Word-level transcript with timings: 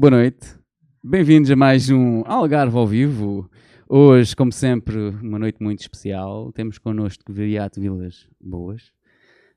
Boa 0.00 0.12
noite, 0.12 0.54
bem-vindos 1.02 1.50
a 1.50 1.56
mais 1.56 1.90
um 1.90 2.22
Algarve 2.24 2.78
ao 2.78 2.86
vivo. 2.86 3.50
Hoje, 3.88 4.36
como 4.36 4.52
sempre, 4.52 4.96
uma 4.96 5.40
noite 5.40 5.60
muito 5.60 5.80
especial. 5.80 6.52
Temos 6.52 6.78
connosco 6.78 7.32
Viriato 7.32 7.80
Vilas 7.80 8.28
Boas. 8.40 8.92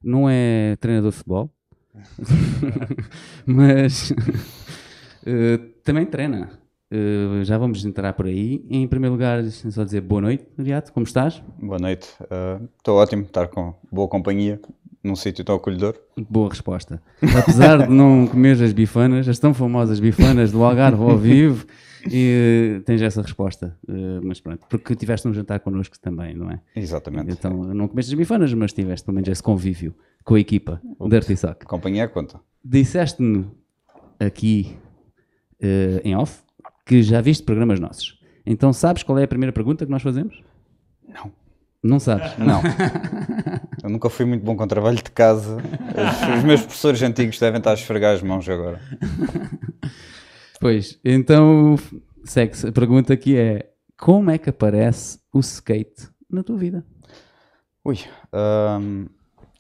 Não 0.03 0.27
é 0.27 0.75
treinador 0.77 1.11
de 1.11 1.17
futebol, 1.17 1.53
mas 3.45 4.11
eh, 5.27 5.59
também 5.83 6.07
treina. 6.07 6.49
Eh, 6.89 7.43
já 7.43 7.59
vamos 7.59 7.85
entrar 7.85 8.13
por 8.13 8.25
aí. 8.25 8.65
Em 8.67 8.87
primeiro 8.87 9.13
lugar, 9.13 9.43
só 9.43 9.83
dizer 9.83 10.01
boa 10.01 10.21
noite, 10.21 10.47
Viriato, 10.57 10.91
como 10.91 11.05
estás? 11.05 11.39
Boa 11.59 11.77
noite. 11.77 12.09
Estou 12.79 12.97
ótimo 12.97 13.21
estar 13.21 13.47
com 13.47 13.75
boa 13.91 14.07
companhia 14.07 14.59
num 15.03 15.15
sítio 15.15 15.43
tão 15.43 15.55
acolhedor. 15.55 15.95
Boa 16.29 16.49
resposta. 16.49 17.01
Apesar 17.37 17.87
de 17.87 17.93
não 17.93 18.27
comer 18.27 18.61
as 18.61 18.73
bifanas, 18.73 19.27
as 19.27 19.39
tão 19.39 19.53
famosas 19.53 19.99
bifanas 19.99 20.51
do 20.51 20.63
Algarve 20.63 21.01
ao 21.01 21.17
vivo, 21.17 21.65
e 22.09 22.77
uh, 22.79 22.83
tens 22.83 23.01
essa 23.01 23.21
resposta. 23.21 23.77
Uh, 23.87 24.21
mas 24.23 24.39
pronto, 24.39 24.65
porque 24.69 24.95
tiveste 24.95 25.27
um 25.27 25.33
jantar 25.33 25.59
connosco 25.59 25.99
também, 25.99 26.33
não 26.33 26.49
é? 26.49 26.61
Exatamente. 26.75 27.31
Então 27.31 27.51
não 27.51 27.87
comeste 27.87 28.11
as 28.13 28.17
bifanas, 28.17 28.53
mas 28.53 28.73
tiveste 28.73 29.05
pelo 29.05 29.15
menos 29.15 29.29
esse 29.29 29.43
convívio 29.43 29.93
com 30.23 30.35
a 30.35 30.39
equipa 30.39 30.81
da 31.07 31.17
Artisoc. 31.17 31.63
Companhia 31.65 32.07
conta. 32.07 32.39
Disseste-me 32.63 33.47
aqui 34.19 34.77
uh, 35.61 36.01
em 36.03 36.15
off 36.15 36.41
que 36.85 37.01
já 37.03 37.21
viste 37.21 37.43
programas 37.43 37.79
nossos. 37.79 38.19
Então 38.45 38.73
sabes 38.73 39.03
qual 39.03 39.17
é 39.19 39.23
a 39.23 39.27
primeira 39.27 39.53
pergunta 39.53 39.85
que 39.85 39.91
nós 39.91 40.01
fazemos? 40.01 40.41
Não. 41.07 41.31
Não 41.83 41.99
sabes? 41.99 42.37
Não. 42.37 42.61
Eu 43.83 43.89
nunca 43.89 44.09
fui 44.09 44.25
muito 44.25 44.43
bom 44.43 44.55
com 44.55 44.67
trabalho 44.67 44.97
de 44.97 45.09
casa. 45.09 45.57
Os, 45.57 46.37
os 46.37 46.43
meus 46.43 46.61
professores 46.61 47.01
antigos 47.01 47.39
devem 47.39 47.57
estar 47.57 47.71
a 47.71 47.73
esfregar 47.73 48.13
as 48.13 48.21
mãos 48.21 48.47
agora. 48.47 48.79
Pois, 50.59 50.99
então 51.03 51.75
segue-se. 52.23 52.67
A 52.67 52.71
pergunta 52.71 53.11
aqui 53.11 53.35
é: 53.35 53.71
como 53.99 54.29
é 54.29 54.37
que 54.37 54.51
aparece 54.51 55.19
o 55.33 55.39
skate 55.39 56.07
na 56.29 56.43
tua 56.43 56.55
vida? 56.55 56.85
Ui, 57.83 57.97
hum, 58.79 59.07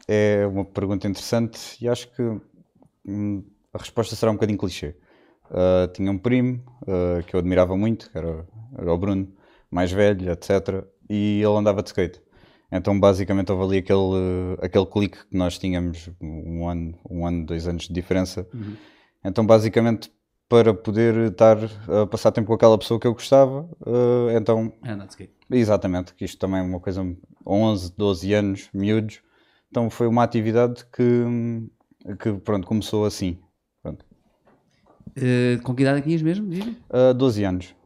é 0.07 0.45
uma 0.45 0.63
pergunta 0.63 1.07
interessante 1.07 1.75
e 1.83 1.89
acho 1.89 2.07
que 2.11 2.21
hum, 3.03 3.43
a 3.73 3.79
resposta 3.79 4.15
será 4.15 4.31
um 4.31 4.35
bocadinho 4.35 4.59
clichê. 4.59 4.95
Uh, 5.49 5.91
tinha 5.91 6.11
um 6.11 6.19
primo 6.19 6.63
uh, 6.83 7.23
que 7.25 7.35
eu 7.35 7.39
admirava 7.39 7.75
muito, 7.75 8.09
que 8.09 8.17
era, 8.17 8.45
era 8.77 8.93
o 8.93 8.97
Bruno, 8.97 9.27
mais 9.71 9.91
velho, 9.91 10.31
etc. 10.31 10.85
E 11.13 11.41
ele 11.41 11.57
andava 11.57 11.83
de 11.83 11.89
skate. 11.89 12.21
Então, 12.71 12.97
basicamente, 12.97 13.51
houve 13.51 13.65
ali 13.65 13.77
aquele, 13.79 14.57
aquele 14.61 14.85
clique 14.85 15.17
que 15.27 15.35
nós 15.35 15.57
tínhamos 15.57 16.09
um 16.21 16.69
ano, 16.69 16.97
um 17.09 17.27
ano, 17.27 17.45
dois 17.45 17.67
anos 17.67 17.83
de 17.83 17.93
diferença. 17.93 18.47
Uhum. 18.53 18.77
Então, 19.25 19.45
basicamente, 19.45 20.09
para 20.47 20.73
poder 20.73 21.31
estar 21.31 21.57
a 21.89 22.07
passar 22.07 22.31
tempo 22.31 22.47
com 22.47 22.53
aquela 22.53 22.77
pessoa 22.77 22.97
que 22.97 23.05
eu 23.05 23.13
gostava, 23.13 23.69
uh, 23.81 24.29
então... 24.37 24.71
É 24.85 24.91
andar 24.91 25.03
de 25.03 25.11
skate. 25.11 25.33
Exatamente, 25.51 26.13
que 26.13 26.23
isto 26.23 26.39
também 26.39 26.61
é 26.61 26.63
uma 26.63 26.79
coisa, 26.79 27.05
11, 27.45 27.93
12 27.97 28.33
anos, 28.33 28.69
miúdos. 28.73 29.19
Então, 29.69 29.89
foi 29.89 30.07
uma 30.07 30.23
atividade 30.23 30.85
que, 30.95 31.25
que 32.19 32.31
pronto, 32.39 32.65
começou 32.65 33.05
assim. 33.05 33.37
Pronto. 33.83 34.05
Uh, 35.09 35.61
com 35.61 35.75
que 35.75 35.81
idade 35.81 36.03
tinhas 36.03 36.21
mesmo? 36.21 36.47
Uh, 36.49 37.13
12 37.13 37.43
anos. 37.43 37.80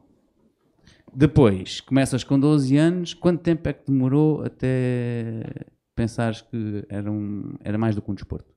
Depois, 1.18 1.80
começas 1.80 2.26
com 2.26 2.38
12 2.38 2.76
anos, 2.76 3.14
quanto 3.14 3.42
tempo 3.42 3.70
é 3.70 3.74
que 3.74 3.90
demorou 3.90 4.44
até 4.44 5.44
pensares 5.96 6.42
que 6.42 6.86
era, 6.90 7.10
um, 7.10 7.54
era 7.64 7.78
mais 7.78 7.96
do 7.96 8.02
que 8.02 8.12
um 8.12 8.14
desporto? 8.14 8.54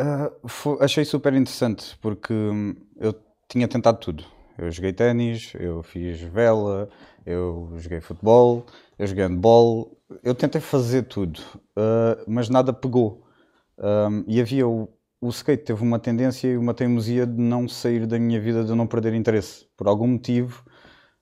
Uh, 0.00 0.48
foi, 0.48 0.78
achei 0.80 1.04
super 1.04 1.34
interessante 1.34 1.98
porque 2.00 2.32
hum, 2.32 2.74
eu 2.96 3.14
tinha 3.46 3.68
tentado 3.68 3.98
tudo. 3.98 4.24
Eu 4.56 4.70
joguei 4.70 4.94
ténis, 4.94 5.52
eu 5.60 5.82
fiz 5.82 6.18
vela, 6.22 6.88
eu 7.26 7.70
joguei 7.76 8.00
futebol, 8.00 8.64
eu 8.98 9.06
joguei 9.06 9.26
handball, 9.26 10.00
eu 10.22 10.34
tentei 10.34 10.62
fazer 10.62 11.02
tudo, 11.02 11.40
uh, 11.76 12.24
mas 12.26 12.48
nada 12.48 12.72
pegou. 12.72 13.22
Um, 13.78 14.24
e 14.26 14.40
havia 14.40 14.66
o, 14.66 14.88
o 15.20 15.28
skate 15.28 15.64
teve 15.64 15.82
uma 15.82 15.98
tendência 15.98 16.48
e 16.48 16.56
uma 16.56 16.72
teimosia 16.72 17.26
de 17.26 17.38
não 17.38 17.68
sair 17.68 18.06
da 18.06 18.18
minha 18.18 18.40
vida, 18.40 18.64
de 18.64 18.74
não 18.74 18.86
perder 18.86 19.12
interesse. 19.12 19.66
Por 19.76 19.86
algum 19.88 20.06
motivo, 20.06 20.64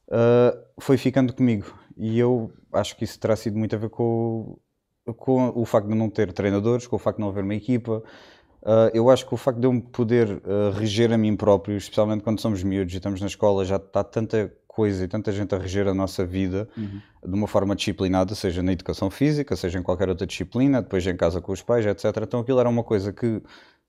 uh, 0.08 0.64
foi 0.80 0.96
ficando 0.96 1.32
comigo. 1.32 1.66
E 1.96 2.18
eu 2.18 2.52
acho 2.72 2.96
que 2.96 3.04
isso 3.04 3.18
terá 3.18 3.36
sido 3.36 3.56
muito 3.58 3.74
a 3.74 3.78
ver 3.78 3.88
com, 3.88 4.58
com 5.16 5.52
o 5.54 5.64
facto 5.64 5.88
de 5.88 5.94
não 5.94 6.10
ter 6.10 6.32
treinadores, 6.32 6.86
com 6.86 6.96
o 6.96 6.98
facto 6.98 7.18
de 7.18 7.22
não 7.22 7.28
haver 7.28 7.44
uma 7.44 7.54
equipa. 7.54 8.02
Uh, 8.62 8.88
eu 8.94 9.10
acho 9.10 9.26
que 9.26 9.34
o 9.34 9.36
facto 9.36 9.60
de 9.60 9.66
eu 9.66 9.72
me 9.72 9.82
poder 9.82 10.30
uh, 10.30 10.70
reger 10.72 11.12
a 11.12 11.18
mim 11.18 11.36
próprio, 11.36 11.76
especialmente 11.76 12.22
quando 12.22 12.40
somos 12.40 12.62
miúdos 12.62 12.94
e 12.94 12.96
estamos 12.96 13.20
na 13.20 13.26
escola, 13.26 13.64
já 13.64 13.76
está 13.76 14.02
tanta 14.02 14.52
coisa 14.66 15.04
e 15.04 15.08
tanta 15.08 15.30
gente 15.30 15.54
a 15.54 15.58
reger 15.58 15.86
a 15.86 15.94
nossa 15.94 16.24
vida 16.24 16.68
uhum. 16.76 17.00
de 17.24 17.34
uma 17.34 17.46
forma 17.46 17.76
disciplinada, 17.76 18.34
seja 18.34 18.62
na 18.62 18.72
educação 18.72 19.08
física, 19.10 19.54
seja 19.54 19.78
em 19.78 19.82
qualquer 19.82 20.08
outra 20.08 20.26
disciplina, 20.26 20.82
depois 20.82 21.06
em 21.06 21.16
casa 21.16 21.40
com 21.40 21.52
os 21.52 21.62
pais, 21.62 21.86
etc. 21.86 22.04
Então 22.22 22.40
aquilo 22.40 22.58
era 22.58 22.68
uma 22.68 22.82
coisa 22.82 23.12
que 23.12 23.40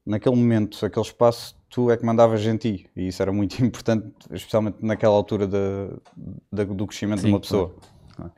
naquele 0.06 0.36
momento, 0.36 0.86
aquele 0.86 1.06
espaço, 1.06 1.56
tu 1.76 1.92
é 1.92 1.98
que 1.98 2.06
mandavas 2.06 2.46
em 2.46 2.56
ti. 2.56 2.88
E 2.96 3.10
isso 3.10 3.22
era 3.22 3.34
muito 3.34 3.60
importante, 3.62 4.08
especialmente 4.32 4.78
naquela 4.82 5.14
altura 5.14 5.46
de, 5.46 6.66
do 6.74 6.88
crescimento 6.88 7.20
Sim, 7.20 7.28
de 7.28 7.34
uma 7.34 7.40
pessoa. 7.42 7.76
Claro. 8.16 8.32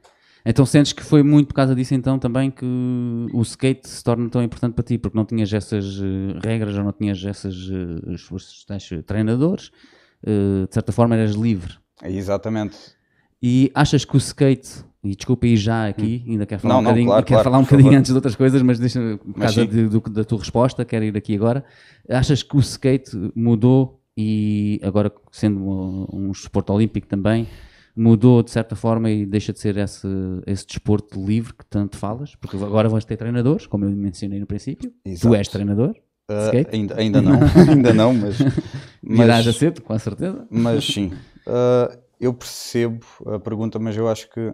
Então 0.43 0.65
sentes 0.65 0.93
que 0.93 1.03
foi 1.03 1.21
muito 1.21 1.47
por 1.47 1.55
causa 1.55 1.75
disso 1.75 1.93
então 1.93 2.17
também 2.17 2.49
que 2.49 2.65
o 2.65 3.41
skate 3.41 3.87
se 3.87 4.01
torna 4.01 4.29
tão 4.29 4.41
importante 4.41 4.73
para 4.73 4.83
ti, 4.83 4.97
porque 4.97 5.15
não 5.15 5.25
tinhas 5.25 5.53
essas 5.53 5.99
uh, 5.99 6.39
regras 6.41 6.75
ou 6.77 6.83
não 6.85 6.93
tinhas 6.93 7.21
esses 7.21 7.69
uh, 7.69 9.03
treinadores, 9.05 9.67
uh, 10.23 10.65
de 10.67 10.73
certa 10.73 10.91
forma 10.91 11.15
eras 11.15 11.35
livre. 11.35 11.75
exatamente. 12.01 12.77
E 13.43 13.69
achas 13.75 14.03
que 14.03 14.15
o 14.15 14.17
skate 14.17 14.83
e 15.07 15.15
desculpa 15.15 15.45
aí 15.45 15.55
já 15.55 15.87
aqui, 15.87 16.23
hum. 16.25 16.31
ainda 16.31 16.45
quero 16.45 16.61
falar 16.61 16.73
não, 16.73 16.81
um 16.81 16.83
bocadinho, 16.83 17.05
não, 17.05 17.11
claro, 17.11 17.25
quero 17.25 17.35
claro, 17.35 17.43
falar 17.43 17.57
um 17.57 17.63
bocadinho 17.63 17.97
antes 17.97 18.11
de 18.11 18.15
outras 18.15 18.35
coisas, 18.35 18.61
mas 18.61 18.79
deixa 18.79 18.99
por 19.17 19.33
causa 19.33 19.65
de, 19.65 19.87
do, 19.87 19.99
da 20.01 20.23
tua 20.23 20.39
resposta, 20.39 20.85
quero 20.85 21.05
ir 21.05 21.15
aqui 21.17 21.35
agora. 21.35 21.63
Achas 22.09 22.43
que 22.43 22.55
o 22.55 22.59
skate 22.59 23.11
mudou 23.35 24.01
e 24.17 24.79
agora 24.83 25.11
sendo 25.31 25.59
um, 25.59 26.07
um 26.11 26.31
esporte 26.31 26.71
olímpico 26.71 27.07
também, 27.07 27.47
mudou 27.95 28.43
de 28.43 28.51
certa 28.51 28.75
forma 28.75 29.09
e 29.09 29.25
deixa 29.25 29.51
de 29.51 29.59
ser 29.59 29.77
esse, 29.77 30.07
esse 30.45 30.65
desporto 30.65 31.23
livre 31.23 31.53
que 31.53 31.65
tanto 31.65 31.97
falas? 31.97 32.35
Porque 32.35 32.55
agora 32.55 32.87
vais 32.89 33.05
ter 33.05 33.17
treinadores, 33.17 33.65
como 33.65 33.85
eu 33.85 33.91
mencionei 33.91 34.39
no 34.39 34.45
princípio. 34.45 34.93
Exato. 35.03 35.29
Tu 35.29 35.35
és 35.35 35.47
treinador. 35.47 35.95
Uh, 36.29 36.67
ainda, 36.73 36.99
ainda 36.99 37.21
não, 37.21 37.39
ainda 37.69 37.93
não, 37.93 38.13
mas. 38.13 38.37
mas 39.01 39.47
a 39.47 39.53
cedo, 39.53 39.81
com 39.81 39.97
certeza. 39.97 40.45
Mas 40.51 40.85
sim. 40.85 41.11
Uh, 41.47 41.97
eu 42.19 42.33
percebo 42.33 43.05
a 43.25 43.39
pergunta, 43.39 43.79
mas 43.79 43.95
eu 43.95 44.07
acho 44.07 44.29
que 44.29 44.53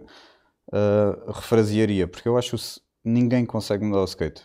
uh, 0.72 1.30
refrasearia, 1.30 2.06
porque 2.06 2.28
eu 2.28 2.36
acho 2.36 2.56
que 2.56 2.80
ninguém 3.04 3.44
consegue 3.44 3.84
mudar 3.84 4.00
o 4.00 4.04
skate. 4.04 4.42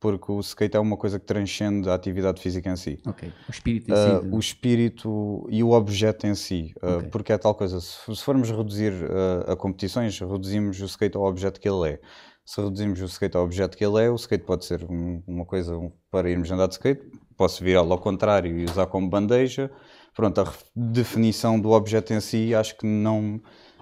Porque 0.00 0.30
o 0.30 0.38
skate 0.38 0.76
é 0.76 0.80
uma 0.80 0.96
coisa 0.96 1.18
que 1.18 1.26
transcende 1.26 1.90
a 1.90 1.94
atividade 1.94 2.40
física 2.40 2.70
em 2.70 2.76
si. 2.76 3.00
Ok. 3.04 3.32
O 3.48 3.50
espírito 3.50 3.92
em 3.92 3.96
si. 3.96 4.26
Uh, 4.26 4.36
o 4.36 4.38
espírito 4.38 5.46
e 5.50 5.64
o 5.64 5.72
objeto 5.72 6.24
em 6.24 6.36
si. 6.36 6.72
Uh, 6.80 6.98
okay. 6.98 7.08
Porque 7.10 7.32
é 7.32 7.38
tal 7.38 7.52
coisa. 7.52 7.80
Se, 7.80 8.14
se 8.14 8.22
formos 8.22 8.48
reduzir 8.48 8.92
a 9.48 9.56
competições, 9.56 10.16
reduzimos 10.20 10.80
o 10.80 10.84
skate 10.84 11.16
ao 11.16 11.24
objeto 11.24 11.60
que 11.60 11.68
ele 11.68 11.94
é. 11.94 12.00
Se 12.44 12.62
reduzimos 12.62 13.00
o 13.02 13.06
skate 13.06 13.36
ao 13.36 13.44
objeto 13.44 13.76
que 13.76 13.84
ele 13.84 14.04
é, 14.04 14.08
o 14.08 14.14
skate 14.14 14.44
pode 14.44 14.64
ser 14.64 14.82
um, 14.88 15.22
uma 15.26 15.44
coisa 15.44 15.74
para 16.10 16.30
irmos 16.30 16.50
andar 16.50 16.68
de 16.68 16.74
skate. 16.74 17.04
Posso 17.36 17.62
virá-lo 17.62 17.92
ao 17.92 17.98
contrário 17.98 18.56
e 18.56 18.64
usar 18.64 18.86
como 18.86 19.10
bandeja. 19.10 19.70
Pronto, 20.14 20.40
a 20.40 20.52
definição 20.74 21.60
do 21.60 21.70
objeto 21.72 22.12
em 22.12 22.20
si 22.20 22.54
acho 22.54 22.78
que 22.78 22.86
não 22.86 23.40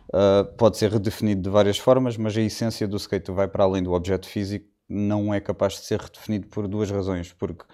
Uh, 0.09 0.45
pode 0.57 0.77
ser 0.77 0.91
redefinido 0.91 1.43
de 1.43 1.51
várias 1.51 1.79
formas, 1.79 2.17
mas 2.17 2.37
a 2.37 2.41
essência 2.41 2.87
do 2.87 2.97
skate 2.97 3.33
vai 3.33 3.49
para 3.49 3.65
além 3.65 3.83
do 3.83 3.93
objeto 3.93 4.29
físico, 4.29 4.67
não 4.89 5.35
é 5.35 5.41
capaz 5.41 5.75
de 5.75 5.81
ser 5.81 6.01
redefinido 6.01 6.47
por 6.47 6.69
duas 6.69 6.91
razões, 6.91 7.33
porque 7.33 7.65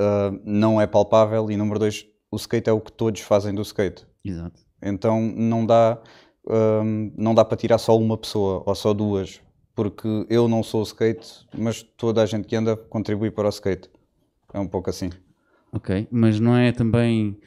uh, 0.00 0.40
não 0.44 0.80
é 0.80 0.86
palpável 0.86 1.50
e 1.50 1.56
número 1.56 1.78
dois, 1.78 2.06
o 2.30 2.36
skate 2.36 2.70
é 2.70 2.72
o 2.72 2.80
que 2.80 2.90
todos 2.90 3.20
fazem 3.20 3.54
do 3.54 3.62
skate. 3.62 4.06
Exato. 4.24 4.60
Então 4.82 5.20
não 5.20 5.66
dá, 5.66 6.00
uh, 6.46 7.12
não 7.16 7.34
dá 7.34 7.44
para 7.44 7.56
tirar 7.56 7.78
só 7.78 7.96
uma 7.96 8.16
pessoa 8.16 8.62
ou 8.64 8.74
só 8.74 8.94
duas, 8.94 9.40
porque 9.74 10.26
eu 10.30 10.48
não 10.48 10.62
sou 10.62 10.80
o 10.80 10.84
skate, 10.84 11.46
mas 11.56 11.82
toda 11.82 12.22
a 12.22 12.26
gente 12.26 12.48
que 12.48 12.56
anda 12.56 12.76
contribui 12.76 13.30
para 13.30 13.46
o 13.46 13.50
skate. 13.50 13.90
É 14.52 14.58
um 14.58 14.68
pouco 14.68 14.88
assim. 14.88 15.10
Ok, 15.72 16.06
mas 16.10 16.38
não 16.38 16.56
é 16.56 16.70
também 16.70 17.38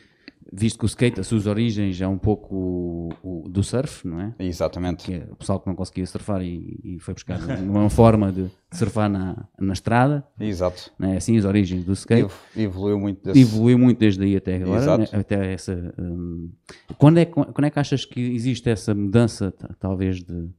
visto 0.51 0.79
que 0.79 0.85
o 0.85 0.87
skate, 0.87 1.19
as 1.19 1.27
suas 1.27 1.47
origens 1.47 1.99
é 2.01 2.07
um 2.07 2.17
pouco 2.17 2.55
o, 2.55 3.09
o, 3.23 3.49
do 3.49 3.63
surf, 3.63 4.07
não 4.07 4.21
é? 4.21 4.33
Exatamente. 4.39 5.05
Que 5.05 5.13
é 5.15 5.27
o 5.31 5.35
pessoal 5.35 5.59
que 5.59 5.67
não 5.67 5.75
conseguia 5.75 6.05
surfar 6.05 6.41
e, 6.41 6.79
e 6.83 6.99
foi 6.99 7.13
buscar 7.13 7.39
uma 7.61 7.89
forma 7.89 8.31
de 8.31 8.47
surfar 8.71 9.09
na, 9.09 9.47
na 9.59 9.73
estrada. 9.73 10.25
Exato. 10.39 10.91
É 11.01 11.17
assim 11.17 11.37
as 11.37 11.45
origens 11.45 11.83
do 11.83 11.93
skate. 11.93 12.33
Evoluiu 12.55 12.99
muito 12.99 13.23
desse... 13.23 13.39
Evoluiu 13.39 13.77
muito 13.77 13.99
desde 13.99 14.23
aí 14.23 14.35
até 14.35 14.55
agora. 14.55 14.97
Né? 14.97 15.07
Até 15.11 15.53
essa, 15.53 15.93
um... 15.97 16.49
quando, 16.97 17.17
é, 17.17 17.25
quando 17.25 17.65
é 17.65 17.69
que 17.69 17.79
achas 17.79 18.05
que 18.05 18.19
existe 18.19 18.69
essa 18.69 18.93
mudança, 18.93 19.53
talvez, 19.79 20.23
de, 20.23 20.49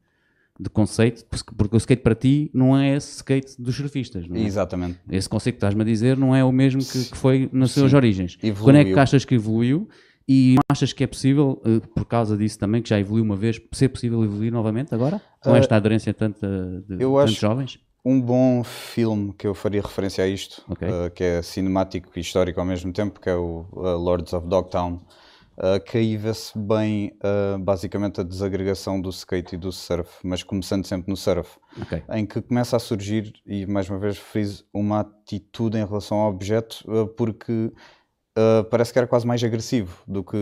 de 0.59 0.69
conceito, 0.69 1.25
porque 1.57 1.77
o 1.77 1.79
skate 1.79 2.03
para 2.03 2.15
ti 2.15 2.51
não 2.53 2.77
é 2.77 2.97
esse 2.97 3.17
skate 3.17 3.61
dos 3.61 3.77
surfistas. 3.77 4.29
Não 4.29 4.37
é? 4.37 4.41
Exatamente. 4.41 4.99
Esse 5.09 5.29
conceito 5.29 5.55
que 5.55 5.59
estás-me 5.59 5.83
a 5.83 5.85
dizer 5.85 6.17
não 6.17 6.35
é 6.35 6.43
o 6.43 6.51
mesmo 6.51 6.81
que, 6.83 7.05
que 7.05 7.17
foi 7.17 7.49
nas 7.53 7.71
suas 7.71 7.95
origens. 7.95 8.37
Evoluiu. 8.43 8.65
Quando 8.65 8.77
é 8.77 8.85
que 8.93 8.99
achas 8.99 9.25
que 9.25 9.37
evoluiu? 9.37 9.89
E 10.29 10.57
achas 10.71 10.93
que 10.93 11.03
é 11.03 11.07
possível, 11.07 11.63
uh, 11.65 11.81
por 11.95 12.05
causa 12.05 12.37
disso 12.37 12.59
também, 12.59 12.83
que 12.83 12.89
já 12.91 13.01
evoluiu 13.01 13.25
uma 13.25 13.37
vez, 13.37 13.59
ser 13.73 13.89
possível 13.89 14.23
evoluir 14.23 14.53
novamente 14.53 14.95
agora? 14.95 15.23
Com 15.41 15.53
uh, 15.53 15.57
esta 15.57 15.77
aderência 15.77 16.13
tanto 16.13 16.47
de, 16.47 16.97
de 16.97 16.99
tantos 16.99 17.35
jovens? 17.35 17.81
Um 18.05 18.21
bom 18.21 18.63
filme 18.63 19.33
que 19.33 19.47
eu 19.47 19.55
faria 19.55 19.81
referência 19.81 20.23
a 20.23 20.29
isto, 20.29 20.63
okay. 20.69 20.89
uh, 20.89 21.11
que 21.15 21.25
é 21.25 21.41
cinemático 21.41 22.11
e 22.15 22.21
histórico 22.21 22.61
ao 22.61 22.67
mesmo 22.67 22.93
tempo, 22.93 23.19
que 23.21 23.31
é 23.31 23.35
o 23.35 23.65
Lords 23.73 24.35
of 24.35 24.47
Dogtown, 24.47 25.01
uh, 25.59 25.81
que 25.85 25.99
aí 25.99 26.17
vê-se 26.17 26.57
bem 26.57 27.13
uh, 27.17 27.59
basicamente 27.59 28.21
a 28.21 28.25
desagregação 28.25 29.01
do 29.01 29.11
skate 29.11 29.57
e 29.57 29.59
do 29.59 29.73
surf, 29.73 30.11
mas 30.23 30.43
começando 30.43 30.87
sempre 30.87 31.11
no 31.11 31.17
surf, 31.17 31.59
okay. 31.81 32.03
em 32.11 32.25
que 32.25 32.41
começa 32.41 32.77
a 32.77 32.79
surgir, 32.79 33.33
e 33.45 33.67
mais 33.67 33.91
uma 33.91 33.99
vez 33.99 34.17
friso, 34.17 34.65
uma 34.73 35.01
atitude 35.01 35.77
em 35.77 35.85
relação 35.85 36.19
ao 36.19 36.31
objeto, 36.31 36.85
uh, 36.89 37.07
porque 37.07 37.73
parece 38.71 38.93
que 38.93 38.99
era 39.01 39.09
quase 39.09 39.27
mais 39.27 39.43
agressivo 39.43 40.01
do 40.07 40.23
que 40.23 40.37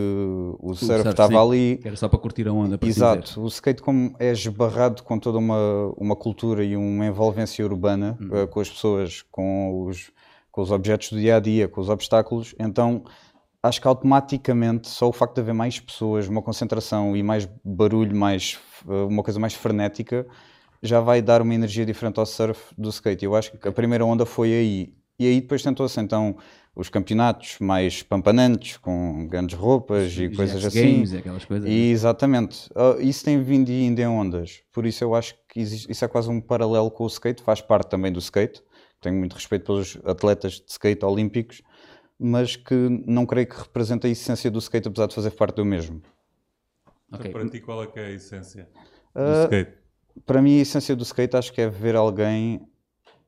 o, 0.59 0.75
surf 0.75 1.09
estava 1.09 1.41
ali. 1.43 1.79
Era 1.83 1.95
só 1.95 2.07
para 2.07 2.19
curtir 2.19 2.47
a 2.47 2.53
onda. 2.53 2.77
Para 2.77 2.87
Exato, 2.87 3.23
dizer. 3.23 3.39
o 3.39 3.47
skate 3.47 3.81
como 3.81 4.15
é 4.19 4.31
esbarrado 4.31 5.01
com 5.01 5.17
toda 5.17 5.39
uma, 5.39 5.91
uma 5.97 6.15
cultura 6.15 6.63
e 6.63 6.77
uma 6.77 7.07
envolvência 7.07 7.65
urbana 7.65 8.15
uhum. 8.21 8.45
com 8.45 8.59
as 8.59 8.69
pessoas, 8.69 9.23
com 9.31 9.83
os, 9.87 10.11
com 10.51 10.61
os 10.61 10.69
objetos 10.69 11.11
do 11.11 11.19
dia 11.19 11.37
a 11.37 11.39
dia, 11.39 11.67
com 11.67 11.81
os 11.81 11.89
obstáculos, 11.89 12.53
então 12.59 13.03
acho 13.61 13.81
que 13.81 13.87
automaticamente 13.87 14.87
só 14.87 15.09
o 15.09 15.13
facto 15.13 15.35
de 15.35 15.41
haver 15.41 15.53
mais 15.53 15.79
pessoas, 15.79 16.27
uma 16.27 16.41
concentração 16.41 17.15
e 17.15 17.23
mais 17.23 17.47
barulho, 17.63 18.15
mais 18.15 18.59
eh, 18.87 19.03
uma 19.05 19.23
coisa 19.23 19.39
mais 19.39 19.53
frenética, 19.53 20.25
já 20.81 20.99
vai 20.99 21.21
dar 21.21 21.41
uma 21.41 21.53
energia 21.53 21.85
diferente 21.85 22.19
ao 22.19 22.25
surf 22.25 22.73
do 22.77 22.89
skate. 22.89 23.25
Eu 23.25 23.35
acho 23.35 23.57
que 23.57 23.67
a 23.67 23.71
primeira 23.71 24.05
onda 24.05 24.25
foi 24.25 24.53
aí. 24.53 24.93
E 25.19 25.25
aí 25.25 25.41
depois 25.41 25.63
tentou-se 25.63 25.99
então 25.99 26.37
os 26.75 26.89
campeonatos 26.89 27.57
mais 27.59 28.03
pampanantes, 28.03 28.77
com 28.77 29.27
grandes 29.27 29.57
roupas 29.57 30.15
e 30.15 30.29
coisas 30.29 30.63
assim. 30.63 30.93
Games 30.93 31.13
aquelas 31.15 31.43
coisas. 31.43 31.67
E, 31.67 31.71
né? 31.71 31.75
exatamente. 31.87 32.69
Uh, 32.69 33.01
isso 33.01 33.25
tem 33.25 33.41
vindo 33.41 33.71
ainda 33.71 34.03
em 34.03 34.07
ondas. 34.07 34.61
Por 34.71 34.85
isso 34.85 35.03
eu 35.03 35.15
acho 35.15 35.33
que 35.49 35.59
existe, 35.59 35.91
isso 35.91 36.05
é 36.05 36.07
quase 36.07 36.29
um 36.29 36.39
paralelo 36.39 36.91
com 36.91 37.03
o 37.03 37.07
skate, 37.07 37.41
faz 37.41 37.61
parte 37.61 37.89
também 37.89 38.11
do 38.11 38.19
skate. 38.19 38.61
Tenho 39.01 39.15
muito 39.15 39.33
respeito 39.33 39.65
pelos 39.65 39.97
atletas 40.05 40.53
de 40.53 40.65
skate 40.67 41.03
olímpicos, 41.03 41.63
mas 42.19 42.55
que 42.55 42.73
não 43.05 43.25
creio 43.25 43.47
que 43.47 43.57
represente 43.57 44.07
a 44.07 44.09
essência 44.09 44.49
do 44.49 44.59
skate, 44.59 44.87
apesar 44.87 45.07
de 45.07 45.15
fazer 45.15 45.31
parte 45.31 45.55
do 45.55 45.65
mesmo. 45.65 46.01
Então, 47.07 47.19
okay. 47.19 47.31
para 47.31 47.49
ti, 47.49 47.61
qual 47.61 47.83
é 47.83 47.87
que 47.87 47.99
é 47.99 48.05
a 48.05 48.11
essência 48.11 48.67
do 49.13 49.21
uh, 49.21 49.43
skate? 49.43 49.77
Para 50.25 50.41
mim, 50.41 50.57
a 50.57 50.61
essência 50.61 50.95
do 50.95 51.03
skate 51.03 51.37
acho 51.37 51.53
que 51.53 51.61
é 51.61 51.69
ver 51.69 51.95
alguém 51.95 52.67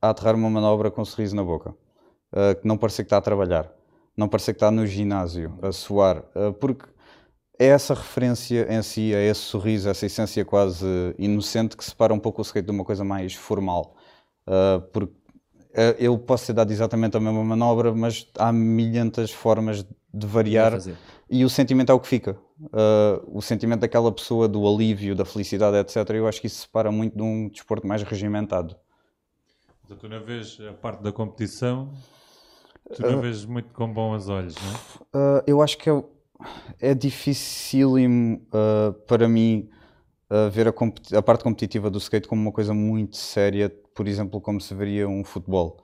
a 0.02 0.10
aterrar 0.10 0.34
uma 0.34 0.50
manobra 0.50 0.90
com 0.90 1.02
um 1.02 1.04
sorriso 1.04 1.36
na 1.36 1.44
boca. 1.44 1.70
Uh, 2.32 2.54
que 2.60 2.66
não 2.66 2.76
parecer 2.76 3.02
que 3.02 3.06
está 3.06 3.16
a 3.16 3.20
trabalhar, 3.20 3.72
não 4.16 4.28
parecer 4.28 4.52
que 4.52 4.58
está 4.58 4.70
no 4.70 4.86
ginásio, 4.86 5.58
a 5.62 5.72
suar, 5.72 6.18
uh, 6.36 6.52
porque 6.52 6.86
é 7.58 7.66
essa 7.66 7.92
referência 7.92 8.72
em 8.72 8.82
si, 8.82 9.12
é 9.12 9.26
esse 9.26 9.40
sorriso, 9.40 9.88
essa 9.88 10.06
essência 10.06 10.44
quase 10.44 10.86
inocente 11.18 11.76
que 11.76 11.84
separa 11.84 12.14
um 12.14 12.18
pouco 12.18 12.40
o 12.40 12.42
skate 12.42 12.66
de 12.66 12.70
uma 12.70 12.84
coisa 12.84 13.04
mais 13.04 13.34
formal. 13.34 13.96
Uh, 14.46 14.80
porque 14.92 15.14
eu 15.98 16.18
posso 16.18 16.46
ser 16.46 16.52
dado 16.52 16.72
exatamente 16.72 17.16
a 17.16 17.20
mesma 17.20 17.44
manobra, 17.44 17.94
mas 17.94 18.26
há 18.36 18.52
milhentas 18.52 19.30
formas 19.30 19.86
de 20.12 20.26
variar 20.26 20.78
e 21.30 21.44
o 21.44 21.48
sentimento 21.48 21.92
é 21.92 21.94
o 21.94 22.00
que 22.00 22.08
fica. 22.08 22.36
Uh, 22.60 23.38
o 23.38 23.40
sentimento 23.40 23.80
daquela 23.80 24.10
pessoa, 24.10 24.48
do 24.48 24.66
alívio, 24.66 25.14
da 25.14 25.24
felicidade, 25.24 25.76
etc. 25.76 26.10
Eu 26.10 26.26
acho 26.26 26.40
que 26.40 26.48
isso 26.48 26.56
se 26.56 26.62
separa 26.62 26.90
muito 26.90 27.16
de 27.16 27.22
um 27.22 27.48
desporto 27.48 27.86
mais 27.86 28.02
regimentado. 28.02 28.76
Então, 29.84 29.96
tu 29.96 30.08
não 30.08 30.24
vês 30.24 30.58
a 30.68 30.72
parte 30.72 31.02
da 31.02 31.12
competição, 31.12 31.92
tu 32.92 33.02
não 33.02 33.18
uh, 33.18 33.22
vês 33.22 33.44
muito 33.44 33.72
com 33.72 33.92
bons 33.92 34.28
olhos, 34.28 34.56
não 34.56 34.72
é? 34.72 35.38
Uh, 35.38 35.42
eu 35.46 35.62
acho 35.62 35.78
que 35.78 35.88
é, 35.88 36.02
é 36.80 36.94
dificílimo 36.94 38.44
para 39.06 39.28
mim 39.28 39.68
ver 40.52 40.68
a, 40.68 41.18
a, 41.18 41.22
parte 41.22 41.42
competitiva 41.42 41.90
do 41.90 41.98
skate 41.98 42.28
como 42.28 42.40
uma 42.40 42.52
coisa 42.52 42.72
muito 42.72 43.16
séria 43.16 43.68
por 44.00 44.08
exemplo, 44.08 44.40
como 44.40 44.58
se 44.62 44.72
veria 44.72 45.06
um 45.06 45.22
futebol. 45.22 45.76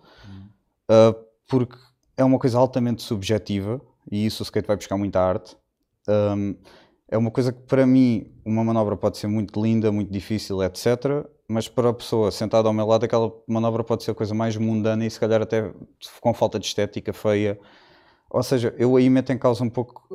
Uh, 0.90 1.14
porque 1.46 1.76
é 2.16 2.24
uma 2.24 2.38
coisa 2.38 2.58
altamente 2.58 3.02
subjetiva 3.02 3.78
e 4.10 4.24
isso 4.24 4.42
o 4.42 4.44
skate 4.44 4.66
vai 4.66 4.74
buscar 4.74 4.96
muita 4.96 5.20
arte. 5.20 5.54
Um, 6.08 6.56
é 7.10 7.18
uma 7.18 7.30
coisa 7.30 7.52
que 7.52 7.60
para 7.64 7.86
mim 7.86 8.32
uma 8.42 8.64
manobra 8.64 8.96
pode 8.96 9.18
ser 9.18 9.26
muito 9.26 9.62
linda, 9.62 9.92
muito 9.92 10.10
difícil, 10.10 10.62
etc. 10.62 11.26
Mas 11.46 11.68
para 11.68 11.90
a 11.90 11.92
pessoa 11.92 12.30
sentada 12.30 12.66
ao 12.68 12.72
meu 12.72 12.86
lado, 12.86 13.04
aquela 13.04 13.30
manobra 13.46 13.84
pode 13.84 14.02
ser 14.02 14.12
a 14.12 14.14
coisa 14.14 14.34
mais 14.34 14.56
mundana 14.56 15.04
e 15.04 15.10
se 15.10 15.20
calhar 15.20 15.42
até 15.42 15.70
com 16.18 16.32
falta 16.32 16.58
de 16.58 16.64
estética, 16.64 17.12
feia. 17.12 17.60
Ou 18.30 18.42
seja, 18.42 18.74
eu 18.78 18.96
aí 18.96 19.10
meto 19.10 19.30
em 19.30 19.36
causa 19.36 19.62
um 19.62 19.68
pouco 19.68 20.08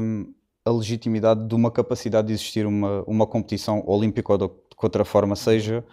um, 0.00 0.32
a 0.64 0.70
legitimidade 0.70 1.44
de 1.48 1.56
uma 1.56 1.72
capacidade 1.72 2.28
de 2.28 2.34
existir 2.34 2.64
uma, 2.64 3.02
uma 3.02 3.26
competição 3.26 3.82
olímpica 3.84 4.30
ou 4.30 4.38
de, 4.38 4.46
de 4.46 4.76
outra 4.80 5.04
forma 5.04 5.34
seja 5.34 5.84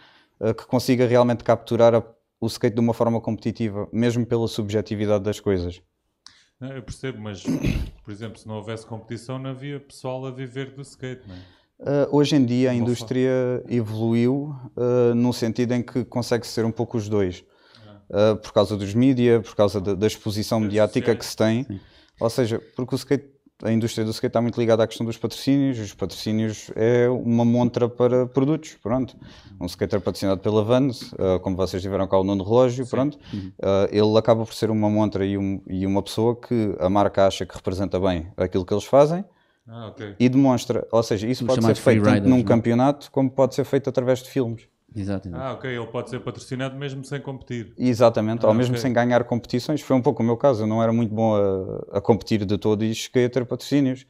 que 0.58 0.66
consiga 0.66 1.08
realmente 1.08 1.44
capturar 1.44 1.96
a, 1.96 2.04
o 2.40 2.48
skate 2.48 2.76
de 2.76 2.82
uma 2.82 2.94
forma 2.94 3.22
competitiva, 3.22 3.88
mesmo 3.92 4.26
pela 4.26 4.48
subjetividade 4.48 5.24
das 5.24 5.40
coisas. 5.40 5.82
eu 6.60 6.84
percebo, 6.84 7.22
mas, 7.22 7.44
por 8.04 8.12
exemplo, 8.12 8.38
se 8.38 8.48
não 8.48 8.56
houvesse 8.56 8.86
competição, 8.86 9.40
não 9.40 9.52
havia 9.52 9.80
pessoal 9.80 10.26
a 10.26 10.32
viver 10.32 10.72
do 10.72 10.82
skate, 10.82 11.28
não 11.28 11.36
é? 11.36 11.40
Uh, 11.78 12.08
hoje 12.16 12.38
em 12.38 12.46
dia 12.46 12.72
a 12.72 12.74
indústria 12.74 13.62
evoluiu 13.68 14.56
uh, 14.78 15.14
no 15.14 15.34
sentido 15.34 15.74
em 15.74 15.84
que 15.84 16.06
consegue 16.06 16.48
ser 16.48 16.64
um 16.64 16.72
pouco 16.72 16.98
os 16.98 17.10
dois. 17.10 17.44
Uh, 18.10 18.38
por 18.38 18.54
causa 18.54 18.78
dos 18.78 18.94
mídias, 18.94 19.46
por 19.46 19.56
causa 19.56 19.82
da, 19.82 19.94
da 19.94 20.08
exposição 20.08 20.60
mediática 20.60 21.16
que 21.16 21.26
se 21.26 21.36
tem. 21.36 21.66
Sim. 21.66 21.80
Ou 22.20 22.30
seja, 22.30 22.62
porque 22.76 22.96
o 22.96 22.98
skate 22.98 23.35
a 23.64 23.72
indústria 23.72 24.04
do 24.04 24.12
skate 24.12 24.28
está 24.28 24.42
muito 24.42 24.60
ligada 24.60 24.84
à 24.84 24.88
questão 24.88 25.06
dos 25.06 25.18
patrocínios. 25.18 25.80
Os 25.80 25.94
patrocínios 25.94 26.70
é 26.76 27.08
uma 27.10 27.46
montra 27.46 27.88
para 27.88 28.26
produtos, 28.26 28.76
pronto. 28.82 29.16
Um 29.60 29.66
skater 29.66 30.02
patrocinado 30.02 30.42
pela 30.42 30.64
Vans, 30.64 31.14
uh, 31.14 31.40
como 31.42 31.56
vocês 31.56 31.82
tiveram 31.82 32.08
cá 32.08 32.20
o 32.20 32.24
Nuno 32.24 32.44
Relógio, 32.44 32.84
Sim. 32.84 32.92
pronto. 32.92 33.18
Uhum. 33.34 33.52
Uh, 33.60 33.88
ele 33.92 34.18
acaba 34.18 34.46
por 34.46 34.54
ser 34.54 34.70
uma 34.70 34.90
montra 34.90 35.26
e, 35.26 35.38
um, 35.38 35.62
e, 35.68 35.86
uma 35.86 36.04
pessoa 36.04 36.36
que 36.36 36.76
a 36.80 36.90
marca 36.90 37.26
acha 37.26 37.46
que 37.46 37.56
representa 37.56 38.00
bem 38.00 38.28
aquilo 38.36 38.66
que 38.66 38.74
eles 38.74 38.86
fazem. 38.86 39.24
Ah, 39.68 39.88
okay. 39.88 40.16
E 40.20 40.30
demonstra, 40.30 40.86
ou 40.92 41.02
seja, 41.02 41.28
isso 41.28 41.46
pode 41.46 41.64
ser 41.66 41.76
feito 41.76 42.04
tanto 42.04 42.24
num 42.24 42.30
não? 42.30 42.38
É? 42.40 42.44
campeonato 42.44 43.10
como 43.10 43.32
pode 43.32 43.56
ser 43.56 43.64
feito 43.64 43.90
através 43.90 44.22
de 44.22 44.30
filmes. 44.30 44.68
Exatamente. 44.96 45.42
Ah, 45.42 45.54
ok, 45.54 45.70
ele 45.70 45.88
pode 45.88 46.10
ser 46.10 46.20
patrocinado 46.20 46.76
mesmo 46.78 47.04
sem 47.04 47.20
competir. 47.20 47.74
Exatamente, 47.78 48.46
ah, 48.46 48.50
ou 48.50 48.54
mesmo 48.54 48.74
okay. 48.74 48.82
sem 48.82 48.94
ganhar 48.94 49.24
competições. 49.26 49.82
Foi 49.82 49.96
um 49.96 50.02
pouco 50.02 50.24
o 50.24 50.26
meu 50.26 50.38
caso, 50.38 50.64
eu 50.64 50.68
não 50.68 50.82
era 50.82 50.94
muito 50.94 51.14
bom 51.14 51.36
a, 51.36 51.98
a 51.98 52.02
competir 52.02 52.46
de 52.46 52.58
todo 52.58 52.84
e 52.84 52.96
cheguei 52.96 53.26
a 53.26 53.30
ter 53.30 53.46
patrocínios 53.46 54.06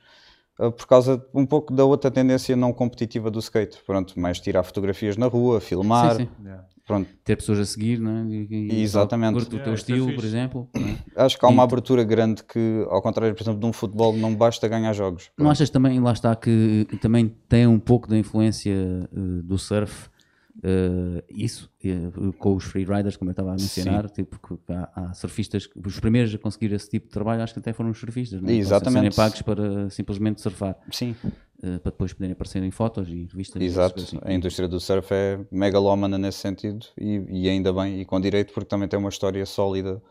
uh, 0.59 0.71
por 0.71 0.85
causa 0.85 1.25
um 1.33 1.45
pouco 1.45 1.73
da 1.73 1.83
outra 1.85 2.11
tendência 2.11 2.56
não 2.56 2.71
competitiva 2.71 3.31
do 3.31 3.39
skate. 3.39 3.80
Pronto, 3.85 4.19
mais 4.19 4.39
tirar 4.39 4.63
fotografias 4.63 5.18
na 5.18 5.25
rua, 5.25 5.59
filmar. 5.59 6.15
Sim, 6.15 6.25
sim. 6.25 6.30
Yeah. 6.44 6.65
Pronto. 6.85 7.09
Ter 7.23 7.35
pessoas 7.35 7.57
a 7.57 7.65
seguir, 7.65 7.99
não 7.99 8.11
é? 8.11 8.23
E, 8.30 8.73
e 8.73 8.83
Exatamente. 8.83 9.39
o 9.39 9.59
teu 9.59 9.73
estilo, 9.73 10.13
por 10.13 10.23
exemplo. 10.23 10.69
É? 10.75 11.23
Acho 11.23 11.39
que 11.39 11.44
há 11.44 11.49
uma 11.49 11.63
e 11.63 11.65
abertura 11.65 12.04
grande 12.04 12.44
que, 12.44 12.85
ao 12.87 13.01
contrário, 13.01 13.33
por 13.33 13.42
exemplo, 13.42 13.59
de 13.59 13.65
um 13.65 13.73
futebol, 13.73 14.15
não 14.15 14.35
basta 14.35 14.68
ganhar 14.68 14.94
jogos. 14.94 15.31
Não 15.35 15.49
achas 15.49 15.71
também, 15.71 15.99
lá 15.99 16.13
está, 16.13 16.35
que 16.35 16.87
também 17.01 17.35
tem 17.49 17.65
um 17.65 17.80
pouco 17.80 18.07
da 18.07 18.15
influência 18.15 18.75
uh, 19.11 19.42
do 19.42 19.57
surf 19.57 20.09
Uh, 20.57 21.21
isso 21.30 21.69
uh, 21.83 22.33
com 22.33 22.56
os 22.56 22.64
freeriders, 22.64 23.18
como 23.18 23.30
eu 23.30 23.33
estava 23.33 23.50
a 23.50 23.54
mencionar, 23.54 24.07
Sim. 24.07 24.24
tipo, 24.24 24.40
que 24.40 24.71
há, 24.71 24.90
há, 24.95 25.14
surfistas, 25.14 25.69
os 25.76 26.00
primeiros 26.00 26.33
a 26.33 26.38
conseguir 26.38 26.74
esse 26.74 26.90
tipo 26.90 27.07
de 27.07 27.14
trabalho, 27.14 27.44
acho 27.44 27.54
que 27.54 27.59
até 27.59 27.74
foram 27.74 27.90
os 27.92 28.00
surfistas, 28.00 28.42
não 28.42 28.50
é? 28.50 28.54
Exatamente. 28.54 28.94
serem 28.94 29.12
pagos 29.12 29.42
para 29.42 29.90
simplesmente 29.90 30.42
surfar. 30.42 30.78
Sim. 30.92 31.16
Uh, 31.62 31.80
para 31.80 31.92
depois 31.92 32.14
poderem 32.14 32.33
aparecer 32.33 32.64
em 32.64 32.71
fotos 32.71 33.07
e 33.09 33.28
revistas. 33.30 33.62
Exato, 33.62 34.02
assim. 34.02 34.18
a 34.21 34.33
indústria 34.33 34.68
do 34.68 34.80
surf 34.80 35.14
é 35.14 35.40
megalómana 35.52 36.18
nesse 36.18 36.40
sentido 36.40 36.85
e, 36.97 37.21
e, 37.30 37.50
ainda 37.50 37.74
bem, 37.74 38.02
e 38.02 38.06
com 38.06 38.19
direito, 38.19 38.54
porque 38.54 38.69
também 38.69 38.88
tem 38.88 38.97
uma 38.97 39.09
história 39.09 39.45
sólida 39.45 40.02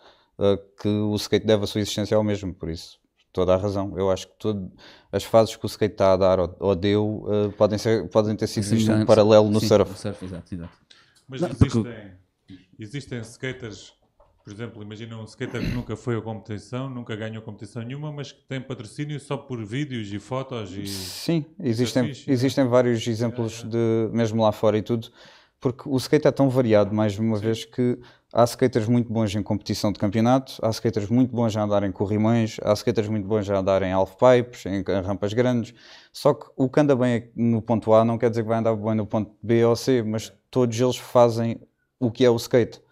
que 0.83 0.89
o 0.89 1.15
skate 1.15 1.47
deve 1.47 1.63
a 1.63 1.67
sua 1.67 1.81
existência 1.81 2.17
ao 2.17 2.25
mesmo, 2.25 2.53
por 2.53 2.69
isso 2.69 2.99
toda 3.35 3.53
a 3.53 3.57
razão. 3.57 3.93
Eu 3.99 4.11
acho 4.11 4.29
que 4.29 4.35
todo, 4.39 4.73
as 5.13 5.25
fases 5.25 5.57
que 5.57 5.65
o 5.65 5.67
skate 5.67 5.95
está 5.95 6.13
a 6.13 6.17
dar 6.17 6.39
ou, 6.39 6.57
ou 6.61 6.75
deu 6.75 7.27
uh, 7.27 7.53
podem, 7.59 7.77
ser, 7.77 8.09
podem 8.09 8.35
ter 8.35 8.47
sido 8.47 8.65
sim, 8.65 8.91
um 8.91 9.05
paralelo 9.05 9.51
no 9.51 9.61
sim, 9.61 9.67
surf. 9.67 9.91
No 9.91 9.97
surf 9.97 10.25
exato, 10.25 10.55
exato. 10.55 10.73
Mas 11.29 11.41
Não, 11.41 11.49
existem, 11.49 11.69
porque... 11.69 12.59
existem 12.79 13.21
skaters, 13.21 13.93
por 14.45 14.53
exemplo, 14.53 14.81
imagina 14.83 15.19
um 15.19 15.25
skater 15.25 15.61
que 15.61 15.75
nunca 15.75 15.97
foi 15.97 16.17
a 16.17 16.23
competição, 16.23 16.89
nunca 16.89 17.17
ganhou 17.17 17.43
competição 17.43 17.83
nenhuma, 17.83 18.13
mas 18.13 18.31
que 18.31 18.41
tem 18.45 18.61
patrocínio 18.61 19.19
só 19.19 19.37
por 19.37 19.65
vídeos 19.65 20.13
e 20.13 20.21
fotos 20.21 20.71
e. 20.73 20.87
Sim, 20.87 21.45
existem, 21.59 22.07
fixe, 22.07 22.31
existem 22.31 22.65
é? 22.65 22.69
vários 22.69 23.05
exemplos 23.05 23.65
é, 23.65 23.67
é. 23.67 23.69
de 23.69 24.17
mesmo 24.17 24.43
lá 24.43 24.53
fora 24.53 24.79
e 24.79 24.83
tudo, 24.83 25.09
porque 25.59 25.89
o 25.89 25.97
skate 25.97 26.29
é 26.29 26.31
tão 26.31 26.49
variado, 26.49 26.95
mais 26.95 27.19
uma 27.19 27.39
vez, 27.39 27.65
que 27.65 27.99
há 28.35 28.43
skaters 28.43 28.89
muito 28.89 29.13
bons 29.13 29.33
em 29.37 29.43
competição 29.45 29.93
de 29.93 29.99
campeonato, 30.01 30.59
há 30.61 30.69
skaters 30.71 31.09
muito 31.09 31.33
bons 31.33 31.57
a 31.57 31.63
andar 31.63 31.85
em 31.85 31.93
corrimões, 31.93 32.57
há 32.65 32.73
skaters 32.73 33.09
muito 33.09 33.29
bons 33.29 33.49
a 33.49 33.59
andar 33.61 33.81
em 33.83 33.93
half-pipes, 33.93 34.67
em, 34.67 34.83
rampas 35.03 35.33
grandes. 35.33 35.73
Só 36.13 36.35
que 36.35 36.47
o 36.57 36.69
que 36.69 36.81
anda 36.81 36.97
bem 36.97 37.31
no 37.37 37.63
ponto 37.63 37.95
A 37.95 38.05
não 38.05 38.19
quer 38.19 38.31
dizer 38.31 38.43
que 38.43 38.49
vai 38.49 38.59
andar 38.59 38.75
bem 38.75 38.97
no 38.97 39.07
ponto 39.07 39.31
B 39.41 39.65
ou 39.65 39.77
C, 39.77 40.03
mas 40.03 40.33
todos 40.51 40.79
eles 40.79 40.97
fazem 40.97 41.61
o 42.01 42.11
que 42.11 42.25
é 42.25 42.31
o 42.31 42.35
skate. 42.35 42.83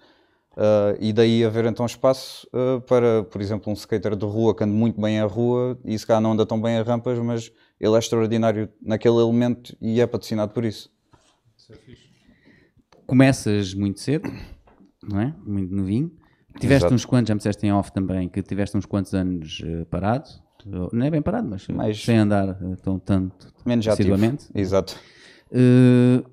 Uh, 0.53 0.95
e 1.01 1.13
daí 1.13 1.45
haver 1.45 1.65
então 1.65 1.87
espaço 1.87 2.47
uh, 2.53 2.81
para, 2.83 3.25
por 3.25 3.41
exemplo, 3.41 3.73
um 3.73 3.75
skater 3.75 4.15
de 4.15 4.27
rua 4.27 4.55
que 4.55 4.63
anda 4.63 4.73
muito 4.73 5.01
bem 5.01 5.19
a 5.19 5.25
rua 5.25 5.79
e 5.83 5.99
se 5.99 6.07
calhar 6.07 6.21
não 6.21 6.33
anda 6.33 6.47
tão 6.47 6.61
bem 6.61 6.77
a 6.77 6.83
rampas, 6.83 7.19
mas 7.19 7.51
ele 7.81 7.97
é 7.97 7.99
extraordinário 7.99 8.69
naquele 8.81 9.17
elemento 9.17 9.75
e 9.81 10.01
é 10.01 10.07
patrocinado 10.07 10.53
por 10.53 10.65
isso. 10.65 10.91
É. 11.71 11.75
Começas 13.07 13.75
muito 13.75 13.99
cedo, 13.99 14.31
não 15.07 15.21
é? 15.21 15.35
Muito 15.45 15.75
novinho. 15.75 16.11
Tiveste 16.59 16.85
Exato. 16.85 16.95
uns 16.95 17.05
quantos, 17.05 17.29
já 17.29 17.35
me 17.35 17.39
disseste 17.39 17.67
em 17.67 17.73
off 17.73 17.93
também, 17.93 18.29
que 18.29 18.43
tiveste 18.43 18.77
uns 18.77 18.87
quantos 18.87 19.15
anos 19.15 19.61
uh, 19.61 19.87
parado. 19.87 20.29
Não 20.93 21.05
é 21.05 21.11
bem 21.11 21.21
parado, 21.21 21.49
mas, 21.49 21.67
mas 21.69 22.05
sem 22.05 22.19
andar 22.19 22.57
tão 22.83 22.99
tanto 22.99 23.49
menos 23.67 23.87
assiduamente. 23.89 24.47
Exato. 24.55 24.97
Uh, 25.51 26.25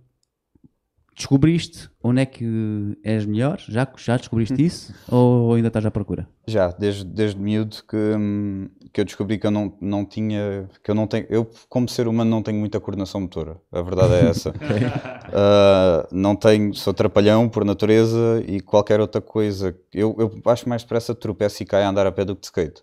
descobriste 1.19 1.89
onde 2.01 2.21
é 2.21 2.25
que 2.25 2.97
és 3.03 3.25
melhor? 3.25 3.59
Já, 3.67 3.85
já 3.97 4.15
descobriste 4.15 4.53
hum. 4.53 4.65
isso? 4.65 4.93
Ou 5.11 5.53
ainda 5.53 5.67
estás 5.67 5.85
à 5.85 5.91
procura? 5.91 6.25
Já, 6.47 6.69
desde, 6.69 7.03
desde 7.03 7.37
miúdo 7.37 7.75
que, 7.87 7.97
hum, 7.97 8.69
que 8.93 9.01
eu 9.01 9.05
descobri 9.05 9.37
que 9.37 9.45
eu 9.45 9.51
não, 9.51 9.77
não 9.81 10.05
tinha, 10.05 10.69
que 10.81 10.89
eu 10.89 10.95
não 10.95 11.05
tenho, 11.05 11.27
eu 11.29 11.51
como 11.67 11.89
ser 11.89 12.07
humano 12.07 12.31
não 12.31 12.41
tenho 12.41 12.57
muita 12.57 12.79
coordenação 12.79 13.19
motora, 13.19 13.57
a 13.69 13.81
verdade 13.81 14.13
é 14.13 14.29
essa. 14.29 14.49
okay. 14.55 14.87
uh, 14.87 16.07
não 16.09 16.37
tenho, 16.37 16.73
sou 16.73 16.93
trapalhão 16.93 17.49
por 17.49 17.65
natureza 17.65 18.41
e 18.47 18.61
qualquer 18.61 19.01
outra 19.01 19.21
coisa, 19.21 19.77
eu, 19.93 20.15
eu 20.17 20.41
acho 20.45 20.69
mais 20.69 20.83
depressa 20.83 21.13
tropeço 21.13 21.61
e 21.61 21.65
caio 21.65 21.85
a 21.85 21.89
andar 21.89 22.07
a 22.07 22.11
pé 22.13 22.23
do 22.23 22.33
que 22.33 22.41
de 22.41 22.47
skate. 22.47 22.81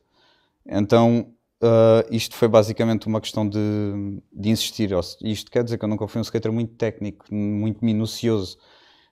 Então 0.68 1.32
Uh, 1.62 2.04
isto 2.10 2.36
foi 2.36 2.48
basicamente 2.48 3.06
uma 3.06 3.20
questão 3.20 3.48
de, 3.48 3.58
de 4.32 4.50
insistir. 4.50 4.90
Isto 5.22 5.50
quer 5.50 5.64
dizer 5.64 5.78
que 5.78 5.84
eu 5.84 5.88
nunca 5.88 6.06
fui 6.06 6.18
um 6.18 6.22
skater 6.22 6.52
muito 6.52 6.74
técnico, 6.74 7.24
muito 7.32 7.84
minucioso. 7.84 8.58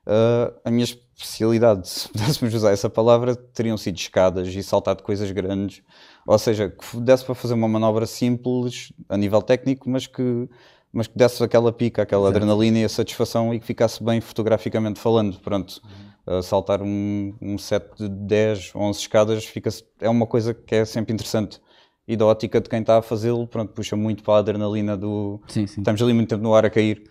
Uh, 0.06 0.52
a 0.62 0.70
minha 0.70 0.84
especialidade, 0.84 1.88
se 1.88 2.08
pudéssemos 2.08 2.54
usar 2.54 2.72
essa 2.72 2.90
palavra, 2.90 3.34
teriam 3.34 3.76
sido 3.78 3.96
escadas 3.96 4.48
e 4.48 4.62
saltar 4.62 4.94
de 4.94 5.02
coisas 5.02 5.30
grandes. 5.30 5.82
Ou 6.26 6.38
seja, 6.38 6.68
que 6.68 7.00
desse 7.00 7.24
para 7.24 7.34
fazer 7.34 7.54
uma 7.54 7.68
manobra 7.68 8.06
simples 8.06 8.92
a 9.08 9.16
nível 9.16 9.40
técnico, 9.40 9.88
mas 9.88 10.06
que, 10.06 10.48
mas 10.92 11.06
que 11.06 11.16
desse 11.16 11.42
aquela 11.42 11.72
pica, 11.72 12.02
aquela 12.02 12.24
Exato. 12.24 12.36
adrenalina 12.36 12.78
e 12.80 12.84
a 12.84 12.88
satisfação 12.90 13.54
e 13.54 13.60
que 13.60 13.66
ficasse 13.66 14.04
bem 14.04 14.20
fotograficamente 14.20 15.00
falando. 15.00 15.38
Pronto. 15.40 15.80
Uh, 16.26 16.42
saltar 16.42 16.82
um, 16.82 17.34
um 17.40 17.58
set 17.58 17.84
de 17.98 18.08
10, 18.08 18.72
11 18.74 18.98
escadas 18.98 19.44
fica, 19.44 19.68
é 20.00 20.08
uma 20.08 20.26
coisa 20.26 20.54
que 20.54 20.74
é 20.74 20.84
sempre 20.84 21.12
interessante 21.12 21.60
e 22.06 22.16
da 22.16 22.26
ótica 22.26 22.60
de 22.60 22.68
quem 22.68 22.80
está 22.80 22.98
a 22.98 23.02
fazê-lo, 23.02 23.46
pronto, 23.46 23.72
puxa 23.72 23.96
muito 23.96 24.22
para 24.22 24.34
a 24.34 24.38
adrenalina 24.38 24.96
do. 24.96 25.40
Sim, 25.48 25.66
sim. 25.66 25.80
Estamos 25.80 26.00
ali 26.02 26.12
muito 26.12 26.28
tempo 26.28 26.42
no 26.42 26.54
ar 26.54 26.64
a 26.64 26.70
cair 26.70 27.10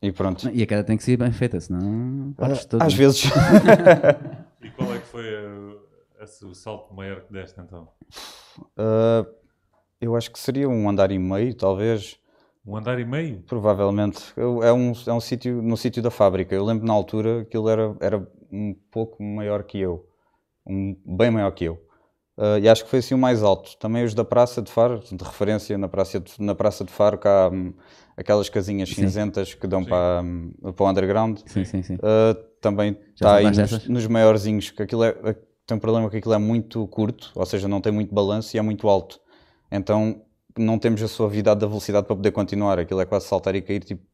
e 0.00 0.12
pronto. 0.12 0.50
E 0.50 0.62
a 0.62 0.66
queda 0.66 0.84
tem 0.84 0.96
que 0.96 1.02
ser 1.02 1.16
bem 1.16 1.32
feita, 1.32 1.60
senão 1.60 2.34
podes 2.36 2.64
uh, 2.64 2.76
Às 2.80 2.92
né? 2.92 2.98
vezes. 2.98 3.24
e 4.62 4.70
qual 4.70 4.94
é 4.94 4.98
que 4.98 5.06
foi 5.06 5.24
uh, 5.24 6.50
o 6.50 6.54
salto 6.54 6.94
maior 6.94 7.22
que 7.22 7.32
deste 7.32 7.60
então? 7.60 7.88
Uh, 8.78 9.26
eu 10.00 10.14
acho 10.16 10.30
que 10.30 10.38
seria 10.38 10.68
um 10.68 10.88
andar 10.88 11.10
e 11.10 11.18
meio, 11.18 11.54
talvez. 11.54 12.18
Um 12.66 12.76
andar 12.76 12.98
e 12.98 13.04
meio? 13.04 13.42
Provavelmente. 13.42 14.20
Eu, 14.36 14.62
é 14.62 14.72
um, 14.72 14.92
é 15.06 15.12
um 15.12 15.20
sítio, 15.20 15.62
no 15.62 15.76
sítio 15.76 16.02
da 16.02 16.10
fábrica. 16.10 16.54
Eu 16.54 16.64
lembro 16.64 16.86
na 16.86 16.94
altura 16.94 17.44
que 17.44 17.56
ele 17.56 17.70
era, 17.70 17.96
era 18.00 18.28
um 18.50 18.74
pouco 18.90 19.22
maior 19.22 19.64
que 19.64 19.78
eu. 19.78 20.06
Um, 20.66 20.96
bem 21.04 21.30
maior 21.30 21.50
que 21.52 21.64
eu. 21.64 21.78
Uh, 22.36 22.58
e 22.60 22.68
acho 22.68 22.84
que 22.84 22.90
foi 22.90 22.98
assim 22.98 23.14
o 23.14 23.18
mais 23.18 23.42
alto. 23.42 23.76
Também 23.78 24.04
os 24.04 24.12
da 24.12 24.24
Praça 24.24 24.60
de 24.60 24.70
Faro, 24.70 25.00
de 25.00 25.24
referência 25.24 25.78
na 25.78 25.88
Praça 25.88 26.18
de, 26.18 26.32
na 26.40 26.54
praça 26.54 26.84
de 26.84 26.92
Faro, 26.92 27.16
cá 27.16 27.48
um, 27.52 27.72
aquelas 28.16 28.48
casinhas 28.48 28.88
sim. 28.88 28.96
cinzentas 28.96 29.54
que 29.54 29.66
dão 29.66 29.84
para, 29.84 30.22
um, 30.22 30.72
para 30.72 30.84
o 30.84 30.90
underground. 30.90 31.38
Sim, 31.46 31.64
sim, 31.64 31.82
sim. 31.82 31.94
Uh, 31.94 32.34
também 32.60 32.98
está 33.14 33.36
aí 33.36 33.44
nos, 33.44 33.88
nos, 33.88 34.06
maiorzinhos, 34.06 34.70
que 34.70 34.82
aquilo 34.82 35.04
é, 35.04 35.12
tem 35.66 35.76
um 35.76 35.80
problema 35.80 36.10
que 36.10 36.16
aquilo 36.16 36.34
é 36.34 36.38
muito 36.38 36.86
curto, 36.88 37.30
ou 37.34 37.46
seja, 37.46 37.68
não 37.68 37.80
tem 37.80 37.92
muito 37.92 38.12
balanço 38.12 38.56
e 38.56 38.58
é 38.58 38.62
muito 38.62 38.88
alto. 38.88 39.20
Então 39.70 40.20
não 40.58 40.78
temos 40.78 41.02
a 41.02 41.08
suavidade 41.08 41.60
da 41.60 41.66
velocidade 41.66 42.06
para 42.06 42.16
poder 42.16 42.32
continuar. 42.32 42.78
Aquilo 42.78 43.00
é 43.00 43.04
quase 43.04 43.26
saltar 43.26 43.54
e 43.54 43.62
cair, 43.62 43.84
tipo. 43.84 44.02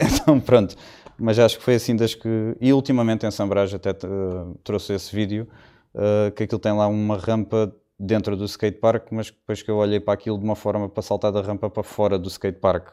Então 0.00 0.38
pronto. 0.40 0.76
Mas 1.18 1.38
acho 1.38 1.58
que 1.58 1.64
foi 1.64 1.74
assim 1.74 1.94
das 1.94 2.14
que. 2.14 2.56
E 2.60 2.72
ultimamente 2.72 3.26
em 3.26 3.30
Sambrage 3.30 3.76
até 3.76 3.90
uh, 3.90 4.58
trouxe 4.64 4.92
esse 4.94 5.14
vídeo 5.14 5.48
uh, 5.94 6.30
que 6.32 6.44
aquilo 6.44 6.58
tem 6.58 6.72
lá 6.72 6.86
uma 6.86 7.16
rampa 7.16 7.74
dentro 7.98 8.36
do 8.36 8.44
skatepark, 8.44 9.12
mas 9.12 9.30
depois 9.30 9.62
que 9.62 9.70
eu 9.70 9.76
olhei 9.76 10.00
para 10.00 10.14
aquilo 10.14 10.38
de 10.38 10.44
uma 10.44 10.56
forma 10.56 10.88
para 10.88 11.02
saltar 11.02 11.32
da 11.32 11.40
rampa 11.40 11.70
para 11.70 11.82
fora 11.82 12.18
do 12.18 12.28
skatepark. 12.28 12.92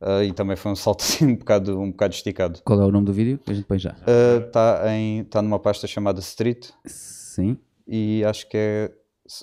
Uh, 0.00 0.24
e 0.24 0.32
também 0.32 0.56
foi 0.56 0.72
um 0.72 0.76
salto 0.76 1.00
assim 1.04 1.26
um 1.26 1.36
bocado, 1.36 1.80
um 1.80 1.90
bocado 1.90 2.14
esticado. 2.14 2.60
Qual 2.64 2.80
é 2.80 2.84
o 2.84 2.90
nome 2.90 3.06
do 3.06 3.12
vídeo? 3.12 3.40
A 3.46 3.52
gente 3.52 3.66
põe 3.66 3.78
já. 3.78 3.94
Está 4.46 4.82
uh, 4.84 5.24
tá 5.24 5.42
numa 5.42 5.58
pasta 5.58 5.86
chamada 5.86 6.20
Street. 6.20 6.70
Sim. 6.84 7.58
E 7.86 8.24
acho 8.24 8.48
que 8.48 8.56
é 8.56 8.92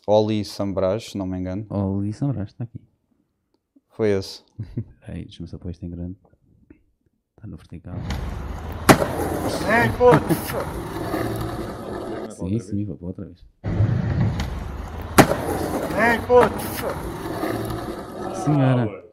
Oli 0.08 0.44
Sambraj, 0.44 1.12
se 1.12 1.18
não 1.18 1.26
me 1.26 1.38
engano. 1.38 1.66
Oli 1.70 2.14
Sambraj, 2.14 2.50
está 2.50 2.64
aqui. 2.64 2.80
Foi 3.90 4.10
esse. 4.10 4.44
Ei, 5.08 5.26
deixa-me 5.26 5.48
só 5.48 5.58
pôr 5.58 5.72
isto 5.72 5.86
em 5.86 5.90
grande. 5.90 6.18
Está 7.36 7.48
no 7.48 7.58
vertical. 7.58 7.96
Ei, 9.70 9.90
puto! 9.98 11.63
Sim, 12.50 12.60
sim, 12.60 12.86
vou 12.86 12.98
outra 13.02 13.26
vez. 13.26 13.46
Ei, 15.96 16.20
puto! 16.28 16.60
Senhora. 18.44 19.04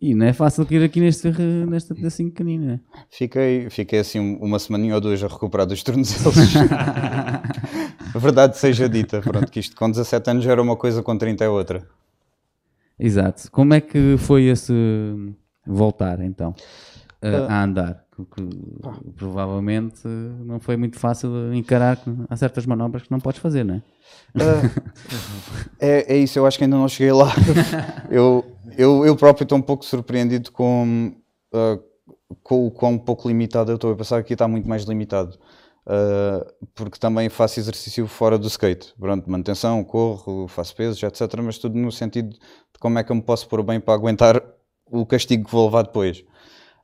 E 0.00 0.14
não 0.14 0.26
é 0.26 0.32
fácil 0.32 0.66
cair 0.66 0.84
aqui 0.84 1.00
neste, 1.00 1.30
nesta 1.66 1.94
pedacinho 1.94 2.30
pequenino, 2.30 2.66
né? 2.66 2.80
Fiquei, 3.08 3.70
fiquei 3.70 3.98
assim 4.00 4.36
uma 4.40 4.58
semaninha 4.58 4.94
ou 4.94 5.00
duas 5.00 5.22
a 5.24 5.26
recuperar 5.26 5.66
dos 5.66 5.82
tornozelos. 5.82 6.34
Verdade 8.14 8.58
seja 8.58 8.88
dita, 8.88 9.20
pronto, 9.22 9.50
que 9.50 9.60
isto 9.60 9.74
com 9.74 9.90
17 9.90 10.30
anos 10.30 10.46
era 10.46 10.60
uma 10.60 10.76
coisa, 10.76 11.02
com 11.02 11.16
30 11.16 11.44
é 11.44 11.48
outra. 11.48 11.88
Exato. 12.98 13.50
Como 13.50 13.72
é 13.72 13.80
que 13.80 14.16
foi 14.18 14.44
esse 14.44 14.72
voltar 15.66 16.20
então 16.20 16.54
a, 16.54 16.95
uh, 17.22 17.50
a 17.50 17.62
andar? 17.62 18.06
que 18.24 18.42
provavelmente 19.14 20.06
não 20.06 20.58
foi 20.58 20.76
muito 20.76 20.98
fácil 20.98 21.52
encarar 21.52 21.98
há 22.30 22.36
certas 22.36 22.64
manobras 22.64 23.02
que 23.02 23.10
não 23.10 23.20
podes 23.20 23.40
fazer, 23.40 23.64
não 23.64 23.74
é? 23.74 23.78
Uh, 24.34 24.70
é, 25.78 26.14
é 26.14 26.16
isso, 26.16 26.38
eu 26.38 26.46
acho 26.46 26.56
que 26.56 26.64
ainda 26.64 26.76
não 26.76 26.88
cheguei 26.88 27.12
lá. 27.12 27.30
eu, 28.10 28.44
eu, 28.76 29.04
eu 29.04 29.16
próprio 29.16 29.44
estou 29.44 29.58
um 29.58 29.62
pouco 29.62 29.84
surpreendido 29.84 30.50
com, 30.50 31.14
uh, 31.52 32.36
com 32.42 32.66
o 32.66 32.70
quão 32.70 32.96
pouco 32.96 33.28
limitado 33.28 33.70
eu 33.70 33.76
estou. 33.76 33.90
Eu 33.90 33.96
pensava 33.96 34.22
que 34.22 34.26
aqui 34.26 34.34
está 34.34 34.48
muito 34.48 34.68
mais 34.68 34.84
limitado. 34.84 35.38
Uh, 35.86 36.44
porque 36.74 36.98
também 36.98 37.28
faço 37.28 37.60
exercício 37.60 38.06
fora 38.06 38.38
do 38.38 38.48
skate. 38.48 38.94
Pronto, 38.98 39.30
manutenção, 39.30 39.84
corro, 39.84 40.48
faço 40.48 40.74
pesos, 40.74 41.00
etc. 41.02 41.20
Mas 41.42 41.58
tudo 41.58 41.78
no 41.78 41.92
sentido 41.92 42.30
de 42.30 42.78
como 42.80 42.98
é 42.98 43.04
que 43.04 43.12
eu 43.12 43.16
me 43.16 43.22
posso 43.22 43.46
pôr 43.46 43.62
bem 43.62 43.78
para 43.78 43.94
aguentar 43.94 44.42
o 44.90 45.04
castigo 45.04 45.44
que 45.44 45.52
vou 45.52 45.66
levar 45.66 45.82
depois. 45.82 46.24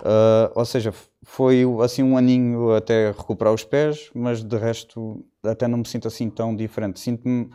Uh, 0.03 0.51
ou 0.57 0.65
seja, 0.65 0.93
foi 1.23 1.65
assim 1.81 2.03
um 2.03 2.17
aninho 2.17 2.75
até 2.75 3.13
recuperar 3.13 3.55
os 3.55 3.63
pés, 3.63 4.11
mas 4.13 4.43
de 4.43 4.57
resto 4.57 5.25
até 5.45 5.69
não 5.69 5.79
me 5.79 5.87
sinto 5.87 6.09
assim 6.09 6.29
tão 6.29 6.55
diferente. 6.55 6.99
Sinto-me 6.99 7.49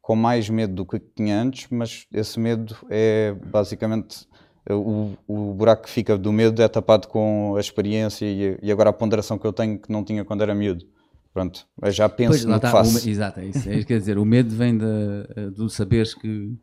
com 0.00 0.16
mais 0.16 0.48
medo 0.48 0.74
do 0.74 0.86
que 0.86 0.98
tinha 0.98 1.38
antes, 1.40 1.66
mas 1.70 2.06
esse 2.12 2.40
medo 2.40 2.74
é 2.88 3.36
basicamente 3.46 4.26
o, 4.68 5.12
o 5.26 5.54
buraco 5.54 5.84
que 5.84 5.90
fica 5.90 6.16
do 6.16 6.32
medo 6.32 6.62
é 6.62 6.68
tapado 6.68 7.06
com 7.06 7.54
a 7.56 7.60
experiência 7.60 8.24
e, 8.24 8.58
e 8.62 8.72
agora 8.72 8.90
a 8.90 8.94
ponderação 8.94 9.38
que 9.38 9.46
eu 9.46 9.52
tenho 9.52 9.78
que 9.78 9.92
não 9.92 10.02
tinha 10.02 10.24
quando 10.24 10.42
era 10.42 10.54
miúdo. 10.54 10.86
Pronto, 11.34 11.66
eu 11.82 11.90
já 11.92 12.08
penso 12.08 12.30
pois, 12.30 12.44
no 12.44 12.54
que 12.54 12.60
tá, 12.60 12.70
faço. 12.70 13.06
O, 13.06 13.10
exato, 13.10 13.40
é 13.40 13.44
isso. 13.44 13.68
É 13.68 13.84
quer 13.84 13.98
dizer, 13.98 14.18
o 14.18 14.24
medo 14.24 14.54
vem 14.54 14.76
de, 14.76 15.50
do 15.54 15.68
saberes 15.68 16.14
que 16.14 16.56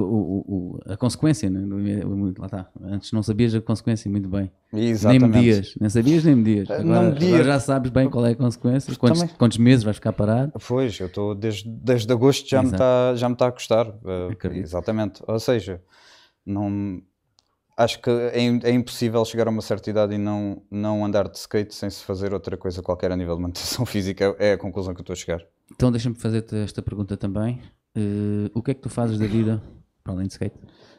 o, 0.00 0.44
o, 0.46 0.80
a 0.86 0.96
consequência, 0.96 1.48
né? 1.48 1.60
lá 2.38 2.46
está. 2.46 2.68
Antes 2.82 3.12
não 3.12 3.22
sabias 3.22 3.54
a 3.54 3.60
consequência 3.60 4.10
muito 4.10 4.28
bem. 4.28 4.50
Exatamente. 4.72 5.22
Nem 5.22 5.30
medias, 5.30 5.74
nem 5.80 5.90
sabias 5.90 6.24
nem 6.24 6.36
medias. 6.36 6.70
Agora, 6.70 7.08
agora 7.08 7.44
já 7.44 7.60
sabes 7.60 7.90
bem 7.90 8.08
qual 8.08 8.26
é 8.26 8.32
a 8.32 8.36
consequência, 8.36 8.94
quantos, 8.96 9.22
quantos, 9.32 9.58
meses 9.58 9.84
vais 9.84 9.96
ficar 9.96 10.12
parado. 10.12 10.52
Pois, 10.66 10.98
eu 10.98 11.06
estou 11.06 11.34
desde, 11.34 11.68
desde 11.68 12.12
agosto 12.12 12.48
já 12.48 12.62
me, 12.62 12.70
está, 12.70 13.14
já 13.16 13.28
me 13.28 13.34
está 13.34 13.46
a 13.46 13.52
custar. 13.52 13.88
Uh, 13.88 14.36
exatamente. 14.54 15.22
Ou 15.26 15.38
seja, 15.38 15.80
não, 16.44 17.02
acho 17.76 18.02
que 18.02 18.10
é, 18.10 18.44
é, 18.64 18.72
impossível 18.72 19.24
chegar 19.24 19.46
a 19.46 19.50
uma 19.50 19.62
certa 19.62 19.88
idade 19.88 20.14
e 20.14 20.18
não, 20.18 20.60
não 20.70 21.04
andar 21.04 21.28
de 21.28 21.38
skate 21.38 21.74
sem 21.74 21.88
se 21.88 22.02
fazer 22.02 22.32
outra 22.32 22.56
coisa 22.56 22.82
qualquer 22.82 23.12
a 23.12 23.16
nível 23.16 23.36
de 23.36 23.42
manutenção 23.42 23.86
física. 23.86 24.34
É 24.38 24.52
a 24.52 24.58
conclusão 24.58 24.92
que 24.92 25.00
eu 25.00 25.02
estou 25.02 25.12
a 25.12 25.16
chegar. 25.16 25.44
Então 25.72 25.92
deixa-me 25.92 26.16
fazer-te 26.16 26.56
esta 26.56 26.82
pergunta 26.82 27.16
também. 27.16 27.60
Uh, 27.96 28.50
o 28.52 28.62
que 28.62 28.72
é 28.72 28.74
que 28.74 28.80
tu 28.80 28.88
fazes 28.88 29.18
da 29.18 29.26
vida 29.26 29.62
para 30.08 30.14
além 30.14 30.26
de 30.26 30.32
skate? 30.32 30.56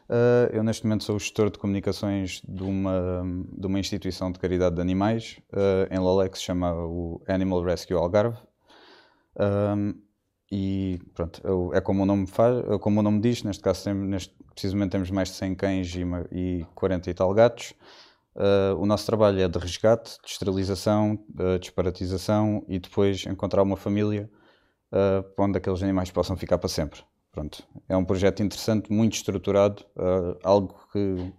Uh, 0.08 0.50
eu 0.52 0.62
neste 0.62 0.84
momento 0.84 1.04
sou 1.04 1.18
gestor 1.18 1.50
de 1.50 1.58
comunicações 1.58 2.42
de 2.48 2.62
uma, 2.62 3.22
de 3.52 3.66
uma 3.66 3.78
instituição 3.78 4.30
de 4.30 4.38
caridade 4.38 4.76
de 4.76 4.80
animais 4.80 5.40
uh, 5.52 5.92
em 5.92 5.98
Lolé 5.98 6.30
se 6.32 6.42
chama 6.42 6.72
o 6.72 7.20
Animal 7.26 7.62
Rescue 7.62 7.94
Algarve. 7.94 8.38
Um, 9.38 9.94
e 10.52 11.00
pronto, 11.14 11.40
eu, 11.44 11.70
é 11.72 11.80
como 11.80 12.02
o 12.02 12.06
nome 12.06 12.26
faz, 12.26 12.56
como 12.80 12.98
o 12.98 13.02
nome 13.02 13.20
diz, 13.20 13.44
neste 13.44 13.62
caso 13.62 13.92
neste, 13.94 14.34
precisamente 14.52 14.90
temos 14.90 15.10
mais 15.10 15.28
de 15.28 15.34
100 15.34 15.54
cães 15.54 15.94
e, 15.94 16.02
e 16.32 16.66
40 16.74 17.10
e 17.10 17.14
tal 17.14 17.32
gatos. 17.32 17.72
Uh, 18.34 18.74
o 18.78 18.86
nosso 18.86 19.06
trabalho 19.06 19.40
é 19.40 19.48
de 19.48 19.58
resgate, 19.58 20.18
de 20.24 20.30
esterilização, 20.30 21.18
de 21.28 21.58
disparatização 21.60 22.64
e 22.68 22.78
depois 22.78 23.26
encontrar 23.26 23.62
uma 23.62 23.76
família 23.76 24.30
uh, 24.92 25.24
onde 25.38 25.58
aqueles 25.58 25.82
animais 25.82 26.10
possam 26.10 26.36
ficar 26.36 26.58
para 26.58 26.68
sempre. 26.68 27.00
Pronto. 27.32 27.62
É 27.88 27.96
um 27.96 28.04
projeto 28.04 28.42
interessante, 28.42 28.92
muito 28.92 29.14
estruturado, 29.14 29.84
uh, 29.96 30.38
algo 30.42 30.74
que 30.92 31.32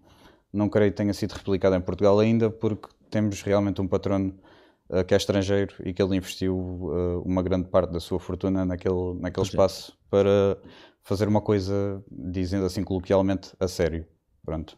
não 0.51 0.69
creio 0.69 0.91
que 0.91 0.97
tenha 0.97 1.13
sido 1.13 1.33
replicado 1.33 1.75
em 1.75 1.81
Portugal 1.81 2.19
ainda, 2.19 2.49
porque 2.49 2.89
temos 3.09 3.41
realmente 3.41 3.81
um 3.81 3.87
patrono 3.87 4.39
uh, 4.89 5.03
que 5.03 5.13
é 5.13 5.17
estrangeiro 5.17 5.75
e 5.83 5.93
que 5.93 6.01
ele 6.01 6.15
investiu 6.15 6.55
uh, 6.55 7.21
uma 7.25 7.43
grande 7.43 7.67
parte 7.67 7.91
da 7.91 7.99
sua 7.99 8.19
fortuna 8.19 8.65
naquele, 8.65 9.15
naquele 9.19 9.45
espaço 9.45 9.97
para 10.09 10.57
fazer 11.03 11.27
uma 11.27 11.41
coisa, 11.41 12.03
dizendo 12.09 12.65
assim 12.65 12.83
coloquialmente, 12.83 13.53
a 13.59 13.67
sério. 13.67 14.05
Pronto. 14.45 14.77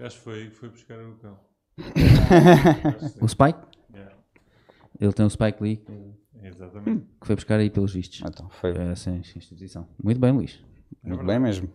Acho 0.00 0.18
que 0.18 0.24
foi, 0.24 0.50
foi 0.50 0.68
buscar 0.68 0.98
o 0.98 1.16
cão. 1.16 1.38
o 3.20 3.28
Spike? 3.28 3.58
Yeah. 3.92 4.14
Ele 5.00 5.12
tem 5.12 5.26
o 5.26 5.30
Spike 5.30 5.62
Lee. 5.62 5.84
Exatamente. 6.42 7.06
Que 7.20 7.26
foi 7.26 7.36
buscar 7.36 7.58
aí 7.58 7.70
pelos 7.70 7.92
vistos. 7.92 8.22
Então, 8.26 8.48
foi. 8.48 8.70
Essa 8.76 9.10
instituição. 9.10 9.88
Muito 10.02 10.20
bem, 10.20 10.32
Luís. 10.32 10.62
Muito 11.02 11.24
bem 11.24 11.38
mesmo. 11.38 11.68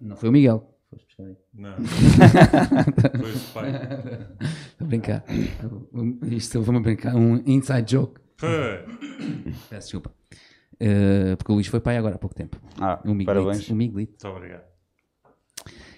Não 0.00 0.16
foi 0.16 0.28
o 0.28 0.32
Miguel. 0.32 0.74
Foste 0.90 1.06
buscar 1.06 1.24
aí. 1.24 1.36
Não. 1.52 1.76
foi 3.20 3.32
o 3.32 3.40
pai. 3.52 3.70
Estou 4.40 4.84
a 4.84 4.88
brincar. 4.88 5.24
Isto 6.30 6.62
vamos 6.62 6.82
brincar. 6.82 7.14
Um 7.14 7.42
inside 7.46 7.90
joke. 7.90 8.20
Peço 9.68 9.86
desculpa. 9.86 10.12
Uh, 10.80 11.36
porque 11.36 11.50
o 11.50 11.54
Luís 11.56 11.66
foi 11.66 11.80
pai 11.80 11.96
agora 11.96 12.14
há 12.14 12.18
pouco 12.18 12.36
tempo. 12.36 12.56
Ah, 12.80 13.02
o 13.04 13.24
parabéns. 13.24 13.68
O 13.68 13.74
Miguelito. 13.74 14.12
Muito 14.12 14.36
obrigado. 14.36 14.64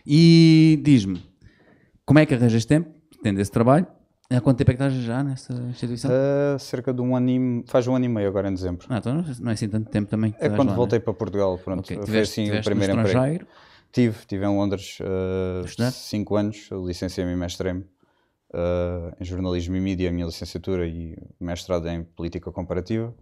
E 0.07 0.81
diz-me, 0.83 1.23
como 2.05 2.19
é 2.19 2.27
que 2.27 2.35
arranjas 2.35 2.65
tempo, 2.65 2.91
tendo 3.23 3.41
esse 3.41 3.51
trabalho, 3.51 3.87
Há 4.33 4.41
quanto 4.41 4.59
tempo 4.59 4.71
é 4.71 4.75
que 4.75 4.83
estás 4.83 4.95
já 5.03 5.25
nessa 5.25 5.53
instituição? 5.53 6.11
Uh, 6.11 6.59
cerca 6.59 6.95
de 6.95 7.01
um 7.01 7.17
ano 7.17 7.29
e... 7.31 7.65
faz 7.67 7.89
um 7.89 7.97
ano 7.97 8.05
e 8.05 8.09
meio 8.09 8.29
agora 8.29 8.49
em 8.49 8.55
dezembro. 8.55 8.87
Ah, 8.89 8.99
então 8.99 9.25
não 9.41 9.51
é 9.51 9.55
assim 9.55 9.69
tanto 9.69 9.91
tempo 9.91 10.09
também. 10.09 10.33
É 10.39 10.49
quando 10.49 10.69
lá, 10.69 10.75
voltei 10.77 11.01
né? 11.01 11.05
para 11.05 11.13
Portugal, 11.13 11.59
pronto. 11.59 11.81
Okay. 11.81 11.99
Tiveste, 11.99 12.37
foi 12.37 12.45
assim 12.45 12.61
o 12.61 12.63
primeiro 12.63 13.01
emprego. 13.01 13.47
Tive, 13.93 14.17
tive 14.27 14.45
em 14.45 14.57
Londres 14.57 14.99
5 15.93 16.33
uh, 16.33 16.37
anos, 16.37 16.69
licenciei-me 16.87 17.33
e 17.33 17.37
mestrei-me 17.37 17.81
uh, 17.81 19.13
em 19.21 19.25
jornalismo 19.25 19.75
e 19.75 19.81
mídia, 19.81 20.09
a 20.09 20.13
minha 20.13 20.27
licenciatura 20.27 20.87
e 20.87 21.19
mestrado 21.41 21.89
em 21.89 22.05
política 22.05 22.53
comparativa 22.53 23.13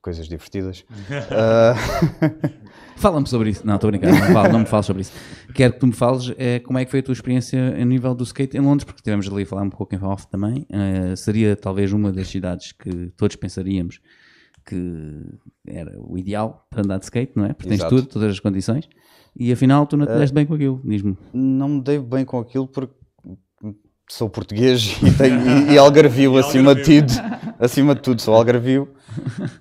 coisas 0.00 0.28
divertidas. 0.28 0.84
uh... 1.10 2.56
Fala-me 2.96 3.28
sobre 3.28 3.50
isso. 3.50 3.66
Não, 3.66 3.74
estou 3.74 3.90
brincando, 3.90 4.18
não, 4.18 4.32
falo, 4.32 4.52
não 4.52 4.58
me 4.60 4.66
fales 4.66 4.86
sobre 4.86 5.02
isso. 5.02 5.12
Quero 5.54 5.74
que 5.74 5.80
tu 5.80 5.86
me 5.86 5.92
fales 5.92 6.32
é, 6.38 6.58
como 6.60 6.78
é 6.78 6.84
que 6.84 6.90
foi 6.90 7.00
a 7.00 7.02
tua 7.02 7.12
experiência 7.12 7.76
a 7.76 7.84
nível 7.84 8.14
do 8.14 8.24
skate 8.24 8.56
em 8.56 8.60
Londres, 8.60 8.84
porque 8.84 9.02
tivemos 9.02 9.28
ali 9.28 9.42
a 9.42 9.46
falar 9.46 9.62
um 9.62 9.70
pouco 9.70 9.94
em 9.94 10.02
off 10.02 10.26
também. 10.28 10.66
Uh, 10.70 11.16
seria 11.16 11.54
talvez 11.54 11.92
uma 11.92 12.10
das 12.10 12.28
cidades 12.28 12.72
que 12.72 13.12
todos 13.16 13.36
pensaríamos 13.36 14.00
que 14.64 15.24
era 15.64 15.94
o 16.00 16.18
ideal 16.18 16.66
para 16.68 16.80
andar 16.80 16.98
de 16.98 17.04
skate, 17.04 17.32
não 17.36 17.44
é? 17.44 17.52
Porque 17.52 17.68
tens 17.68 17.84
tudo, 17.84 18.06
todas 18.06 18.32
as 18.32 18.40
condições. 18.40 18.88
E 19.38 19.52
afinal 19.52 19.86
tu 19.86 19.96
não 19.96 20.06
te 20.06 20.12
uh, 20.12 20.18
deste 20.18 20.34
bem 20.34 20.46
com 20.46 20.54
aquilo, 20.54 20.80
diz-me. 20.84 21.16
Não 21.32 21.68
me 21.68 21.82
dei 21.82 21.98
bem 21.98 22.24
com 22.24 22.40
aquilo 22.40 22.66
porque 22.66 22.94
sou 24.08 24.28
português 24.28 24.96
e, 25.02 25.10
tenho, 25.16 25.40
e, 25.68 25.74
e 25.74 25.78
algarvio 25.78 26.36
acima 26.36 26.74
de 26.74 26.82
tudo. 26.82 27.12
Acima 27.58 27.94
de 27.94 28.02
tudo, 28.02 28.20
sou 28.20 28.34
algarvio. 28.34 28.88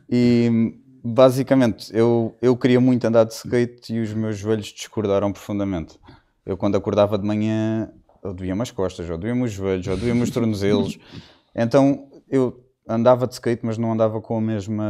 E 0.09 0.75
basicamente, 1.03 1.95
eu, 1.95 2.35
eu 2.41 2.55
queria 2.57 2.79
muito 2.79 3.05
andar 3.05 3.23
de 3.23 3.33
skate 3.33 3.93
e 3.93 3.99
os 4.01 4.13
meus 4.13 4.37
joelhos 4.37 4.67
discordaram 4.67 5.31
profundamente. 5.31 5.99
Eu, 6.45 6.57
quando 6.57 6.75
acordava 6.75 7.17
de 7.17 7.25
manhã, 7.25 7.89
eu 8.23 8.33
doía-me 8.33 8.61
as 8.61 8.71
costas, 8.71 9.09
ou 9.09 9.17
doía-me 9.17 9.43
os 9.43 9.51
joelhos, 9.51 9.87
ou 9.87 9.97
doía-me 9.97 10.21
os 10.21 10.29
tornozelos. 10.29 10.97
Então, 11.57 12.09
eu 12.29 12.64
andava 12.87 13.27
de 13.27 13.33
skate, 13.33 13.65
mas 13.65 13.77
não 13.77 13.91
andava 13.91 14.21
com 14.21 14.37
a 14.37 14.41
mesma, 14.41 14.83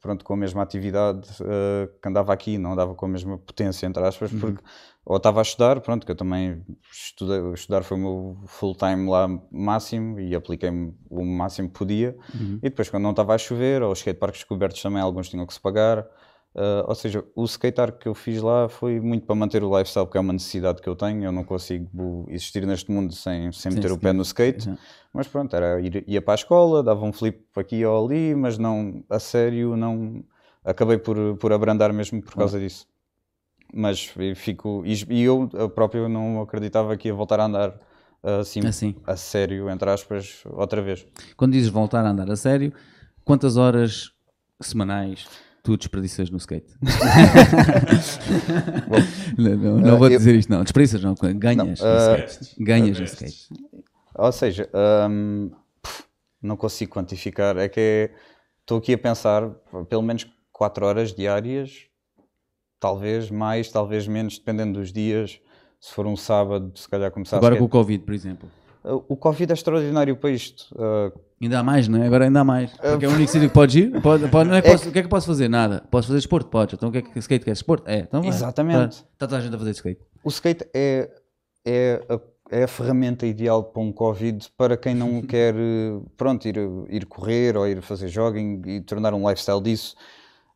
pronto, 0.00 0.24
com 0.24 0.32
a 0.34 0.36
mesma 0.36 0.62
atividade 0.62 1.28
uh, 1.40 1.88
que 2.00 2.08
andava 2.08 2.32
aqui, 2.32 2.58
não 2.58 2.72
andava 2.72 2.94
com 2.94 3.06
a 3.06 3.08
mesma 3.08 3.38
potência, 3.38 3.86
entre 3.86 4.02
aspas, 4.04 4.32
uhum. 4.32 4.40
porque 4.40 4.62
ou 5.04 5.16
estava 5.16 5.40
a 5.40 5.42
estudar, 5.42 5.80
pronto, 5.80 6.04
que 6.04 6.12
eu 6.12 6.16
também 6.16 6.62
estudei, 6.92 7.40
estudar 7.52 7.82
foi 7.82 7.96
o 7.96 8.00
meu 8.00 8.36
full 8.46 8.74
time 8.74 9.08
lá 9.08 9.28
máximo 9.50 10.20
e 10.20 10.34
apliquei-me 10.34 10.94
o 11.08 11.24
máximo 11.24 11.68
que 11.68 11.78
podia, 11.78 12.16
uhum. 12.34 12.58
e 12.62 12.68
depois 12.68 12.90
quando 12.90 13.04
não 13.04 13.10
estava 13.10 13.34
a 13.34 13.38
chover, 13.38 13.82
ou 13.82 13.92
os 13.92 13.98
skateparks 13.98 14.44
cobertos 14.44 14.82
também, 14.82 15.00
alguns 15.00 15.28
tinham 15.28 15.46
que 15.46 15.54
se 15.54 15.60
pagar, 15.60 16.06
Uh, 16.52 16.82
ou 16.88 16.94
seja, 16.96 17.24
o 17.36 17.44
skatear 17.44 17.92
que 17.92 18.08
eu 18.08 18.14
fiz 18.14 18.42
lá 18.42 18.68
foi 18.68 18.98
muito 18.98 19.24
para 19.24 19.36
manter 19.36 19.62
o 19.62 19.78
lifestyle, 19.78 20.04
porque 20.04 20.18
é 20.18 20.20
uma 20.20 20.32
necessidade 20.32 20.82
que 20.82 20.88
eu 20.88 20.96
tenho. 20.96 21.22
Eu 21.22 21.30
não 21.30 21.44
consigo 21.44 22.26
existir 22.28 22.66
neste 22.66 22.90
mundo 22.90 23.14
sem, 23.14 23.52
sem 23.52 23.72
meter 23.72 23.92
o 23.92 23.98
pé 23.98 24.12
no 24.12 24.22
skate. 24.22 24.68
Mas 25.12 25.26
pronto, 25.26 25.54
era 25.56 25.80
ir, 25.80 26.04
ia 26.06 26.22
para 26.22 26.34
a 26.34 26.36
escola, 26.36 26.82
dava 26.82 27.04
um 27.04 27.12
flip 27.12 27.44
aqui 27.56 27.84
ou 27.84 28.06
ali, 28.06 28.34
mas 28.34 28.58
não, 28.58 29.04
a 29.08 29.18
sério, 29.18 29.76
não. 29.76 30.24
Acabei 30.64 30.98
por, 30.98 31.36
por 31.36 31.52
abrandar 31.52 31.92
mesmo 31.92 32.22
por 32.22 32.34
causa 32.34 32.60
disso. 32.60 32.86
Mas 33.72 34.12
fico. 34.36 34.84
E 34.86 35.22
eu, 35.22 35.48
próprio 35.74 36.08
não 36.08 36.40
acreditava 36.40 36.96
que 36.96 37.08
ia 37.08 37.14
voltar 37.14 37.40
a 37.40 37.44
andar 37.44 37.78
assim, 38.22 38.66
assim, 38.66 38.94
a 39.06 39.16
sério, 39.16 39.68
entre 39.70 39.90
aspas, 39.90 40.42
outra 40.46 40.82
vez. 40.82 41.06
Quando 41.36 41.52
dizes 41.52 41.70
voltar 41.70 42.04
a 42.04 42.10
andar 42.10 42.30
a 42.30 42.36
sério, 42.36 42.72
quantas 43.24 43.56
horas 43.56 44.12
semanais 44.60 45.26
tu 45.62 45.76
desperdiças 45.76 46.30
no 46.30 46.38
skate. 46.38 46.72
não, 49.38 49.56
não, 49.56 49.78
não 49.78 49.94
uh, 49.94 49.98
vou 49.98 50.08
eu, 50.08 50.18
dizer 50.18 50.34
isto, 50.34 50.50
não. 50.50 50.62
Desperdiças, 50.62 51.02
não. 51.02 51.14
Ganhas 51.14 51.56
não, 51.56 51.66
uh, 51.66 51.68
no 51.68 52.24
skate. 52.24 52.62
Ganhas 52.62 52.98
no 52.98 53.04
skate. 53.04 53.48
Ou 54.14 54.32
seja, 54.32 54.68
um, 55.08 55.50
não 56.42 56.56
consigo 56.56 56.92
quantificar. 56.92 57.56
É 57.56 57.68
que 57.68 58.10
estou 58.60 58.78
aqui 58.78 58.94
a 58.94 58.98
pensar, 58.98 59.48
pelo 59.88 60.02
menos 60.02 60.26
4 60.52 60.86
horas 60.86 61.12
diárias, 61.12 61.86
talvez 62.78 63.30
mais, 63.30 63.70
talvez 63.70 64.06
menos, 64.08 64.38
dependendo 64.38 64.78
dos 64.78 64.92
dias. 64.92 65.40
Se 65.80 65.94
for 65.94 66.06
um 66.06 66.16
sábado, 66.16 66.72
se 66.74 66.88
calhar 66.88 67.10
começar 67.10 67.38
Agora 67.38 67.56
com 67.56 67.64
o 67.64 67.68
Covid, 67.68 68.04
por 68.04 68.14
exemplo. 68.14 68.50
O 68.82 69.16
Covid 69.16 69.52
é 69.52 69.54
extraordinário 69.54 70.16
para 70.16 70.30
isto. 70.30 70.74
Uh, 70.74 71.12
ainda 71.40 71.58
há 71.58 71.62
mais, 71.62 71.86
não 71.86 72.02
é? 72.02 72.06
Agora 72.06 72.24
ainda 72.24 72.40
há 72.40 72.44
mais. 72.44 72.72
Porque 72.72 73.04
é 73.04 73.08
o 73.08 73.12
único 73.12 73.30
sítio 73.30 73.48
que 73.48 73.54
pode 73.54 73.78
ir. 73.78 74.00
Pode, 74.00 74.26
pode, 74.28 74.48
não 74.48 74.56
é, 74.56 74.62
posso, 74.62 74.88
O 74.88 74.92
que 74.92 74.98
é 74.98 75.02
que 75.02 75.08
posso 75.08 75.26
fazer? 75.26 75.48
Nada. 75.48 75.84
Posso 75.90 76.08
fazer 76.08 76.18
esporte? 76.18 76.48
Pode. 76.48 76.74
Então 76.74 76.88
o 76.88 76.92
que 76.92 76.98
é 76.98 77.02
que 77.02 77.18
skate 77.18 77.44
quer? 77.44 77.52
Esporte? 77.52 77.84
É. 77.86 77.98
Então, 77.98 78.24
Exatamente. 78.24 78.96
Está 78.96 79.26
toda 79.26 79.36
a 79.36 79.40
gente 79.40 79.54
a 79.54 79.58
fazer 79.58 79.70
skate. 79.72 80.00
O 80.24 80.28
skate 80.30 80.66
é, 80.72 81.10
é, 81.64 82.02
a, 82.08 82.20
é 82.50 82.64
a 82.64 82.68
ferramenta 82.68 83.26
ideal 83.26 83.64
para 83.64 83.80
um 83.80 83.92
Covid 83.92 84.50
para 84.56 84.76
quem 84.76 84.94
não 84.94 85.22
quer 85.22 85.54
pronto, 86.16 86.46
ir, 86.46 86.56
ir 86.88 87.06
correr 87.06 87.56
ou 87.56 87.66
ir 87.66 87.80
fazer 87.80 88.08
jogging 88.08 88.62
e 88.66 88.80
tornar 88.80 89.14
um 89.14 89.28
lifestyle 89.28 89.60
disso. 89.60 89.94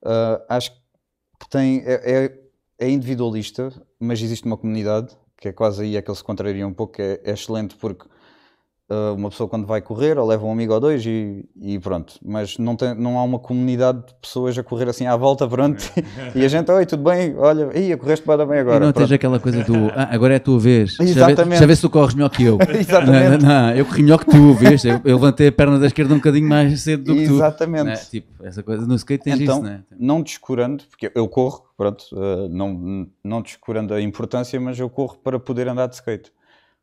Uh, 0.02 0.42
acho 0.48 0.72
que 0.72 1.48
tem, 1.48 1.82
é, 1.86 2.24
é, 2.26 2.38
é 2.78 2.90
individualista, 2.90 3.72
mas 3.98 4.20
existe 4.20 4.44
uma 4.44 4.56
comunidade 4.56 5.16
que 5.36 5.48
é 5.48 5.52
quase 5.52 5.82
aí 5.82 5.96
é 5.96 6.02
que 6.02 6.10
ele 6.10 6.16
se 6.16 6.24
contraria 6.24 6.66
um 6.66 6.72
pouco, 6.72 7.02
é, 7.02 7.20
é 7.22 7.32
excelente 7.32 7.76
porque 7.76 8.06
uh, 8.90 9.14
uma 9.14 9.30
pessoa 9.30 9.48
quando 9.48 9.66
vai 9.66 9.80
correr 9.80 10.18
ou 10.18 10.26
leva 10.26 10.44
um 10.44 10.52
amigo 10.52 10.74
ou 10.74 10.80
dois 10.80 11.04
e, 11.06 11.44
e 11.60 11.78
pronto, 11.78 12.14
mas 12.24 12.58
não, 12.58 12.76
tem, 12.76 12.94
não 12.94 13.18
há 13.18 13.22
uma 13.22 13.38
comunidade 13.38 14.06
de 14.06 14.14
pessoas 14.20 14.56
a 14.58 14.62
correr 14.62 14.88
assim 14.88 15.06
à 15.06 15.16
volta, 15.16 15.46
pronto, 15.48 15.82
e 16.34 16.44
a 16.44 16.48
gente, 16.48 16.70
oi, 16.70 16.86
tudo 16.86 17.02
bem, 17.02 17.34
olha, 17.36 17.76
ia, 17.78 17.96
correste 17.96 18.26
bem 18.26 18.36
agora. 18.36 18.58
E 18.58 18.62
não 18.62 18.92
pronto. 18.92 18.94
tens 18.94 19.12
aquela 19.12 19.40
coisa 19.40 19.62
do, 19.64 19.88
ah, 19.94 20.08
agora 20.10 20.34
é 20.34 20.36
a 20.36 20.40
tua 20.40 20.58
vez, 20.58 20.98
Exatamente. 21.00 21.58
já 21.58 21.66
vê 21.66 21.76
se 21.76 21.82
tu 21.82 21.90
corres 21.90 22.14
melhor 22.14 22.30
que 22.30 22.44
eu. 22.44 22.58
Exatamente. 22.78 23.44
Não, 23.44 23.48
não, 23.48 23.70
eu 23.74 23.84
corri 23.84 24.02
melhor 24.02 24.18
que 24.18 24.30
tu, 24.30 24.54
vês, 24.54 24.84
eu, 24.84 25.00
eu, 25.04 25.16
levantei 25.16 25.48
a 25.48 25.52
perna 25.52 25.78
da 25.78 25.86
esquerda 25.86 26.14
um 26.14 26.18
bocadinho 26.18 26.48
mais 26.48 26.80
cedo 26.80 27.04
do 27.04 27.14
que 27.14 27.26
tu. 27.26 27.34
Exatamente. 27.34 27.84
Né? 27.84 27.96
Tipo, 27.96 28.44
essa 28.44 28.62
coisa, 28.62 28.86
no 28.86 28.94
skate 28.94 29.24
tens 29.24 29.40
então, 29.40 29.56
isso, 29.56 29.64
né? 29.64 29.82
não 29.98 30.22
descurando, 30.22 30.84
porque 30.90 31.10
eu 31.14 31.28
corro, 31.28 31.64
pronto, 31.76 32.04
uh, 32.12 32.48
não, 32.48 33.06
não 33.22 33.42
descurando 33.42 33.94
a 33.94 34.00
importância, 34.00 34.60
mas 34.60 34.78
eu 34.78 34.88
corro 34.90 35.16
para 35.22 35.38
poder 35.38 35.68
andar 35.68 35.86
de 35.86 35.94
skate. 35.94 36.33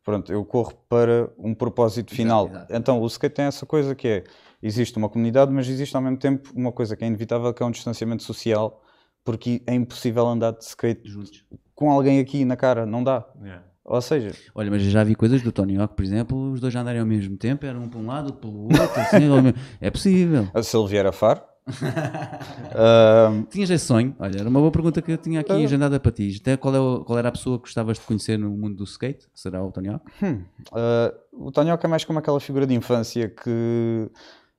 Pronto, 0.04 0.32
eu 0.32 0.44
corro 0.44 0.74
para 0.88 1.30
um 1.38 1.54
propósito 1.54 2.14
final. 2.14 2.46
Exato, 2.46 2.56
exato. 2.56 2.74
Então 2.74 3.00
o 3.00 3.06
skate 3.06 3.34
tem 3.34 3.44
essa 3.44 3.64
coisa 3.64 3.94
que 3.94 4.08
é, 4.08 4.24
existe 4.62 4.96
uma 4.98 5.08
comunidade, 5.08 5.52
mas 5.52 5.68
existe 5.68 5.94
ao 5.94 6.02
mesmo 6.02 6.18
tempo 6.18 6.50
uma 6.54 6.72
coisa 6.72 6.96
que 6.96 7.04
é 7.04 7.06
inevitável, 7.06 7.54
que 7.54 7.62
é 7.62 7.66
um 7.66 7.70
distanciamento 7.70 8.22
social, 8.22 8.82
porque 9.24 9.62
é 9.66 9.74
impossível 9.74 10.26
andar 10.26 10.52
de 10.52 10.64
skate 10.64 11.08
Juntos. 11.08 11.44
com 11.74 11.90
alguém 11.90 12.18
aqui 12.18 12.44
na 12.44 12.56
cara, 12.56 12.84
não 12.84 13.04
dá. 13.04 13.24
Yeah. 13.40 13.64
Ou 13.84 14.00
seja... 14.00 14.32
Olha, 14.54 14.70
mas 14.70 14.82
eu 14.82 14.90
já 14.90 15.04
vi 15.04 15.14
coisas 15.14 15.42
do 15.42 15.52
Tony 15.52 15.76
Hawk, 15.76 15.94
por 15.94 16.04
exemplo, 16.04 16.52
os 16.52 16.60
dois 16.60 16.74
andarem 16.74 17.00
ao 17.00 17.06
mesmo 17.06 17.36
tempo, 17.36 17.66
eram 17.66 17.82
um 17.82 17.88
para 17.88 17.98
um 18.00 18.06
lado, 18.06 18.26
outro 18.26 18.40
pelo 18.40 18.62
outro, 18.64 19.00
assim, 19.00 19.54
é 19.80 19.90
possível. 19.90 20.48
Se 20.62 20.76
ele 20.76 20.88
vier 20.88 21.06
a 21.06 21.12
far, 21.12 21.44
uh, 21.68 23.42
Tinhas 23.50 23.70
esse 23.70 23.84
sonho? 23.86 24.16
Olha, 24.18 24.40
era 24.40 24.48
uma 24.48 24.60
boa 24.60 24.72
pergunta 24.72 25.00
que 25.00 25.12
eu 25.12 25.18
tinha 25.18 25.40
aqui 25.40 25.52
uh, 25.52 25.64
agendada 25.64 26.00
para 26.00 26.12
ti. 26.12 26.36
Até 26.40 26.56
qual, 26.56 26.74
é 26.74 26.80
o, 26.80 27.04
qual 27.04 27.18
era 27.18 27.28
a 27.28 27.32
pessoa 27.32 27.58
que 27.58 27.64
gostavas 27.64 27.98
de 27.98 28.04
conhecer 28.04 28.38
no 28.38 28.50
mundo 28.50 28.76
do 28.76 28.84
skate? 28.84 29.26
Será 29.34 29.62
o 29.62 29.70
Tonhoque? 29.70 30.04
Hum, 30.22 30.42
uh, 30.72 31.46
o 31.46 31.52
Tonhoque 31.52 31.86
é 31.86 31.88
mais 31.88 32.04
como 32.04 32.18
aquela 32.18 32.40
figura 32.40 32.66
de 32.66 32.74
infância 32.74 33.28
que 33.28 34.10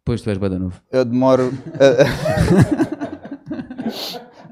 Pois 0.05 0.21
tu 0.21 0.29
és 0.29 0.37
bada 0.37 0.59
novo. 0.59 0.81
Eu 0.91 1.05
demoro. 1.05 1.53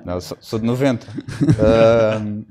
Não, 0.05 0.19
sou, 0.21 0.37
sou 0.39 0.59
de 0.59 0.65
90. 0.65 1.05
Uh, 1.07 2.45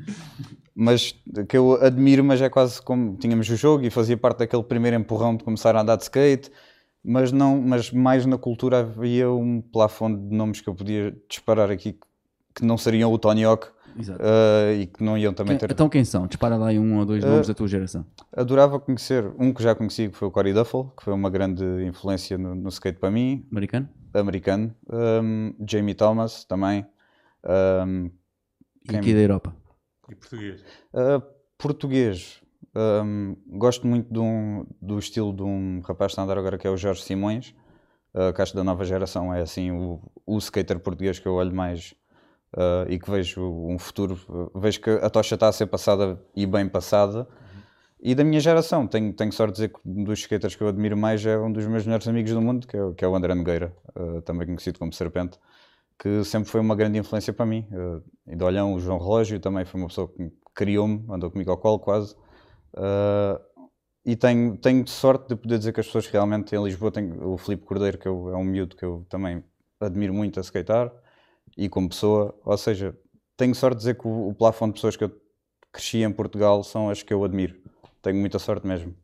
mas 0.74 1.14
que 1.48 1.56
eu 1.56 1.82
admiro, 1.82 2.22
mas 2.22 2.40
é 2.42 2.48
quase 2.48 2.80
como 2.80 3.16
tínhamos 3.16 3.48
o 3.48 3.56
jogo 3.56 3.84
e 3.84 3.90
fazia 3.90 4.16
parte 4.16 4.38
daquele 4.40 4.62
primeiro 4.62 4.96
empurrão 4.96 5.34
de 5.36 5.42
começar 5.44 5.74
a 5.76 5.80
andar 5.80 5.96
de 5.96 6.04
skate, 6.04 6.50
mas 7.04 7.32
não, 7.32 7.60
mas 7.60 7.90
mais 7.90 8.26
na 8.26 8.38
cultura 8.38 8.80
havia 8.80 9.30
um 9.30 9.60
plafond 9.60 10.28
de 10.28 10.34
nomes 10.34 10.60
que 10.60 10.68
eu 10.68 10.74
podia 10.74 11.16
disparar 11.28 11.70
aqui 11.70 11.98
que 12.54 12.64
não 12.64 12.76
seriam 12.76 13.12
o 13.12 13.18
Tony 13.18 13.44
Hawk 13.44 13.68
uh, 13.68 14.80
e 14.80 14.86
que 14.86 15.02
não 15.02 15.16
iam 15.16 15.32
também 15.32 15.56
quem, 15.56 15.68
ter. 15.68 15.72
Então 15.72 15.88
quem 15.88 16.04
são? 16.04 16.26
Dispara 16.26 16.56
lá 16.56 16.70
um 16.70 16.98
ou 16.98 17.06
dois 17.06 17.24
uh, 17.24 17.26
nomes 17.26 17.48
da 17.48 17.54
tua 17.54 17.68
geração. 17.68 18.04
Adorava 18.32 18.78
conhecer 18.78 19.32
um 19.38 19.52
que 19.52 19.62
já 19.62 19.74
conheci, 19.74 20.08
que 20.08 20.16
foi 20.16 20.28
o 20.28 20.30
Cory 20.30 20.52
Duffel, 20.52 20.92
que 20.96 21.04
foi 21.04 21.12
uma 21.12 21.30
grande 21.30 21.64
influência 21.84 22.36
no, 22.36 22.54
no 22.54 22.68
skate 22.68 22.98
para 22.98 23.10
mim. 23.10 23.46
Americano? 23.50 23.88
Americano. 24.12 24.74
Um, 24.92 25.54
Jamie 25.66 25.94
Thomas 25.94 26.44
também. 26.44 26.86
Um, 27.86 28.10
e 28.90 28.96
aqui 28.96 29.14
da 29.14 29.20
Europa? 29.20 29.54
E 30.08 30.14
português? 30.14 30.64
Uh, 30.92 31.22
português. 31.56 32.39
Um, 32.74 33.36
gosto 33.46 33.86
muito 33.86 34.22
um, 34.22 34.66
do 34.80 34.98
estilo 34.98 35.32
de 35.32 35.42
um 35.42 35.80
rapaz 35.80 36.10
que 36.10 36.12
está 36.12 36.22
a 36.22 36.24
andar 36.24 36.38
agora 36.38 36.56
que 36.56 36.66
é 36.66 36.70
o 36.70 36.76
Jorge 36.76 37.02
Simões. 37.02 37.54
Uh, 38.12 38.32
que 38.32 38.42
acho 38.42 38.54
da 38.54 38.64
nova 38.64 38.84
geração 38.84 39.32
é 39.32 39.40
assim 39.40 39.70
o, 39.70 40.00
o 40.26 40.38
skater 40.38 40.80
português 40.80 41.20
que 41.20 41.28
eu 41.28 41.34
olho 41.34 41.54
mais 41.54 41.94
uh, 42.56 42.88
e 42.88 42.98
que 42.98 43.08
vejo 43.10 43.42
um 43.42 43.78
futuro. 43.78 44.18
vejo 44.54 44.80
que 44.80 44.90
a 44.90 45.08
tocha 45.08 45.34
está 45.34 45.48
a 45.48 45.52
ser 45.52 45.66
passada 45.66 46.20
e 46.34 46.46
bem 46.46 46.68
passada. 46.68 47.20
Uhum. 47.20 47.26
E 48.02 48.14
da 48.14 48.24
minha 48.24 48.40
geração, 48.40 48.86
tenho, 48.86 49.12
tenho 49.12 49.32
sorte 49.32 49.52
de 49.52 49.54
dizer 49.56 49.68
que 49.68 49.80
um 49.84 50.04
dos 50.04 50.20
skaters 50.20 50.56
que 50.56 50.62
eu 50.62 50.68
admiro 50.68 50.96
mais 50.96 51.24
é 51.24 51.38
um 51.38 51.52
dos 51.52 51.66
meus 51.66 51.84
melhores 51.84 52.08
amigos 52.08 52.32
do 52.32 52.40
mundo, 52.40 52.66
que 52.66 52.76
é, 52.76 52.92
que 52.96 53.04
é 53.04 53.08
o 53.08 53.14
André 53.14 53.34
Nogueira, 53.34 53.72
uh, 53.96 54.22
também 54.22 54.46
conhecido 54.46 54.78
como 54.78 54.92
Serpente 54.92 55.38
que 56.00 56.24
sempre 56.24 56.48
foi 56.48 56.62
uma 56.62 56.74
grande 56.74 56.98
influência 56.98 57.30
para 57.30 57.44
mim. 57.44 57.66
Uh, 57.70 58.02
e 58.26 58.34
de 58.34 58.42
Olhão, 58.42 58.72
o 58.72 58.80
João 58.80 58.98
Relógio 58.98 59.38
também 59.38 59.66
foi 59.66 59.78
uma 59.78 59.88
pessoa 59.88 60.08
que 60.08 60.32
criou-me, 60.54 61.04
andou 61.10 61.30
comigo 61.30 61.50
ao 61.50 61.58
colo 61.58 61.78
quase. 61.78 62.16
Uh, 62.74 63.40
e 64.04 64.16
tenho, 64.16 64.56
tenho 64.56 64.86
sorte 64.88 65.28
de 65.28 65.36
poder 65.36 65.58
dizer 65.58 65.72
que 65.72 65.80
as 65.80 65.86
pessoas 65.86 66.06
realmente 66.06 66.54
em 66.54 66.62
Lisboa, 66.62 66.90
tenho 66.90 67.32
o 67.32 67.36
Filipe 67.36 67.64
Cordeiro, 67.64 67.98
que 67.98 68.08
eu, 68.08 68.30
é 68.30 68.36
um 68.36 68.44
miúdo 68.44 68.76
que 68.76 68.84
eu 68.84 69.06
também 69.08 69.44
admiro 69.78 70.14
muito 70.14 70.38
a 70.38 70.42
skatear, 70.42 70.90
e 71.56 71.68
como 71.68 71.88
pessoa, 71.88 72.38
ou 72.44 72.56
seja, 72.56 72.96
tenho 73.36 73.54
sorte 73.54 73.74
de 73.74 73.80
dizer 73.80 73.98
que 73.98 74.06
o, 74.06 74.28
o 74.28 74.34
plafond 74.34 74.72
de 74.72 74.74
pessoas 74.74 74.96
que 74.96 75.04
eu 75.04 75.10
cresci 75.72 75.98
em 75.98 76.12
Portugal 76.12 76.62
são 76.64 76.88
as 76.88 77.02
que 77.02 77.12
eu 77.12 77.24
admiro. 77.24 77.56
Tenho 78.02 78.16
muita 78.16 78.38
sorte 78.38 78.66
mesmo. 78.66 78.94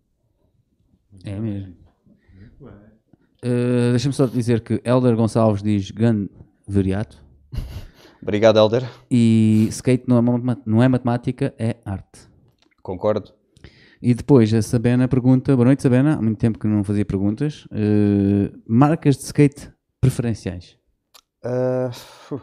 É 1.25 1.39
mesmo. 1.39 1.77
Uh, 2.61 3.91
Deixa-me 3.91 4.15
só 4.15 4.27
dizer 4.27 4.61
que 4.61 4.81
Elder 4.85 5.15
Gonçalves 5.15 5.63
diz 5.63 5.91
Gun 5.91 6.29
Viriato. 6.67 7.23
Obrigado, 8.23 8.59
Helder. 8.59 8.83
E 9.11 9.67
skate 9.71 10.05
não 10.09 10.19
é, 10.19 10.57
não 10.65 10.83
é 10.83 10.89
matemática, 10.89 11.55
é 11.59 11.77
arte. 11.85 12.29
Concordo. 12.83 13.36
E 14.07 14.15
depois 14.15 14.55
a 14.55 14.63
Sabena 14.63 15.09
pergunta: 15.09 15.57
Boa 15.57 15.65
noite, 15.65 15.83
Sabena. 15.83 16.15
Há 16.15 16.23
muito 16.23 16.39
tempo 16.39 16.61
que 16.61 16.69
não 16.69 16.85
fazia 16.85 17.05
perguntas. 17.05 17.65
Uh, 17.73 18.57
marcas 18.65 19.17
de 19.17 19.25
skate 19.25 19.69
preferenciais? 20.01 20.79
Uh, 21.45 22.41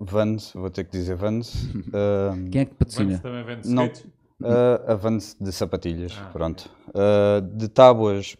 Vans, 0.00 0.54
vou 0.54 0.70
ter 0.70 0.84
que 0.84 0.92
dizer 0.92 1.16
Vans. 1.16 1.64
Uh, 1.64 2.48
Quem 2.50 2.62
é 2.62 2.64
que 2.64 2.74
patrocina? 2.76 3.10
Vans 3.10 3.20
também 3.20 3.44
vende 3.44 3.68
skate? 3.68 4.06
Não, 4.40 4.48
uh, 4.48 4.90
a 4.90 4.94
Vans 4.94 5.36
de 5.38 5.52
sapatilhas, 5.52 6.18
ah. 6.18 6.30
pronto. 6.32 6.70
Uh, 6.94 7.42
de 7.42 7.68
tábuas, 7.68 8.34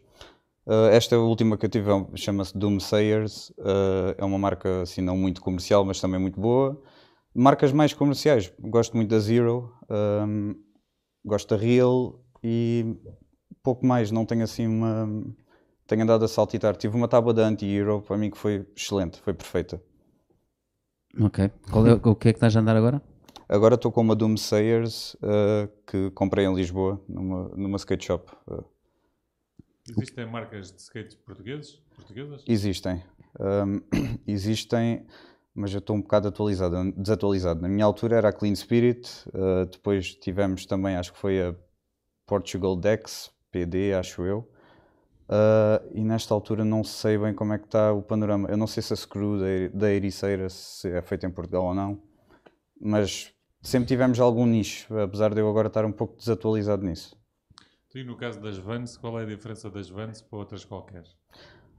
Uh, 0.66 0.92
esta 0.92 1.18
última 1.18 1.56
que 1.56 1.64
eu 1.64 1.70
tive 1.70 1.90
é 1.90 2.04
chama-se 2.14 2.54
Doomsayers, 2.54 3.48
uh, 3.58 4.14
é 4.18 4.22
uma 4.22 4.36
marca 4.36 4.82
assim 4.82 5.00
não 5.00 5.16
muito 5.16 5.40
comercial, 5.40 5.82
mas 5.82 5.98
também 5.98 6.20
muito 6.20 6.38
boa. 6.38 6.78
Marcas 7.34 7.72
mais 7.72 7.94
comerciais, 7.94 8.52
gosto 8.60 8.94
muito 8.94 9.08
da 9.08 9.18
Zero, 9.18 9.72
um, 9.88 10.54
gosto 11.24 11.54
da 11.54 11.60
Real 11.60 12.20
e 12.42 12.96
pouco 13.62 13.84
mais, 13.86 14.10
não 14.10 14.24
tenho 14.24 14.44
assim 14.44 14.66
uma... 14.66 15.08
Tenho 15.86 16.02
andado 16.02 16.24
a 16.24 16.28
saltitar. 16.28 16.76
Tive 16.76 16.94
uma 16.96 17.08
tábua 17.08 17.32
da 17.32 17.46
Anti-Hero, 17.46 18.02
para 18.02 18.18
mim 18.18 18.30
que 18.30 18.36
foi 18.36 18.66
excelente, 18.76 19.20
foi 19.20 19.32
perfeita. 19.32 19.82
Ok. 21.18 21.44
É, 21.44 22.08
o 22.08 22.14
que 22.14 22.28
é 22.28 22.32
que 22.32 22.36
estás 22.36 22.54
a 22.54 22.60
andar 22.60 22.76
agora? 22.76 23.02
Agora 23.48 23.76
estou 23.76 23.90
com 23.90 24.02
uma 24.02 24.14
Doomsayers 24.14 25.14
uh, 25.14 25.66
que 25.86 26.10
comprei 26.10 26.44
em 26.44 26.54
Lisboa, 26.54 27.02
numa, 27.08 27.48
numa 27.56 27.76
skate 27.78 28.04
shop. 28.04 28.30
Uh, 28.46 28.62
Existem 29.90 30.26
marcas 30.26 30.70
de 30.70 30.80
skate 30.82 31.16
portugueses, 31.16 31.80
portuguesas? 31.96 32.44
Existem. 32.46 33.02
Um, 33.40 33.80
existem, 34.26 35.06
mas 35.58 35.72
eu 35.74 35.80
estou 35.80 35.96
um 35.96 36.00
bocado 36.00 36.28
atualizado, 36.28 36.92
desatualizado. 36.92 37.60
Na 37.60 37.68
minha 37.68 37.84
altura 37.84 38.16
era 38.16 38.28
a 38.28 38.32
Clean 38.32 38.54
Spirit, 38.54 39.10
uh, 39.30 39.66
depois 39.66 40.14
tivemos 40.14 40.64
também, 40.64 40.94
acho 40.94 41.12
que 41.12 41.18
foi 41.18 41.42
a 41.42 41.54
Portugal 42.24 42.76
Dex, 42.76 43.28
PD, 43.50 43.92
acho 43.92 44.22
eu. 44.22 44.48
Uh, 45.28 45.82
e 45.92 46.04
nesta 46.04 46.32
altura 46.32 46.64
não 46.64 46.84
sei 46.84 47.18
bem 47.18 47.34
como 47.34 47.52
é 47.52 47.58
que 47.58 47.64
está 47.64 47.92
o 47.92 48.00
panorama. 48.00 48.48
Eu 48.48 48.56
não 48.56 48.68
sei 48.68 48.84
se 48.84 48.92
a 48.92 48.96
Screw 48.96 49.36
da 49.74 49.90
Ericeira 49.90 50.48
se 50.48 50.88
é 50.90 51.02
feita 51.02 51.26
em 51.26 51.30
Portugal 51.30 51.64
ou 51.64 51.74
não, 51.74 52.00
mas 52.80 53.34
sempre 53.60 53.88
tivemos 53.88 54.20
algum 54.20 54.46
nicho, 54.46 54.96
apesar 54.96 55.34
de 55.34 55.40
eu 55.40 55.50
agora 55.50 55.66
estar 55.66 55.84
um 55.84 55.92
pouco 55.92 56.16
desatualizado 56.16 56.86
nisso. 56.86 57.16
E 57.92 58.04
no 58.04 58.16
caso 58.16 58.40
das 58.40 58.56
vans, 58.58 58.96
qual 58.96 59.18
é 59.18 59.24
a 59.24 59.26
diferença 59.26 59.68
das 59.68 59.90
vans 59.90 60.22
para 60.22 60.38
outras 60.38 60.64
qualquer? 60.64 61.02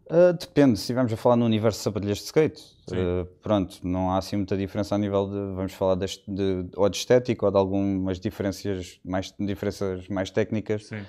Uh, 0.10 0.34
depende, 0.34 0.76
se 0.76 0.86
estivermos 0.86 1.13
a 1.13 1.15
falar 1.15 1.36
no 1.36 1.45
universo 1.45 1.78
de 1.78 1.84
sapatilhas 1.84 2.17
de 2.17 2.24
skate, 2.24 2.63
uh, 2.91 3.26
pronto, 3.43 3.78
não 3.84 4.10
há 4.10 4.17
assim 4.17 4.38
muita 4.38 4.58
diferença 4.58 4.95
a 4.95 4.98
nível 4.98 5.28
de, 5.28 5.56
vamos 5.56 5.74
falar 5.74 5.93
de, 5.93 6.08
de, 6.28 6.67
ou 6.76 6.89
de 6.89 6.98
estética 6.98 7.45
ou 7.45 7.52
de 7.52 7.58
algumas 7.60 8.19
diferenças 8.19 9.00
mais, 9.06 9.32
diferenças 9.39 10.08
mais 10.08 10.32
técnicas, 10.32 10.88
Sim. 10.88 11.06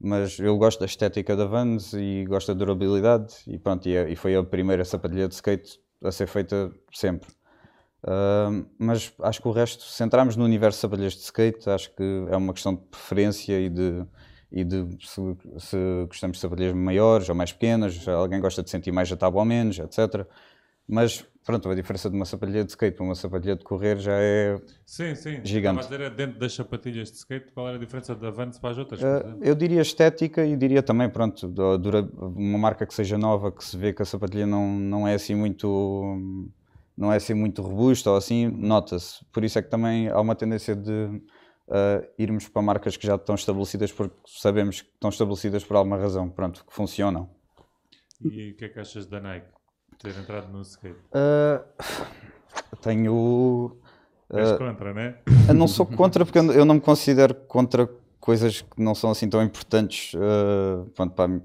mas 0.00 0.38
eu 0.38 0.56
gosto 0.56 0.80
da 0.80 0.86
estética 0.86 1.36
da 1.36 1.44
Vans 1.44 1.92
e 1.92 2.24
gosto 2.26 2.48
da 2.48 2.54
durabilidade 2.54 3.34
e 3.46 3.58
pronto, 3.58 3.86
e, 3.86 3.94
é, 3.94 4.10
e 4.10 4.16
foi 4.16 4.34
a 4.34 4.42
primeira 4.42 4.82
sapatilha 4.82 5.28
de 5.28 5.34
skate 5.34 5.78
a 6.02 6.10
ser 6.10 6.26
feita 6.26 6.72
sempre. 6.90 7.28
Uh, 8.02 8.64
mas 8.78 9.12
acho 9.20 9.42
que 9.42 9.48
o 9.48 9.52
resto, 9.52 9.82
se 9.82 10.02
entrarmos 10.02 10.36
no 10.36 10.44
universo 10.46 10.78
de 10.78 10.80
sapatilhas 10.80 11.12
de 11.12 11.20
skate, 11.20 11.68
acho 11.68 11.94
que 11.94 12.26
é 12.30 12.36
uma 12.36 12.54
questão 12.54 12.74
de 12.74 12.80
preferência 12.80 13.60
e 13.60 13.68
de 13.68 14.06
e 14.50 14.64
de 14.64 14.86
se, 15.00 15.20
se 15.58 15.76
gostamos 16.06 16.36
de 16.36 16.40
sapatilhas 16.40 16.74
maiores 16.74 17.28
ou 17.28 17.34
mais 17.34 17.52
pequenas, 17.52 18.06
alguém 18.08 18.40
gosta 18.40 18.62
de 18.62 18.70
sentir 18.70 18.92
mais 18.92 19.10
a 19.12 19.16
tábua 19.16 19.40
ou 19.40 19.46
menos, 19.46 19.78
etc. 19.78 20.26
Mas 20.88 21.24
pronto, 21.44 21.68
a 21.68 21.74
diferença 21.74 22.08
de 22.08 22.16
uma 22.16 22.24
sapatilha 22.24 22.64
de 22.64 22.70
skate 22.70 22.96
para 22.96 23.04
uma 23.04 23.14
sapatilha 23.14 23.56
de 23.56 23.62
correr 23.62 23.98
já 23.98 24.14
é 24.14 24.58
sim, 24.86 25.14
sim. 25.14 25.40
gigante. 25.44 25.84
Sim, 25.84 25.90
sim. 25.92 26.10
dentro 26.16 26.38
das 26.38 26.54
sapatilhas 26.54 27.10
de 27.10 27.18
skate, 27.18 27.52
qual 27.52 27.68
era 27.68 27.76
a 27.76 27.80
diferença 27.80 28.14
da 28.14 28.30
Vans 28.30 28.58
para 28.58 28.70
as 28.70 28.78
outras? 28.78 29.00
Uh, 29.00 29.38
eu 29.42 29.54
diria 29.54 29.82
estética 29.82 30.46
e 30.46 30.56
diria 30.56 30.82
também, 30.82 31.10
pronto, 31.10 31.46
dura, 31.78 32.08
uma 32.16 32.58
marca 32.58 32.86
que 32.86 32.94
seja 32.94 33.18
nova, 33.18 33.52
que 33.52 33.62
se 33.62 33.76
vê 33.76 33.92
que 33.92 34.00
a 34.00 34.04
sapatilha 34.04 34.46
não, 34.46 34.66
não 34.78 35.06
é 35.06 35.14
assim 35.14 35.34
muito 35.34 36.18
não 36.96 37.12
é 37.12 37.16
assim 37.16 37.32
muito 37.32 37.62
robusta 37.62 38.10
ou 38.10 38.16
assim, 38.16 38.48
nota-se. 38.48 39.24
Por 39.32 39.44
isso 39.44 39.58
é 39.58 39.62
que 39.62 39.70
também 39.70 40.08
há 40.08 40.20
uma 40.20 40.34
tendência 40.34 40.74
de 40.74 41.22
uh, 41.68 42.06
irmos 42.18 42.48
para 42.48 42.62
marcas 42.62 42.96
que 42.96 43.06
já 43.06 43.14
estão 43.14 43.34
estabelecidas 43.34 43.92
porque 43.92 44.16
sabemos 44.26 44.80
que 44.80 44.88
estão 44.88 45.10
estabelecidas 45.10 45.64
por 45.64 45.76
alguma 45.76 45.96
razão, 45.96 46.28
pronto, 46.28 46.64
que 46.64 46.72
funcionam. 46.72 47.28
E 48.20 48.50
o 48.50 48.56
que 48.56 48.64
é 48.64 48.68
que 48.68 48.80
achas 48.80 49.06
da 49.06 49.20
Nike 49.20 49.46
ter 49.98 50.16
entrado 50.16 50.50
no 50.50 50.62
skate? 50.62 50.98
Uh, 51.14 51.62
tenho. 52.82 53.78
Uh, 54.30 54.38
És 54.38 54.58
contra, 54.58 54.92
né? 54.92 55.18
Não 55.54 55.68
sou 55.68 55.86
contra 55.86 56.24
porque 56.24 56.38
eu 56.38 56.64
não 56.64 56.74
me 56.74 56.80
considero 56.80 57.34
contra 57.34 57.88
coisas 58.20 58.60
que 58.60 58.82
não 58.82 58.94
são 58.94 59.10
assim 59.10 59.28
tão 59.28 59.42
importantes 59.42 60.12
uh, 60.14 60.84
pronto, 60.90 61.14
para, 61.14 61.32
a, 61.32 61.40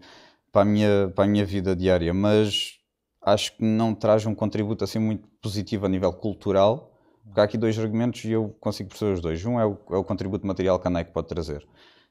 para, 0.51 0.61
a 0.63 0.65
minha, 0.65 1.11
para 1.15 1.23
a 1.23 1.27
minha 1.27 1.45
vida 1.45 1.75
diária, 1.75 2.13
mas 2.13 2.79
acho 3.21 3.55
que 3.55 3.63
não 3.63 3.95
traz 3.95 4.25
um 4.25 4.35
contributo 4.35 4.83
assim 4.83 4.99
muito 4.99 5.27
positivo 5.41 5.85
a 5.85 5.89
nível 5.89 6.11
cultural 6.11 6.92
porque 7.25 7.39
há 7.39 7.43
aqui 7.43 7.57
dois 7.57 7.77
argumentos 7.77 8.23
e 8.25 8.31
eu 8.31 8.55
consigo 8.59 8.89
perceber 8.89 9.13
os 9.13 9.21
dois. 9.21 9.45
Um 9.45 9.59
é 9.59 9.65
o, 9.65 9.77
é 9.91 9.97
o 9.97 10.03
contributo 10.03 10.45
material 10.45 10.79
que 10.79 10.87
a 10.87 10.89
Nike 10.89 11.11
pode 11.11 11.27
trazer. 11.27 11.65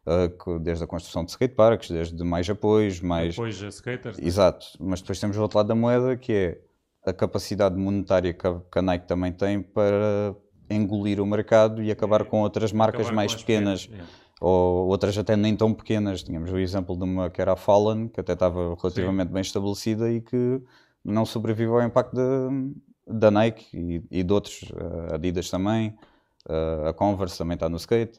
Uh, 0.04 0.58
desde 0.58 0.82
a 0.82 0.86
construção 0.86 1.24
de 1.24 1.30
skateparks, 1.30 1.90
desde 1.90 2.24
mais 2.24 2.48
apoios, 2.50 3.00
mais... 3.00 3.34
Apoios 3.34 3.62
a 3.62 3.68
skaters. 3.68 4.18
Exato, 4.18 4.66
mas 4.80 5.00
depois 5.00 5.20
temos 5.20 5.36
o 5.36 5.42
outro 5.42 5.58
lado 5.58 5.68
da 5.68 5.74
moeda 5.74 6.16
que 6.16 6.32
é 6.32 6.60
a 7.04 7.12
capacidade 7.12 7.76
monetária 7.76 8.32
que 8.32 8.46
a, 8.46 8.60
que 8.60 8.78
a 8.78 8.82
Nike 8.82 9.06
também 9.06 9.32
tem 9.32 9.62
para 9.62 10.34
engolir 10.68 11.20
o 11.20 11.26
mercado 11.26 11.82
e 11.82 11.90
acabar 11.90 12.24
com 12.24 12.40
outras 12.40 12.72
marcas 12.72 13.10
mais 13.10 13.34
pequenas. 13.34 13.86
pequenas 13.86 14.22
ou 14.42 14.88
outras 14.88 15.16
até 15.16 15.36
nem 15.36 15.54
tão 15.54 15.72
pequenas. 15.72 16.24
Tínhamos 16.24 16.50
o 16.50 16.58
exemplo 16.58 16.96
de 16.96 17.04
uma 17.04 17.30
que 17.30 17.40
era 17.40 17.52
a 17.52 17.56
Fallen, 17.56 18.08
que 18.08 18.18
até 18.18 18.32
estava 18.32 18.74
relativamente 18.74 19.28
Sim. 19.28 19.34
bem 19.34 19.40
estabelecida 19.40 20.10
e 20.10 20.20
que 20.20 20.60
não 21.04 21.24
sobreviveu 21.24 21.76
ao 21.76 21.86
impacto 21.86 22.16
de, 22.16 22.74
da 23.12 23.30
Nike 23.30 23.66
e, 23.72 24.20
e 24.20 24.22
de 24.22 24.32
outros, 24.32 24.62
uh, 24.70 25.14
Adidas 25.14 25.50
também, 25.50 25.96
uh, 26.48 26.88
a 26.88 26.94
Converse 26.94 27.38
também 27.38 27.54
está 27.54 27.68
no 27.68 27.76
skate. 27.76 28.18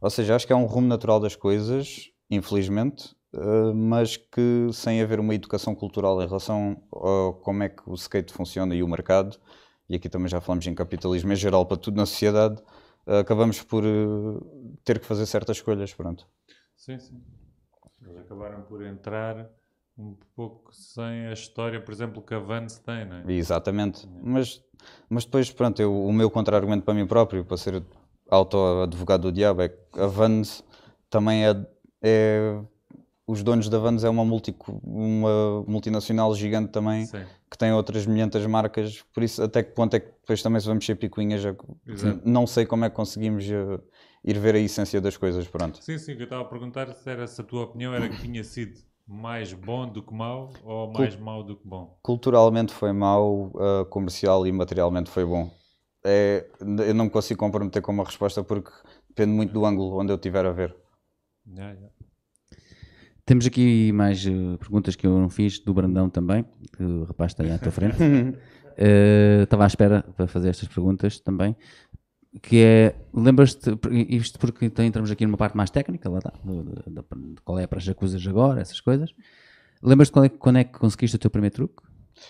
Ou 0.00 0.10
seja, 0.10 0.34
acho 0.34 0.46
que 0.46 0.52
é 0.52 0.56
um 0.56 0.66
rumo 0.66 0.86
natural 0.86 1.18
das 1.20 1.34
coisas, 1.34 2.10
infelizmente, 2.30 3.14
uh, 3.34 3.74
mas 3.74 4.16
que 4.16 4.68
sem 4.72 5.00
haver 5.00 5.20
uma 5.20 5.34
educação 5.34 5.74
cultural 5.74 6.22
em 6.22 6.26
relação 6.26 6.82
a 6.92 7.32
como 7.42 7.62
é 7.62 7.68
que 7.68 7.82
o 7.86 7.94
skate 7.94 8.32
funciona 8.32 8.74
e 8.74 8.82
o 8.82 8.88
mercado, 8.88 9.38
e 9.88 9.96
aqui 9.96 10.08
também 10.08 10.28
já 10.28 10.40
falamos 10.40 10.66
em 10.66 10.74
capitalismo 10.74 11.32
em 11.32 11.36
geral 11.36 11.66
para 11.66 11.76
tudo 11.76 11.96
na 11.96 12.06
sociedade, 12.06 12.62
acabamos 13.06 13.62
por 13.62 13.84
ter 14.82 14.98
que 14.98 15.04
fazer 15.04 15.26
certas 15.26 15.58
escolhas, 15.58 15.92
pronto. 15.92 16.26
Sim, 16.74 16.98
sim. 16.98 17.22
Eles 18.02 18.16
acabaram 18.16 18.62
por 18.62 18.82
entrar 18.82 19.50
um 19.96 20.16
pouco 20.34 20.74
sem 20.74 21.26
a 21.26 21.32
história, 21.32 21.80
por 21.80 21.92
exemplo, 21.92 22.22
que 22.22 22.34
a 22.34 22.38
Vans 22.38 22.78
tem, 22.78 23.04
não 23.04 23.16
é? 23.16 23.32
Exatamente. 23.32 24.08
Mas, 24.22 24.62
mas 25.08 25.24
depois, 25.24 25.50
pronto, 25.50 25.80
eu, 25.80 26.04
o 26.04 26.12
meu 26.12 26.30
contra-argumento 26.30 26.84
para 26.84 26.94
mim 26.94 27.06
próprio, 27.06 27.44
para 27.44 27.56
ser 27.56 27.82
auto-advogado 28.28 29.22
do 29.22 29.32
diabo, 29.32 29.62
é 29.62 29.68
que 29.68 29.78
a 30.00 30.06
Vans 30.06 30.64
também 31.08 31.46
é, 31.46 31.66
é 32.02 32.60
os 33.26 33.42
donos 33.42 33.68
da 33.68 33.78
Vans 33.78 34.04
é 34.04 34.08
uma, 34.08 34.24
multi, 34.24 34.54
uma 34.82 35.62
multinacional 35.66 36.34
gigante 36.34 36.72
também, 36.72 37.06
Sim. 37.06 37.24
que 37.50 37.56
tem 37.56 37.72
outras 37.72 38.04
milhentas 38.04 38.44
marcas, 38.46 39.02
por 39.14 39.22
isso 39.22 39.42
até 39.42 39.62
que 39.62 39.72
ponto 39.72 39.94
é 39.94 40.00
que 40.00 40.08
depois 40.08 40.42
também 40.42 40.60
se 40.60 40.66
vamos 40.66 40.84
ser 40.84 40.96
picuinhas, 40.96 41.42
não 42.24 42.46
sei 42.46 42.66
como 42.66 42.84
é 42.84 42.90
que 42.90 42.96
conseguimos 42.96 43.44
uh, 43.46 43.82
ir 44.22 44.38
ver 44.38 44.56
a 44.56 44.58
essência 44.58 45.00
das 45.00 45.16
coisas, 45.16 45.46
pronto. 45.46 45.82
Sim, 45.82 45.98
sim, 45.98 46.16
que 46.16 46.22
eu 46.22 46.24
estava 46.24 46.42
a 46.42 46.46
perguntar 46.46 46.92
se 46.92 47.08
era 47.08 47.26
se 47.26 47.40
a 47.40 47.44
tua 47.44 47.64
opinião 47.64 47.94
era 47.94 48.08
que 48.08 48.20
tinha 48.20 48.44
sido 48.44 48.78
mais 49.06 49.52
bom 49.52 49.86
do 49.88 50.02
que 50.02 50.14
mau 50.14 50.52
ou 50.64 50.92
mais 50.92 51.16
mau 51.16 51.42
do 51.42 51.56
que 51.56 51.66
bom? 51.66 51.98
Culturalmente 52.02 52.72
foi 52.72 52.92
mau, 52.92 53.52
uh, 53.54 53.84
comercial 53.90 54.46
e 54.46 54.52
materialmente 54.52 55.10
foi 55.10 55.24
bom. 55.24 55.50
É, 56.04 56.46
eu 56.60 56.94
não 56.94 57.06
me 57.06 57.10
consigo 57.10 57.40
comprometer 57.40 57.80
com 57.80 57.92
uma 57.92 58.04
resposta 58.04 58.42
porque 58.42 58.70
depende 59.08 59.32
muito 59.32 59.52
do 59.52 59.64
ângulo 59.64 59.98
onde 59.98 60.12
eu 60.12 60.16
estiver 60.16 60.44
a 60.44 60.52
ver. 60.52 60.74
Yeah, 61.46 61.72
yeah. 61.74 61.94
Temos 63.26 63.46
aqui 63.46 63.90
mais 63.92 64.24
uh, 64.26 64.58
perguntas 64.58 64.96
que 64.96 65.06
eu 65.06 65.18
não 65.18 65.30
fiz, 65.30 65.58
do 65.58 65.72
Brandão 65.72 66.10
também, 66.10 66.44
que 66.76 66.82
o 66.82 67.04
rapaz 67.04 67.32
está 67.32 67.42
aí 67.42 67.50
à 67.50 67.58
tua 67.58 67.72
frente. 67.72 67.96
uh, 67.96 68.34
estava 69.44 69.64
à 69.64 69.66
espera 69.66 70.02
para 70.14 70.26
fazer 70.26 70.50
estas 70.50 70.68
perguntas 70.68 71.18
também 71.20 71.56
que 72.42 72.62
é, 72.62 72.94
lembras-te, 73.12 73.70
isto 74.08 74.38
porque 74.38 74.64
então 74.64 74.84
entramos 74.84 75.10
aqui 75.10 75.24
numa 75.24 75.36
parte 75.36 75.56
mais 75.56 75.70
técnica, 75.70 76.08
lá 76.08 76.18
está, 76.18 76.32
de, 76.42 76.62
de, 76.62 77.34
de, 77.34 77.40
qual 77.44 77.58
é 77.58 77.64
a 77.64 77.68
prancha 77.68 77.94
que 77.94 78.28
agora, 78.28 78.60
essas 78.60 78.80
coisas. 78.80 79.10
Lembras-te 79.82 80.12
quando, 80.12 80.26
é, 80.26 80.28
quando 80.28 80.58
é 80.58 80.64
que 80.64 80.78
conseguiste 80.78 81.16
o 81.16 81.18
teu 81.18 81.30
primeiro 81.30 81.54
truque? 81.54 81.82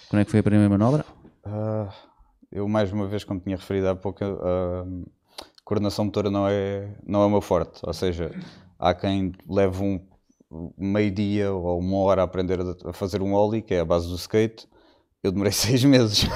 Quando 0.09 0.21
é 0.21 0.25
que 0.25 0.31
foi 0.31 0.41
a 0.41 0.43
primeira 0.43 0.69
manobra? 0.69 1.05
Uh, 1.47 1.89
eu, 2.51 2.69
mais 2.69 2.93
uma 2.93 3.07
vez, 3.07 3.25
como 3.25 3.41
tinha 3.41 3.57
referido 3.57 3.89
há 3.89 3.97
pouco, 3.97 4.25
a 4.25 4.83
uh, 4.83 5.07
coordenação 5.65 6.05
motora 6.05 6.31
não 6.31 6.49
é, 6.49 6.95
não 7.07 7.23
é 7.23 7.27
o 7.27 7.31
meu 7.31 7.41
forte. 7.41 7.81
Ou 7.83 7.93
seja, 7.93 8.31
há 8.79 8.95
quem 8.95 9.33
leve 9.49 9.83
um 9.83 10.01
meio 10.77 11.11
dia 11.11 11.53
ou 11.53 11.79
uma 11.79 11.99
hora 11.99 12.23
a 12.23 12.25
aprender 12.25 12.59
a 12.61 12.93
fazer 12.93 13.23
um 13.23 13.33
ollie, 13.33 13.63
que 13.63 13.75
é 13.75 13.81
a 13.81 13.85
base 13.85 14.09
do 14.09 14.17
skate. 14.17 14.69
Eu 15.25 15.33
demorei 15.33 15.53
seis 15.57 15.83
meses. 15.83 16.27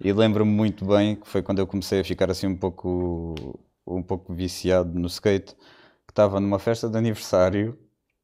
E 0.00 0.12
lembro-me 0.12 0.52
muito 0.52 0.84
bem 0.86 1.16
que 1.16 1.26
foi 1.26 1.42
quando 1.42 1.58
eu 1.58 1.66
comecei 1.66 2.00
a 2.00 2.04
ficar 2.04 2.30
assim 2.30 2.46
um 2.46 2.56
pouco, 2.56 3.34
um 3.84 4.02
pouco 4.02 4.32
viciado 4.32 4.96
no 4.98 5.08
skate, 5.08 5.54
que 6.06 6.12
estava 6.12 6.38
numa 6.38 6.60
festa 6.60 6.88
de 6.88 6.96
aniversário 6.96 7.76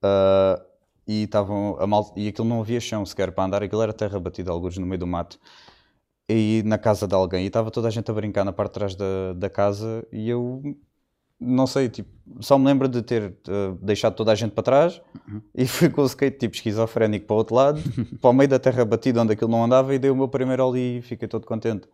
uh, 0.05 0.62
e, 1.07 1.25
estavam 1.25 1.77
a 1.81 1.87
mal... 1.88 2.12
e 2.16 2.29
aquilo 2.29 2.49
não 2.49 2.61
havia 2.61 2.81
chão 2.81 3.05
sequer 3.05 3.33
para 3.33 3.44
andar, 3.44 3.62
aquilo 3.62 3.83
era 3.83 3.92
terra 3.92 4.21
batida, 4.21 4.53
alguns 4.53 4.79
no 4.79 4.87
meio 4.87 5.01
do 5.01 5.07
mato. 5.09 5.40
E 6.29 6.62
na 6.64 6.79
casa 6.79 7.09
de 7.09 7.14
alguém, 7.14 7.44
e 7.44 7.47
estava 7.49 7.71
toda 7.71 7.88
a 7.88 7.90
gente 7.90 8.11
a 8.11 8.14
brincar 8.14 8.44
na 8.44 8.53
parte 8.53 8.73
de 8.73 8.75
trás 8.75 8.94
da, 8.94 9.33
da 9.35 9.51
casa, 9.51 10.07
e 10.12 10.29
eu 10.29 10.62
não 11.40 11.66
sei, 11.66 11.88
tipo, 11.88 12.11
só 12.40 12.59
me 12.59 12.66
lembro 12.66 12.88
de 12.88 13.01
ter 13.03 13.35
uh, 13.48 13.74
deixado 13.81 14.14
toda 14.14 14.33
a 14.33 14.35
gente 14.35 14.53
para 14.53 14.64
trás 14.64 15.01
uhum. 15.29 15.40
e 15.55 15.66
fui 15.66 15.88
com 15.88 16.03
o 16.03 16.07
skate 16.07 16.38
tipo 16.38 16.55
esquizofrénico 16.55 17.27
para 17.27 17.35
o 17.35 17.37
outro 17.37 17.55
lado, 17.55 17.81
para 18.20 18.31
o 18.31 18.33
meio 18.33 18.48
da 18.48 18.59
terra 18.59 18.85
batida 18.85 19.22
onde 19.22 19.33
aquilo 19.33 19.51
não 19.51 19.64
andava 19.64 19.94
e 19.94 19.98
dei 19.98 20.11
o 20.11 20.16
meu 20.16 20.29
primeiro 20.29 20.68
ali 20.68 20.98
e 20.98 21.03
fiquei 21.03 21.29
todo 21.29 21.46
contente. 21.46 21.88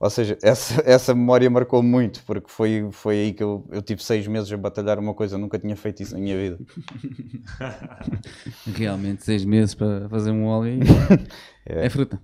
Ou 0.00 0.08
seja, 0.08 0.38
essa, 0.42 0.80
essa 0.86 1.14
memória 1.14 1.50
marcou 1.50 1.82
muito, 1.82 2.22
porque 2.24 2.48
foi, 2.48 2.88
foi 2.92 3.16
aí 3.16 3.32
que 3.32 3.42
eu, 3.42 3.66
eu 3.70 3.82
tive 3.82 4.02
seis 4.02 4.26
meses 4.28 4.50
a 4.52 4.56
batalhar 4.56 4.96
uma 4.98 5.12
coisa, 5.12 5.36
nunca 5.36 5.58
tinha 5.58 5.74
feito 5.74 6.02
isso 6.02 6.14
na 6.14 6.20
minha 6.20 6.36
vida. 6.38 6.58
Realmente, 8.76 9.24
seis 9.24 9.44
meses 9.44 9.74
para 9.74 10.08
fazer 10.08 10.30
um 10.30 10.46
óleo 10.46 10.78
é. 11.66 11.86
é 11.86 11.90
fruta. 11.90 12.20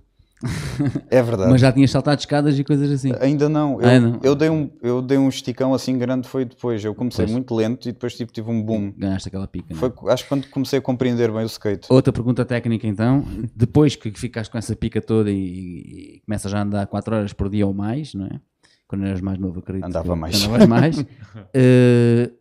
É 1.09 1.21
verdade. 1.21 1.49
Mas 1.49 1.61
já 1.61 1.71
tinhas 1.71 1.91
saltado 1.91 2.19
escadas 2.19 2.57
e 2.57 2.63
coisas 2.63 2.91
assim? 2.91 3.11
Ainda 3.19 3.47
não. 3.49 3.81
Eu, 3.81 3.89
ah, 3.89 3.99
não. 3.99 4.19
eu, 4.23 4.35
dei, 4.35 4.49
um, 4.49 4.69
eu 4.81 5.01
dei 5.01 5.17
um 5.17 5.29
esticão 5.29 5.73
assim 5.73 5.97
grande, 5.97 6.27
foi 6.27 6.45
depois. 6.45 6.83
Eu 6.83 6.93
comecei 6.93 7.25
pois. 7.25 7.33
muito 7.33 7.55
lento 7.55 7.87
e 7.87 7.91
depois 7.91 8.15
tipo, 8.15 8.31
tive 8.31 8.49
um 8.49 8.61
boom. 8.61 8.93
Ganhaste 8.97 9.27
aquela 9.27 9.47
pica. 9.47 9.73
É? 9.73 9.75
Foi, 9.75 9.91
acho 10.07 10.23
que 10.23 10.29
quando 10.29 10.47
comecei 10.47 10.79
a 10.79 10.81
compreender 10.81 11.31
bem 11.31 11.43
o 11.43 11.45
skate. 11.45 11.87
Outra 11.89 12.11
pergunta 12.13 12.45
técnica 12.45 12.87
então. 12.87 13.23
Depois 13.55 13.95
que 13.95 14.11
ficaste 14.11 14.51
com 14.51 14.57
essa 14.57 14.75
pica 14.75 15.01
toda 15.01 15.31
e, 15.31 15.35
e 15.35 16.21
começas 16.25 16.53
a 16.53 16.61
andar 16.61 16.87
4 16.87 17.15
horas 17.15 17.33
por 17.33 17.49
dia 17.49 17.65
ou 17.65 17.73
mais, 17.73 18.13
não 18.13 18.25
é? 18.25 18.39
Quando 18.87 19.05
eras 19.05 19.21
mais 19.21 19.39
novo, 19.39 19.59
acredito. 19.59 19.85
Andava 19.85 20.15
mais. 20.15 20.43
Andavas 20.43 20.67
mais. 20.67 20.99
uh, 20.99 21.05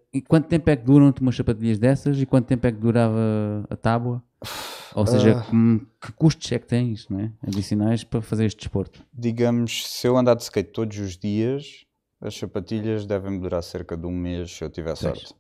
e 0.15 0.23
quanto 0.23 0.47
tempo 0.47 0.71
é 0.71 0.77
que 0.77 0.85
duram-te 0.85 1.21
umas 1.21 1.35
sapatilhas 1.35 1.77
dessas 1.77 2.21
e 2.21 2.25
quanto 2.25 2.47
tempo 2.47 2.65
é 2.67 2.71
que 2.71 2.79
durava 2.79 3.67
a 3.69 3.77
tábua? 3.77 4.23
Ou 4.95 5.05
seja, 5.05 5.45
uh, 5.53 5.87
que 6.01 6.13
custos 6.13 6.53
é 6.53 6.59
que 6.59 6.67
tens 6.69 7.09
né, 7.09 7.33
adicionais 7.45 8.05
para 8.05 8.23
fazer 8.23 8.45
este 8.45 8.59
desporto? 8.59 9.05
Digamos, 9.13 9.89
se 9.89 10.07
eu 10.07 10.17
andar 10.17 10.37
de 10.37 10.45
skate 10.45 10.71
todos 10.71 10.97
os 10.99 11.17
dias, 11.19 11.85
as 12.21 12.37
sapatilhas 12.37 13.05
devem 13.05 13.41
durar 13.41 13.61
cerca 13.61 13.97
de 13.97 14.07
um 14.07 14.13
mês 14.13 14.53
se 14.53 14.63
eu 14.63 14.71
tiver 14.71 14.95
sorte. 14.97 15.35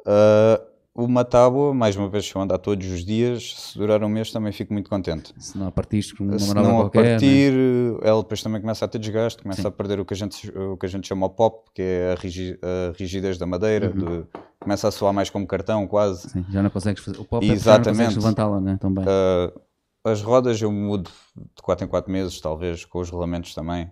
Uh, 0.00 0.75
uma 0.96 1.24
tábua, 1.24 1.74
mais 1.74 1.94
uma 1.94 2.08
vez, 2.08 2.26
se 2.26 2.34
eu 2.34 2.40
andar 2.40 2.56
todos 2.58 2.90
os 2.90 3.04
dias, 3.04 3.54
se 3.54 3.78
durar 3.78 4.02
um 4.02 4.08
mês 4.08 4.32
também 4.32 4.50
fico 4.50 4.72
muito 4.72 4.88
contente. 4.88 5.34
Se 5.38 5.56
não 5.58 5.66
a 5.66 5.70
partir 5.70 6.14
com 6.16 6.24
uma 6.24 6.38
se 6.38 6.54
não 6.54 6.80
a 6.80 6.90
partir, 6.90 7.52
né? 7.52 7.98
ela 8.02 8.22
depois 8.22 8.42
também 8.42 8.60
começa 8.60 8.84
a 8.84 8.88
ter 8.88 8.98
desgaste, 8.98 9.42
começa 9.42 9.60
Sim. 9.60 9.68
a 9.68 9.70
perder 9.70 10.00
o 10.00 10.04
que, 10.04 10.14
a 10.14 10.16
gente, 10.16 10.50
o 10.58 10.76
que 10.76 10.86
a 10.86 10.88
gente 10.88 11.06
chama 11.06 11.26
o 11.26 11.30
pop, 11.30 11.70
que 11.74 11.82
é 11.82 12.12
a, 12.12 12.20
rigi, 12.20 12.58
a 12.62 12.96
rigidez 12.96 13.36
da 13.36 13.46
madeira, 13.46 13.92
uhum. 13.94 14.22
de, 14.22 14.26
começa 14.58 14.88
a 14.88 14.90
soar 14.90 15.12
mais 15.12 15.28
como 15.28 15.46
cartão 15.46 15.86
quase. 15.86 16.30
Sim, 16.30 16.46
já 16.48 16.62
não 16.62 16.70
consegues 16.70 17.04
fazer, 17.04 17.20
o 17.20 17.24
pop 17.24 17.46
é 17.46 17.52
Exatamente. 17.52 18.12
É 18.12 18.16
levantá-la 18.16 18.60
né, 18.60 18.78
também. 18.80 19.04
Uh, 19.04 19.60
as 20.02 20.22
rodas 20.22 20.60
eu 20.62 20.72
mudo 20.72 21.10
de 21.36 21.62
4 21.62 21.84
em 21.84 21.88
4 21.88 22.10
meses, 22.10 22.40
talvez, 22.40 22.84
com 22.86 23.00
os 23.00 23.10
rolamentos 23.10 23.54
também. 23.54 23.90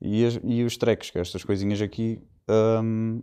E, 0.00 0.24
as, 0.24 0.40
e 0.42 0.62
os 0.62 0.76
treques, 0.76 1.10
que 1.10 1.18
é 1.18 1.20
estas 1.20 1.44
coisinhas 1.44 1.82
aqui... 1.82 2.20
Um, 2.48 3.22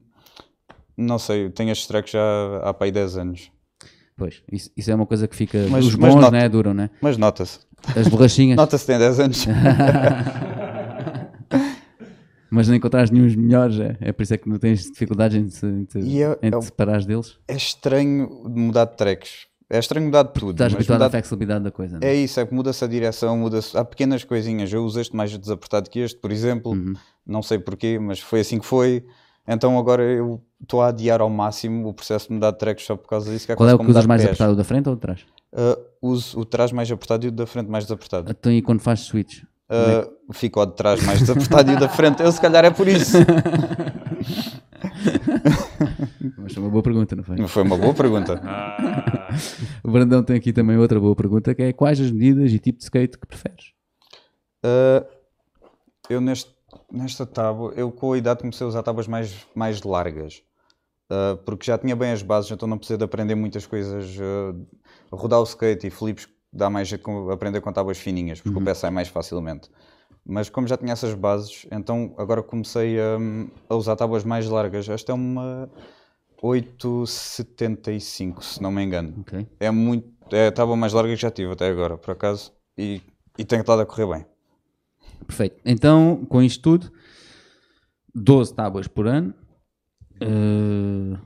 não 0.97 1.17
sei, 1.19 1.49
tenho 1.49 1.71
estes 1.71 1.87
tracks 1.87 2.11
já 2.11 2.21
há 2.63 2.73
para 2.73 2.85
aí 2.85 2.91
10 2.91 3.17
anos. 3.17 3.51
Pois, 4.15 4.41
isso, 4.51 4.69
isso, 4.77 4.91
é 4.91 4.95
uma 4.95 5.05
coisa 5.05 5.27
que 5.27 5.35
fica. 5.35 5.65
Mas, 5.69 5.85
os 5.85 5.95
bons, 5.95 6.15
nota, 6.15 6.31
né? 6.31 6.47
Duram, 6.47 6.73
né? 6.73 6.89
Mas 7.01 7.17
nota-se. 7.17 7.59
As 7.95 8.07
borrachinhas. 8.07 8.55
nota-se 8.57 8.85
tem 8.85 8.99
10 8.99 9.19
anos. 9.19 9.45
mas 12.49 12.67
não 12.67 12.75
encontrares 12.75 13.09
nenhum 13.09 13.25
melhores, 13.35 13.79
é, 13.79 13.97
é 13.99 14.11
por 14.11 14.21
isso 14.21 14.35
é 14.35 14.37
que 14.37 14.47
não 14.47 14.59
tens 14.59 14.83
dificuldades 14.83 15.35
em 15.35 15.47
te, 15.47 15.65
em 15.65 15.85
te, 15.85 15.97
é, 16.21 16.37
em 16.43 16.51
te 16.51 16.57
é 16.57 16.61
separares 16.61 17.05
deles. 17.07 17.39
É 17.47 17.55
estranho 17.55 18.43
mudar 18.47 18.85
de 18.85 18.95
tracks. 18.95 19.47
É 19.67 19.79
estranho 19.79 20.05
mudar 20.05 20.21
de 20.21 20.33
tudo. 20.33 20.51
Estás 20.51 20.71
habituado 20.71 20.99
mudar... 20.99 21.07
à 21.07 21.09
flexibilidade 21.09 21.63
da 21.63 21.71
coisa. 21.71 21.97
Não? 21.99 22.07
É 22.07 22.13
isso, 22.13 22.39
é 22.39 22.45
que 22.45 22.53
muda-se 22.53 22.83
a 22.83 22.87
direção, 22.87 23.35
muda-se. 23.35 23.75
Há 23.75 23.83
pequenas 23.83 24.23
coisinhas. 24.23 24.71
Eu 24.71 24.85
uso 24.85 25.01
este 25.01 25.15
mais 25.15 25.35
desapertado 25.35 25.89
que 25.89 25.99
este, 25.99 26.19
por 26.19 26.31
exemplo. 26.31 26.73
Uhum. 26.73 26.93
Não 27.25 27.41
sei 27.41 27.57
porquê, 27.57 27.97
mas 27.97 28.19
foi 28.19 28.41
assim 28.41 28.59
que 28.59 28.65
foi. 28.67 29.03
Então 29.47 29.77
agora 29.77 30.03
eu 30.03 30.41
estou 30.61 30.81
a 30.81 30.87
adiar 30.87 31.21
ao 31.21 31.29
máximo 31.29 31.89
o 31.89 31.93
processo 31.93 32.27
de 32.29 32.33
mudar 32.33 32.51
de 32.51 32.57
tracks 32.57 32.85
só 32.85 32.95
por 32.95 33.07
causa 33.07 33.31
disso. 33.31 33.45
Que 33.45 33.51
é 33.51 33.55
Qual 33.55 33.67
é 33.67 33.73
o 33.73 33.79
que 33.79 33.89
usas 33.89 34.05
mais 34.05 34.21
pés. 34.21 34.29
apertado, 34.29 34.53
o 34.53 34.55
da 34.55 34.63
frente 34.63 34.87
ou 34.87 34.93
o 34.93 34.95
de 34.95 35.01
trás? 35.01 35.25
Uh, 35.51 35.77
uso 36.01 36.39
o 36.39 36.45
trás 36.45 36.71
mais 36.71 36.89
apertado 36.89 37.25
e 37.25 37.29
o 37.29 37.31
da 37.31 37.45
frente 37.45 37.69
mais 37.69 37.83
desapertado. 37.83 38.31
Então 38.31 38.51
e 38.51 38.61
quando 38.61 38.79
fazes 38.79 39.05
switch? 39.05 39.43
Uh, 39.69 39.73
é? 39.73 40.33
Fico 40.33 40.59
ao 40.59 40.65
de 40.65 40.73
trás 40.73 41.03
mais 41.03 41.19
desapertado 41.19 41.71
e 41.71 41.75
o 41.75 41.79
da 41.79 41.89
frente. 41.89 42.23
Eu 42.23 42.31
se 42.31 42.39
calhar 42.39 42.63
é 42.63 42.71
por 42.71 42.87
isso. 42.87 43.17
Mas 46.37 46.53
foi 46.53 46.63
uma 46.63 46.69
boa 46.69 46.83
pergunta, 46.83 47.15
não 47.15 47.23
foi? 47.23 47.47
Foi 47.47 47.63
uma 47.63 47.77
boa 47.77 47.93
pergunta. 47.93 48.41
o 49.83 49.91
Brandão 49.91 50.23
tem 50.23 50.35
aqui 50.37 50.53
também 50.53 50.77
outra 50.77 50.99
boa 50.99 51.15
pergunta 51.15 51.53
que 51.53 51.63
é 51.63 51.73
quais 51.73 51.99
as 51.99 52.11
medidas 52.11 52.51
e 52.51 52.59
tipo 52.59 52.77
de 52.77 52.83
skate 52.85 53.17
que 53.17 53.27
preferes? 53.27 53.73
Uh, 54.65 55.05
eu 56.09 56.21
neste 56.21 56.53
nesta 56.91 57.25
tábua, 57.25 57.73
eu 57.75 57.91
com 57.91 58.13
a 58.13 58.17
idade 58.17 58.41
comecei 58.41 58.65
a 58.65 58.67
usar 58.67 58.83
tábuas 58.83 59.07
mais, 59.07 59.45
mais 59.55 59.81
largas. 59.83 60.43
Uh, 61.11 61.37
porque 61.45 61.65
já 61.65 61.77
tinha 61.77 61.95
bem 61.95 62.11
as 62.11 62.21
bases, 62.21 62.49
então 62.49 62.67
não 62.67 62.77
precisei 62.77 62.97
de 62.97 63.03
aprender 63.03 63.35
muitas 63.35 63.65
coisas. 63.65 64.17
Uh, 64.17 64.65
rodar 65.11 65.39
o 65.39 65.43
skate 65.43 65.87
e 65.87 65.89
flips 65.89 66.27
dá 66.51 66.69
mais 66.69 66.87
jeito 66.87 67.03
com, 67.03 67.29
aprender 67.29 67.61
com 67.61 67.73
tábuas 67.73 67.97
fininhas, 67.97 68.39
porque 68.39 68.55
uhum. 68.55 68.61
o 68.61 68.65
pé 68.65 68.73
sai 68.73 68.91
mais 68.91 69.07
facilmente. 69.07 69.69
Mas 70.25 70.49
como 70.49 70.67
já 70.67 70.77
tinha 70.77 70.93
essas 70.93 71.13
bases, 71.13 71.65
então 71.71 72.13
agora 72.17 72.41
comecei 72.41 72.99
a, 72.99 73.17
a 73.69 73.75
usar 73.75 73.95
tábuas 73.95 74.23
mais 74.23 74.47
largas. 74.47 74.87
Esta 74.87 75.11
é 75.11 75.15
uma 75.15 75.69
875, 76.41 78.43
se 78.43 78.61
não 78.61 78.71
me 78.71 78.83
engano. 78.83 79.21
Okay. 79.21 79.47
É 79.59 79.71
muito. 79.71 80.13
É 80.31 80.47
a 80.47 80.51
tábua 80.51 80.75
mais 80.75 80.93
larga 80.93 81.13
que 81.13 81.21
já 81.21 81.31
tive 81.31 81.51
até 81.51 81.67
agora, 81.67 81.97
por 81.97 82.11
acaso. 82.11 82.53
E, 82.77 83.01
e 83.37 83.43
tem 83.43 83.59
estado 83.59 83.81
a 83.81 83.85
correr 83.85 84.07
bem. 84.07 84.25
Perfeito. 85.25 85.57
Então, 85.65 86.25
com 86.29 86.41
isto 86.41 86.61
tudo, 86.61 86.91
12 88.13 88.53
tábuas 88.53 88.87
por 88.87 89.07
ano. 89.07 89.33
Uh, 90.21 91.17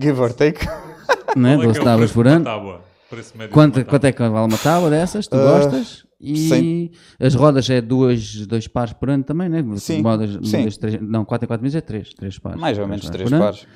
Give 0.00 0.20
or 0.20 0.32
take. 0.32 0.64
Não 1.36 1.48
é? 1.50 1.54
Qual 1.56 1.62
é 1.62 1.66
12 1.66 1.72
que 1.72 1.78
é 1.80 1.84
tábuas 1.84 2.12
por 2.12 2.26
ano. 2.26 2.44
tábua? 2.44 2.84
Preço 3.08 3.32
médio 3.36 3.48
de 3.48 3.54
Quanto, 3.54 3.76
uma 3.76 3.84
quanto 3.84 4.04
é 4.04 4.12
que 4.12 4.18
vale 4.18 4.34
uma 4.52 4.58
tábua 4.58 4.90
dessas? 4.90 5.28
Tu 5.28 5.36
Ah, 5.36 5.42
gostas? 5.60 6.04
E 6.20 6.48
sem- 6.48 6.90
as 7.20 7.34
rodas 7.34 7.68
é 7.70 7.80
duas, 7.80 8.46
dois 8.46 8.66
pares 8.66 8.92
por 8.94 9.10
ano 9.10 9.22
também, 9.22 9.48
né? 9.48 9.62
Sim, 9.76 10.02
Modas, 10.02 10.30
sim. 10.48 10.58
modas 10.58 10.76
três- 10.78 11.00
não, 11.00 11.24
4 11.24 11.44
em 11.44 11.46
4 11.48 11.62
meses 11.62 11.76
é 11.76 11.80
3, 11.80 12.12
três 12.14 12.38
pares. 12.38 12.58
Mais 12.60 12.78
ou 12.78 12.88
menos 12.88 13.08
três 13.10 13.28
por 13.28 13.34
ano. 13.36 13.44
pares. 13.44 13.66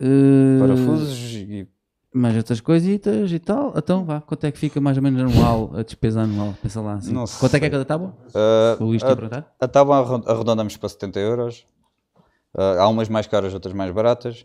Eh, 0.00 0.58
Parafusos 0.60 1.18
e 1.34 1.66
Mais 2.18 2.36
outras 2.36 2.60
coisitas 2.60 3.30
e 3.30 3.38
tal. 3.38 3.72
Então 3.76 4.04
vá, 4.04 4.20
quanto 4.20 4.44
é 4.44 4.50
que 4.50 4.58
fica 4.58 4.80
mais 4.80 4.96
ou 4.96 5.02
menos 5.02 5.20
anual, 5.20 5.70
a 5.74 5.82
despesa 5.84 6.22
anual? 6.22 6.52
Pensa 6.60 6.80
lá 6.80 6.94
assim. 6.94 7.12
Não 7.12 7.24
Quanto 7.26 7.54
é 7.54 7.60
que 7.60 7.66
é 7.66 7.70
cada 7.70 7.84
tábua? 7.84 8.16
Ah, 8.34 8.76
O 8.80 8.92
está 8.92 9.12
a 9.60 9.64
a, 9.64 9.68
tábua 9.68 10.22
arredondamos 10.26 10.76
para 10.76 10.88
70 10.88 11.20
euros. 11.20 11.66
Ah, 12.56 12.82
há 12.82 12.88
umas 12.88 13.08
mais 13.08 13.28
caras, 13.28 13.54
outras 13.54 13.72
mais 13.72 13.92
baratas. 13.92 14.44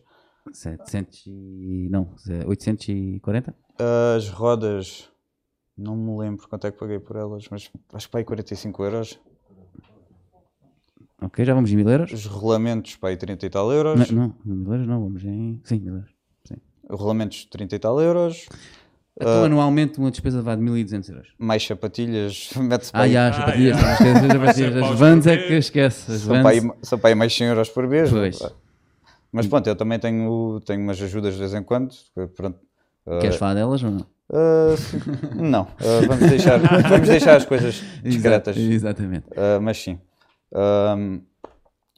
700 0.52 1.24
e... 1.26 1.88
não, 1.90 2.14
840? 2.46 3.56
As 4.16 4.30
rodas, 4.30 5.10
não 5.76 5.96
me 5.96 6.20
lembro 6.20 6.48
quanto 6.48 6.68
é 6.68 6.72
que 6.72 6.78
paguei 6.78 7.00
por 7.00 7.16
elas, 7.16 7.48
mas 7.50 7.72
acho 7.94 8.08
que 8.08 8.12
paguei 8.12 8.26
45 8.26 8.84
euros. 8.84 9.20
Ok, 11.22 11.44
já 11.44 11.54
vamos 11.54 11.72
em 11.72 11.78
mil 11.78 11.90
euros? 11.90 12.12
Os 12.12 12.26
rolamentos, 12.26 12.98
paguei 12.98 13.18
30 13.18 13.46
e 13.46 13.50
tal 13.50 13.72
euros. 13.72 14.12
Não, 14.12 14.36
não, 14.46 14.56
mil 14.56 14.72
euros 14.74 14.88
não, 14.88 15.02
vamos 15.02 15.24
em... 15.24 15.62
Sim, 15.64 15.80
mil 15.80 15.96
euros. 15.96 16.13
Sim. 16.90 16.96
Rolamentos, 16.96 17.46
30 17.46 17.76
e 17.76 17.80
tal 17.80 18.00
euros. 18.02 18.46
Então 19.16 19.44
anualmente 19.44 20.00
uma 20.00 20.10
despesa 20.10 20.42
vai 20.42 20.56
de 20.56 20.62
1200 20.64 21.10
euros. 21.10 21.28
Mais 21.38 21.66
sapatilhas, 21.66 22.50
mete-se 22.58 22.92
para 22.92 23.02
Ah, 23.02 23.04
aí- 23.04 23.14
já, 23.14 23.30
as 23.30 23.36
Ah, 23.36 23.40
sapatilhas, 23.42 23.78
esquece 23.78 24.10
as 24.26 24.32
sapatilhas. 24.34 24.84
As 24.84 25.00
vans 25.00 25.28
é 25.28 25.38
que 25.38 25.54
esquece. 25.54 26.12
As 26.12 26.22
são, 26.22 26.42
para 26.42 26.50
aí, 26.50 26.62
são 26.82 27.00
para 27.00 27.10
aí 27.10 27.16
mais 27.16 27.34
100 27.36 27.48
euros 27.48 27.70
por 27.70 27.88
mês. 27.88 28.10
Pois. 28.10 28.40
Mas 29.32 29.48
pronto, 29.48 29.68
eu 29.68 29.76
também 29.76 30.00
tenho, 30.00 30.60
tenho 30.66 30.82
umas 30.82 31.02
ajudas 31.02 31.34
de 31.34 31.40
vez 31.40 31.54
em 31.54 31.64
quando. 31.64 31.94
Pronto. 32.36 32.60
Ah, 33.06 33.20
Queres 33.20 33.36
falar 33.36 33.54
delas 33.56 33.84
ou 33.84 33.92
não? 33.92 34.06
ah, 34.32 34.76
sim. 34.78 34.98
não, 35.36 35.68
ah, 35.80 36.08
vamos, 36.08 36.30
deixar, 36.30 36.58
vamos 36.90 37.08
deixar 37.08 37.36
as 37.38 37.46
coisas 37.46 37.84
discretas. 38.04 38.58
Exatamente. 38.58 39.26
Ah, 39.38 39.60
mas 39.62 39.78
sim. 39.78 40.00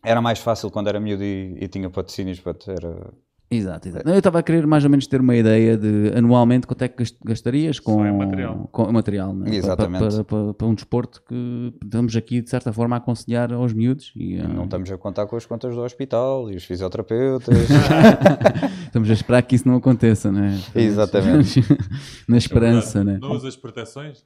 Era 0.03 0.21
mais 0.21 0.39
fácil 0.39 0.69
quando 0.69 0.87
era 0.87 0.99
miúdo 0.99 1.23
e, 1.23 1.57
e 1.61 1.67
tinha 1.67 1.89
patrocínios. 1.89 2.41
Era... 2.67 3.13
Exato, 3.49 3.88
exato. 3.88 4.10
Eu 4.10 4.17
estava 4.17 4.39
a 4.39 4.43
querer 4.43 4.65
mais 4.65 4.84
ou 4.84 4.89
menos 4.89 5.05
ter 5.05 5.21
uma 5.21 5.36
ideia 5.36 5.77
de 5.77 6.12
anualmente 6.15 6.65
quanto 6.65 6.81
é 6.84 6.88
que 6.88 6.97
gast- 6.97 7.17
gastarias 7.23 7.79
com 7.79 8.05
em 8.05 8.12
material. 8.12 8.67
com 8.71 8.91
material 8.91 9.34
né? 9.34 9.45
Para- 9.45 9.55
Exatamente. 9.55 9.99
Para, 10.03 10.23
para- 10.23 10.53
para 10.55 10.67
um 10.67 10.73
desporto 10.73 11.21
que 11.27 11.71
estamos 11.84 12.15
aqui 12.15 12.41
de 12.41 12.49
certa 12.49 12.73
forma 12.73 12.95
a 12.95 12.97
aconselhar 12.97 13.53
aos 13.53 13.71
miúdos 13.71 14.12
e 14.15 14.38
Não 14.38 14.63
estamos 14.65 14.91
a 14.91 14.97
contar 14.97 15.27
com 15.27 15.36
as 15.36 15.45
contas 15.45 15.75
do 15.75 15.81
hospital 15.81 16.51
e 16.51 16.55
os 16.55 16.63
fisioterapeutas. 16.65 17.55
estamos 18.86 19.10
a 19.10 19.13
esperar 19.13 19.41
que 19.43 19.55
isso 19.55 19.67
não 19.67 19.75
aconteça, 19.75 20.31
né? 20.31 20.60
Exatamente. 20.73 21.62
Na 22.27 22.38
esperança, 22.38 23.03
né? 23.03 23.19
Não 23.21 23.31
usas 23.31 23.55
proteções? 23.55 24.25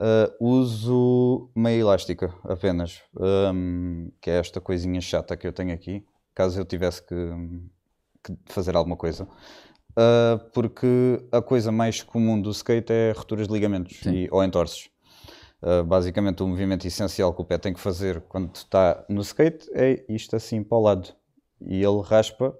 Ah, 0.00 0.30
uso 0.40 1.50
meia 1.56 1.80
elástica 1.80 2.32
apenas, 2.44 3.00
Ahm, 3.18 4.10
que 4.20 4.30
é 4.30 4.38
esta 4.38 4.60
coisinha 4.60 5.00
chata 5.00 5.36
que 5.36 5.46
eu 5.46 5.52
tenho 5.52 5.72
aqui, 5.72 6.04
caso 6.34 6.60
eu 6.60 6.64
tivesse 6.64 7.04
que, 7.04 7.14
que 8.24 8.36
fazer 8.46 8.76
alguma 8.76 8.96
coisa. 8.96 9.28
Ah, 9.96 10.40
porque 10.54 10.86
a 11.32 11.42
coisa 11.42 11.72
mais 11.72 12.02
comum 12.02 12.40
do 12.40 12.50
skate 12.50 12.92
é 12.92 13.12
rupturas 13.12 13.48
de 13.48 13.54
ligamentos 13.54 14.00
e, 14.06 14.28
ou 14.30 14.44
entorces. 14.44 14.90
Ah, 15.62 15.82
basicamente, 15.82 16.42
o 16.42 16.48
movimento 16.48 16.86
essencial 16.86 17.34
que 17.34 17.42
o 17.42 17.44
pé 17.44 17.58
tem 17.58 17.74
que 17.74 17.80
fazer 17.80 18.22
quando 18.22 18.54
está 18.54 19.04
no 19.08 19.20
skate 19.22 19.68
é 19.74 20.04
isto 20.08 20.36
assim 20.36 20.62
para 20.62 20.78
o 20.78 20.82
lado. 20.82 21.14
E 21.60 21.82
ele 21.82 22.02
raspa 22.02 22.54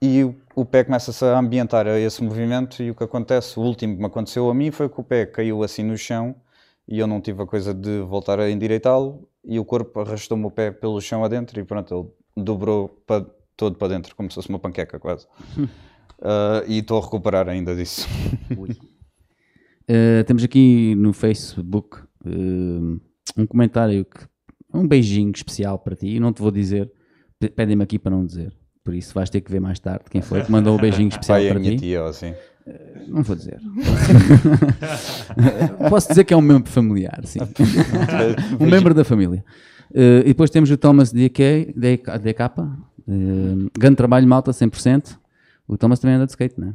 e 0.00 0.22
o, 0.24 0.34
o 0.54 0.64
pé 0.64 0.84
começa-se 0.84 1.24
a 1.24 1.38
ambientar 1.38 1.86
a 1.86 1.98
esse 1.98 2.22
movimento 2.22 2.82
e 2.82 2.90
o 2.90 2.94
que 2.94 3.04
acontece, 3.04 3.58
o 3.58 3.62
último 3.62 3.94
que 3.94 4.00
me 4.00 4.06
aconteceu 4.06 4.50
a 4.50 4.54
mim 4.54 4.70
foi 4.70 4.88
que 4.88 5.00
o 5.00 5.04
pé 5.04 5.24
caiu 5.26 5.62
assim 5.62 5.82
no 5.82 5.96
chão 5.96 6.34
e 6.86 6.98
eu 6.98 7.06
não 7.06 7.20
tive 7.20 7.42
a 7.42 7.46
coisa 7.46 7.72
de 7.72 8.00
voltar 8.02 8.38
a 8.38 8.50
endireitá-lo 8.50 9.26
e 9.44 9.58
o 9.58 9.64
corpo 9.64 10.00
arrastou-me 10.00 10.44
o 10.46 10.50
pé 10.50 10.70
pelo 10.70 11.00
chão 11.00 11.24
adentro 11.24 11.58
e 11.60 11.64
pronto, 11.64 11.94
ele 12.36 12.44
dobrou 12.44 12.88
pa- 13.06 13.24
todo 13.56 13.76
para 13.76 13.88
dentro, 13.88 14.14
como 14.16 14.30
se 14.30 14.34
fosse 14.34 14.48
uma 14.48 14.58
panqueca 14.58 14.98
quase. 14.98 15.26
Ah, 16.22 16.62
e 16.66 16.78
estou 16.78 16.98
a 16.98 17.02
recuperar 17.04 17.48
ainda 17.48 17.74
disso. 17.74 18.08
Uh, 18.50 20.24
temos 20.26 20.42
aqui 20.44 20.94
no 20.94 21.12
Facebook 21.12 21.98
uh, 22.24 23.00
um 23.36 23.46
comentário 23.46 24.04
que 24.06 24.20
um 24.72 24.86
beijinho 24.88 25.32
especial 25.34 25.78
para 25.78 25.94
ti. 25.96 26.18
Não 26.20 26.32
te 26.32 26.40
vou 26.40 26.50
dizer, 26.50 26.90
pe- 27.38 27.50
pedem-me 27.50 27.82
aqui 27.82 27.98
para 27.98 28.12
não 28.12 28.24
dizer. 28.24 28.52
Por 28.82 28.94
isso 28.94 29.12
vais 29.12 29.28
ter 29.28 29.40
que 29.42 29.50
ver 29.50 29.60
mais 29.60 29.78
tarde 29.78 30.04
quem 30.10 30.22
foi 30.22 30.42
que 30.42 30.50
mandou 30.52 30.76
o 30.76 30.80
beijinho 30.80 31.08
especial 31.08 31.36
Pai 31.36 31.46
e 31.46 31.48
a 31.48 31.52
para 31.52 31.60
minha 31.60 31.72
ti. 31.72 31.78
tia, 31.78 32.04
assim. 32.04 32.32
Não 33.08 33.22
vou 33.22 33.36
dizer. 33.36 33.60
Posso 35.90 36.08
dizer 36.08 36.24
que 36.24 36.32
é 36.32 36.36
um 36.36 36.40
membro 36.42 36.70
familiar, 36.70 37.20
sim. 37.24 37.40
um 38.58 38.66
membro 38.66 38.94
da 38.94 39.04
família. 39.04 39.44
Uh, 39.90 40.20
e 40.20 40.28
depois 40.28 40.48
temos 40.50 40.70
o 40.70 40.76
Thomas 40.76 41.12
DK, 41.12 41.74
DK, 41.76 42.18
DK 42.22 42.40
uh, 43.08 43.70
grande 43.78 43.96
trabalho, 43.96 44.26
malta, 44.26 44.50
100%. 44.50 45.18
O 45.66 45.76
Thomas 45.78 45.98
também 45.98 46.16
anda 46.16 46.26
de 46.26 46.32
skate, 46.32 46.60
não 46.60 46.68
é? 46.68 46.74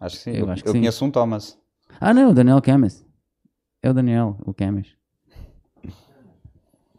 Acho 0.00 0.16
que 0.16 0.22
sim. 0.22 0.30
Eu 0.32 0.36
Eu, 0.46 0.50
acho 0.50 0.62
que 0.62 0.68
eu 0.68 0.72
sim. 0.72 0.78
conheço 0.80 1.04
um 1.04 1.10
Thomas. 1.10 1.58
Ah, 2.00 2.12
não, 2.12 2.30
o 2.30 2.34
Daniel 2.34 2.60
Camis. 2.60 3.04
É 3.82 3.90
o 3.90 3.94
Daniel, 3.94 4.36
o 4.44 4.52
Camis. 4.52 4.88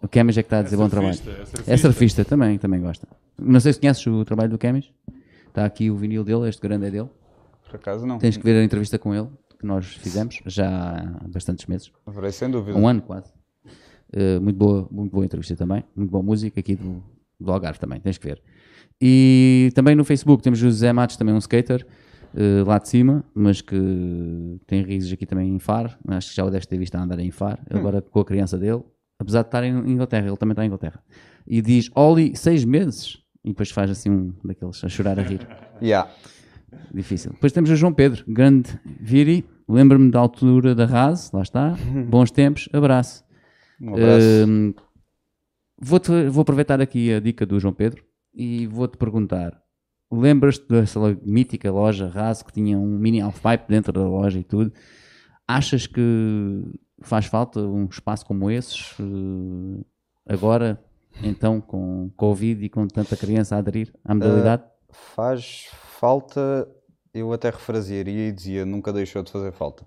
O 0.01 0.07
Camis 0.07 0.37
é 0.37 0.43
que 0.43 0.47
está 0.47 0.59
a 0.59 0.61
dizer 0.63 0.77
bom 0.77 0.87
trabalho. 0.87 1.11
é 1.11 1.15
surfista. 1.15 1.71
É 1.73 1.77
surfista 1.77 2.25
também, 2.25 2.57
também 2.57 2.79
gosta. 2.81 3.07
Não 3.37 3.59
sei 3.59 3.73
se 3.73 3.79
conheces 3.79 4.05
o 4.07 4.23
trabalho 4.23 4.49
do 4.49 4.57
Camis. 4.57 4.91
Está 5.47 5.65
aqui 5.65 5.89
o 5.91 5.95
vinil 5.97 6.23
dele, 6.23 6.47
este 6.47 6.61
grande 6.61 6.85
é 6.85 6.91
dele. 6.91 7.09
Por 7.65 7.75
acaso 7.75 8.05
não. 8.05 8.17
Tens 8.17 8.37
que 8.37 8.43
ver 8.43 8.59
a 8.59 8.63
entrevista 8.63 8.97
com 8.97 9.13
ele, 9.13 9.27
que 9.59 9.65
nós 9.65 9.85
fizemos 9.95 10.39
já 10.45 10.69
há 10.99 11.27
bastantes 11.27 11.65
meses. 11.65 11.91
Verei 12.07 12.31
sem 12.31 12.49
dúvida. 12.49 12.77
Um 12.77 12.87
ano 12.87 13.01
quase. 13.01 13.31
Uh, 14.13 14.41
muito, 14.41 14.57
boa, 14.57 14.87
muito 14.91 15.11
boa 15.11 15.25
entrevista 15.25 15.55
também. 15.55 15.83
Muito 15.95 16.09
boa 16.09 16.23
música 16.23 16.59
aqui 16.59 16.75
do, 16.75 17.03
do 17.39 17.51
Algarve 17.51 17.79
também, 17.79 17.99
tens 17.99 18.17
que 18.17 18.27
ver. 18.27 18.41
E 19.01 19.71
também 19.75 19.95
no 19.95 20.03
Facebook 20.03 20.41
temos 20.41 20.59
o 20.59 20.63
José 20.63 20.91
Matos, 20.91 21.17
também 21.17 21.33
um 21.33 21.37
skater, 21.37 21.85
uh, 22.33 22.67
lá 22.67 22.79
de 22.79 22.89
cima, 22.89 23.23
mas 23.33 23.61
que 23.61 24.59
tem 24.65 24.83
raízes 24.83 25.11
aqui 25.11 25.25
também 25.25 25.53
em 25.53 25.59
Faro. 25.59 25.91
Acho 26.07 26.29
que 26.29 26.35
já 26.35 26.43
o 26.45 26.49
deves 26.49 26.65
ter 26.65 26.77
visto 26.77 26.95
a 26.95 27.03
andar 27.03 27.19
em 27.19 27.31
Faro, 27.31 27.59
agora 27.69 28.01
com 28.01 28.19
a 28.19 28.25
criança 28.25 28.57
dele, 28.57 28.83
apesar 29.19 29.41
de 29.41 29.47
estar 29.49 29.63
em 29.63 29.77
Inglaterra, 29.89 30.27
ele 30.27 30.37
também 30.37 30.53
está 30.53 30.63
em 30.63 30.67
Inglaterra. 30.67 31.01
E 31.45 31.61
diz 31.61 31.89
Oli, 31.95 32.35
seis 32.35 32.65
meses. 32.65 33.19
E 33.43 33.49
depois 33.49 33.71
faz 33.71 33.89
assim 33.89 34.09
um 34.09 34.33
daqueles 34.43 34.83
a 34.83 34.89
chorar 34.89 35.19
a 35.19 35.23
rir. 35.23 35.47
Yeah. 35.79 36.09
Difícil. 36.91 37.33
Depois 37.33 37.53
temos 37.53 37.69
o 37.69 37.75
João 37.75 37.93
Pedro, 37.93 38.23
grande 38.27 38.79
Viri. 38.99 39.45
Lembro-me 39.69 40.09
da 40.09 40.17
altura 40.17 40.73
da 40.73 40.85
RAS, 40.87 41.31
lá 41.31 41.43
está. 41.43 41.75
Bons 42.09 42.31
tempos, 42.31 42.67
abraço. 42.73 43.26
Um. 43.81 43.93
Hum, 44.47 44.73
vou-te- 45.79 46.29
vou 46.29 46.41
aproveitar 46.41 46.81
aqui 46.81 47.13
a 47.13 47.19
dica 47.19 47.45
do 47.45 47.59
João 47.59 47.73
Pedro 47.73 48.03
e 48.33 48.67
vou-te 48.67 48.97
perguntar: 48.97 49.61
lembras-te 50.11 50.67
dessa 50.67 50.99
mítica 51.23 51.71
loja 51.71 52.07
RAS 52.07 52.41
que 52.43 52.51
tinha 52.53 52.77
um 52.77 52.97
mini 52.97 53.21
half-pipe 53.21 53.65
dentro 53.67 53.91
da 53.93 54.01
loja 54.07 54.39
e 54.39 54.43
tudo? 54.43 54.71
Achas 55.47 55.87
que 55.87 56.63
faz 57.01 57.25
falta 57.25 57.59
um 57.61 57.85
espaço 57.85 58.25
como 58.25 58.49
esses 58.51 58.95
eh, 58.99 59.83
agora, 60.25 60.83
então, 61.23 61.61
com 61.61 62.09
Covid 62.17 62.65
e 62.65 62.69
com 62.69 62.85
tanta 62.87 63.15
criança 63.15 63.55
a 63.55 63.59
aderir 63.59 63.93
à 64.03 64.13
modalidade? 64.13 64.63
Faz 64.91 65.67
falta, 65.99 66.67
eu 67.13 67.31
até 67.31 67.49
refrasearia 67.49 68.27
e 68.27 68.31
dizia, 68.31 68.65
nunca 68.65 68.91
deixou 68.91 69.23
de 69.23 69.31
fazer 69.31 69.51
falta. 69.53 69.85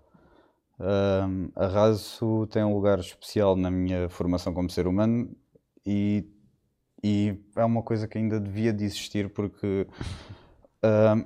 Ahm, 0.80 1.50
a 1.54 1.66
Raso 1.66 2.46
tem 2.46 2.64
um 2.64 2.72
lugar 2.72 2.98
especial 3.00 3.54
na 3.54 3.70
minha 3.70 4.08
formação 4.08 4.54
como 4.54 4.70
ser 4.70 4.86
humano 4.86 5.30
e, 5.84 6.24
e 7.04 7.38
é 7.54 7.64
uma 7.64 7.82
coisa 7.82 8.08
que 8.08 8.16
ainda 8.16 8.40
devia 8.40 8.72
de 8.72 8.84
existir 8.84 9.28
porque 9.28 9.86
ahm, 10.82 11.24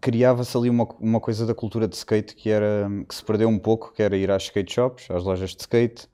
criava-se 0.00 0.56
ali 0.56 0.70
uma, 0.70 0.84
uma 1.00 1.20
coisa 1.20 1.44
da 1.44 1.54
cultura 1.54 1.88
de 1.88 1.96
skate 1.96 2.36
que, 2.36 2.48
era, 2.48 2.88
que 3.08 3.14
se 3.14 3.24
perdeu 3.24 3.48
um 3.48 3.58
pouco, 3.58 3.92
que 3.92 4.02
era 4.04 4.16
ir 4.16 4.30
às 4.30 4.44
skate 4.44 4.72
shops, 4.72 5.10
às 5.10 5.24
lojas 5.24 5.50
de 5.50 5.62
skate 5.62 6.08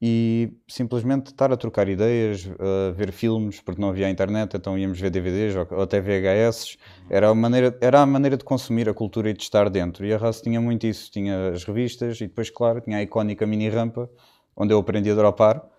e 0.00 0.52
simplesmente 0.68 1.28
estar 1.28 1.52
a 1.52 1.56
trocar 1.56 1.88
ideias, 1.88 2.48
a 2.58 2.92
ver 2.92 3.12
filmes, 3.12 3.60
porque 3.60 3.80
não 3.80 3.88
havia 3.88 4.10
internet, 4.10 4.56
então 4.56 4.76
íamos 4.78 5.00
ver 5.00 5.10
DVDs 5.10 5.56
ou, 5.56 5.66
ou 5.70 5.82
até 5.82 6.00
VHS. 6.00 6.76
Era 7.08 7.28
a, 7.30 7.34
maneira, 7.34 7.76
era 7.80 8.00
a 8.00 8.06
maneira 8.06 8.36
de 8.36 8.44
consumir 8.44 8.88
a 8.88 8.94
cultura 8.94 9.30
e 9.30 9.32
de 9.32 9.42
estar 9.42 9.70
dentro. 9.70 10.04
E 10.04 10.12
a 10.12 10.18
Raça 10.18 10.42
tinha 10.42 10.60
muito 10.60 10.86
isso. 10.86 11.10
Tinha 11.10 11.50
as 11.50 11.64
revistas 11.64 12.20
e 12.20 12.26
depois, 12.26 12.50
claro, 12.50 12.80
tinha 12.80 12.98
a 12.98 13.02
icónica 13.02 13.46
mini 13.46 13.68
rampa, 13.68 14.10
onde 14.56 14.74
eu 14.74 14.78
aprendi 14.78 15.10
a 15.10 15.14
dropar. 15.14 15.62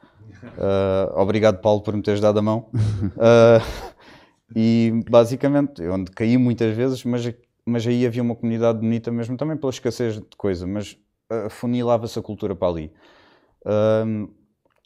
Ah, 0.58 1.12
obrigado, 1.16 1.60
Paulo, 1.60 1.82
por 1.82 1.96
me 1.96 2.02
teres 2.02 2.20
dado 2.20 2.38
a 2.38 2.42
mão. 2.42 2.70
Ah, 3.18 3.60
e 4.56 4.92
basicamente, 5.10 5.82
onde 5.88 6.12
caí 6.12 6.38
muitas 6.38 6.76
vezes, 6.76 7.04
mas, 7.04 7.34
mas 7.66 7.88
aí 7.88 8.06
havia 8.06 8.22
uma 8.22 8.36
comunidade 8.36 8.80
bonita 8.80 9.12
mesmo, 9.12 9.38
também 9.38 9.58
pela 9.58 9.72
escassez 9.72 10.16
de 10.16 10.38
coisa, 10.38 10.68
mas 10.68 10.98
ah, 11.30 11.48
afunilava-se 11.48 12.18
a 12.20 12.22
cultura 12.22 12.56
para 12.56 12.68
ali. 12.68 12.92
Ahm, 13.66 14.28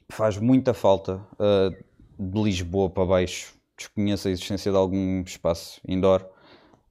faz 0.10 0.38
muita 0.38 0.74
falta 0.74 1.22
ah, 1.38 1.70
de 2.18 2.42
Lisboa 2.42 2.90
para 2.90 3.06
baixo. 3.06 3.54
Desconheço 3.78 4.28
a 4.28 4.32
existência 4.32 4.72
de 4.72 4.78
algum 4.78 5.22
espaço 5.22 5.80
indoor. 5.88 6.26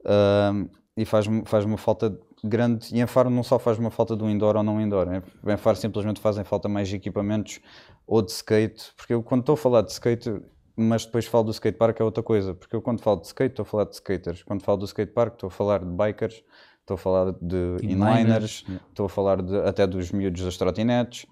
Uh, 0.01 0.71
e 0.97 1.05
faz-me 1.05 1.43
faz 1.45 1.65
uma 1.65 1.77
falta 1.77 2.19
grande. 2.43 2.95
E 2.95 3.01
em 3.01 3.07
Faro 3.07 3.29
não 3.29 3.43
só 3.43 3.59
faz 3.59 3.79
uma 3.79 3.91
falta 3.91 4.17
do 4.17 4.29
indoor 4.29 4.57
ou 4.57 4.63
não 4.63 4.81
indoor, 4.81 5.07
em 5.47 5.57
Faro 5.57 5.77
simplesmente 5.77 6.21
fazem 6.21 6.45
falta 6.45 6.69
mais 6.69 6.93
equipamentos 6.93 7.61
ou 8.07 8.23
de 8.23 8.31
skate, 8.31 8.93
porque 8.97 9.13
eu 9.13 9.23
quando 9.23 9.41
estou 9.41 9.53
a 9.53 9.57
falar 9.57 9.83
de 9.83 9.93
skate, 9.93 10.41
mas 10.75 11.05
depois 11.05 11.27
falo 11.27 11.45
do 11.45 11.51
skatepark 11.51 12.01
é 12.01 12.05
outra 12.05 12.23
coisa, 12.23 12.55
porque 12.55 12.75
eu 12.75 12.81
quando 12.81 13.01
falo 13.01 13.21
de 13.21 13.27
skate 13.27 13.53
estou 13.53 13.65
a 13.65 13.67
falar 13.67 13.85
de 13.85 13.95
skaters, 13.95 14.43
quando 14.43 14.63
falo 14.63 14.79
do 14.79 14.87
skatepark 14.87 15.35
estou 15.35 15.49
a 15.49 15.51
falar 15.51 15.81
de 15.81 15.91
bikers, 15.91 16.43
estou 16.81 16.95
a 16.95 16.99
falar 16.99 17.33
de 17.33 17.77
inliners, 17.83 18.65
estou 18.89 19.07
a 19.07 19.09
falar 19.09 19.43
de, 19.43 19.57
até 19.59 19.87
dos 19.87 20.11
miúdos 20.11 20.43
das 20.43 20.57
trotinetes, 20.57 21.27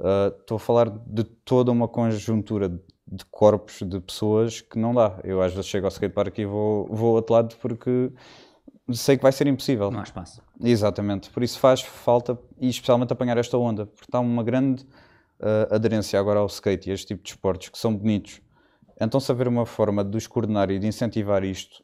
uh, 0.00 0.34
estou 0.40 0.56
a 0.56 0.58
falar 0.58 0.90
de 0.90 1.24
toda 1.24 1.70
uma 1.70 1.88
conjuntura 1.88 2.68
de 3.10 3.24
corpos 3.30 3.80
de 3.82 4.00
pessoas 4.00 4.60
que 4.60 4.78
não 4.78 4.94
dá. 4.94 5.18
Eu 5.24 5.40
às 5.40 5.52
vezes 5.52 5.68
chego 5.68 5.86
ao 5.86 5.90
skatepark 5.90 6.38
e 6.38 6.44
vou, 6.44 6.86
vou 6.90 7.14
outro 7.14 7.34
lado 7.34 7.56
porque 7.56 8.12
sei 8.92 9.16
que 9.16 9.22
vai 9.22 9.32
ser 9.32 9.46
impossível. 9.46 9.90
Não 9.90 10.00
há 10.00 10.02
espaço. 10.02 10.42
Exatamente. 10.62 11.30
Por 11.30 11.42
isso 11.42 11.58
faz 11.58 11.80
falta, 11.80 12.38
e 12.60 12.68
especialmente 12.68 13.12
apanhar 13.12 13.36
esta 13.36 13.56
onda, 13.56 13.86
porque 13.86 14.06
está 14.06 14.20
uma 14.20 14.42
grande 14.42 14.82
uh, 15.40 15.74
aderência 15.74 16.18
agora 16.18 16.40
ao 16.40 16.46
skate 16.46 16.88
e 16.88 16.92
a 16.92 16.94
este 16.94 17.08
tipo 17.08 17.22
de 17.22 17.30
esportes 17.30 17.68
que 17.68 17.78
são 17.78 17.94
bonitos. 17.94 18.40
Então, 19.00 19.20
se 19.20 19.30
haver 19.30 19.46
uma 19.46 19.64
forma 19.64 20.04
de 20.04 20.16
os 20.16 20.26
coordenar 20.26 20.70
e 20.70 20.78
de 20.78 20.86
incentivar 20.86 21.44
isto, 21.44 21.82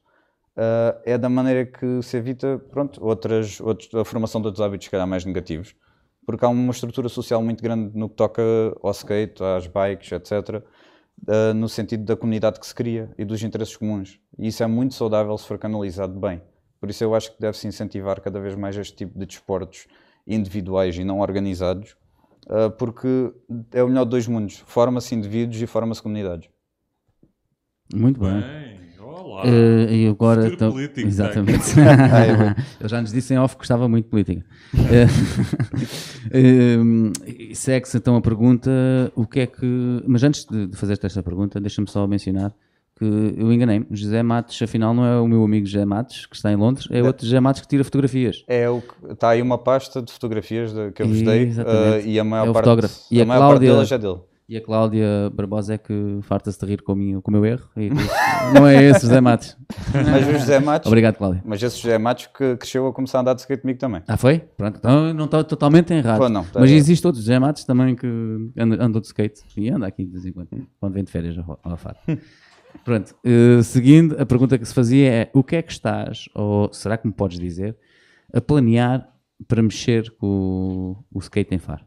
uh, 0.57 0.99
é 1.05 1.17
da 1.17 1.29
maneira 1.29 1.65
que 1.65 2.03
se 2.03 2.17
evita 2.17 2.59
pronto, 2.71 3.05
outras, 3.05 3.61
outros, 3.61 3.95
a 3.95 4.05
formação 4.05 4.41
de 4.41 4.49
outros 4.49 4.65
hábitos, 4.65 4.87
se 4.87 4.91
calhar, 4.91 5.07
mais 5.07 5.25
negativos. 5.25 5.75
Porque 6.27 6.45
há 6.45 6.49
uma 6.49 6.71
estrutura 6.71 7.09
social 7.09 7.43
muito 7.43 7.63
grande 7.63 7.97
no 7.97 8.09
que 8.09 8.15
toca 8.15 8.43
ao 8.83 8.91
skate, 8.93 9.43
às 9.43 9.67
bikes, 9.67 10.13
etc., 10.13 10.63
uh, 11.29 11.55
no 11.55 11.69
sentido 11.69 12.05
da 12.05 12.17
comunidade 12.17 12.59
que 12.59 12.67
se 12.67 12.75
cria 12.75 13.11
e 13.19 13.25
dos 13.25 13.43
interesses 13.43 13.77
comuns. 13.77 14.19
E 14.39 14.49
isso 14.49 14.63
é 14.63 14.67
muito 14.67 14.95
saudável 14.95 15.37
se 15.37 15.47
for 15.47 15.59
canalizado 15.59 16.19
bem. 16.19 16.41
Por 16.81 16.91
isso, 16.91 17.05
eu 17.05 17.15
acho 17.15 17.35
que 17.35 17.41
deve-se 17.41 17.67
incentivar 17.67 18.21
cada 18.21 18.41
vez 18.41 18.55
mais 18.55 18.77
este 18.77 18.95
tipo 18.95 19.19
de 19.19 19.27
desportos 19.27 19.87
individuais 20.27 20.97
e 20.97 21.05
não 21.05 21.21
organizados, 21.21 21.97
uh, 22.47 22.71
porque 22.79 23.33
é 23.73 23.83
o 23.83 23.89
melhor 23.89 24.05
de 24.05 24.11
dois 24.11 24.27
mundos: 24.27 24.63
forma-se 24.67 25.15
indivíduos 25.15 25.61
e 25.61 25.67
forma-se 25.67 26.03
comunidades. 26.03 26.49
Muito 27.95 28.21
bem. 28.21 28.74
Olá. 29.25 29.43
Uh, 29.45 29.91
e 29.91 30.07
agora 30.07 30.49
então- 30.49 30.71
político, 30.73 31.09
exatamente. 31.09 31.63
Ele 32.81 32.89
já 32.89 33.01
nos 33.01 33.11
disse 33.11 33.33
em 33.33 33.39
off 33.39 33.55
que 33.55 33.61
gostava 33.61 33.89
muito 33.89 34.05
de 34.05 34.11
política. 34.11 34.45
Uh, 34.75 36.29
uh, 36.29 37.55
Segue-se 37.55 37.97
então 37.97 38.17
a 38.17 38.21
pergunta: 38.21 38.71
o 39.15 39.27
que 39.27 39.41
é 39.41 39.47
que. 39.47 40.03
Mas 40.07 40.23
antes 40.23 40.45
de, 40.45 40.67
de 40.67 40.77
fazer 40.77 40.99
esta 41.03 41.23
pergunta, 41.23 41.61
deixa-me 41.61 41.89
só 41.89 42.07
mencionar 42.07 42.53
que 42.99 43.05
eu 43.05 43.53
enganei-me. 43.53 43.87
José 43.91 44.23
Matos, 44.23 44.61
afinal, 44.63 44.95
não 44.95 45.05
é 45.05 45.19
o 45.21 45.27
meu 45.27 45.43
amigo 45.43 45.67
José 45.67 45.85
Matos, 45.85 46.27
que 46.27 46.37
está 46.37 46.53
em 46.53 46.57
Londres, 46.57 46.87
é 46.91 47.03
outro 47.03 47.25
José 47.27 47.41
Matos 47.41 47.61
que 47.63 47.67
tira 47.69 47.83
fotografias. 47.83 48.45
É 48.47 48.69
o 48.71 48.81
que 48.81 49.13
está 49.13 49.31
aí 49.31 49.43
uma 49.43 49.59
pasta 49.59 50.01
de 50.01 50.13
fotografias 50.13 50.73
de- 50.73 50.93
que 50.93 51.03
eu 51.03 51.09
vos 51.09 51.21
dei 51.21 51.43
Exatamente. 51.45 52.07
uh, 52.07 52.09
e 52.09 52.21
a 52.21 52.25
maior 52.25 52.49
É 52.49 52.53
parte. 52.53 52.91
E 53.11 53.21
a 53.21 53.25
maior 53.25 53.41
Cláudia- 53.41 53.59
parte 53.59 53.89
delas 53.89 53.93
é 53.93 53.99
dele. 53.99 54.19
E 54.47 54.59
a 54.59 54.61
Cláudia 54.63 55.31
Barbosa 55.33 55.75
é 55.75 55.79
que 55.79 56.19
farta-se 56.23 56.61
de 56.61 56.67
rir 56.67 56.83
com 56.83 56.93
o 56.93 56.97
meu, 56.97 57.23
com 57.23 57.31
o 57.31 57.33
meu 57.33 57.47
erro. 57.47 57.67
E 57.77 57.89
não 58.53 58.67
é 58.67 58.83
esse 58.85 59.01
José 59.03 59.19
Matos. 59.19 59.57
Mas 59.95 60.29
o 60.29 60.33
José 60.33 60.61
Matos, 60.61 60.87
Obrigado, 60.87 61.17
Cláudia. 61.17 61.43
mas 61.47 61.63
esse 61.63 61.79
José 61.79 61.97
Matos 61.97 62.27
que 62.27 62.57
cresceu 62.57 62.87
a 62.87 62.93
começar 62.93 63.19
a 63.19 63.21
andar 63.23 63.35
de 63.35 63.41
skate 63.41 63.63
comigo 63.63 63.79
também. 63.79 64.03
Ah, 64.07 64.19
foi? 64.19 64.41
Pronto, 64.41 64.77
então 64.77 65.15
não 65.15 65.25
estou 65.25 65.43
totalmente 65.45 65.95
errado. 65.95 66.19
Pô, 66.19 66.29
não, 66.29 66.45
tá 66.45 66.61
Mas 66.61 66.71
existe 66.71 67.07
outros 67.07 67.25
José 67.25 67.39
Matos 67.39 67.65
também 67.65 67.97
que 67.97 68.07
andam 68.57 69.01
de 69.01 69.07
skate 69.07 69.43
e 69.57 69.71
anda 69.71 69.87
aqui 69.87 70.05
de 70.05 70.13
vez 70.13 70.27
em 70.27 70.33
quando, 70.33 70.49
quando 70.79 70.93
vem 70.93 71.05
de 71.05 71.11
férias 71.11 71.37
ao, 71.39 71.77
Faro. 71.79 71.97
Pronto, 72.85 73.15
eh, 73.25 73.63
seguindo, 73.63 74.21
a 74.21 74.27
pergunta 74.27 74.59
que 74.59 74.67
se 74.67 74.75
fazia 74.75 75.11
é: 75.11 75.31
o 75.33 75.43
que 75.43 75.57
é 75.57 75.63
que 75.63 75.73
estás, 75.73 76.29
ou 76.35 76.71
será 76.73 76.99
que 76.99 77.07
me 77.07 77.13
podes 77.15 77.39
dizer, 77.39 77.77
a 78.33 78.41
planear 78.43 79.09
para 79.49 79.63
mexer 79.63 80.11
com 80.19 80.97
o, 81.13 81.19
o 81.19 81.19
skate 81.21 81.55
em 81.55 81.59
Faro? 81.59 81.85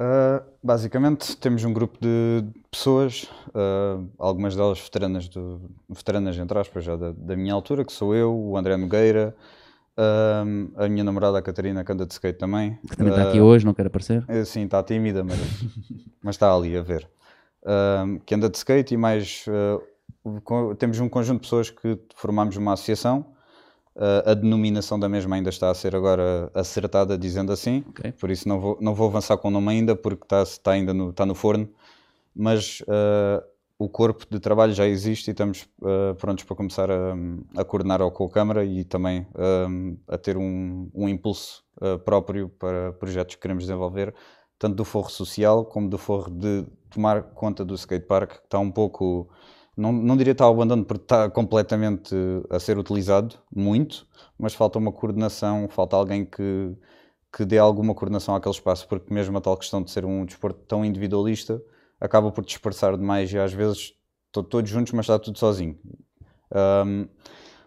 Uh, 0.00 0.42
basicamente, 0.62 1.36
temos 1.36 1.62
um 1.62 1.72
grupo 1.74 1.98
de 2.00 2.42
pessoas, 2.70 3.24
uh, 3.48 4.08
algumas 4.18 4.56
delas 4.56 4.80
veteranas, 4.80 5.28
do, 5.28 5.60
veteranas 5.90 6.38
entre 6.38 6.58
aspas, 6.58 6.84
já 6.84 6.96
da, 6.96 7.12
da 7.12 7.36
minha 7.36 7.52
altura, 7.52 7.84
que 7.84 7.92
sou 7.92 8.14
eu, 8.14 8.34
o 8.34 8.56
André 8.56 8.78
Nogueira, 8.78 9.36
um, 9.98 10.70
a 10.76 10.88
minha 10.88 11.04
namorada 11.04 11.36
a 11.38 11.42
Catarina, 11.42 11.84
que 11.84 11.92
anda 11.92 12.06
de 12.06 12.14
skate 12.14 12.38
também. 12.38 12.78
Que 12.88 12.96
também 12.96 13.12
está 13.12 13.26
Uh, 13.26 13.28
aqui 13.28 13.40
hoje, 13.42 13.66
não 13.66 13.74
quer 13.74 13.86
aparecer. 13.86 14.24
eh, 14.28 14.44
Sim, 14.46 14.64
está 14.64 14.82
tímida, 14.82 15.22
mas, 15.22 15.36
mas 16.22 16.34
está 16.36 16.50
ali 16.54 16.74
a 16.78 16.80
ver. 16.82 17.06
Que 18.24 18.34
anda 18.34 18.48
de 18.48 18.56
skate 18.56 18.94
e 18.94 18.96
mais. 18.96 19.44
uh, 19.46 20.74
temos 20.76 20.98
um 20.98 21.10
conjunto 21.10 21.42
de 21.42 21.42
pessoas 21.42 21.68
que 21.68 21.98
formamos 22.16 22.56
uma 22.56 22.72
associação. 22.72 23.26
Uh, 24.00 24.30
a 24.30 24.32
denominação 24.32 24.98
da 24.98 25.10
mesma 25.10 25.36
ainda 25.36 25.50
está 25.50 25.68
a 25.68 25.74
ser 25.74 25.94
agora 25.94 26.50
acertada, 26.54 27.18
dizendo 27.18 27.52
assim. 27.52 27.84
Ok. 27.90 28.12
Por 28.12 28.30
isso 28.30 28.48
não 28.48 28.58
vou, 28.58 28.78
não 28.80 28.94
vou 28.94 29.08
avançar 29.08 29.36
com 29.36 29.48
o 29.48 29.50
nome 29.50 29.68
ainda, 29.72 29.94
porque 29.94 30.24
está, 30.24 30.42
está 30.42 30.70
ainda 30.70 30.94
no, 30.94 31.10
está 31.10 31.26
no 31.26 31.34
forno. 31.34 31.68
Mas 32.34 32.80
uh, 32.82 33.44
o 33.80 33.88
corpo 33.88 34.26
de 34.30 34.38
trabalho 34.38 34.74
já 34.74 34.86
existe 34.86 35.28
e 35.28 35.30
estamos 35.30 35.66
uh, 35.80 36.14
prontos 36.16 36.44
para 36.44 36.54
começar 36.54 36.90
a, 36.90 37.14
a 37.56 37.64
coordenar 37.64 37.98
com 38.10 38.24
a 38.24 38.30
Câmara 38.30 38.62
e 38.62 38.84
também 38.84 39.26
um, 39.68 39.96
a 40.06 40.18
ter 40.18 40.36
um, 40.36 40.90
um 40.94 41.08
impulso 41.08 41.64
uh, 41.80 41.98
próprio 41.98 42.50
para 42.50 42.92
projetos 42.92 43.36
que 43.36 43.40
queremos 43.40 43.64
desenvolver, 43.64 44.14
tanto 44.58 44.76
do 44.76 44.84
forro 44.84 45.08
social 45.08 45.64
como 45.64 45.88
do 45.88 45.96
forro 45.96 46.30
de 46.30 46.66
tomar 46.90 47.22
conta 47.22 47.64
do 47.64 47.74
skatepark, 47.74 48.32
que 48.32 48.44
está 48.44 48.58
um 48.58 48.70
pouco, 48.70 49.30
não, 49.76 49.92
não 49.92 50.16
diria 50.16 50.34
ao 50.40 50.52
abandono, 50.52 50.84
porque 50.84 51.04
está 51.04 51.30
completamente 51.30 52.14
a 52.50 52.58
ser 52.58 52.78
utilizado, 52.78 53.36
muito, 53.54 54.06
mas 54.38 54.54
falta 54.54 54.78
uma 54.78 54.92
coordenação, 54.92 55.68
falta 55.68 55.96
alguém 55.96 56.24
que, 56.24 56.74
que 57.32 57.44
dê 57.44 57.58
alguma 57.58 57.94
coordenação 57.94 58.34
àquele 58.34 58.54
espaço, 58.54 58.86
porque 58.88 59.12
mesmo 59.12 59.36
a 59.38 59.40
tal 59.40 59.56
questão 59.56 59.82
de 59.82 59.90
ser 59.90 60.04
um 60.04 60.24
desporto 60.24 60.60
tão 60.66 60.84
individualista, 60.84 61.62
acaba 62.00 62.30
por 62.30 62.44
dispersar 62.44 62.96
demais 62.96 63.32
e 63.32 63.38
às 63.38 63.52
vezes 63.52 63.94
estão 64.26 64.42
todos 64.42 64.70
juntos, 64.70 64.92
mas 64.92 65.04
está 65.04 65.18
tudo 65.18 65.38
sozinho. 65.38 65.78
Um, 66.52 67.06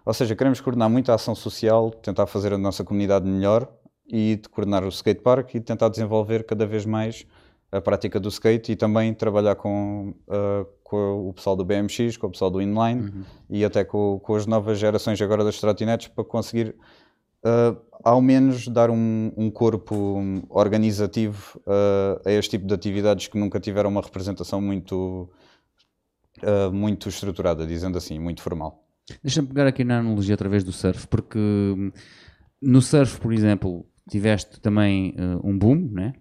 ou 0.05 0.13
seja, 0.13 0.35
queremos 0.35 0.59
coordenar 0.59 0.89
muito 0.89 1.11
a 1.11 1.15
ação 1.15 1.33
social, 1.33 1.91
tentar 1.91 2.25
fazer 2.25 2.51
a 2.53 2.57
nossa 2.57 2.83
comunidade 2.83 3.25
melhor 3.25 3.71
e 4.05 4.35
de 4.35 4.49
coordenar 4.49 4.83
o 4.83 4.89
skatepark 4.89 5.55
e 5.55 5.61
tentar 5.61 5.87
desenvolver 5.89 6.45
cada 6.45 6.65
vez 6.65 6.85
mais 6.85 7.25
a 7.71 7.79
prática 7.79 8.19
do 8.19 8.29
skate 8.29 8.73
e 8.73 8.75
também 8.75 9.13
trabalhar 9.13 9.55
com, 9.55 10.13
uh, 10.27 10.65
com 10.93 11.29
o 11.29 11.33
pessoal 11.33 11.55
do 11.55 11.65
BMX, 11.65 12.17
com 12.17 12.27
o 12.27 12.29
pessoal 12.29 12.51
do 12.51 12.61
inline 12.61 13.25
e 13.49 13.65
até 13.65 13.83
com, 13.83 14.19
com 14.21 14.35
as 14.35 14.45
novas 14.45 14.77
gerações 14.77 15.19
agora 15.19 15.43
das 15.43 15.59
trotinetes 15.59 16.07
para 16.07 16.23
conseguir 16.23 16.75
uh, 17.43 17.75
ao 18.03 18.21
menos 18.21 18.67
dar 18.67 18.91
um, 18.91 19.31
um 19.35 19.49
corpo 19.49 20.21
organizativo 20.49 21.59
uh, 21.65 22.21
a 22.23 22.31
este 22.31 22.51
tipo 22.51 22.67
de 22.67 22.75
atividades 22.75 23.27
que 23.27 23.39
nunca 23.39 23.59
tiveram 23.59 23.89
uma 23.89 24.01
representação 24.01 24.61
muito, 24.61 25.27
uh, 26.43 26.71
muito 26.71 27.09
estruturada, 27.09 27.65
dizendo 27.65 27.97
assim, 27.97 28.19
muito 28.19 28.43
formal. 28.43 28.85
Deixa-me 29.23 29.47
pegar 29.47 29.65
aqui 29.65 29.83
na 29.83 29.97
analogia 29.97 30.35
outra 30.35 30.47
vez 30.47 30.63
do 30.63 30.71
surf, 30.71 31.07
porque 31.07 31.39
hum, 31.39 31.91
no 32.61 32.83
surf, 32.83 33.19
por 33.19 33.33
exemplo, 33.33 33.83
tiveste 34.07 34.61
também 34.61 35.15
um 35.43 35.57
boom, 35.57 35.89
né? 35.91 36.13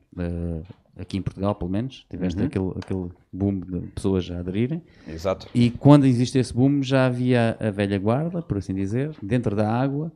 Uh, 0.97 1.03
aqui 1.03 1.17
em 1.17 1.23
Portugal, 1.23 1.55
pelo 1.55 1.71
menos, 1.71 2.07
tiveste 2.11 2.39
Uhum. 2.41 2.47
aquele, 2.47 2.71
aquele 2.77 3.11
boom 3.33 3.61
de 3.61 3.81
pessoas 3.89 4.31
a 4.31 4.39
aderirem. 4.39 4.83
Exato. 5.09 5.49
E 5.55 5.71
quando 5.71 6.05
existe 6.07 6.39
esse 6.39 6.53
boom, 6.53 6.83
já 6.83 7.07
havia 7.07 7.57
a 7.61 7.71
velha 7.71 7.99
guarda, 7.99 8.43
por 8.43 8.59
assim 8.59 8.75
dizer, 8.75 9.11
dentro 9.23 9.57
da 9.57 9.71
água, 9.71 10.13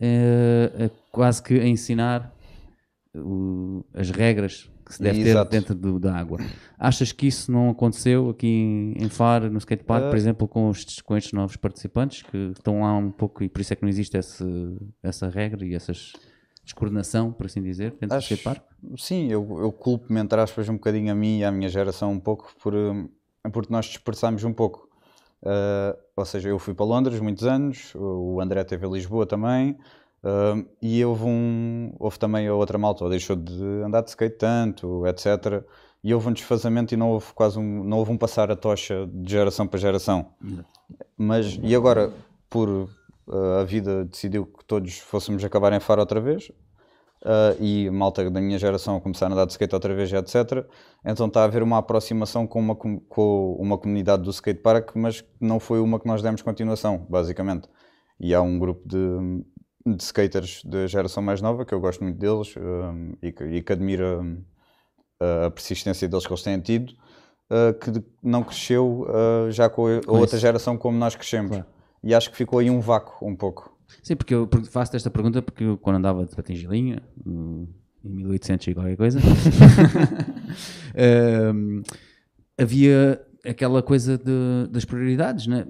eh, 0.00 0.90
quase 1.10 1.42
que 1.42 1.58
a 1.58 1.66
ensinar 1.66 2.32
o- 3.14 3.84
as 3.94 4.10
regras 4.10 4.70
que 4.84 4.94
se 4.94 5.02
deve 5.02 5.20
Exato. 5.20 5.50
ter 5.50 5.58
dentro 5.60 5.74
do- 5.74 5.98
da 5.98 6.14
água. 6.14 6.38
Achas 6.78 7.12
que 7.12 7.26
isso 7.26 7.50
não 7.52 7.70
aconteceu 7.70 8.30
aqui 8.30 8.46
em, 8.46 8.94
em 8.98 9.08
Faro, 9.08 9.50
no 9.50 9.58
skatepark, 9.58 10.06
por 10.08 10.14
Eh, 10.14 10.18
exemplo, 10.18 10.46
com 10.48 10.70
estes, 10.70 11.00
com 11.02 11.16
estes 11.16 11.32
novos 11.32 11.56
participantes 11.56 12.22
que 12.22 12.52
estão 12.56 12.80
lá 12.82 12.96
um 12.96 13.10
pouco 13.10 13.42
e 13.42 13.48
por 13.48 13.60
isso 13.60 13.72
é 13.72 13.76
que 13.76 13.82
não 13.82 13.88
existe 13.88 14.16
esse, 14.16 14.44
essa 15.02 15.28
regra 15.28 15.64
e 15.66 15.74
essas 15.74 16.12
descoordenação, 16.68 17.32
por 17.32 17.46
assim 17.46 17.62
dizer, 17.62 17.94
dentro 18.00 18.16
Acho- 18.16 18.34
do? 18.36 18.62
Sim, 18.96 19.26
eu, 19.30 19.58
eu 19.60 19.72
culpo-me, 19.72 20.20
entre 20.20 20.40
aspas, 20.40 20.68
um 20.68 20.74
bocadinho 20.74 21.10
a 21.10 21.14
mim 21.14 21.38
e 21.38 21.44
à 21.44 21.50
minha 21.50 21.68
geração 21.68 22.12
um 22.12 22.20
pouco, 22.20 22.52
por, 22.62 22.74
hum, 22.74 23.08
porque 23.52 23.72
nós 23.72 23.86
dispersámos 23.86 24.44
um 24.44 24.52
pouco. 24.52 24.88
Uh, 25.42 25.96
ou 26.16 26.24
seja, 26.24 26.48
eu 26.48 26.58
fui 26.58 26.74
para 26.74 26.84
Londres 26.84 27.20
muitos 27.20 27.44
anos, 27.46 27.92
o 27.94 28.40
André 28.40 28.64
teve 28.64 28.84
a 28.84 28.88
Lisboa 28.88 29.24
também, 29.26 29.76
hum, 30.22 30.64
e 30.82 31.04
houve, 31.04 31.24
um, 31.24 31.92
houve 31.98 32.18
também 32.18 32.46
a 32.46 32.54
outra 32.54 32.76
malta, 32.78 33.04
ou 33.04 33.10
deixou 33.10 33.34
de 33.36 33.62
andar 33.84 34.02
de 34.02 34.10
skate 34.10 34.36
tanto, 34.36 35.06
etc. 35.06 35.64
E 36.04 36.14
houve 36.14 36.28
um 36.28 36.32
desfazamento 36.32 36.94
e 36.94 36.96
não 36.96 37.10
houve 37.10 37.32
quase 37.34 37.58
um, 37.58 37.82
não 37.84 37.98
houve 37.98 38.12
um 38.12 38.16
passar 38.18 38.50
a 38.50 38.56
tocha 38.56 39.08
de 39.12 39.30
geração 39.30 39.66
para 39.66 39.78
geração. 39.80 40.26
Mas, 41.16 41.58
e 41.62 41.74
agora, 41.74 42.12
por 42.48 42.88
uh, 43.28 43.60
a 43.60 43.64
vida 43.64 44.04
decidiu 44.04 44.46
que 44.46 44.64
todos 44.64 44.98
fôssemos 44.98 45.44
acabar 45.44 45.72
em 45.72 45.80
Faro 45.80 46.00
outra 46.00 46.20
vez, 46.20 46.50
uh, 47.24 47.62
e 47.62 47.90
malta 47.90 48.28
da 48.30 48.40
minha 48.40 48.58
geração 48.58 48.96
a 48.96 49.00
começar 49.00 49.26
a 49.26 49.32
andar 49.32 49.46
de 49.46 49.52
skate 49.52 49.74
outra 49.74 49.94
vez, 49.94 50.12
etc. 50.12 50.66
Então 51.04 51.26
está 51.26 51.42
a 51.42 51.44
haver 51.44 51.62
uma 51.62 51.78
aproximação 51.78 52.46
com 52.46 52.60
uma, 52.60 52.76
com 52.76 53.56
uma 53.58 53.78
comunidade 53.78 54.22
do 54.22 54.30
skatepark, 54.30 54.96
mas 54.96 55.24
não 55.40 55.60
foi 55.60 55.80
uma 55.80 55.98
que 55.98 56.06
nós 56.06 56.22
demos 56.22 56.42
continuação, 56.42 57.06
basicamente. 57.08 57.68
E 58.20 58.34
há 58.34 58.42
um 58.42 58.58
grupo 58.58 58.86
de, 58.86 59.44
de 59.86 60.02
skaters 60.02 60.62
da 60.64 60.86
geração 60.86 61.22
mais 61.22 61.40
nova, 61.40 61.64
que 61.64 61.72
eu 61.72 61.80
gosto 61.80 62.02
muito 62.02 62.18
deles 62.18 62.54
um, 62.56 63.12
e, 63.22 63.32
que, 63.32 63.44
e 63.44 63.62
que 63.62 63.72
admiro 63.72 64.22
um, 64.22 64.44
a 65.46 65.50
persistência 65.50 66.08
deles 66.08 66.26
que 66.26 66.32
eles 66.32 66.42
têm 66.42 66.60
tido, 66.60 66.92
uh, 67.50 67.72
que 67.74 68.04
não 68.22 68.42
cresceu 68.42 69.06
uh, 69.08 69.50
já 69.50 69.68
com 69.68 69.86
a 69.86 70.12
outra 70.12 70.38
geração 70.38 70.76
como 70.76 70.98
nós 70.98 71.14
crescemos. 71.14 71.50
Claro. 71.50 71.77
E 72.02 72.14
acho 72.14 72.30
que 72.30 72.36
ficou 72.36 72.58
aí 72.58 72.70
um 72.70 72.80
vácuo 72.80 73.26
um 73.26 73.34
pouco. 73.34 73.76
Sim, 74.02 74.16
porque 74.16 74.34
eu 74.34 74.48
faço 74.70 74.94
esta 74.94 75.10
pergunta 75.10 75.42
porque 75.42 75.64
eu, 75.64 75.78
quando 75.78 75.96
andava 75.96 76.24
de 76.24 76.34
patingilinha, 76.34 77.02
em 77.26 77.66
1800 78.04 78.68
e 78.68 78.74
qualquer 78.74 78.96
coisa, 78.96 79.18
um, 81.54 81.82
havia 82.56 83.20
aquela 83.44 83.82
coisa 83.82 84.18
de, 84.18 84.68
das 84.70 84.84
prioridades, 84.84 85.46
né? 85.46 85.64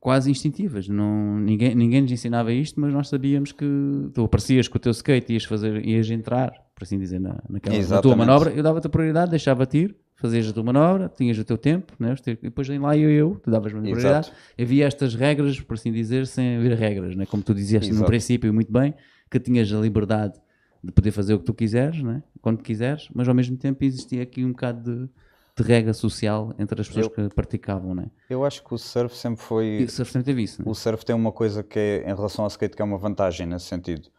quase 0.00 0.30
instintivas. 0.30 0.88
Não, 0.88 1.38
ninguém, 1.38 1.74
ninguém 1.74 2.02
nos 2.02 2.12
ensinava 2.12 2.52
isto, 2.52 2.80
mas 2.80 2.92
nós 2.92 3.08
sabíamos 3.08 3.52
que 3.52 3.66
tu 4.12 4.24
aparecias 4.24 4.68
com 4.68 4.76
o 4.76 4.80
teu 4.80 4.92
skate, 4.92 5.32
ias, 5.32 5.44
fazer, 5.44 5.84
ias 5.86 6.10
entrar, 6.10 6.52
por 6.74 6.84
assim 6.84 6.98
dizer, 6.98 7.20
na, 7.20 7.42
naquela, 7.48 7.76
na 7.76 8.02
tua 8.02 8.16
manobra, 8.16 8.50
eu 8.50 8.62
dava-te 8.62 8.86
a 8.86 8.90
prioridade, 8.90 9.30
deixava-te 9.30 9.78
ir, 9.78 9.96
fazias 10.16 10.48
a 10.48 10.52
tua 10.52 10.62
manobra, 10.62 11.08
tinhas 11.08 11.38
o 11.38 11.44
teu 11.44 11.56
tempo, 11.56 11.92
né? 11.98 12.14
e 12.26 12.34
depois 12.36 12.68
em 12.68 12.78
lá 12.78 12.96
eu, 12.96 13.10
eu, 13.10 13.40
tu 13.42 13.50
davas-me 13.50 13.78
a 13.78 13.82
prioridade. 13.82 14.32
Havia 14.60 14.86
estas 14.86 15.14
regras, 15.14 15.60
por 15.60 15.74
assim 15.74 15.92
dizer, 15.92 16.26
sem 16.26 16.56
haver 16.56 16.72
regras, 16.72 17.14
né? 17.14 17.26
como 17.26 17.42
tu 17.42 17.54
dizias 17.54 17.84
Exato. 17.84 18.00
no 18.00 18.06
princípio 18.06 18.52
muito 18.52 18.72
bem, 18.72 18.94
que 19.30 19.38
tinhas 19.38 19.72
a 19.72 19.78
liberdade 19.78 20.34
de 20.82 20.92
poder 20.92 21.10
fazer 21.10 21.34
o 21.34 21.38
que 21.38 21.44
tu 21.44 21.54
quiseres, 21.54 22.02
né? 22.02 22.22
quando 22.40 22.62
quiseres, 22.62 23.08
mas 23.14 23.28
ao 23.28 23.34
mesmo 23.34 23.56
tempo 23.56 23.84
existia 23.84 24.22
aqui 24.22 24.44
um 24.44 24.52
bocado 24.52 25.06
de 25.06 25.10
de 25.56 25.62
regra 25.62 25.94
social 25.94 26.54
entre 26.58 26.80
as 26.80 26.86
pessoas 26.86 27.06
eu, 27.06 27.10
que 27.10 27.34
praticavam, 27.34 27.94
né? 27.94 28.10
Eu 28.28 28.44
acho 28.44 28.62
que 28.62 28.74
o 28.74 28.78
surf 28.78 29.16
sempre 29.16 29.42
foi. 29.42 29.64
E 29.80 29.84
o 29.84 29.90
surf 29.90 30.12
sempre 30.12 30.26
teve 30.26 30.42
isso. 30.42 30.62
Né? 30.62 30.70
O 30.70 30.74
surf 30.74 31.04
tem 31.04 31.16
uma 31.16 31.32
coisa 31.32 31.62
que 31.62 31.78
é, 31.78 32.02
em 32.02 32.14
relação 32.14 32.44
ao 32.44 32.48
skate, 32.48 32.76
que 32.76 32.82
é 32.82 32.84
uma 32.84 32.98
vantagem 32.98 33.46
nesse 33.46 33.64
sentido, 33.64 34.10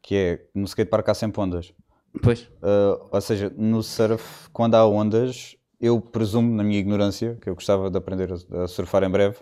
que 0.00 0.14
é 0.14 0.46
no 0.54 0.64
skatepark 0.66 1.08
há 1.08 1.14
sempre 1.14 1.40
ondas. 1.40 1.74
Pois. 2.22 2.42
Uh, 2.62 3.08
ou 3.10 3.20
seja, 3.20 3.52
no 3.56 3.82
surf, 3.82 4.48
quando 4.52 4.74
há 4.74 4.86
ondas, 4.86 5.56
eu 5.80 6.00
presumo, 6.00 6.54
na 6.54 6.64
minha 6.64 6.78
ignorância, 6.78 7.36
que 7.40 7.48
eu 7.48 7.54
gostava 7.54 7.90
de 7.90 7.96
aprender 7.96 8.32
a, 8.32 8.66
surfar 8.66 9.04
em 9.04 9.10
breve, 9.10 9.36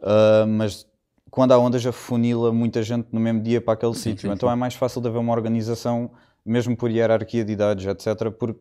uh, 0.00 0.46
mas 0.46 0.86
quando 1.30 1.52
há 1.52 1.58
ondas, 1.58 1.84
afunila 1.84 2.52
muita 2.52 2.82
gente 2.82 3.08
no 3.12 3.20
mesmo 3.20 3.42
dia 3.42 3.60
para 3.60 3.74
aquele 3.74 3.94
sítio. 3.94 4.32
Então 4.32 4.48
sim. 4.48 4.52
é 4.52 4.56
mais 4.56 4.74
fácil 4.74 5.00
de 5.00 5.08
haver 5.08 5.18
uma 5.18 5.32
organização, 5.32 6.10
mesmo 6.44 6.76
por 6.76 6.90
hierarquia 6.90 7.44
de 7.44 7.52
idades, 7.52 7.86
etc., 7.86 8.30
porque 8.30 8.60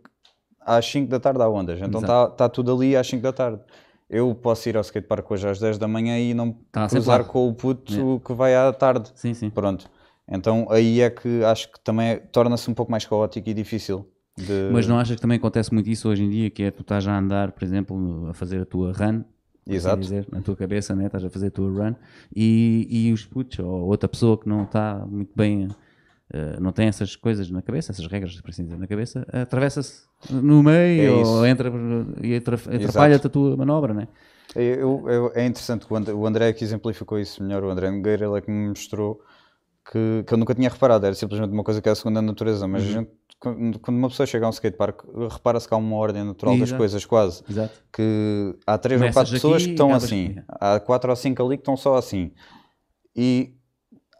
às 0.59 0.85
5 0.85 1.09
da 1.09 1.19
tarde 1.19 1.41
há 1.41 1.47
ondas, 1.47 1.79
então 1.81 2.01
está 2.01 2.27
tá 2.27 2.49
tudo 2.49 2.73
ali 2.73 2.95
às 2.95 3.07
5 3.07 3.23
da 3.23 3.31
tarde. 3.31 3.61
Eu 4.09 4.33
posso 4.35 4.67
ir 4.69 4.77
ao 4.77 4.81
skatepark 4.81 5.29
hoje 5.31 5.47
às 5.47 5.59
10 5.59 5.77
da 5.77 5.87
manhã 5.87 6.17
e 6.17 6.33
não 6.33 6.55
tá 6.71 6.87
cruzar 6.87 7.25
com 7.25 7.47
o 7.47 7.53
puto 7.53 8.21
que 8.25 8.33
vai 8.33 8.55
à 8.55 8.71
tarde. 8.71 9.11
Sim, 9.15 9.33
sim. 9.33 9.49
Pronto. 9.49 9.89
Então 10.29 10.67
aí 10.69 11.01
é 11.01 11.09
que 11.09 11.43
acho 11.43 11.71
que 11.71 11.79
também 11.79 12.19
torna-se 12.31 12.69
um 12.69 12.73
pouco 12.73 12.91
mais 12.91 13.05
caótico 13.05 13.49
e 13.49 13.53
difícil. 13.53 14.07
De... 14.37 14.69
Mas 14.71 14.85
não 14.85 14.99
achas 14.99 15.15
que 15.15 15.21
também 15.21 15.37
acontece 15.37 15.73
muito 15.73 15.89
isso 15.89 16.07
hoje 16.07 16.23
em 16.23 16.29
dia, 16.29 16.49
que 16.49 16.63
é 16.63 16.71
tu 16.71 16.81
estás 16.81 17.07
a 17.07 17.17
andar, 17.17 17.51
por 17.51 17.63
exemplo, 17.63 18.27
a 18.29 18.33
fazer 18.33 18.61
a 18.61 18.65
tua 18.65 18.91
run, 18.91 19.23
assim 19.65 19.75
Exato. 19.75 20.01
Dizer, 20.01 20.27
na 20.31 20.41
tua 20.41 20.55
cabeça, 20.55 20.95
né? 20.95 21.07
estás 21.07 21.23
a 21.23 21.29
fazer 21.29 21.47
a 21.47 21.51
tua 21.51 21.69
run, 21.69 21.95
e, 22.35 22.87
e 22.89 23.11
os 23.11 23.25
putos, 23.25 23.57
ou 23.57 23.87
outra 23.87 24.07
pessoa 24.07 24.37
que 24.37 24.47
não 24.47 24.63
está 24.63 25.05
muito 25.07 25.31
bem 25.35 25.69
Uh, 26.27 26.59
não 26.59 26.73
tem 26.73 26.89
essas 26.89 27.15
coisas 27.15 27.49
na 27.49 27.61
cabeça, 27.61 27.93
essas 27.93 28.05
regras, 28.05 28.39
por 28.41 28.49
assim 28.49 28.65
dizer, 28.65 28.77
na 28.77 28.85
cabeça, 28.85 29.25
atravessa-se 29.31 30.03
no 30.29 30.61
meio 30.61 31.21
é 31.21 31.25
ou 31.25 31.45
entra 31.45 31.71
e 32.21 32.35
atrapalha-te 32.35 33.27
a 33.27 33.29
tua 33.29 33.55
manobra, 33.55 33.93
né? 33.93 34.09
Eu, 34.53 35.05
eu, 35.07 35.31
é 35.33 35.45
interessante 35.45 35.85
o 35.89 36.27
André 36.27 36.51
que 36.51 36.65
exemplificou 36.65 37.17
isso 37.17 37.41
melhor, 37.41 37.63
o 37.63 37.69
André 37.69 37.89
Nogueira, 37.89 38.25
ele 38.25 38.37
é 38.37 38.41
que 38.41 38.51
me 38.51 38.67
mostrou 38.67 39.21
que, 39.91 40.23
que 40.25 40.33
eu 40.33 40.37
nunca 40.37 40.53
tinha 40.53 40.69
reparado, 40.69 41.05
era 41.05 41.15
simplesmente 41.15 41.51
uma 41.51 41.63
coisa 41.63 41.81
que 41.81 41.87
é 41.87 41.91
a 41.91 41.95
segunda 41.95 42.21
natureza, 42.21 42.67
mas 42.67 42.83
uhum. 42.83 42.91
gente, 42.91 43.11
quando 43.39 43.97
uma 43.97 44.09
pessoa 44.09 44.25
chega 44.25 44.45
a 44.45 44.49
um 44.49 44.51
skatepark, 44.51 45.03
repara-se 45.31 45.67
que 45.67 45.73
há 45.73 45.77
uma 45.77 45.95
ordem 45.95 46.23
natural 46.23 46.55
Exato. 46.55 46.71
das 46.71 46.77
coisas, 46.77 47.05
quase. 47.05 47.43
Exato. 47.49 47.83
Que 47.93 48.55
há 48.65 48.77
três 48.77 48.99
Começas 48.99 49.15
ou 49.15 49.21
quatro 49.21 49.33
pessoas 49.33 49.65
que 49.65 49.71
estão 49.71 49.93
assim, 49.93 50.25
aqui. 50.25 50.43
há 50.47 50.79
quatro 50.79 51.09
ou 51.09 51.15
cinco 51.15 51.45
ali 51.45 51.57
que 51.57 51.61
estão 51.61 51.77
só 51.77 51.95
assim. 51.95 52.31
E 53.15 53.55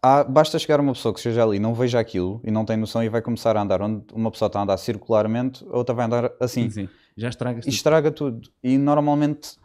há, 0.02 0.24
basta 0.24 0.58
chegar 0.58 0.80
uma 0.80 0.94
pessoa 0.94 1.14
que 1.14 1.20
esteja 1.20 1.44
ali, 1.44 1.60
não 1.60 1.74
veja 1.74 2.00
aquilo 2.00 2.40
e 2.44 2.52
não 2.52 2.64
tem 2.64 2.78
noção 2.78 3.04
e 3.04 3.10
vai 3.10 3.22
começar 3.22 3.58
a 3.58 3.62
andar 3.62 3.82
onde 3.82 4.06
uma 4.14 4.32
pessoa 4.32 4.48
está 4.48 4.60
a 4.60 4.64
andar 4.64 4.78
circularmente, 4.78 5.66
a 5.70 5.78
outra 5.78 5.94
vai 5.94 6.06
andar 6.06 6.32
assim. 6.40 6.70
Sim, 6.70 6.88
sim. 6.88 6.90
Já 7.18 7.30
estraga 7.30 7.60
tudo. 7.60 7.70
estraga 7.70 8.12
tudo. 8.12 8.50
E 8.64 8.78
normalmente, 8.78 9.58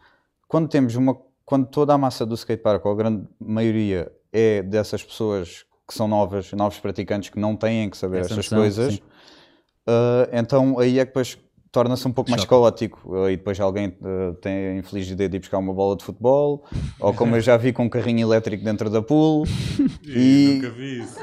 quando 0.49 0.69
temos 0.69 0.97
uma. 0.97 1.17
Quando 1.45 1.67
toda 1.67 1.93
a 1.93 1.99
massa 1.99 2.25
do 2.25 2.35
skatepark, 2.35 2.85
ou 2.87 2.93
a 2.93 2.97
grande 2.97 3.29
maioria, 3.39 4.11
é 4.33 4.63
dessas 4.63 5.03
pessoas 5.03 5.67
que 5.87 5.95
são 5.95 6.07
novas, 6.09 6.53
novos 6.53 6.79
praticantes 6.79 7.31
que 7.31 7.39
não 7.39 7.57
têm 7.57 7.91
que 7.91 7.97
saber 7.97 8.21
Essa 8.21 8.35
estas 8.35 8.51
noção, 8.51 8.59
coisas, 8.59 8.97
uh, 8.97 10.29
então 10.33 10.79
aí 10.79 10.99
é 10.99 11.05
que 11.05 11.11
depois 11.11 11.39
torna-se 11.73 12.07
um 12.07 12.13
pouco 12.13 12.29
Choque. 12.29 12.39
mais 12.39 12.49
caótico. 12.49 13.29
E 13.29 13.37
depois 13.37 13.59
alguém 13.59 13.89
uh, 13.89 14.35
tem 14.41 14.53
a 14.53 14.77
infeliz 14.77 15.09
ideia 15.09 15.29
de 15.29 15.37
ir 15.37 15.41
buscar 15.41 15.59
uma 15.59 15.73
bola 15.73 15.97
de 15.97 16.05
futebol, 16.05 16.63
ou 17.01 17.15
como 17.15 17.35
eu 17.35 17.41
já 17.41 17.57
vi 17.57 17.73
com 17.73 17.85
um 17.85 17.89
carrinho 17.89 18.21
elétrico 18.21 18.63
dentro 18.63 18.91
da 18.91 19.01
pool. 19.01 19.47
e... 20.05 20.53
Nunca 20.55 20.71
vi 20.71 21.01
isso. 21.01 21.17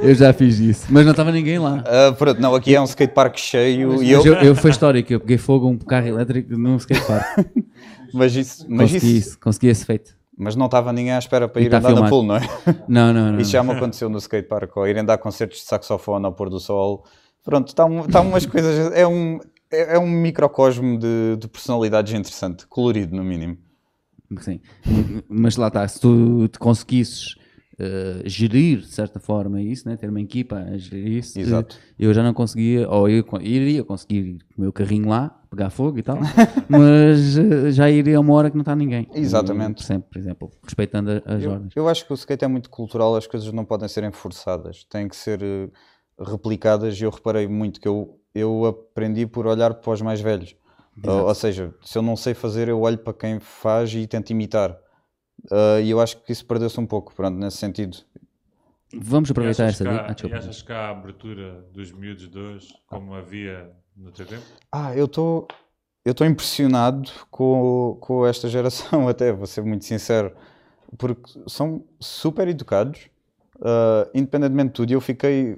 Eu 0.00 0.14
já 0.14 0.32
fiz 0.32 0.58
isso, 0.60 0.86
mas 0.90 1.04
não 1.04 1.10
estava 1.10 1.32
ninguém 1.32 1.58
lá. 1.58 1.82
Uh, 1.82 2.14
pronto, 2.14 2.40
não, 2.40 2.54
aqui 2.54 2.74
é 2.74 2.80
um 2.80 2.84
skatepark 2.84 3.36
cheio 3.38 3.88
mas, 3.94 4.02
e 4.02 4.10
eu... 4.10 4.24
eu... 4.24 4.34
eu... 4.34 4.54
Foi 4.54 4.70
histórico, 4.70 5.12
eu 5.12 5.20
peguei 5.20 5.38
fogo 5.38 5.66
a 5.66 5.70
um 5.70 5.78
carro 5.78 6.06
elétrico 6.06 6.56
num 6.56 6.76
skatepark. 6.76 7.46
mas 8.14 8.36
isso... 8.36 8.64
Mas 8.68 8.92
consegui 8.92 9.18
isso, 9.18 9.28
isso, 9.28 9.40
consegui 9.40 9.68
esse 9.68 9.84
feito. 9.84 10.16
Mas 10.36 10.56
não 10.56 10.66
estava 10.66 10.92
ninguém 10.92 11.12
à 11.12 11.18
espera 11.18 11.48
para 11.48 11.62
ir 11.62 11.70
tá 11.70 11.78
andar 11.78 11.88
filmado. 11.88 12.04
na 12.04 12.10
pool, 12.10 12.22
não 12.24 12.36
é? 12.36 12.40
Não, 12.88 13.12
não, 13.12 13.32
não. 13.32 13.40
Isso 13.40 13.52
já 13.52 13.62
me 13.62 13.72
aconteceu 13.72 14.08
no 14.08 14.18
skatepark, 14.18 14.76
ou 14.76 14.86
irem 14.86 15.04
dar 15.04 15.18
concertos 15.18 15.58
de 15.58 15.64
saxofone 15.64 16.24
ao 16.26 16.32
pôr 16.32 16.50
do 16.50 16.58
sol 16.58 17.04
Pronto, 17.44 17.68
está 17.68 17.84
tá 18.10 18.22
umas 18.22 18.46
coisas. 18.46 18.90
É 18.94 19.06
um, 19.06 19.38
é, 19.70 19.96
é 19.96 19.98
um 19.98 20.08
microcosmo 20.08 20.98
de, 20.98 21.36
de 21.38 21.46
personalidades 21.46 22.12
interessante, 22.14 22.66
colorido 22.66 23.14
no 23.14 23.22
mínimo. 23.22 23.58
Sim, 24.40 24.58
mas 25.28 25.56
lá 25.56 25.68
está, 25.68 25.86
se 25.86 26.00
tu 26.00 26.48
te 26.48 26.58
conseguisses 26.58 27.34
uh, 27.74 28.26
gerir 28.26 28.78
de 28.80 28.88
certa 28.88 29.20
forma 29.20 29.60
isso, 29.62 29.86
né? 29.86 29.96
ter 29.96 30.08
uma 30.08 30.20
equipa 30.20 30.56
a 30.56 30.76
gerir 30.76 31.18
isso, 31.18 31.38
Exato. 31.38 31.76
eu 31.96 32.12
já 32.12 32.22
não 32.22 32.32
conseguia, 32.32 32.88
ou 32.88 33.08
eu 33.08 33.24
iria 33.42 33.84
conseguir 33.84 34.16
ir 34.16 34.38
com 34.54 34.58
o 34.58 34.60
meu 34.62 34.72
carrinho 34.72 35.08
lá, 35.08 35.40
pegar 35.54 35.70
fogo 35.70 35.98
e 35.98 36.02
tal, 36.02 36.18
mas 36.68 37.36
uh, 37.36 37.70
já 37.70 37.90
iria 37.90 38.18
a 38.18 38.20
uma 38.20 38.34
hora 38.34 38.50
que 38.50 38.56
não 38.56 38.62
está 38.62 38.74
ninguém. 38.74 39.08
Exatamente. 39.14 39.84
Sempre, 39.84 40.10
por 40.10 40.18
exemplo, 40.18 40.50
respeitando 40.62 41.22
as 41.24 41.42
eu, 41.42 41.50
ordens. 41.50 41.72
Eu 41.76 41.88
acho 41.88 42.06
que 42.06 42.12
o 42.12 42.14
skate 42.14 42.44
é 42.44 42.48
muito 42.48 42.70
cultural, 42.70 43.16
as 43.16 43.26
coisas 43.26 43.52
não 43.52 43.64
podem 43.64 43.88
ser 43.88 44.10
forçadas, 44.12 44.84
têm 44.84 45.08
que 45.08 45.16
ser. 45.16 45.42
Uh, 45.42 45.70
replicadas 46.18 47.00
e 47.00 47.04
eu 47.04 47.10
reparei 47.10 47.48
muito 47.48 47.80
que 47.80 47.88
eu, 47.88 48.20
eu 48.34 48.66
aprendi 48.66 49.26
por 49.26 49.46
olhar 49.46 49.74
para 49.74 49.92
os 49.92 50.02
mais 50.02 50.20
velhos. 50.20 50.56
Ou, 51.04 51.26
ou, 51.26 51.34
seja, 51.34 51.74
se 51.82 51.98
eu 51.98 52.02
não 52.02 52.14
sei 52.14 52.34
fazer, 52.34 52.68
eu 52.68 52.80
olho 52.80 52.98
para 52.98 53.12
quem 53.12 53.40
faz 53.40 53.92
e 53.92 54.06
tento 54.06 54.30
imitar. 54.30 54.78
Uh, 55.50 55.80
e 55.82 55.90
eu 55.90 56.00
acho 56.00 56.22
que 56.22 56.30
isso 56.30 56.46
perdeu-se 56.46 56.78
um 56.78 56.86
pouco, 56.86 57.12
pronto, 57.14 57.36
nesse 57.36 57.56
sentido. 57.56 57.98
Vamos 58.96 59.30
aproveitar 59.30 59.64
esta. 59.64 59.90
Ah, 59.90 60.14
e 60.24 60.32
achas 60.32 60.62
que 60.62 60.72
há 60.72 60.86
a 60.86 60.90
abertura 60.90 61.66
dos 61.72 61.90
miúdos 61.90 62.30
de 62.30 62.38
hoje, 62.38 62.68
como 62.86 63.12
havia 63.12 63.72
no 63.96 64.10
tempo? 64.10 64.42
Ah, 64.70 64.94
eu 64.96 65.06
estou 65.06 65.46
eu 66.04 66.12
estou 66.12 66.26
impressionado 66.26 67.10
com, 67.30 67.96
com 68.00 68.26
esta 68.26 68.48
geração, 68.48 69.08
até 69.08 69.32
vou 69.32 69.46
ser 69.46 69.62
muito 69.62 69.84
sincero, 69.84 70.32
porque 70.98 71.40
são 71.48 71.82
super 71.98 72.46
educados, 72.46 73.08
uh, 73.56 74.10
independentemente 74.14 74.68
de 74.68 74.74
tudo. 74.74 74.92
Eu 74.92 75.00
fiquei 75.00 75.56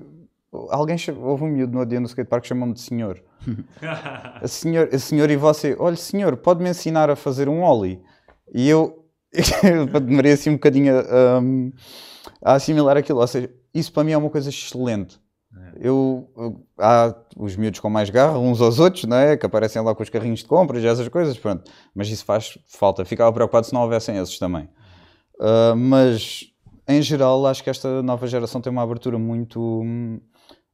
Alguém 0.70 0.97
houve 1.20 1.45
um 1.45 1.49
miúdo 1.49 1.76
no 1.76 1.84
dia 1.84 2.01
no 2.01 2.07
skatepark 2.07 2.43
que 2.43 2.49
chamou-me 2.49 2.72
de 2.72 2.80
senhor. 2.80 3.22
senhor. 4.47 4.99
Senhor 4.99 5.30
e 5.30 5.37
você, 5.37 5.76
olha 5.78 5.97
senhor, 5.97 6.37
pode-me 6.37 6.70
ensinar 6.70 7.11
a 7.11 7.16
fazer 7.16 7.49
um 7.49 7.62
ollie? 7.62 8.01
E 8.55 8.68
eu 8.68 9.05
demorei 10.03 10.32
assim 10.32 10.51
um 10.51 10.55
bocadinho 10.55 10.99
a, 10.99 11.41
um, 11.41 11.72
a 12.43 12.55
assimilar 12.55 12.97
aquilo. 12.97 13.20
Ou 13.20 13.26
seja, 13.26 13.51
isso 13.74 13.93
para 13.93 14.05
mim 14.05 14.12
é 14.12 14.16
uma 14.16 14.30
coisa 14.30 14.49
excelente. 14.49 15.20
Eu, 15.78 16.30
há 16.78 17.14
os 17.36 17.54
miúdos 17.57 17.80
com 17.80 17.90
mais 17.90 18.09
garra, 18.09 18.38
uns 18.38 18.61
aos 18.61 18.78
outros, 18.78 19.04
não 19.04 19.16
é? 19.16 19.36
Que 19.36 19.46
aparecem 19.46 19.82
lá 19.82 19.94
com 19.94 20.02
os 20.02 20.09
carrinhos 20.09 20.40
de 20.40 20.46
compras 20.46 20.82
e 20.82 20.86
essas 20.86 21.09
coisas, 21.09 21.36
pronto. 21.36 21.70
Mas 21.94 22.09
isso 22.09 22.24
faz 22.24 22.59
falta. 22.66 23.04
Ficava 23.04 23.32
preocupado 23.32 23.66
se 23.66 23.72
não 23.72 23.82
houvessem 23.82 24.16
esses 24.16 24.38
também. 24.38 24.68
Uh, 25.38 25.76
mas, 25.76 26.44
em 26.88 27.02
geral, 27.02 27.44
acho 27.46 27.62
que 27.62 27.70
esta 27.70 28.02
nova 28.02 28.26
geração 28.26 28.61
tem 28.61 28.72
uma 28.72 28.82
abertura 28.82 29.18
muito, 29.18 29.82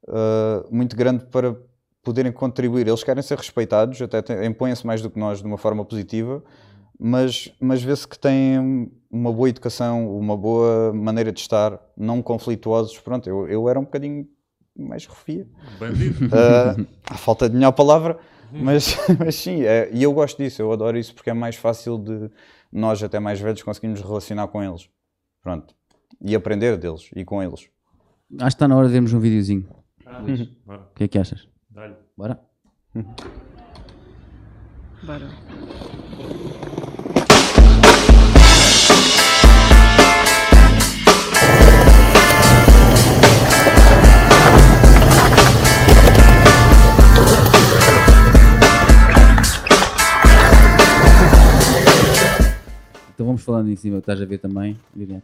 uh, 0.08 0.68
muito 0.70 0.94
grande 0.96 1.24
para 1.26 1.56
poderem 2.02 2.32
contribuir. 2.32 2.86
Eles 2.86 3.02
querem 3.02 3.22
ser 3.22 3.38
respeitados, 3.38 4.00
até 4.02 4.44
impõem-se 4.46 4.86
mais 4.86 5.02
do 5.02 5.10
que 5.10 5.18
nós 5.18 5.40
de 5.40 5.46
uma 5.46 5.58
forma 5.58 5.84
positiva, 5.84 6.42
mas, 6.98 7.52
mas 7.60 7.82
vê-se 7.82 8.06
que 8.06 8.18
têm 8.18 8.90
uma 9.10 9.32
boa 9.32 9.48
educação, 9.48 10.16
uma 10.16 10.36
boa 10.36 10.92
maneira 10.92 11.32
de 11.32 11.40
estar, 11.40 11.80
não 11.96 12.22
conflituosos. 12.22 12.98
Pronto, 13.00 13.28
eu, 13.28 13.48
eu 13.48 13.68
era 13.68 13.78
um 13.78 13.84
bocadinho 13.84 14.26
mais 14.76 15.06
refia. 15.06 15.46
Bandido. 15.78 16.26
Uh, 16.32 16.86
a 17.08 17.14
falta 17.16 17.48
de 17.48 17.54
melhor 17.54 17.72
palavra, 17.72 18.18
mas, 18.52 18.96
mas 19.18 19.34
sim, 19.34 19.62
é, 19.62 19.90
e 19.92 20.02
eu 20.02 20.12
gosto 20.12 20.42
disso, 20.42 20.60
eu 20.62 20.72
adoro 20.72 20.98
isso 20.98 21.14
porque 21.14 21.30
é 21.30 21.34
mais 21.34 21.56
fácil 21.56 21.98
de 21.98 22.30
nós, 22.72 23.02
até 23.02 23.18
mais 23.20 23.40
velhos, 23.40 23.62
conseguirmos 23.62 24.00
relacionar 24.00 24.48
com 24.48 24.62
eles. 24.62 24.88
Pronto. 25.42 25.74
E 26.20 26.34
aprender 26.34 26.76
deles 26.76 27.10
e 27.14 27.24
com 27.24 27.42
eles. 27.42 27.60
Acho 27.60 27.68
que 28.38 28.44
está 28.46 28.68
na 28.68 28.76
hora 28.76 28.86
de 28.86 28.92
vermos 28.92 29.12
um 29.12 29.20
videozinho. 29.20 29.68
Ah, 30.06 30.20
bora, 30.64 30.80
O 30.90 30.94
que 30.94 31.04
é 31.04 31.08
que 31.08 31.18
achas? 31.18 31.48
dá-lhe. 31.70 31.94
Bora? 32.16 32.40
Bora. 35.02 35.28
Então 53.14 53.26
vamos 53.26 53.42
falando 53.42 53.70
em 53.70 53.76
cima, 53.76 53.98
estás 53.98 54.20
a 54.20 54.24
ver 54.24 54.38
também? 54.38 54.78
O 54.94 54.98
que 55.06 55.22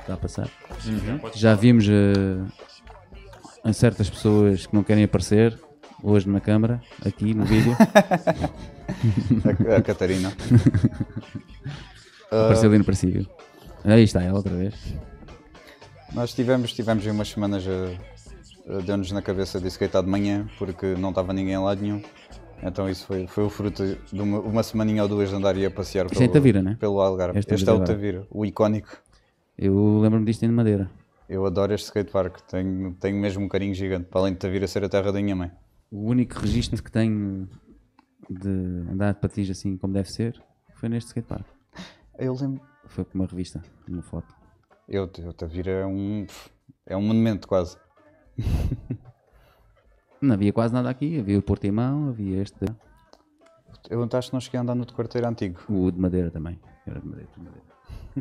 Está 0.00 0.14
a 0.14 0.16
passar. 0.16 0.50
Já 1.34 1.54
vimos 1.54 1.86
eh, 1.88 2.44
em 3.64 3.72
certas 3.72 4.10
pessoas 4.10 4.66
que 4.66 4.74
não 4.74 4.82
querem 4.82 5.04
aparecer 5.04 5.58
hoje 6.02 6.28
na 6.28 6.40
câmara, 6.40 6.82
aqui 7.04 7.34
no 7.34 7.44
vídeo. 7.44 7.76
A, 9.68 9.76
a 9.76 9.82
Catarina. 9.82 10.32
Apareceu 12.32 12.70
ali 12.70 12.78
no 12.78 12.84
princípio. 12.84 13.28
Aí 13.84 14.02
está 14.02 14.22
ela 14.22 14.38
outra 14.38 14.54
vez. 14.54 14.74
Nós 16.14 16.32
tivemos, 16.32 16.72
tivemos 16.72 17.04
umas 17.06 17.28
semanas 17.28 17.64
a 17.68 18.08
deu-nos 18.84 19.10
na 19.12 19.22
cabeça 19.22 19.58
de 19.58 19.68
skate 19.68 20.02
de 20.02 20.08
manhã 20.08 20.46
porque 20.58 20.94
não 20.94 21.08
estava 21.08 21.32
ninguém 21.32 21.56
lado 21.58 21.80
nenhum. 21.80 22.02
Então 22.62 22.88
isso 22.88 23.06
foi, 23.06 23.26
foi 23.26 23.44
o 23.44 23.50
fruto 23.50 23.84
de 24.12 24.20
uma, 24.20 24.40
uma 24.40 24.62
semaninha 24.62 25.02
ou 25.02 25.08
duas 25.08 25.28
de 25.28 25.34
andar 25.34 25.56
e 25.56 25.64
a 25.64 25.70
passear 25.70 26.06
Isto 26.06 26.20
é 26.20 26.24
em 26.24 26.28
Tavira, 26.28 26.62
né? 26.62 26.76
pelo 26.78 27.00
Algarve. 27.00 27.38
Este 27.38 27.54
Este, 27.54 27.68
é 27.68 27.72
é 27.72 27.74
o 27.74 27.78
Tavira. 27.78 27.94
Tavira, 27.94 28.26
o 28.30 28.44
icónico. 28.44 28.88
Eu 29.56 29.98
lembro-me 30.00 30.26
disto 30.26 30.44
em 30.44 30.48
Madeira. 30.48 30.90
Eu 31.28 31.44
adoro 31.44 31.74
este 31.74 31.84
skatepark, 31.86 32.40
tenho, 32.48 32.94
tenho 32.94 33.16
mesmo 33.16 33.44
um 33.44 33.48
carinho 33.48 33.74
gigante, 33.74 34.06
para 34.06 34.20
além 34.20 34.32
de 34.32 34.38
Tavira 34.38 34.66
ser 34.66 34.82
a 34.84 34.88
terra 34.88 35.12
da 35.12 35.20
minha 35.20 35.36
mãe. 35.36 35.52
O 35.90 36.06
único 36.08 36.38
registro 36.40 36.82
que 36.82 36.90
tenho 36.90 37.48
de 38.30 38.48
andar 38.90 39.14
de 39.14 39.20
patins 39.20 39.48
assim 39.50 39.76
como 39.76 39.92
deve 39.92 40.10
ser 40.10 40.42
foi 40.74 40.88
neste 40.88 41.08
skatepark. 41.08 41.46
Eu 42.18 42.34
lembro. 42.34 42.60
Foi 42.86 43.04
com 43.04 43.18
uma 43.18 43.26
revista, 43.26 43.62
uma 43.88 44.02
foto. 44.02 44.34
Eu, 44.88 45.10
eu 45.18 45.32
Tavira 45.32 45.70
é 45.70 45.86
um. 45.86 46.26
É 46.86 46.96
um 46.96 47.02
monumento 47.02 47.46
quase. 47.46 47.76
Não 50.20 50.34
havia 50.34 50.52
quase 50.52 50.74
nada 50.74 50.90
aqui, 50.90 51.18
havia 51.20 51.38
o 51.38 51.42
Portimão, 51.42 52.08
havia 52.08 52.42
este, 52.42 52.64
Eu 53.88 54.02
acho 54.12 54.28
que 54.28 54.34
não 54.34 54.40
cheguei 54.40 54.58
a 54.58 54.62
andar 54.62 54.74
no 54.74 54.84
de 54.84 54.92
quarteiro 54.92 55.28
antigo. 55.28 55.60
o 55.68 55.90
de 55.90 55.98
Madeira 55.98 56.30
também. 56.30 56.58
Era 56.86 56.98
de 57.00 57.06
Madeira, 57.06 57.28
de 57.36 57.42
Madeira. 57.42 57.68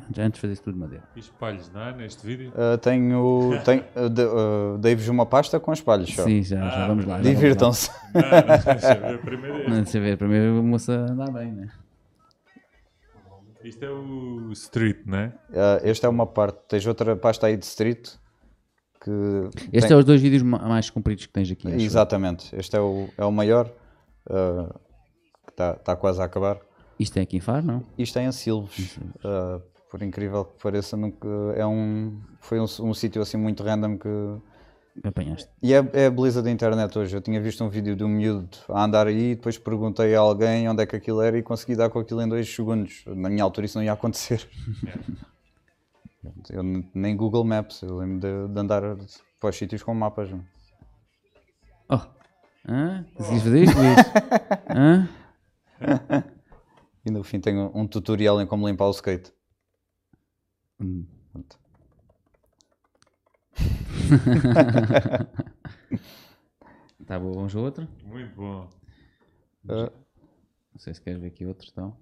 Já 0.15 0.23
antes 0.25 0.39
fazia 0.39 0.55
tudo 0.57 0.73
de 0.75 0.79
Madeira. 0.79 1.03
E 1.15 1.19
espalhos, 1.19 1.71
não 1.71 1.81
é? 1.81 1.93
Neste 1.95 2.25
vídeo. 2.25 2.51
Uh, 2.51 2.77
tenho. 2.77 3.51
tenho 3.65 3.83
uh, 3.95 4.09
de- 4.09 4.21
uh, 4.25 4.77
Dei-vos 4.79 5.07
uma 5.07 5.25
pasta 5.25 5.59
com 5.59 5.73
espalhos 5.73 6.13
só. 6.13 6.23
Sim, 6.23 6.43
já, 6.43 6.69
já 6.69 6.87
vamos 6.87 7.05
lá. 7.05 7.17
já 7.17 7.23
vamos 7.23 7.25
lá. 7.25 7.33
Divirtam-se. 7.33 7.89
Não, 8.13 8.21
não, 8.21 8.75
deixa 8.75 8.95
ver 8.95 9.21
primeiro. 9.21 9.69
Não, 9.69 9.75
Deixa 9.83 9.99
ver, 9.99 10.17
primeiro 10.17 10.59
a 10.59 10.61
moça 10.61 10.93
andar 10.93 11.31
bem, 11.31 11.51
né? 11.51 11.69
Isto 13.63 13.83
é 13.83 13.89
o 13.89 14.51
Street, 14.51 14.99
não 15.05 15.17
é? 15.17 15.27
Uh, 15.49 15.81
esta 15.83 16.05
é 16.07 16.09
uma 16.09 16.27
parte. 16.27 16.59
Tens 16.67 16.85
outra 16.85 17.15
pasta 17.15 17.47
aí 17.47 17.57
de 17.57 17.65
street. 17.65 18.09
Que 19.55 19.63
Estes 19.65 19.83
tem- 19.87 19.91
é 19.95 19.95
os 19.99 20.05
dois 20.05 20.21
vídeos 20.21 20.41
ma- 20.43 20.59
mais 20.59 20.89
compridos 20.89 21.25
que 21.25 21.33
tens 21.33 21.49
aqui. 21.51 21.67
acho. 21.67 21.77
Exatamente. 21.85 22.55
Este 22.55 22.75
é 22.75 22.79
o, 22.81 23.07
é 23.17 23.25
o 23.25 23.31
maior. 23.31 23.69
uh, 24.29 24.73
que 25.45 25.51
está 25.51 25.73
tá 25.73 25.95
quase 25.95 26.21
a 26.21 26.25
acabar. 26.25 26.59
Isto 26.99 27.17
é 27.17 27.21
aqui 27.21 27.37
em 27.37 27.39
Faro, 27.39 27.65
não? 27.65 27.83
Isto 27.97 28.19
é 28.19 28.25
em 28.25 28.31
Silves. 28.31 28.97
Uh, 29.23 29.61
por 29.89 30.01
incrível 30.01 30.43
que 30.45 30.61
pareça, 30.61 30.97
nunca, 30.97 31.27
é 31.55 31.65
um, 31.65 32.19
foi 32.41 32.59
um, 32.59 32.65
um 32.81 32.93
sítio 32.93 33.21
assim 33.21 33.37
muito 33.37 33.63
random 33.63 33.97
que. 33.97 34.09
Apanhaste. 35.03 35.47
E 35.61 35.73
é, 35.73 35.87
é 35.93 36.05
a 36.07 36.09
beleza 36.11 36.41
da 36.41 36.49
internet 36.49 36.97
hoje. 36.97 37.15
Eu 37.15 37.21
tinha 37.21 37.39
visto 37.39 37.63
um 37.63 37.69
vídeo 37.69 37.95
de 37.95 38.03
um 38.03 38.07
miúdo 38.09 38.49
a 38.67 38.83
andar 38.83 39.05
aí, 39.07 39.35
depois 39.35 39.57
perguntei 39.57 40.15
a 40.15 40.19
alguém 40.19 40.67
onde 40.67 40.81
é 40.81 40.85
que 40.87 40.95
aquilo 40.95 41.21
era 41.21 41.37
e 41.37 41.43
consegui 41.43 41.75
dar 41.75 41.89
com 41.89 41.99
aquilo 41.99 42.19
em 42.21 42.27
dois 42.27 42.53
segundos. 42.53 43.03
Na 43.05 43.29
minha 43.29 43.43
altura 43.43 43.65
isso 43.67 43.77
não 43.77 43.85
ia 43.85 43.93
acontecer. 43.93 44.47
Eu 46.49 46.63
nem 46.93 47.15
Google 47.15 47.43
Maps, 47.43 47.81
eu 47.81 47.97
lembro 47.97 48.19
de, 48.19 48.53
de 48.53 48.59
andar 48.59 48.81
para 49.39 49.49
os 49.49 49.55
sítios 49.55 49.83
com 49.83 49.93
mapas. 49.93 50.29
Oh! 51.89 51.99
Hã? 52.67 53.05
Conseguiste 53.13 53.45
fazer 53.45 53.63
isto, 53.63 53.77
Luís? 53.77 53.97
Hã? 54.75 55.09
E 57.05 57.11
no 57.11 57.23
fim 57.23 57.39
tenho 57.39 57.71
um 57.73 57.87
tutorial 57.87 58.41
em 58.41 58.47
como 58.47 58.67
limpar 58.67 58.87
o 58.87 58.91
skate. 58.91 59.31
Hum. 60.79 61.05
Tá 67.05 67.17
bom, 67.17 67.31
vamos 67.31 67.55
a 67.55 67.59
outro? 67.61 67.87
Muito 68.03 68.35
bom. 68.35 68.69
Uh, 69.63 69.89
Não 70.73 70.79
sei 70.79 70.93
se 70.93 71.01
queres 71.01 71.21
ver 71.21 71.27
aqui 71.27 71.45
outro, 71.45 71.69
então. 71.71 71.97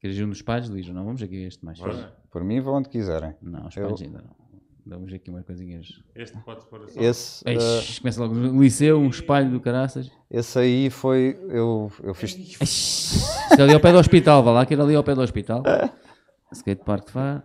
Queres 0.00 0.16
ir 0.16 0.24
um 0.24 0.28
dos 0.28 0.38
espalhos, 0.38 0.68
Luís, 0.68 0.88
não? 0.88 1.04
Vamos 1.04 1.22
aqui 1.22 1.44
a 1.44 1.48
este 1.48 1.64
mais. 1.64 1.78
Bora. 1.78 2.16
por 2.30 2.44
mim, 2.44 2.60
vão 2.60 2.74
onde 2.74 2.88
quiserem. 2.88 3.34
Não, 3.40 3.66
os 3.66 3.76
espalhos 3.76 4.02
ainda 4.02 4.22
não. 4.22 4.46
Vamos 4.88 5.12
aqui 5.12 5.30
umas 5.30 5.44
coisinhas. 5.44 5.88
Este 6.14 6.38
pode-se 6.38 6.68
pôr 6.68 6.84
assim. 6.84 7.04
Esse, 7.04 7.42
uh, 7.42 8.00
começa 8.00 8.20
logo 8.20 8.34
no 8.34 8.62
liceu, 8.62 8.98
um 9.00 9.08
espalho 9.08 9.50
do 9.50 9.60
caraças. 9.60 10.08
esse 10.30 10.58
aí 10.58 10.90
foi. 10.90 11.36
Eu, 11.48 11.90
eu 12.04 12.14
fiz. 12.14 12.36
Eish, 12.60 13.24
é 13.58 13.62
ali 13.62 13.74
ao 13.74 13.80
pé 13.80 13.90
do 13.90 13.98
hospital, 13.98 14.44
vá 14.44 14.52
lá, 14.52 14.64
que 14.66 14.74
era 14.74 14.84
ali 14.84 14.94
ao 14.94 15.02
pé 15.02 15.14
do 15.14 15.22
hospital. 15.22 15.64
Skatepark 16.52 17.06
de 17.06 17.12
Faro. 17.12 17.42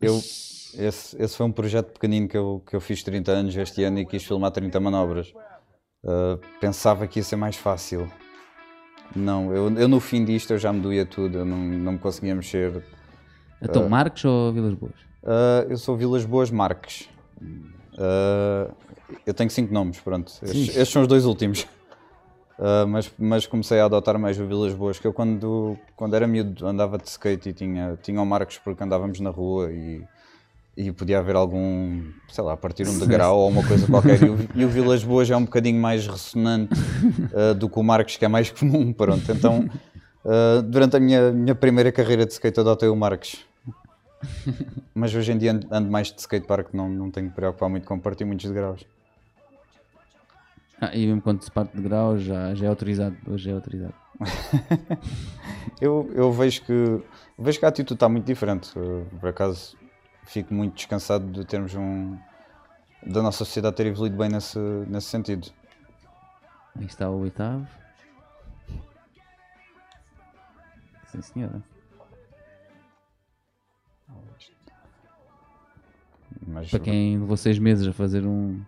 Eu, 0.00 0.14
esse, 0.14 1.20
esse 1.20 1.36
foi 1.36 1.44
um 1.44 1.50
projeto 1.50 1.92
pequenino 1.92 2.28
que 2.28 2.36
eu, 2.36 2.62
que 2.64 2.76
eu 2.76 2.80
fiz 2.80 3.02
30 3.02 3.32
anos 3.32 3.56
este 3.56 3.82
ano 3.82 3.98
e 3.98 4.06
quis 4.06 4.22
filmar 4.22 4.52
30 4.52 4.78
manobras. 4.78 5.32
Uh, 6.04 6.38
pensava 6.60 7.08
que 7.08 7.18
ia 7.18 7.24
ser 7.24 7.34
mais 7.34 7.56
fácil. 7.56 8.08
Não, 9.14 9.52
eu, 9.54 9.70
eu 9.76 9.88
no 9.88 10.00
fim 10.00 10.24
disto 10.24 10.52
eu 10.52 10.58
já 10.58 10.72
me 10.72 10.80
doía 10.80 11.06
tudo, 11.06 11.38
eu 11.38 11.44
não, 11.44 11.56
não 11.56 11.92
me 11.92 11.98
conseguia 11.98 12.34
mexer. 12.34 12.82
Então, 13.60 13.88
Marcos 13.88 14.24
ou 14.24 14.52
Vilas 14.52 14.74
Boas? 14.74 14.94
Uh, 15.22 15.70
eu 15.70 15.76
sou 15.76 15.96
Vilas 15.96 16.24
Boas 16.24 16.50
Marques. 16.50 17.08
Uh, 17.40 18.72
eu 19.26 19.34
tenho 19.34 19.50
cinco 19.50 19.72
nomes, 19.72 19.98
pronto. 19.98 20.32
Estes, 20.42 20.68
estes 20.68 20.88
são 20.90 21.02
os 21.02 21.08
dois 21.08 21.24
últimos. 21.24 21.62
Uh, 22.58 22.86
mas, 22.88 23.12
mas 23.18 23.46
comecei 23.46 23.80
a 23.80 23.86
adotar 23.86 24.18
mais 24.18 24.38
o 24.38 24.46
Vilas 24.46 24.74
Boas, 24.74 24.98
que 24.98 25.06
eu 25.06 25.12
quando, 25.12 25.76
quando 25.96 26.14
era 26.14 26.26
miúdo 26.26 26.66
andava 26.66 26.98
de 26.98 27.08
skate 27.08 27.48
e 27.48 27.52
tinha, 27.52 27.98
tinha 28.02 28.20
o 28.20 28.26
Marcos 28.26 28.58
porque 28.58 28.82
andávamos 28.84 29.18
na 29.20 29.30
rua 29.30 29.72
e, 29.72 30.04
e 30.78 30.92
podia 30.92 31.18
haver 31.18 31.34
algum, 31.34 32.04
sei 32.28 32.44
lá, 32.44 32.56
partir 32.56 32.86
um 32.86 32.96
degrau 33.00 33.36
ou 33.36 33.48
uma 33.48 33.66
coisa 33.66 33.84
qualquer. 33.88 34.22
E 34.22 34.30
o, 34.30 34.38
e 34.54 34.64
o 34.64 34.68
Vilas 34.68 35.02
Boas 35.02 35.28
é 35.28 35.36
um 35.36 35.44
bocadinho 35.44 35.80
mais 35.80 36.06
ressonante 36.06 36.72
uh, 36.72 37.52
do 37.52 37.68
que 37.68 37.80
o 37.80 37.82
Marcos, 37.82 38.16
que 38.16 38.24
é 38.24 38.28
mais 38.28 38.48
comum, 38.54 38.92
pronto. 38.92 39.30
Então, 39.32 39.68
uh, 40.24 40.62
durante 40.62 40.96
a 40.96 41.00
minha, 41.00 41.32
minha 41.32 41.54
primeira 41.56 41.90
carreira 41.90 42.24
de 42.24 42.32
skate 42.32 42.60
adotei 42.60 42.88
o 42.88 42.94
Marcos. 42.94 43.44
Mas 44.94 45.12
hoje 45.12 45.32
em 45.32 45.38
dia 45.38 45.50
ando, 45.50 45.66
ando 45.68 45.90
mais 45.90 46.12
de 46.12 46.20
skatepark, 46.20 46.72
não, 46.72 46.88
não 46.88 47.10
tenho 47.10 47.28
que 47.28 47.34
preocupar 47.34 47.68
muito 47.68 47.84
com 47.84 47.98
partir 47.98 48.24
muitos 48.24 48.46
degraus. 48.46 48.86
Ah, 50.80 50.94
e 50.94 51.06
mesmo 51.06 51.20
quando 51.20 51.42
se 51.42 51.50
parte 51.50 51.76
de 51.76 51.82
grau 51.82 52.16
já, 52.18 52.54
já 52.54 52.66
é 52.66 52.68
autorizado. 52.68 53.16
Hoje 53.26 53.50
é 53.50 53.52
autorizado. 53.52 53.94
Eu, 55.80 56.10
eu 56.12 56.32
vejo 56.32 56.62
que 56.62 57.00
vejo 57.38 57.60
que 57.60 57.64
a 57.64 57.68
atitude 57.68 57.94
está 57.94 58.08
muito 58.08 58.24
diferente. 58.24 58.70
Eu, 58.74 59.06
por 59.20 59.28
acaso 59.28 59.76
fico 60.28 60.52
muito 60.54 60.74
descansado 60.74 61.26
de 61.30 61.44
termos 61.44 61.74
um 61.74 62.16
da 63.06 63.22
nossa 63.22 63.38
sociedade 63.38 63.76
ter 63.76 63.86
evoluído 63.86 64.16
bem 64.16 64.28
nesse, 64.28 64.58
nesse 64.88 65.06
sentido. 65.08 65.48
Aí 66.76 66.84
está 66.86 67.08
o 67.10 67.20
oitavo. 67.20 67.66
Sim, 71.10 71.22
senhora. 71.22 71.62
Mas 76.46 76.70
Para 76.70 76.80
quem 76.80 77.18
levou 77.18 77.36
seis 77.36 77.58
meses 77.58 77.86
a 77.86 77.92
fazer 77.92 78.24
um, 78.24 78.60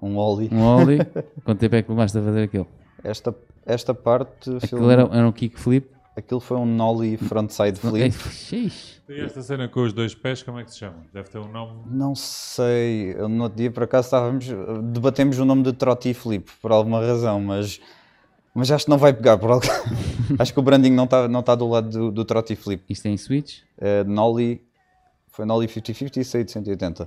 um 0.00 0.16
ollie, 0.16 0.48
um 0.52 0.62
ollie, 0.62 0.98
quanto 1.44 1.58
tempo 1.60 1.76
é 1.76 1.82
que 1.82 1.90
levaste 1.90 2.18
a 2.18 2.22
fazer 2.22 2.42
aquilo? 2.44 2.66
esta, 3.02 3.34
esta 3.64 3.94
parte 3.94 4.50
Aquilo 4.56 4.68
filme- 4.80 4.92
era, 4.92 5.02
era 5.02 5.26
um 5.28 5.32
kickflip. 5.32 5.95
Aquilo 6.16 6.40
foi 6.40 6.56
um 6.56 6.66
nollie 6.66 7.16
frontside 7.16 7.78
flip. 7.78 8.12
xix. 8.12 9.00
E 9.08 9.20
esta 9.20 9.42
cena 9.42 9.68
com 9.68 9.82
os 9.82 9.92
dois 9.92 10.14
pés, 10.14 10.42
como 10.42 10.58
é 10.58 10.64
que 10.64 10.72
se 10.72 10.78
chama? 10.78 10.96
Deve 11.12 11.28
ter 11.28 11.38
um 11.38 11.48
nome. 11.48 11.82
Não 11.86 12.14
sei, 12.14 13.14
eu 13.16 13.28
no 13.28 13.44
outro 13.44 13.58
dia 13.58 13.70
por 13.70 13.84
acaso 13.84 14.06
estávamos, 14.06 14.46
debatemos 14.92 15.38
o 15.38 15.44
nome 15.44 15.62
de 15.62 15.72
trotti 15.72 16.12
flip 16.12 16.50
por 16.60 16.72
alguma 16.72 17.00
razão, 17.00 17.40
mas 17.40 17.80
Mas 18.54 18.70
acho 18.70 18.86
que 18.86 18.90
não 18.90 18.96
vai 18.98 19.12
pegar 19.12 19.36
por 19.36 19.50
algo. 19.50 19.66
acho 20.38 20.52
que 20.52 20.58
o 20.58 20.62
branding 20.62 20.90
não 20.90 21.04
está 21.04 21.28
não 21.28 21.42
tá 21.42 21.54
do 21.54 21.68
lado 21.68 21.90
do, 21.90 22.10
do 22.10 22.24
Trot 22.24 22.50
e 22.50 22.56
Flip. 22.56 22.82
Isto 22.88 23.06
é 23.06 23.10
em 23.10 23.18
Switch? 23.18 23.58
É, 23.76 24.02
Nolly. 24.02 24.62
Foi 25.28 25.44
Nolly 25.44 25.66
50-50 25.66 26.16
e 26.16 26.24
saí 26.24 26.42
de 26.42 26.52
180. 26.52 27.06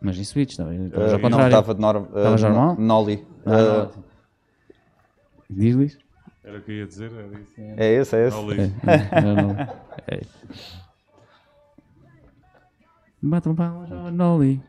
Mas 0.00 0.16
em 0.16 0.22
Switch, 0.22 0.56
não, 0.56 0.66
Uh, 0.66 1.14
ao 1.24 1.30
não, 1.30 1.46
estava 1.46 1.74
de 1.74 1.80
norma. 1.80 2.06
Estavas 2.06 2.42
normal? 2.42 2.76
Nolly. 2.78 3.26
Ah, 3.44 3.88
Uh, 3.90 4.04
Diz, 5.50 5.74
Luís? 5.74 5.98
Era 6.44 6.58
o 6.58 6.60
que 6.60 6.72
eu 6.72 6.76
ia 6.76 6.86
dizer, 6.86 7.10
era 7.12 7.40
isso. 7.40 7.54
é 7.58 7.92
esse, 7.94 8.16
é 8.16 8.26
esse. 8.28 8.36
Não 8.36 8.50
li. 8.50 8.56
Não, 9.24 9.34
não. 9.34 9.60
É. 10.06 10.20
Bate 13.22 13.48
uma 13.48 13.56
palma 13.56 13.86
já 13.86 14.10
Nolly. 14.10 14.62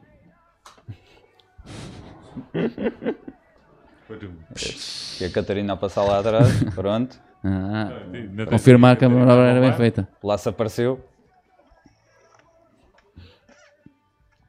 E 5.19 5.25
a 5.25 5.29
Catarina 5.31 5.73
a 5.73 5.77
passar 5.77 6.03
lá 6.03 6.19
atrás. 6.19 6.63
Pronto. 6.73 7.19
Ah, 7.43 7.89
confirmar 8.49 8.95
que 8.97 9.05
a 9.05 9.09
manobra 9.09 9.45
era 9.49 9.59
bem 9.59 9.73
feita. 9.73 10.07
Lá 10.23 10.37
se 10.37 10.47
apareceu. 10.47 11.03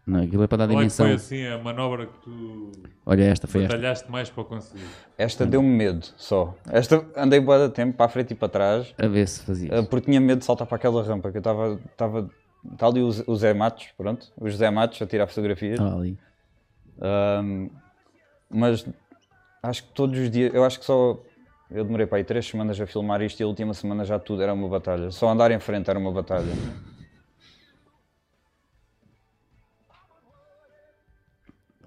Não, 0.07 0.23
aquilo 0.23 0.43
é 0.45 0.47
para 0.47 0.59
dar 0.59 0.67
dimensão. 0.69 1.07
foi 1.07 1.15
assim 1.17 1.45
a 1.47 1.59
manobra 1.59 2.07
que 2.07 2.19
tu 2.21 2.71
Olha, 3.05 3.25
esta 3.25 3.47
foi 3.49 3.63
esta. 3.65 3.75
batalhaste 3.75 4.11
mais 4.11 4.31
para 4.31 4.45
conseguir? 4.45 4.85
Esta 5.19 5.45
deu-me 5.45 5.69
medo 5.69 6.07
só. 6.17 6.55
Esta 6.71 7.05
andei 7.17 7.41
boa 7.41 7.67
de 7.69 7.75
tempo 7.75 7.97
para 7.97 8.07
a 8.07 8.09
frente 8.09 8.31
e 8.33 8.35
para 8.37 8.49
trás. 8.49 8.95
A 8.99 9.07
ver 9.09 9.27
se 9.27 9.43
fazia. 9.43 9.81
Uh, 9.81 9.85
porque 9.85 10.07
tinha 10.07 10.21
medo 10.21 10.39
de 10.39 10.45
saltar 10.45 10.67
para 10.67 10.77
aquela 10.77 11.03
rampa 11.03 11.31
que 11.31 11.39
eu 11.39 11.41
estava. 11.41 11.81
estava 11.91 12.31
Está 12.73 12.87
ali 12.89 13.01
o 13.01 13.11
Zé- 13.13 13.25
o 13.29 13.37
Zé 13.37 13.55
Matos, 13.55 13.87
pronto, 13.97 14.27
o 14.37 14.49
José 14.51 14.69
Matos 14.71 15.01
a 15.01 15.07
tirar 15.07 15.29
fotografias. 15.29 15.79
Ah, 15.81 15.95
ali. 15.95 16.19
Um, 16.99 17.71
mas 18.51 18.85
acho 19.63 19.85
que 19.85 19.93
todos 19.93 20.19
os 20.19 20.29
dias, 20.31 20.53
eu 20.53 20.65
acho 20.65 20.79
que 20.81 20.85
só 20.85 21.17
eu 21.71 21.85
demorei 21.85 22.07
para 22.07 22.19
aí 22.19 22.25
três 22.25 22.45
semanas 22.47 22.81
a 22.81 22.87
filmar 22.87 23.23
isto 23.23 23.39
e 23.39 23.45
a 23.45 23.47
última 23.47 23.73
semana 23.75 24.05
já 24.05 24.19
tudo 24.19 24.43
era 24.43 24.53
uma 24.53 24.69
batalha. 24.69 25.11
Só 25.13 25.29
andar 25.29 25.51
em 25.53 25.61
frente 25.61 25.89
era 25.89 25.99
uma 25.99 26.11
batalha. 26.11 26.53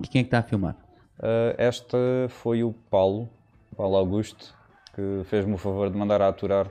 E 0.01 0.07
quem 0.07 0.21
é 0.21 0.23
que 0.23 0.27
está 0.27 0.39
a 0.39 0.43
filmar? 0.43 0.75
Uh, 1.19 1.53
esta 1.57 1.97
foi 2.29 2.63
o 2.63 2.71
Paulo, 2.89 3.29
Paulo 3.75 3.97
Augusto, 3.97 4.55
que 4.95 5.23
fez-me 5.25 5.53
o 5.53 5.57
favor 5.57 5.89
de 5.89 5.97
mandar 5.97 6.21
a 6.21 6.29
aturar 6.29 6.67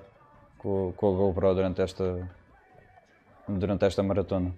com, 0.56 0.92
com 0.96 1.14
a 1.14 1.16
GoPro 1.16 1.54
durante 1.54 1.82
esta, 1.82 2.28
durante 3.46 3.84
esta 3.84 4.02
maratona. 4.02 4.54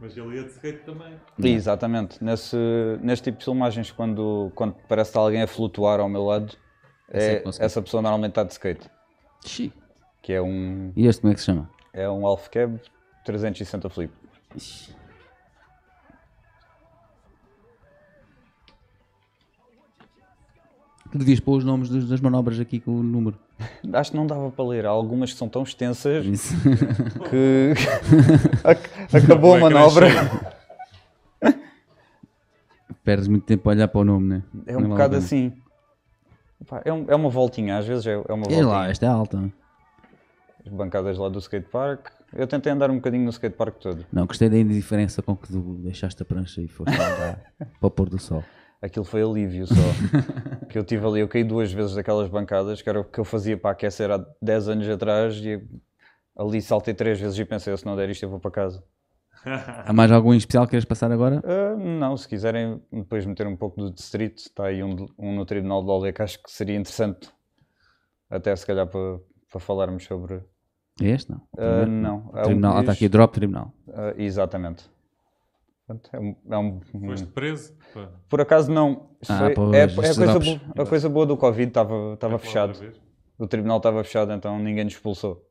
Mas 0.00 0.16
ele 0.16 0.36
ia 0.36 0.42
de 0.44 0.50
skate 0.50 0.84
também. 0.84 1.14
E, 1.38 1.48
exatamente, 1.48 2.22
nesse, 2.22 2.56
neste 3.00 3.24
tipo 3.24 3.38
de 3.38 3.44
filmagens, 3.44 3.90
quando, 3.92 4.50
quando 4.54 4.74
parece 4.88 5.10
que 5.10 5.12
está 5.12 5.20
alguém 5.20 5.42
a 5.42 5.46
flutuar 5.46 6.00
ao 6.00 6.08
meu 6.08 6.24
lado, 6.24 6.56
Essa 7.08 7.26
é 7.26 7.34
é, 7.34 7.64
essa 7.64 7.82
pessoa 7.82 8.02
normalmente 8.02 8.30
está 8.32 8.42
de 8.44 8.52
skate, 8.52 8.90
Xi. 9.44 9.72
que 10.20 10.32
é 10.32 10.42
um, 10.42 10.92
E 10.96 11.06
este 11.06 11.20
como 11.20 11.32
é 11.32 11.34
que 11.34 11.40
se 11.40 11.46
chama? 11.46 11.70
É 11.92 12.08
um 12.08 12.26
Half 12.26 12.48
Cab 12.48 12.80
360 13.24 13.88
Flip. 13.90 14.12
Tu 14.50 14.58
devias 21.18 21.40
pôr 21.40 21.58
os 21.58 21.64
nomes 21.64 21.88
das 22.08 22.20
manobras 22.20 22.58
aqui 22.60 22.80
com 22.80 22.92
o 22.92 23.02
número. 23.02 23.38
Acho 23.92 24.10
que 24.12 24.16
não 24.16 24.26
dava 24.26 24.50
para 24.50 24.64
ler. 24.64 24.86
Há 24.86 24.90
algumas 24.90 25.32
que 25.32 25.38
são 25.38 25.48
tão 25.48 25.62
extensas 25.62 26.24
Isso. 26.24 26.54
que 27.30 27.72
ac- 28.64 28.90
acabou 29.16 29.54
a 29.54 29.58
é 29.58 29.60
manobra. 29.60 30.06
Perdes 33.04 33.26
muito 33.28 33.44
tempo 33.44 33.68
a 33.68 33.72
olhar 33.72 33.88
para 33.88 34.00
o 34.00 34.04
nome, 34.04 34.28
né? 34.28 34.42
É 34.66 34.76
um 34.76 34.88
bocado 34.88 35.16
assim. 35.16 35.52
Pá, 36.68 36.82
É, 36.84 36.92
um- 36.92 37.06
é 37.08 37.14
uma 37.16 37.28
voltinha, 37.28 37.76
às 37.78 37.86
vezes 37.86 38.06
é, 38.06 38.12
é 38.12 38.32
uma 38.32 38.46
E 38.46 38.54
voltinha. 38.54 38.66
lá, 38.66 38.88
esta 38.88 39.06
é 39.06 39.08
alta. 39.08 39.52
As 40.64 40.72
bancadas 40.72 41.18
lá 41.18 41.28
do 41.28 41.38
skatepark. 41.40 42.06
Eu 42.32 42.46
tentei 42.46 42.72
andar 42.72 42.90
um 42.90 42.94
bocadinho 42.96 43.24
no 43.24 43.30
skatepark 43.30 43.76
todo. 43.80 44.06
Não, 44.12 44.24
gostei 44.26 44.48
da 44.48 44.56
indiferença 44.56 45.20
com 45.20 45.36
que 45.36 45.48
tu 45.48 45.60
deixaste 45.82 46.22
a 46.22 46.24
prancha 46.24 46.60
e 46.62 46.68
foste 46.68 46.96
lá 46.96 47.36
para 47.58 47.86
o 47.86 47.90
pôr 47.90 48.08
do 48.08 48.18
sol. 48.18 48.44
Aquilo 48.82 49.04
foi 49.04 49.22
alívio 49.22 49.64
só. 49.66 49.74
que 50.68 50.76
eu 50.76 50.82
tive 50.82 51.06
ali, 51.06 51.20
eu 51.20 51.28
caí 51.28 51.44
duas 51.44 51.72
vezes 51.72 51.94
daquelas 51.94 52.28
bancadas, 52.28 52.82
que 52.82 52.88
era 52.88 53.00
o 53.00 53.04
que 53.04 53.20
eu 53.20 53.24
fazia 53.24 53.56
para 53.56 53.70
aquecer 53.70 54.10
há 54.10 54.18
10 54.42 54.68
anos 54.68 54.88
atrás 54.88 55.36
e 55.36 55.62
ali 56.36 56.60
saltei 56.60 56.92
três 56.92 57.20
vezes 57.20 57.38
e 57.38 57.44
pensei, 57.44 57.76
se 57.76 57.86
não 57.86 57.94
der 57.94 58.10
isto 58.10 58.24
eu 58.24 58.28
vou 58.28 58.40
para 58.40 58.50
casa. 58.50 58.82
Há 59.44 59.92
mais 59.92 60.10
algum 60.10 60.32
em 60.32 60.36
especial 60.36 60.64
que 60.64 60.70
queres 60.72 60.84
passar 60.84 61.10
agora? 61.10 61.42
Ah, 61.44 61.76
não, 61.76 62.16
se 62.16 62.28
quiserem 62.28 62.80
depois 62.92 63.26
meter 63.26 63.46
um 63.46 63.56
pouco 63.56 63.80
do 63.80 63.94
street, 63.98 64.38
está 64.38 64.66
aí 64.66 64.82
um, 64.82 65.06
um 65.18 65.34
no 65.34 65.44
Tribunal 65.44 65.82
de 65.82 65.90
Olé 65.90 66.12
que 66.12 66.22
acho 66.22 66.42
que 66.42 66.50
seria 66.50 66.76
interessante, 66.76 67.28
até 68.30 68.54
se 68.54 68.66
calhar 68.66 68.86
para, 68.86 69.20
para 69.50 69.60
falarmos 69.60 70.04
sobre. 70.04 70.42
É 71.00 71.06
este? 71.06 71.30
Não. 71.30 71.42
Ah, 71.58 71.86
não, 71.86 72.30
um 72.34 72.42
Tribunal. 72.42 72.76
Ah, 72.76 72.80
está 72.80 72.92
aqui, 72.92 73.08
drop 73.08 73.34
tribunal. 73.34 73.72
ah, 73.92 74.14
exatamente. 74.16 74.90
É 76.12 76.18
um- 76.18 76.36
é 76.50 76.58
um- 76.58 76.80
Foste 77.06 77.26
preso? 77.26 77.76
Por 78.28 78.40
acaso 78.40 78.70
não. 78.70 79.10
Ah, 79.28 79.38
foi- 79.38 79.54
pois, 79.54 79.74
é, 79.74 79.78
é 79.80 79.84
a, 79.84 79.94
coisa 79.94 80.38
boa, 80.38 80.60
a 80.78 80.86
coisa 80.86 81.08
boa 81.08 81.26
do 81.26 81.36
Covid 81.36 81.68
estava 81.68 82.14
estava 82.14 82.32
lá 82.34 82.38
fechado. 82.38 82.94
O 83.38 83.46
tribunal 83.46 83.76
estava 83.78 84.02
fechado, 84.04 84.32
então 84.32 84.58
ninguém 84.58 84.84
nos 84.84 84.94
expulsou. 84.94 85.44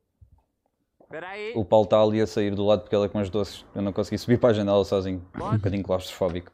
Peraí, 1.10 1.52
O 1.56 1.66
Paulo 1.66 1.84
está 1.84 2.02
ali 2.02 2.22
a 2.22 2.26
sair 2.26 2.56
do 2.56 2.66
lado 2.66 2.84
porque 2.84 2.96
ele 2.96 3.06
é 3.06 3.10
com 3.10 3.20
as 3.20 3.30
doces. 3.30 3.66
Eu 3.76 3.82
não 3.82 3.92
consegui 3.92 4.18
subir 4.18 4.40
para 4.40 4.52
a 4.52 4.54
janela 4.54 4.84
sozinho. 4.86 5.22
Um 5.36 5.58
bocadinho 5.58 5.84
claustrofóbico. 5.84 6.52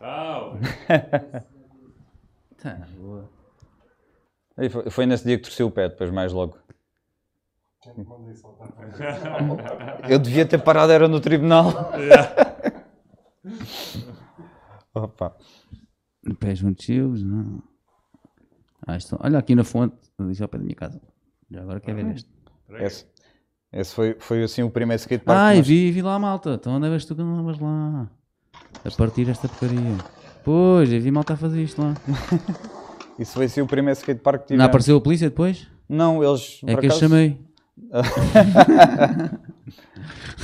Ah, 0.00 0.52
Tá, 2.60 2.78
boa. 2.96 3.28
Foi, 4.70 4.90
foi 4.90 5.06
nesse 5.06 5.24
dia 5.24 5.36
que 5.36 5.44
torci 5.44 5.62
o 5.62 5.70
pé, 5.70 5.88
depois 5.88 6.10
mais 6.10 6.32
logo. 6.32 6.56
Eu 10.08 10.18
devia 10.18 10.46
ter 10.46 10.58
parado, 10.58 10.92
era 10.92 11.08
no 11.08 11.20
tribunal. 11.20 11.72
Opa. 14.94 15.34
Pés 16.38 16.60
chios, 16.78 17.22
não. 17.24 17.62
Ah, 18.86 18.96
isto- 18.96 19.16
olha 19.20 19.38
aqui 19.38 19.54
na 19.54 19.64
fonte, 19.64 19.96
ali 20.18 20.34
ao 20.40 20.48
pé 20.48 20.58
da 20.58 20.64
minha 20.64 20.76
casa. 20.76 21.00
Já 21.50 21.62
agora 21.62 21.80
quer 21.80 21.94
ver 21.94 22.06
este. 22.14 22.30
Esse, 22.78 23.06
esse 23.72 23.94
foi, 23.94 24.16
foi 24.18 24.42
assim 24.44 24.62
o 24.62 24.70
primeiro 24.70 25.00
skatepark. 25.00 25.38
Ai, 25.38 25.56
nós- 25.58 25.66
vi, 25.66 25.90
vi 25.90 26.02
lá, 26.02 26.18
malta. 26.18 26.54
Então 26.54 26.74
onde 26.74 26.86
é 26.88 26.98
que 26.98 27.06
tu 27.06 27.14
que 27.16 27.22
não 27.22 27.38
levas 27.38 27.58
lá? 27.60 28.08
A 28.84 28.90
partir 28.96 29.24
desta 29.24 29.48
porcaria. 29.48 29.80
Pois, 30.44 30.92
eu 30.92 31.00
vi 31.00 31.10
malta 31.10 31.34
a 31.34 31.36
fazer 31.36 31.62
isto 31.62 31.80
lá. 31.82 31.94
Isso 33.18 33.34
foi 33.34 33.44
assim 33.44 33.60
o 33.60 33.66
primeiro 33.66 33.98
skatepark 33.98 34.40
que 34.42 34.46
tivemos. 34.48 34.58
Não 34.58 34.66
apareceu 34.66 34.96
a 34.96 35.00
polícia 35.00 35.28
depois? 35.28 35.68
Não, 35.88 36.22
eles. 36.24 36.60
É 36.64 36.74
que 36.76 36.86
eu 36.86 36.90
acaso- 36.90 37.00
chamei. 37.00 37.38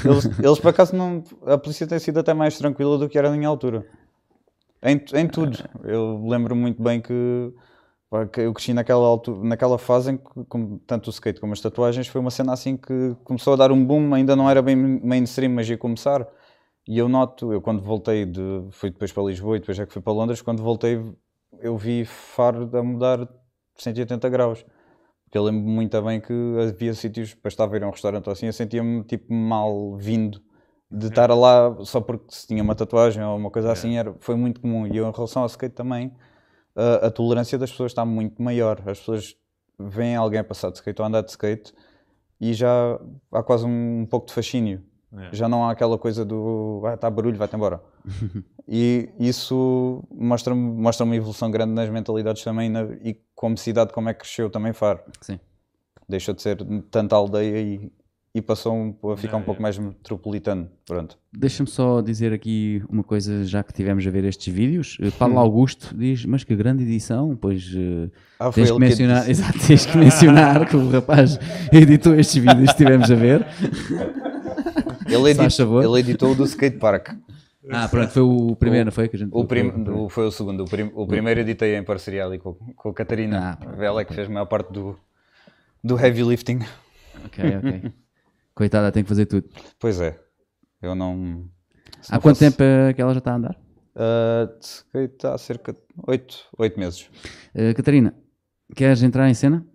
Eles, 0.04 0.26
eles 0.38 0.58
por 0.60 0.68
acaso 0.68 0.94
não. 0.94 1.24
A 1.46 1.58
polícia 1.58 1.86
tem 1.86 1.98
sido 1.98 2.20
até 2.20 2.32
mais 2.32 2.56
tranquila 2.56 2.98
do 2.98 3.08
que 3.08 3.18
era 3.18 3.30
na 3.30 3.36
minha 3.36 3.48
altura. 3.48 3.84
Em, 4.82 5.00
em 5.14 5.26
tudo. 5.26 5.58
Eu 5.82 6.24
lembro 6.26 6.54
muito 6.54 6.80
bem 6.82 7.00
que, 7.00 7.52
eu 8.36 8.54
cresci 8.54 8.72
naquela, 8.72 9.06
altura, 9.06 9.42
naquela 9.42 9.76
fase 9.76 10.12
em 10.12 10.16
que, 10.16 10.44
como, 10.48 10.78
tanto 10.86 11.08
o 11.08 11.10
skate 11.10 11.40
como 11.40 11.52
as 11.52 11.60
tatuagens, 11.60 12.06
foi 12.06 12.20
uma 12.20 12.30
cena 12.30 12.52
assim 12.52 12.76
que 12.76 13.16
começou 13.24 13.54
a 13.54 13.56
dar 13.56 13.72
um 13.72 13.84
boom, 13.84 14.14
ainda 14.14 14.36
não 14.36 14.48
era 14.48 14.62
bem 14.62 14.76
mainstream, 14.76 15.50
mas 15.52 15.68
ia 15.68 15.76
começar. 15.76 16.26
E 16.86 16.96
eu 16.96 17.08
noto, 17.08 17.52
eu 17.52 17.60
quando 17.60 17.82
voltei 17.82 18.24
de. 18.24 18.40
fui 18.70 18.90
depois 18.90 19.12
para 19.12 19.24
Lisboa 19.24 19.56
e 19.56 19.60
depois 19.60 19.78
é 19.78 19.86
que 19.86 19.92
fui 19.92 20.00
para 20.00 20.12
Londres, 20.12 20.40
quando 20.40 20.62
voltei 20.62 21.02
eu 21.60 21.76
vi 21.76 22.04
Faro 22.04 22.70
a 22.76 22.82
mudar 22.82 23.24
de 23.24 23.28
180 23.76 24.28
graus. 24.28 24.64
Porque 25.28 25.36
eu 25.36 25.44
lembro 25.44 25.68
muito 25.68 26.00
bem 26.02 26.20
que 26.22 26.32
havia 26.58 26.94
sítios, 26.94 27.34
para 27.34 27.50
estar 27.50 27.70
a 27.70 27.76
ir 27.76 27.84
a 27.84 27.86
um 27.86 27.90
restaurante 27.90 28.30
assim, 28.30 28.46
eu 28.46 28.52
sentia-me 28.52 29.04
tipo 29.04 29.30
mal 29.30 29.94
vindo 29.94 30.40
de 30.90 31.08
estar 31.08 31.30
lá 31.34 31.76
só 31.84 32.00
porque 32.00 32.34
se 32.34 32.46
tinha 32.46 32.62
uma 32.62 32.74
tatuagem 32.74 33.22
ou 33.22 33.36
uma 33.36 33.50
coisa 33.50 33.70
assim, 33.70 33.98
era, 33.98 34.14
foi 34.20 34.36
muito 34.36 34.58
comum. 34.58 34.86
E 34.86 34.96
eu, 34.96 35.06
em 35.06 35.12
relação 35.12 35.42
ao 35.42 35.48
skate 35.48 35.74
também, 35.74 36.14
a, 36.74 37.08
a 37.08 37.10
tolerância 37.10 37.58
das 37.58 37.70
pessoas 37.70 37.92
está 37.92 38.06
muito 38.06 38.42
maior. 38.42 38.78
As 38.86 39.00
pessoas 39.00 39.36
veem 39.78 40.16
alguém 40.16 40.40
a 40.40 40.44
passar 40.44 40.70
de 40.70 40.78
skate 40.78 41.02
ou 41.02 41.06
andar 41.06 41.20
de 41.20 41.30
skate 41.30 41.74
e 42.40 42.54
já 42.54 42.98
há 43.30 43.42
quase 43.42 43.66
um, 43.66 44.00
um 44.00 44.06
pouco 44.06 44.28
de 44.28 44.32
fascínio. 44.32 44.82
É. 45.16 45.30
Já 45.34 45.48
não 45.48 45.64
há 45.64 45.70
aquela 45.70 45.96
coisa 45.96 46.24
do 46.24 46.82
ah, 46.84 46.94
está 46.94 47.08
barulho, 47.08 47.38
vai-te 47.38 47.56
embora. 47.56 47.80
e 48.68 49.08
isso 49.18 50.04
mostra-me 50.14 50.60
mostra 50.60 51.04
uma 51.04 51.16
evolução 51.16 51.50
grande 51.50 51.72
nas 51.72 51.88
mentalidades 51.88 52.42
também 52.44 52.68
na- 52.68 52.84
e 53.02 53.16
como 53.34 53.56
cidade, 53.56 53.92
como 53.92 54.08
é 54.10 54.12
que 54.14 54.20
cresceu 54.20 54.50
também 54.50 54.72
Faro. 54.74 55.00
Sim. 55.22 55.40
Deixou 56.08 56.34
de 56.34 56.42
ser 56.42 56.58
tanta 56.90 57.16
aldeia 57.16 57.58
e, 57.58 57.90
e 58.34 58.42
passou 58.42 58.74
um- 58.74 58.94
a 59.10 59.16
ficar 59.16 59.38
um 59.38 59.42
pouco 59.42 59.60
é. 59.60 59.62
mais 59.62 59.78
metropolitano. 59.78 60.68
Pronto. 60.86 61.16
Deixa-me 61.32 61.68
só 61.70 62.02
dizer 62.02 62.32
aqui 62.34 62.82
uma 62.90 63.02
coisa, 63.02 63.44
já 63.46 63.62
que 63.62 63.72
tivemos 63.72 64.06
a 64.06 64.10
ver 64.10 64.24
estes 64.24 64.52
vídeos. 64.52 64.98
Eh. 65.00 65.10
Paulo 65.10 65.38
Augusto 65.40 65.96
diz, 65.96 66.26
mas 66.26 66.44
que 66.44 66.54
grande 66.54 66.82
edição, 66.82 67.34
pois 67.34 67.70
eh, 67.74 68.10
Ah, 68.38 68.50
tens, 68.50 68.68
que 68.68 68.74
que 68.74 68.80
mencionar, 68.80 69.24
disse. 69.24 69.30
exato, 69.42 69.58
tens 69.66 69.86
que 69.86 69.96
mencionar 69.96 70.68
que 70.68 70.76
o 70.76 70.90
rapaz 70.90 71.38
editou 71.72 72.14
estes 72.14 72.36
vídeos 72.42 72.72
que 72.72 72.76
tivemos 72.76 73.10
a 73.10 73.14
ver. 73.14 73.46
Ele, 75.08 75.30
edit, 75.30 75.60
ele 75.62 75.98
editou 76.00 76.32
o 76.32 76.34
do 76.34 76.44
skatepark. 76.44 77.08
Ah, 77.70 77.88
pronto, 77.88 78.10
foi 78.12 78.22
o 78.22 78.56
primeiro, 78.56 78.86
não 78.86 78.92
foi? 78.92 79.08
Que 79.08 79.16
a 79.16 79.18
gente 79.18 79.30
O 79.32 79.44
prim, 79.44 79.70
o- 79.90 80.08
foi 80.08 80.26
o 80.26 80.30
segundo. 80.30 80.62
O, 80.64 80.66
prim- 80.66 80.90
o 80.94 81.06
primeiro 81.06 81.40
editei 81.40 81.76
em 81.76 81.82
parceria 81.84 82.24
ali 82.24 82.38
com, 82.38 82.54
com 82.54 82.88
a 82.88 82.94
Catarina. 82.94 83.58
Ah, 83.60 83.84
Ela 83.84 84.00
é 84.00 84.04
que 84.04 84.14
fez 84.14 84.26
a 84.28 84.30
maior 84.32 84.46
parte 84.46 84.72
do, 84.72 84.98
do 85.84 85.98
heavy 85.98 86.22
lifting. 86.22 86.60
Ok, 87.26 87.44
ok. 87.58 87.92
Coitada, 88.54 88.90
tem 88.90 89.02
que 89.02 89.08
fazer 89.08 89.26
tudo. 89.26 89.48
Pois 89.78 90.00
é. 90.00 90.18
Eu 90.80 90.94
não. 90.94 91.44
Há 92.08 92.14
não 92.14 92.20
quanto 92.20 92.38
fosse- 92.38 92.50
tempo 92.50 92.62
é 92.62 92.92
que 92.94 93.02
ela 93.02 93.12
já 93.12 93.18
está 93.18 93.32
a 93.32 93.36
andar? 93.36 93.56
Ah, 93.94 94.48
de 94.58 94.64
skate 94.66 95.26
há 95.26 95.36
cerca 95.36 95.72
de 95.72 95.78
8, 96.06 96.46
oito 96.58 96.78
meses. 96.80 97.08
Eh, 97.54 97.74
Catarina, 97.74 98.14
queres 98.74 99.02
entrar 99.02 99.28
em 99.28 99.34
cena? 99.34 99.66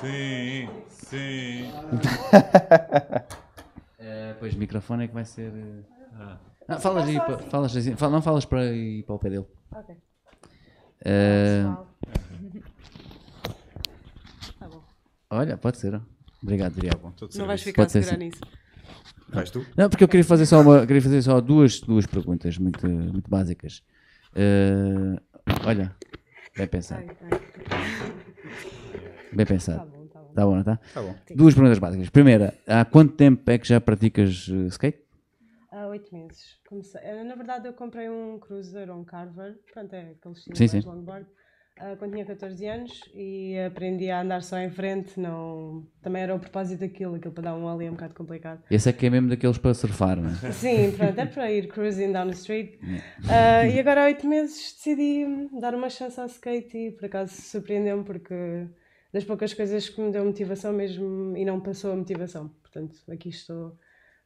Sim, 0.00 0.68
sim. 0.88 1.70
Eh, 4.32 4.36
pois, 4.38 4.54
o 4.54 4.58
microfone 4.58 5.04
é 5.04 5.08
que 5.08 5.14
vai 5.14 5.24
ser. 5.24 5.52
eh, 5.54 5.82
Ah. 6.14 6.38
Ah, 6.68 6.78
falas 6.78 7.08
aí, 7.08 7.16
pa- 7.18 7.38
falas 7.38 7.76
assim, 7.76 7.96
fala- 7.96 8.12
não 8.12 8.22
falas 8.22 8.44
para 8.44 8.64
ir 8.66 9.02
para 9.04 9.14
o 9.14 9.18
pé 9.18 9.30
dele. 9.30 9.46
Ok. 9.74 9.96
Eh, 11.04 11.64
Tá 14.58 14.68
bom. 14.68 14.82
olha, 15.30 15.56
pode 15.56 15.78
ser. 15.78 16.00
Obrigado, 16.42 16.74
Diogo. 16.80 17.14
Não 17.36 17.46
vais 17.46 17.62
ficar 17.62 17.82
Pode 17.82 17.92
segurar 17.92 18.16
nisso. 18.16 18.40
Vais 19.28 19.50
tu? 19.50 19.64
Não, 19.76 19.88
porque 19.88 20.04
eu 20.04 20.08
queria 20.08 20.24
fazer 20.24 20.46
só, 20.46 20.60
uma, 20.60 20.86
queria 20.86 21.02
fazer 21.02 21.22
só 21.22 21.40
duas, 21.40 21.80
duas 21.80 22.06
perguntas 22.06 22.58
muito, 22.58 22.86
muito 22.86 23.28
básicas. 23.30 23.82
Eh, 24.34 25.18
olha, 25.66 25.94
bem 26.56 26.66
pensado. 26.68 27.00
Ai, 27.00 27.16
ai. 27.32 27.40
Bem 29.32 29.46
pensado. 29.46 29.91
Bom, 30.34 30.34
tá 30.34 30.44
bom. 30.44 30.50
Tá 30.52 30.56
não 30.56 30.64
tá? 30.64 30.80
Tá 30.94 31.02
bom. 31.02 31.14
Duas 31.36 31.54
perguntas 31.54 31.78
básicas. 31.78 32.08
Primeira, 32.10 32.54
há 32.66 32.84
quanto 32.84 33.14
tempo 33.14 33.50
é 33.50 33.58
que 33.58 33.66
já 33.68 33.80
praticas 33.80 34.48
eh, 34.50 34.66
skate? 34.68 34.98
Há 35.70 35.86
oito 35.86 36.14
meses. 36.14 36.58
Comecei. 36.68 37.00
eh, 37.02 37.24
Na 37.24 37.34
verdade, 37.34 37.66
eu 37.66 37.72
comprei 37.72 38.08
um 38.08 38.38
Cruiser, 38.38 38.90
um 38.90 39.04
Carver. 39.04 39.54
Pronto, 39.72 39.92
é 39.94 40.10
aquele 40.18 40.34
estilo 40.34 40.56
Sim, 40.56 40.68
mais 40.70 40.84
sim. 40.84 40.88
longboard. 40.90 41.26
ah, 41.80 41.96
quando 41.98 42.12
tinha 42.12 42.26
14 42.26 42.66
anos 42.66 43.00
e 43.14 43.58
aprendi 43.66 44.10
a 44.10 44.20
andar 44.20 44.42
só 44.42 44.58
em 44.58 44.68
frente. 44.70 45.18
Não... 45.18 45.86
Também 46.02 46.22
era 46.22 46.34
o 46.34 46.38
propósito 46.38 46.80
daquilo. 46.80 47.14
Aquilo 47.14 47.32
para 47.32 47.44
dar 47.44 47.54
um 47.56 47.64
ollie 47.64 47.86
é 47.86 47.90
um 47.90 47.94
bocado 47.94 48.14
complicado. 48.14 48.62
Esse 48.70 48.90
é 48.90 48.92
que 48.92 49.06
é 49.06 49.10
mesmo 49.10 49.30
daqueles 49.30 49.56
para 49.56 49.72
surfar, 49.72 50.20
não 50.20 50.28
é? 50.28 50.34
Sim, 50.52 50.92
pronto, 50.94 51.18
é 51.18 51.24
para 51.24 51.50
ir 51.50 51.68
cruising 51.68 52.12
down 52.12 52.26
the 52.26 52.34
street. 52.34 52.78
Ah, 53.30 53.66
e 53.66 53.80
agora 53.80 54.02
há 54.02 54.04
oito 54.04 54.26
meses 54.28 54.74
decidi 54.74 55.48
dar 55.58 55.74
uma 55.74 55.88
chance 55.88 56.20
ao 56.20 56.26
skate 56.26 56.76
e 56.76 56.90
por 56.90 57.06
acaso 57.06 57.32
surpreendeu-me 57.40 58.04
porque 58.04 58.66
das 59.12 59.24
poucas 59.24 59.52
coisas 59.54 59.88
que 59.88 60.00
me 60.00 60.10
deu 60.10 60.24
motivação 60.24 60.72
mesmo 60.72 61.36
e 61.36 61.44
não 61.44 61.60
passou 61.60 61.92
a 61.92 61.96
motivação. 61.96 62.48
Portanto, 62.62 62.96
aqui 63.10 63.28
estou 63.28 63.76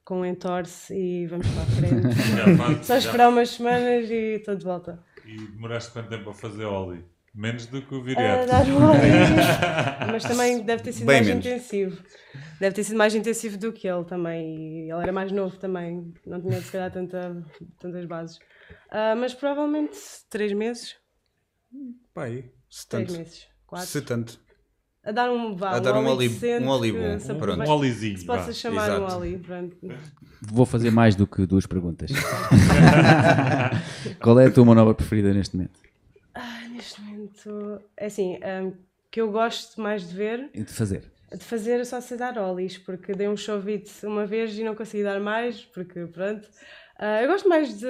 com 0.05 0.20
um 0.20 0.24
entorce 0.24 0.95
e 0.95 1.26
vamos 1.26 1.47
para 1.49 1.62
a 1.62 1.66
frente. 1.66 2.16
Faz- 2.57 2.87
Só 2.87 2.95
já- 2.95 2.99
esperar 3.09 3.28
umas 3.28 3.51
semanas 3.51 4.09
e 4.11 4.37
estou 4.37 4.55
de 4.55 4.64
volta. 4.64 5.03
E 5.24 5.37
demoraste 5.37 5.91
quanto 5.93 6.09
tempo 6.09 6.30
a 6.30 6.34
fazer 6.34 6.64
Oli? 6.64 7.05
Menos 7.34 7.66
do 7.66 7.82
que 7.82 7.95
o 7.95 7.99
A 8.01 8.03
Viriato. 8.03 8.51
mas 10.11 10.22
também 10.22 10.62
deve 10.62 10.82
ter 10.82 10.93
sido 10.93 11.07
Bem 11.07 11.16
mais 11.16 11.26
menos. 11.26 11.45
intensivo. 11.45 12.03
Deve 12.59 12.74
ter 12.76 12.84
sido 12.84 12.97
mais 12.97 13.14
intensivo 13.14 13.59
do 13.59 13.72
que 13.72 13.87
ele 13.87 14.05
também. 14.05 14.87
E 14.87 14.91
ele 14.91 15.03
era 15.03 15.12
mais 15.12 15.30
novo 15.32 15.57
também, 15.59 16.14
não 16.24 16.41
tinha 16.41 16.61
se 16.62 16.72
calhar 16.72 16.91
tanta, 16.91 17.45
tantas 17.78 18.07
bases. 18.07 18.39
Ah, 18.91 19.14
mas 19.16 19.34
provavelmente 19.34 19.99
três 20.30 20.53
meses. 20.55 20.97
Pai, 22.14 22.51
Três 22.89 23.11
70. 23.11 23.12
meses. 23.18 23.49
Quatro. 23.66 23.87
70. 23.89 24.39
A 25.07 25.12
dar 25.12 25.30
um 25.30 25.54
vá, 25.54 25.70
A 25.76 25.78
dar 25.78 25.94
um 25.94 26.00
um 26.00 26.04
bom, 26.92 27.18
se 27.20 27.30
Um, 27.32 27.36
aproveite- 27.36 27.70
um 27.70 27.74
Olizinho. 27.74 28.18
se 28.18 28.26
possa 28.26 28.46
vá. 28.48 28.52
chamar 28.52 28.90
um 28.90 28.94
Exato. 29.07 29.16
ollie. 29.16 29.38
Pronto. 29.38 29.76
Vou 30.42 30.66
fazer 30.66 30.90
mais 30.90 31.14
do 31.14 31.26
que 31.28 31.46
duas 31.46 31.64
perguntas. 31.64 32.11
Qual 34.20 34.38
é 34.40 34.46
a 34.46 34.50
tua 34.50 34.64
manobra 34.64 34.94
preferida 34.94 35.32
neste 35.32 35.57
momento? 35.57 35.78
Ah, 36.34 36.66
neste 36.70 37.00
momento, 37.00 37.80
é 37.96 38.07
assim, 38.07 38.38
ah, 38.42 38.70
que 39.11 39.20
eu 39.20 39.30
gosto 39.30 39.80
mais 39.80 40.09
de 40.09 40.14
ver 40.14 40.50
E 40.52 40.62
de 40.62 40.72
fazer? 40.72 41.04
De 41.32 41.42
fazer 41.44 41.84
só 41.86 42.00
sei 42.00 42.16
dar 42.16 42.36
ollies, 42.38 42.76
porque 42.78 43.12
dei 43.12 43.28
um 43.28 43.36
showbit 43.36 43.90
uma 44.04 44.26
vez 44.26 44.59
e 44.59 44.64
não 44.64 44.74
consegui 44.74 45.02
dar 45.04 45.20
mais, 45.20 45.64
porque 45.64 46.07
pronto. 46.07 46.48
Ah, 46.98 47.22
eu 47.22 47.28
gosto 47.28 47.48
mais 47.48 47.78
de. 47.78 47.86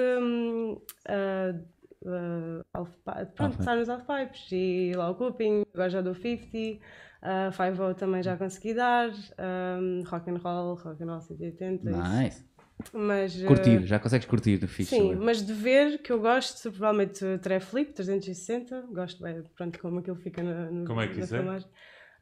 half 2.73 2.89
pi- 2.89 3.01
pronto, 3.03 3.27
Half-pipe. 3.37 3.59
estar 3.59 3.75
nos 3.75 3.89
half-pipes 3.89 4.47
e 4.51 4.91
lá 4.95 5.09
o 5.09 5.15
coping, 5.15 5.65
agora 5.73 5.89
já 5.89 6.01
dou 6.01 6.13
50, 6.15 6.79
uh, 7.23 7.51
5 7.51 7.93
também 7.95 8.21
já 8.23 8.35
consegui 8.37 8.73
dar, 8.73 9.09
um, 9.09 10.03
rock 10.05 10.29
and 10.29 10.37
roll, 10.37 10.75
rock 10.75 11.03
and 11.03 11.07
roll 11.07 11.21
180. 11.21 11.89
isso. 11.89 11.99
Nice. 11.99 12.47
Mas, 12.93 13.35
ah, 13.43 13.47
Curtir, 13.47 13.85
já 13.85 13.99
consegues 13.99 14.27
curtir 14.27 14.57
do 14.57 14.67
fixe. 14.67 14.95
Sim, 14.95 15.15
mas 15.15 15.41
de 15.45 15.51
ver 15.53 15.97
que 16.01 16.11
eu 16.11 16.19
gosto, 16.21 16.71
provavelmente 16.71 17.25
tré 17.39 17.59
flip 17.59 17.91
360, 17.93 18.81
gosto 18.93 19.21
bem, 19.21 19.43
pronto, 19.55 19.79
como 19.79 19.99
aquilo 19.99 20.15
fica 20.17 20.41
na, 20.43 20.71
no, 20.71 20.85
Como 20.85 21.01
é 21.01 21.07
que 21.07 21.17
na 21.17 21.25
isso 21.25 21.35
é? 21.35 21.39
filmagem. 21.39 21.67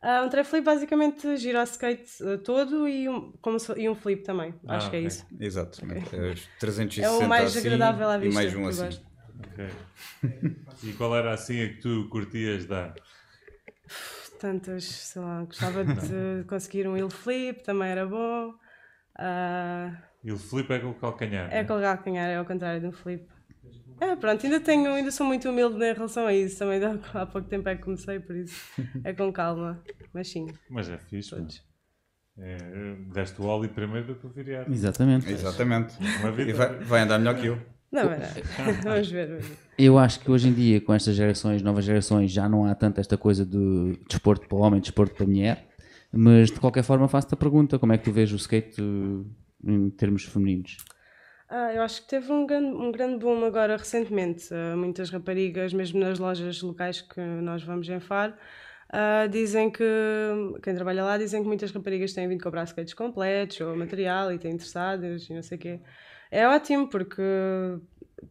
Ah, 0.02 0.24
um 0.24 0.30
tré 0.30 0.44
flip 0.44 0.64
basicamente 0.64 1.36
gira 1.38 1.60
o 1.60 1.64
skate 1.64 2.10
ah, 2.24 2.38
todo 2.38 2.88
e 2.88 3.08
um, 3.10 3.32
como 3.42 3.60
se- 3.60 3.74
e 3.80 3.90
um 3.90 3.96
flip 3.96 4.24
também, 4.24 4.54
Ah, 4.68 4.78
acho 4.78 4.90
que 4.90 4.96
é 4.96 5.02
isso. 5.02 5.26
Exato. 5.40 5.82
É 6.14 6.32
os 6.32 6.48
360 6.60 7.06
É 7.06 7.26
o 7.26 7.28
mais 7.30 7.58
assim, 7.58 7.68
agradável 7.68 8.10
à 8.10 8.18
e 8.18 8.22
vista. 8.22 8.34
mais 8.34 8.56
um 8.56 8.66
assim. 8.68 8.86
gosto. 8.86 9.06
Ok. 9.52 9.68
E 10.84 10.94
qual 10.94 11.16
era 11.16 11.34
assim 11.34 11.62
a 11.64 11.68
que 11.70 11.80
tu 11.82 12.08
curtias 12.10 12.66
dar? 12.66 12.94
Tantas, 14.46 14.84
sei 14.84 15.24
lá, 15.24 15.44
gostava 15.44 15.84
de 15.84 16.44
conseguir 16.48 16.88
um 16.88 16.96
heel 16.96 17.10
flip, 17.10 17.64
também 17.64 17.90
era 17.90 18.06
bom. 18.06 18.54
O 20.24 20.38
flip 20.38 20.72
é 20.72 20.78
com 20.78 20.92
o 20.92 20.94
calcanhar. 20.94 21.52
é 21.52 21.62
né? 21.62 21.64
colgar 21.64 21.96
calcanhar, 21.96 22.30
é 22.30 22.36
ao 22.36 22.46
contrário 22.46 22.80
de 22.80 22.86
um 22.86 22.92
flip. 22.92 23.28
É, 24.00 24.16
pronto, 24.16 24.46
ainda 24.46 24.60
tenho, 24.60 24.94
ainda 24.94 25.10
sou 25.10 25.26
muito 25.26 25.50
humilde 25.50 25.84
em 25.84 25.94
relação 25.94 26.28
a 26.28 26.34
isso. 26.34 26.60
Também 26.60 26.80
há 26.84 26.92
há 27.22 27.26
pouco 27.26 27.48
tempo 27.48 27.68
é 27.70 27.76
que 27.76 27.82
comecei, 27.82 28.20
por 28.20 28.36
isso 28.36 28.72
é 29.04 29.14
com 29.14 29.34
calma. 29.34 29.82
Mas 30.14 30.30
sim, 30.30 30.46
Mas 30.70 30.90
é 30.90 30.98
fixe. 31.00 31.32
todos. 31.32 31.64
É, 32.38 32.58
deste 33.14 33.42
o 33.42 33.46
Oli 33.46 33.68
primeiro 33.68 34.08
do 34.08 34.16
que 34.16 34.28
o 34.28 34.30
Viriato. 34.30 34.72
Exatamente. 34.72 35.32
Exatamente. 35.32 35.98
Uma 36.20 36.30
E 36.40 36.54
vai, 36.54 36.76
vai 36.84 37.02
andar 37.02 37.18
melhor 37.18 37.36
que 37.36 37.48
eu. 37.48 37.75
Não, 37.96 38.10
mas 38.10 38.34
vamos 38.84 39.10
ver. 39.10 39.28
Vamos 39.28 39.46
ver. 39.46 39.58
Eu 39.78 39.98
acho 39.98 40.20
que 40.20 40.30
hoje 40.30 40.48
em 40.50 40.54
dia, 40.54 40.80
com 40.82 40.94
estas 40.94 41.16
gerações, 41.16 41.62
novas 41.62 41.86
gerações, 41.86 42.32
já 42.32 42.48
não 42.48 42.66
há 42.66 42.76
tanto 42.76 43.00
esta 43.00 43.18
coisa 43.18 43.46
de 43.46 43.98
desporto 44.10 44.48
para 44.48 44.58
homem, 44.58 44.80
desporto 44.80 45.16
para 45.16 45.26
mulher. 45.26 45.66
Mas 46.12 46.50
de 46.50 46.60
qualquer 46.60 46.84
forma, 46.84 47.08
faço-te 47.08 47.34
a 47.34 47.38
pergunta: 47.38 47.78
como 47.78 47.92
é 47.94 47.98
que 47.98 48.04
tu 48.04 48.12
vês 48.12 48.32
o 48.32 48.38
skate 48.38 48.82
uh, 48.82 49.26
em 49.66 49.90
termos 49.90 50.24
femininos? 50.24 50.78
Ah, 51.48 51.74
eu 51.74 51.84
acho 51.84 52.02
que 52.02 52.08
teve 52.08 52.32
um 52.32 52.46
grande, 52.46 52.76
um 52.76 52.92
grande 52.92 53.20
boom 53.20 53.46
agora 53.46 53.78
recentemente. 53.78 54.54
Ah, 54.54 54.76
muitas 54.76 55.10
raparigas, 55.10 55.74
mesmo 55.74 56.00
nas 56.00 56.20
lojas 56.20 56.62
locais 56.62 57.02
que 57.02 57.20
nós 57.20 57.64
vamos 57.64 57.88
em 57.88 58.00
Faro, 58.00 58.34
ah, 58.90 59.28
dizem 59.28 59.70
que, 59.70 59.84
quem 60.64 60.74
trabalha 60.74 61.04
lá, 61.04 61.18
dizem 61.18 61.42
que 61.42 61.48
muitas 61.48 61.72
raparigas 61.72 62.14
têm 62.14 62.28
vindo 62.28 62.44
comprar 62.44 62.64
skates 62.64 62.94
completos 62.94 63.60
ou 63.62 63.76
material 63.76 64.32
e 64.32 64.40
têm 64.40 64.54
interessadas 64.54 65.30
e 65.30 65.34
não 65.34 65.44
sei 65.44 65.58
o 65.58 65.62
quê. 65.62 65.80
É 66.42 66.48
ótimo 66.48 66.88
porque 66.90 67.22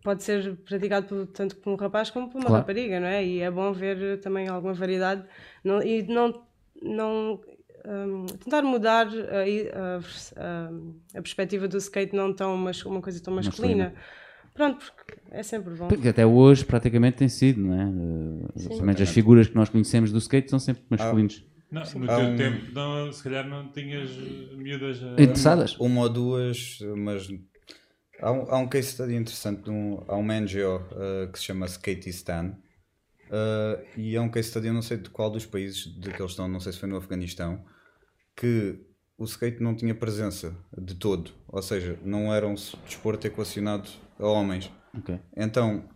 pode 0.02 0.22
ser 0.22 0.56
praticado 0.56 1.06
por, 1.06 1.26
tanto 1.28 1.56
por 1.56 1.72
um 1.72 1.76
rapaz 1.76 2.10
como 2.10 2.28
por 2.28 2.36
uma 2.38 2.46
Claro. 2.48 2.60
rapariga, 2.60 3.00
não 3.00 3.06
é? 3.06 3.24
E 3.24 3.40
é 3.40 3.50
bom 3.50 3.72
ver 3.72 4.20
também 4.20 4.48
alguma 4.48 4.74
variedade 4.74 5.24
não, 5.62 5.82
e 5.82 6.02
não, 6.02 6.42
não 6.82 7.40
hum, 7.86 8.26
tentar 8.42 8.62
mudar 8.62 9.06
a, 9.08 9.40
a, 9.78 9.98
a- 10.36 10.70
a 11.18 11.22
perspectiva 11.22 11.66
do 11.66 11.78
skate 11.78 12.14
não 12.14 12.32
tão 12.34 12.56
mas 12.56 12.84
uma 12.84 13.00
coisa 13.00 13.22
tão 13.22 13.32
masculina. 13.34 13.84
Masculina. 13.84 14.14
Pronto, 14.52 14.84
porque 14.84 15.14
é 15.30 15.42
sempre 15.42 15.74
bom. 15.74 15.88
Porque 15.88 16.08
até 16.08 16.24
hoje 16.26 16.64
praticamente 16.64 17.16
tem 17.16 17.28
sido, 17.28 17.60
não 17.60 17.74
é? 17.74 18.68
Pelo 18.68 18.84
menos 18.84 19.00
as 19.00 19.08
figuras 19.08 19.48
que 19.48 19.54
nós 19.56 19.68
conhecemos 19.68 20.12
do 20.12 20.18
skate 20.18 20.50
são 20.50 20.58
sempre 20.58 20.82
masculinos. 20.90 21.44
Não, 21.70 21.82
no 21.82 22.06
teu 22.06 22.18
um- 22.20 22.36
tempo, 22.36 22.72
não, 22.72 23.10
se 23.12 23.20
calhar 23.24 23.48
não 23.48 23.66
tinhas 23.72 24.08
eh, 24.10 24.54
miúdas 24.56 25.02
a... 25.02 25.20
Interessadas? 25.20 25.76
Uma 25.80 26.02
ou 26.02 26.08
duas, 26.08 26.78
mas 26.96 27.26
há 28.24 28.32
um, 28.32 28.50
há 28.50 28.58
um 28.58 28.68
case 28.68 28.88
study 28.92 29.14
interessante. 29.14 29.68
um- 29.70 30.02
há 30.08 30.16
uma 30.16 30.34
NGO 30.40 30.76
uh, 30.92 31.30
que 31.32 31.38
se 31.38 31.44
chama 31.46 31.66
Skateistan. 31.66 32.56
Uh, 33.26 33.82
e 33.96 34.14
é 34.16 34.20
um 34.20 34.28
case 34.28 34.48
study, 34.48 34.68
eu 34.68 34.74
não 34.74 34.82
sei 34.82 34.96
de 34.98 35.10
qual 35.10 35.30
dos 35.30 35.46
países 35.46 35.86
de 35.86 36.10
que 36.10 36.20
eles 36.20 36.32
estão, 36.32 36.46
não 36.48 36.60
sei 36.60 36.72
se 36.72 36.78
foi 36.78 36.88
no 36.88 36.96
Afeganistão, 36.96 37.64
que 38.36 38.78
o 39.16 39.24
skate 39.24 39.62
não 39.62 39.74
tinha 39.74 39.94
presença 39.94 40.54
de 40.76 40.94
todo. 40.94 41.30
Ou 41.48 41.62
seja, 41.62 41.98
não 42.04 42.32
era 42.34 42.46
um 42.46 42.54
desporto 42.54 43.26
equacionado 43.26 43.88
a 44.18 44.26
homens. 44.26 44.70
Ok. 44.96 45.18
Então, 45.36 45.88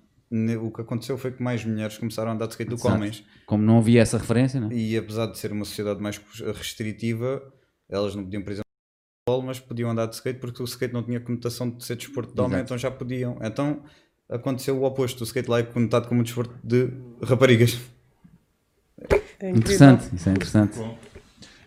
o 0.63 0.71
que 0.71 0.81
aconteceu 0.81 1.17
foi 1.19 1.33
que 1.33 1.43
mais 1.43 1.65
mulheres 1.65 1.99
começaram 1.99 2.31
a 2.31 2.35
andar 2.35 2.47
de 2.47 2.53
skate 2.53 2.71
do 2.71 2.77
que 2.77 2.87
homens. 2.87 3.25
Como 3.47 3.63
não 3.65 3.79
havia 3.79 4.01
essa 4.03 4.19
referência, 4.19 4.61
não 4.61 4.71
é? 4.71 4.75
E 4.75 4.97
apesar 4.97 5.27
de 5.27 5.39
ser 5.39 5.53
uma 5.53 5.65
sociedade 5.65 6.01
mais 6.01 6.19
restritiva, 6.55 7.43
elas 7.89 8.15
não 8.15 8.25
podiam, 8.25 8.43
por 8.43 8.51
exemplo, 8.53 8.68
futebol, 9.29 9.43
mas 9.43 9.61
podiam 9.61 9.91
andar 9.91 10.07
de 10.07 10.15
skate 10.15 10.41
porque 10.41 10.63
o 10.63 10.65
skate 10.65 10.95
não 10.95 11.03
tinha 11.03 11.21
conotação 11.21 11.69
de 11.71 11.85
ser 11.85 11.97
desporto 11.97 12.35
de 12.35 12.41
homem, 12.41 12.55
Exato. 12.55 12.65
então 12.65 12.79
já 12.79 12.91
podiam. 12.91 13.39
Então 13.43 13.83
aconteceu 14.29 14.79
o 14.79 14.85
oposto: 14.85 15.21
o 15.21 15.25
skate 15.25 15.51
lá 15.51 15.59
é 15.59 15.63
conotado 15.63 16.09
como 16.09 16.21
um 16.21 16.25
desporto 16.25 16.55
de 16.65 16.91
raparigas. 17.23 17.79
É. 19.41 19.51
Interessante, 19.51 20.15
isso 20.15 20.29
é 20.29 20.33
interessante. 20.33 20.79
Bom. 20.79 20.99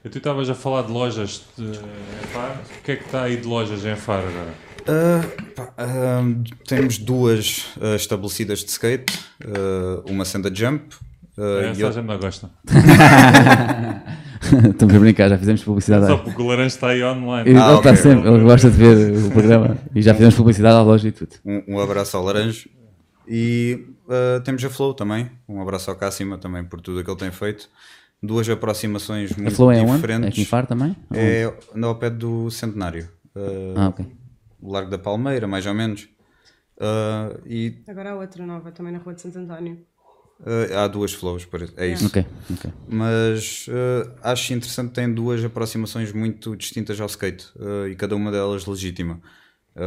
Eu 0.04 0.10
tu 0.10 0.18
estavas 0.18 0.50
a 0.50 0.56
falar 0.56 0.82
de 0.82 0.92
lojas 0.92 1.44
de, 1.56 1.64
em 1.64 2.28
Faro. 2.34 2.60
O 2.80 2.82
que 2.84 2.92
é 2.92 2.96
que 2.96 3.06
está 3.06 3.22
aí 3.22 3.38
de 3.38 3.48
lojas 3.48 3.86
em 3.86 3.96
Faro 3.96 4.28
agora? 4.28 4.54
Uh, 4.82 5.52
pá, 5.52 5.76
uh, 5.78 6.44
temos 6.68 6.98
duas 6.98 7.68
uh, 7.78 7.96
estabelecidas 7.96 8.60
de 8.64 8.72
skate, 8.72 9.20
uma 10.08 10.26
sendo 10.26 10.48
a 10.48 10.54
Jump. 10.54 10.96
Essa 11.38 11.88
a 11.88 11.92
gente 11.92 12.08
não 12.08 12.18
gosta. 12.18 12.50
Estamos 14.72 14.96
a 14.96 15.00
brincar, 15.00 15.30
já 15.30 15.38
fizemos 15.38 15.64
publicidade. 15.64 16.08
Só 16.08 16.18
porque 16.18 16.42
o 16.42 16.48
Laranja 16.48 16.68
está 16.68 16.90
aí 16.90 17.04
online. 17.04 17.50
Ele, 17.50 17.60
ah, 17.60 17.76
está 17.76 17.92
okay. 17.92 17.96
sempre, 17.96 18.30
ele 18.30 18.44
gosta 18.44 18.70
de 18.70 18.78
ver 18.78 19.26
o 19.26 19.32
programa 19.32 19.78
e 19.96 20.02
já 20.02 20.14
fizemos 20.14 20.36
publicidade 20.36 20.76
à 20.76 20.82
loja 20.82 21.08
e 21.08 21.12
tudo. 21.12 21.36
Um, 21.46 21.76
um 21.76 21.80
abraço 21.80 22.18
ao 22.18 22.24
Laranja. 22.24 22.70
E 23.28 23.86
temos 24.44 24.64
a 24.66 24.70
Flow 24.70 24.94
também. 24.94 25.32
Um 25.48 25.62
abraço 25.62 25.90
ao 25.90 25.96
Cássima 25.96 26.38
também 26.38 26.64
por 26.64 26.82
tudo 26.82 27.00
o 27.00 27.04
que 27.04 27.10
ele 27.10 27.20
tem 27.20 27.32
feito 27.32 27.70
duas 28.22 28.48
aproximações 28.50 29.36
muito 29.36 29.52
a 29.54 29.56
Flow 29.56 29.72
é 29.72 29.84
diferentes. 29.84 30.40
Onde? 30.40 30.56
É 30.56 30.66
também? 30.66 30.96
É 31.14 31.54
no 31.74 31.88
ao 31.88 31.96
pé 31.96 32.10
do 32.10 32.52
Centenário. 32.52 33.10
Uh, 33.36 33.74
ah, 33.76 33.88
ok. 33.90 34.06
Largo 34.62 34.92
da 34.92 35.00
Palmeira, 35.00 35.48
mais 35.48 35.66
ou 35.66 35.74
menos. 35.74 36.08
Uh, 36.78 37.42
e... 37.46 37.82
Agora 37.88 38.12
há 38.12 38.16
outra 38.16 38.46
nova, 38.46 38.72
também 38.72 38.94
na 38.94 39.00
Rua 39.00 39.14
de 39.14 39.22
Santo 39.22 39.40
António. 39.40 39.80
Uh, 40.42 40.76
há 40.76 40.88
duas 40.88 41.14
flows, 41.14 41.48
é 41.78 41.88
isso. 41.88 42.08
Okay, 42.08 42.26
okay. 42.52 42.72
Mas 42.88 43.68
uh, 43.68 44.12
acho 44.24 44.54
interessante 44.54 44.90
que 44.90 44.96
tem 44.96 45.14
duas 45.14 45.44
aproximações 45.46 46.12
muito 46.12 46.56
distintas 46.56 47.00
ao 47.00 47.06
skate 47.06 47.46
uh, 47.58 47.88
e 47.88 47.96
cada 47.96 48.16
uma 48.16 48.32
delas 48.32 48.66
legítima. 48.66 49.22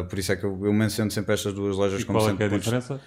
por 0.09 0.17
isso 0.17 0.31
é 0.31 0.37
que 0.37 0.45
eu, 0.45 0.65
eu, 0.65 0.73
menciono 0.73 1.11
sempre 1.11 1.35
estas 1.35 1.53
duas 1.53 1.77
lojas 1.77 2.03
e 2.03 2.05
como 2.05 2.21
qual 2.21 2.31
é, 2.31 2.37
é 2.39 2.45
a 2.45 2.49
diferença? 2.49 3.01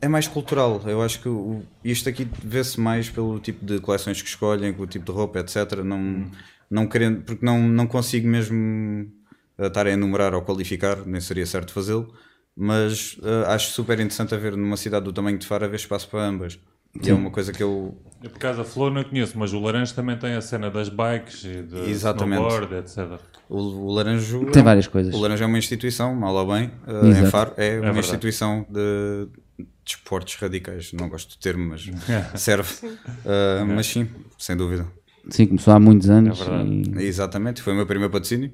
é 0.00 0.06
mais 0.06 0.28
cultural. 0.28 0.82
Eu 0.86 1.00
acho 1.00 1.20
que 1.20 1.28
o, 1.28 1.62
isto 1.82 2.08
aqui 2.10 2.28
vê-se 2.44 2.78
mais 2.78 3.08
pelo 3.08 3.40
tipo 3.40 3.64
de 3.64 3.80
coleções 3.80 4.20
que 4.20 4.28
escolhem, 4.28 4.72
com 4.74 4.82
o 4.82 4.86
tipo 4.86 5.06
de 5.06 5.12
roupa, 5.12 5.40
etc. 5.40 5.78
Não, 5.82 5.98
hum. 5.98 6.30
não 6.70 6.86
querendo, 6.86 7.22
porque 7.22 7.44
não, 7.44 7.66
não 7.66 7.86
consigo 7.86 8.28
mesmo 8.28 9.10
estar 9.58 9.86
a 9.86 9.90
enumerar 9.90 10.34
ou 10.34 10.42
qualificar, 10.42 11.06
nem 11.06 11.22
seria 11.22 11.46
certo 11.46 11.72
fazê-lo, 11.72 12.12
mas 12.60 13.16
uh, 13.18 13.46
acho 13.46 13.70
super 13.70 14.00
interessante 14.00 14.34
haver 14.34 14.56
numa 14.56 14.76
cidade 14.76 15.04
do 15.04 15.12
tamanho 15.12 15.38
de 15.38 15.46
Faro 15.46 15.64
haver 15.64 15.76
espaço 15.76 16.08
para 16.08 16.24
ambas. 16.24 16.58
E 17.00 17.08
é 17.08 17.14
uma 17.14 17.30
coisa 17.30 17.52
que 17.52 17.62
eu. 17.62 17.96
Eu 18.20 18.30
por 18.30 18.38
causa 18.40 18.58
da 18.58 18.64
Flor 18.64 18.90
não 18.90 19.04
conheço, 19.04 19.38
mas 19.38 19.52
o 19.52 19.60
Laranja 19.60 19.94
também 19.94 20.16
tem 20.16 20.34
a 20.34 20.40
cena 20.40 20.68
das 20.68 20.88
bikes 20.88 21.44
e 21.44 21.62
de 21.62 21.90
Exatamente. 21.90 22.42
snowboard, 22.42 22.74
etc. 22.74 23.20
O, 23.48 23.58
o 23.58 23.92
Laranjo. 23.92 24.46
Tem 24.46 24.62
várias 24.62 24.88
coisas. 24.88 25.14
O 25.14 25.18
Laranjo 25.20 25.44
é 25.44 25.46
uma 25.46 25.58
instituição, 25.58 26.14
mal 26.16 26.34
ou 26.34 26.52
bem, 26.52 26.72
uh, 26.88 27.06
em 27.06 27.30
Faro, 27.30 27.52
é, 27.56 27.68
é 27.68 27.72
uma 27.74 27.80
verdade. 27.82 28.00
instituição 28.00 28.66
de, 28.68 29.28
de 29.58 29.66
esportes 29.86 30.34
radicais. 30.34 30.92
Não 30.92 31.08
gosto 31.08 31.36
do 31.36 31.40
termo, 31.40 31.68
mas 31.68 31.88
serve. 32.34 32.86
Uh, 32.86 33.66
mas 33.68 33.86
sim, 33.86 34.08
sem 34.36 34.56
dúvida. 34.56 34.84
Sim, 35.30 35.46
começou 35.46 35.74
há 35.74 35.78
muitos 35.78 36.10
anos. 36.10 36.40
É 36.40 37.02
e... 37.02 37.06
Exatamente, 37.06 37.62
foi 37.62 37.74
o 37.74 37.76
meu 37.76 37.86
primeiro 37.86 38.10
patrocínio. 38.10 38.50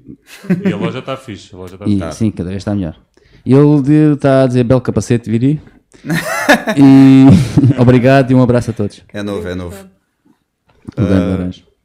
E 0.63 0.71
a 0.71 0.77
loja 0.77 0.99
está 0.99 1.17
fixe. 1.17 1.55
A 1.55 1.57
loja 1.57 1.75
está 1.75 2.09
e, 2.09 2.13
Sim, 2.13 2.29
cada 2.29 2.49
vez 2.49 2.61
está 2.61 2.75
melhor. 2.75 2.99
E 3.45 3.53
ele 3.53 4.13
está 4.13 4.43
a 4.43 4.47
dizer 4.47 4.63
belo 4.63 4.81
capacete, 4.81 5.29
Viri. 5.29 5.61
e 6.75 7.25
obrigado 7.79 8.31
e 8.31 8.35
um 8.35 8.41
abraço 8.41 8.71
a 8.71 8.73
todos. 8.73 9.03
É 9.13 9.21
novo, 9.21 9.47
é 9.47 9.55
novo. 9.55 9.89
Uh... 10.97 11.75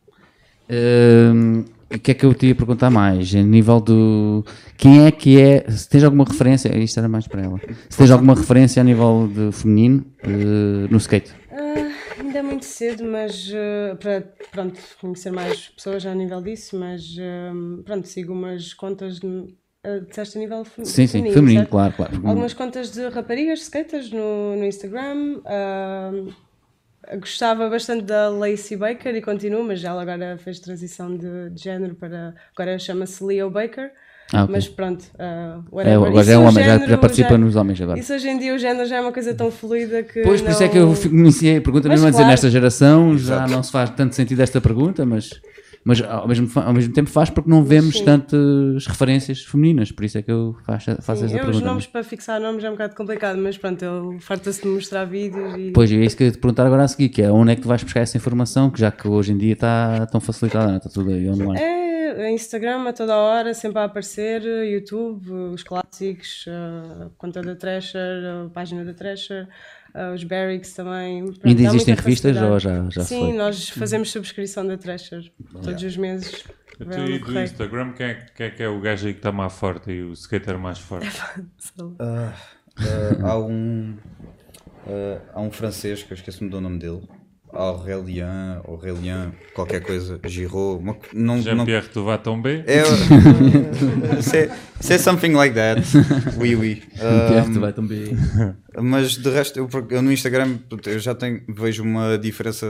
Uh, 0.73 1.65
o 1.93 1.99
que 1.99 2.13
é 2.13 2.15
que 2.15 2.25
eu 2.25 2.33
te 2.33 2.47
ia 2.47 2.55
perguntar 2.55 2.89
mais? 2.89 3.35
A 3.35 3.43
nível 3.43 3.81
do. 3.81 4.45
Quem 4.77 5.07
é 5.07 5.11
que 5.11 5.41
é. 5.41 5.69
Se 5.69 5.89
tens 5.89 6.05
alguma 6.05 6.25
referência. 6.25 6.77
Isto 6.79 7.01
era 7.01 7.09
mais 7.09 7.27
para 7.27 7.43
ela. 7.43 7.61
Se 7.89 7.99
tens 7.99 8.11
alguma 8.11 8.35
referência 8.35 8.81
a 8.81 8.85
nível 8.85 9.29
de 9.35 9.51
feminino 9.51 10.07
uh, 10.25 10.89
no 10.89 10.97
skate? 10.99 11.33
ainda 12.31 12.39
é 12.39 12.43
muito 12.43 12.65
cedo, 12.65 13.05
mas 13.05 13.49
uh, 13.49 13.97
para 13.97 14.23
pronto, 14.53 14.81
conhecer 15.01 15.33
mais 15.33 15.69
pessoas 15.69 16.07
a 16.07 16.15
nível 16.15 16.41
disso, 16.41 16.79
mas 16.79 17.17
uh, 17.17 17.83
pronto, 17.83 18.07
sigo 18.07 18.33
umas 18.33 18.73
contas 18.73 19.19
de, 19.19 19.53
uh, 19.87 20.07
disseste 20.07 20.39
a 20.39 20.41
nível 20.41 20.65
feminino. 20.65 20.95
Sim, 20.95 21.07
sim, 21.07 21.33
feminino, 21.33 21.67
claro, 21.67 21.93
claro. 21.95 22.17
Algumas 22.17 22.55
contas 22.55 22.91
de 22.91 23.09
raparigas 23.09 23.61
skaters 23.63 24.11
no, 24.11 24.57
no 24.57 24.65
Instagram. 24.65 25.41
Uh, 25.45 26.33
gostava 27.19 27.69
bastante 27.69 28.05
da 28.05 28.29
Lacey 28.29 28.77
Baker 28.77 29.15
e 29.15 29.23
continuo, 29.23 29.65
mas 29.65 29.83
ela 29.83 30.03
agora 30.03 30.39
fez 30.39 30.61
transição 30.61 31.17
de, 31.17 31.51
de 31.51 31.63
género 31.63 31.95
para. 31.95 32.35
Agora 32.55 32.79
chama-se 32.79 33.23
Leo 33.25 33.51
Baker. 33.51 33.91
Ah, 34.33 34.45
okay. 34.45 34.55
Mas 34.55 34.69
pronto, 34.69 35.03
uh, 35.15 35.81
É, 35.81 35.95
agora 35.95 36.23
já 36.23 36.35
é 36.35 36.39
um 36.39 36.47
homem, 36.47 36.65
género, 36.65 36.89
já, 36.89 36.99
participa 36.99 37.31
já, 37.31 37.39
nos 37.39 37.57
homens 37.57 37.81
agora. 37.81 37.99
Isso 37.99 38.15
hoje 38.15 38.29
em 38.29 38.39
dia 38.39 38.55
o 38.55 38.59
género 38.59 38.89
já 38.89 38.99
é 38.99 39.01
uma 39.01 39.13
coisa 39.13 39.35
tão 39.35 39.51
fluida 39.51 40.05
que. 40.05 40.23
Pois, 40.23 40.41
não... 40.41 40.47
por 40.47 40.53
isso 40.53 40.63
é 40.63 40.69
que 40.69 40.79
eu 40.79 40.95
iniciei 41.07 41.57
a 41.57 41.61
pergunta, 41.61 41.89
mesmo 41.89 42.05
claro. 42.05 42.17
a 42.17 42.19
dizer 42.19 42.31
nesta 42.31 42.49
geração, 42.49 43.19
já 43.19 43.49
não 43.49 43.61
se 43.61 43.73
faz 43.73 43.91
tanto 43.91 44.15
sentido 44.15 44.41
esta 44.41 44.61
pergunta, 44.61 45.05
mas, 45.05 45.31
mas 45.85 46.03
ao, 46.03 46.29
mesmo, 46.29 46.49
ao 46.55 46.73
mesmo 46.73 46.93
tempo 46.93 47.09
faz 47.09 47.31
porque 47.31 47.49
não 47.49 47.65
vemos 47.65 47.99
Sim. 47.99 48.05
tantas 48.05 48.87
referências 48.87 49.43
femininas, 49.43 49.91
por 49.91 50.05
isso 50.05 50.19
é 50.19 50.23
que 50.23 50.31
eu 50.31 50.57
faço, 50.65 50.91
faço 51.03 51.25
essa 51.25 51.35
pergunta. 51.35 51.57
Os 51.57 51.63
nomes 51.63 51.87
para 51.87 52.05
fixar 52.05 52.41
nomes 52.41 52.63
é 52.63 52.69
um 52.69 52.73
bocado 52.73 52.95
complicado, 52.95 53.39
mas 53.39 53.57
pronto, 53.57 53.83
ele 53.85 54.21
farta-se 54.21 54.63
de 54.63 54.69
mostrar 54.69 55.05
vídeos 55.05 55.55
e. 55.57 55.71
Pois, 55.73 55.91
é 55.91 55.97
isso 55.97 56.17
que 56.17 56.25
eu 56.25 56.27
ia 56.27 56.33
te 56.33 56.39
perguntar 56.39 56.67
agora 56.67 56.85
a 56.85 56.89
seguir, 56.89 57.09
que 57.09 57.23
é 57.23 57.31
onde 57.31 57.53
é 57.53 57.57
que 57.57 57.63
tu 57.63 57.69
vais 57.69 57.83
buscar 57.83 58.01
essa 58.01 58.17
informação, 58.17 58.71
que 58.71 58.79
já 58.79 58.91
que 58.91 59.09
hoje 59.09 59.33
em 59.33 59.39
dia 59.39 59.55
está 59.55 60.07
tão 60.07 60.21
facilitada, 60.21 60.77
está 60.77 60.91
tudo 60.91 61.11
aí 61.11 61.29
online. 61.29 61.61
É 61.61 62.31
Instagram 62.33 62.89
a 62.89 62.93
toda 62.93 63.17
hora, 63.17 63.55
sempre 63.55 63.79
a 63.79 63.85
aparecer, 63.85 64.43
YouTube, 64.43 65.31
os 65.31 65.63
clássicos, 65.63 66.45
a 66.49 67.11
conta 67.17 67.41
da 67.43 67.55
Thrasher, 67.55 68.47
a 68.47 68.51
página 68.51 68.85
da 68.85 68.93
Thrasher, 68.93 69.49
os 70.15 70.25
Barracks 70.25 70.73
também. 70.73 71.25
Pronto, 71.25 71.47
Ainda 71.47 71.63
existem 71.63 71.95
revistas 71.95 72.37
ou 72.37 72.59
já, 72.59 72.89
já 72.91 73.03
Sim, 73.03 73.21
foi? 73.21 73.33
nós 73.33 73.69
fazemos 73.69 74.11
subscrição 74.11 74.67
da 74.67 74.77
Thrasher 74.77 75.31
todos 75.63 75.83
os 75.83 75.97
meses. 75.97 76.45
Então, 76.81 77.07
e 77.07 77.19
do 77.19 77.39
Instagram, 77.39 77.93
quem 77.93 78.07
é, 78.07 78.15
quem 78.35 78.47
é, 78.47 78.51
que 78.51 78.63
é 78.63 78.69
o 78.69 78.81
gajo 78.81 79.07
aí 79.07 79.13
que 79.13 79.19
está 79.19 79.31
mais 79.31 79.53
forte 79.53 79.91
e 79.91 80.03
o 80.03 80.13
skater 80.13 80.59
mais 80.59 80.79
forte? 80.79 81.21
uh, 81.79 81.85
uh, 81.93 83.27
há 83.27 83.39
um 83.39 83.97
uh, 84.87 85.21
há 85.35 85.41
um 85.41 85.51
francês 85.51 86.03
que 86.03 86.13
eu 86.13 86.17
esqueci-me 86.17 86.49
do 86.49 86.59
nome 86.59 86.79
dele 86.79 87.03
Aurélien, 87.53 88.61
Aurélien, 88.67 89.33
qualquer 89.55 89.81
coisa, 89.83 90.21
Giraud, 90.27 90.83
não, 91.13 91.41
Jean-Pierre, 91.41 91.89
tu 91.89 92.05
vas 92.05 92.19
tomber? 92.19 92.65
É, 92.67 92.83
c'est 94.81 94.99
something 95.03 95.33
like 95.33 95.55
that, 95.55 95.83
oui, 96.39 96.55
oui. 96.55 96.83
Jean-Pierre, 96.95 97.53
tu 97.53 97.61
vas 97.61 97.73
tomber. 97.73 98.17
Mas 98.81 99.17
de 99.17 99.31
resto, 99.31 99.59
eu, 99.59 99.69
eu, 99.91 100.03
no 100.03 100.13
Instagram 100.13 100.59
eu 100.87 100.99
já 100.99 101.15
tenho, 101.15 101.43
vejo 101.49 101.83
uma 101.83 102.17
diferença 102.17 102.67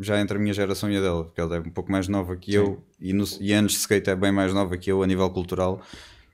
já 0.00 0.20
entre 0.20 0.36
a 0.36 0.40
minha 0.40 0.54
geração 0.54 0.90
e 0.90 0.96
a 0.96 1.00
dela, 1.00 1.24
porque 1.24 1.40
ela 1.40 1.56
é 1.56 1.60
um 1.60 1.70
pouco 1.70 1.92
mais 1.92 2.08
nova 2.08 2.36
que 2.36 2.52
Sim. 2.52 2.58
eu 2.58 2.84
e, 3.00 3.12
no, 3.12 3.24
e 3.40 3.52
antes 3.52 3.74
de 3.74 3.80
skate 3.80 4.10
é 4.10 4.16
bem 4.16 4.32
mais 4.32 4.54
nova 4.54 4.76
que 4.76 4.90
eu 4.90 5.02
a 5.02 5.06
nível 5.06 5.28
cultural. 5.30 5.82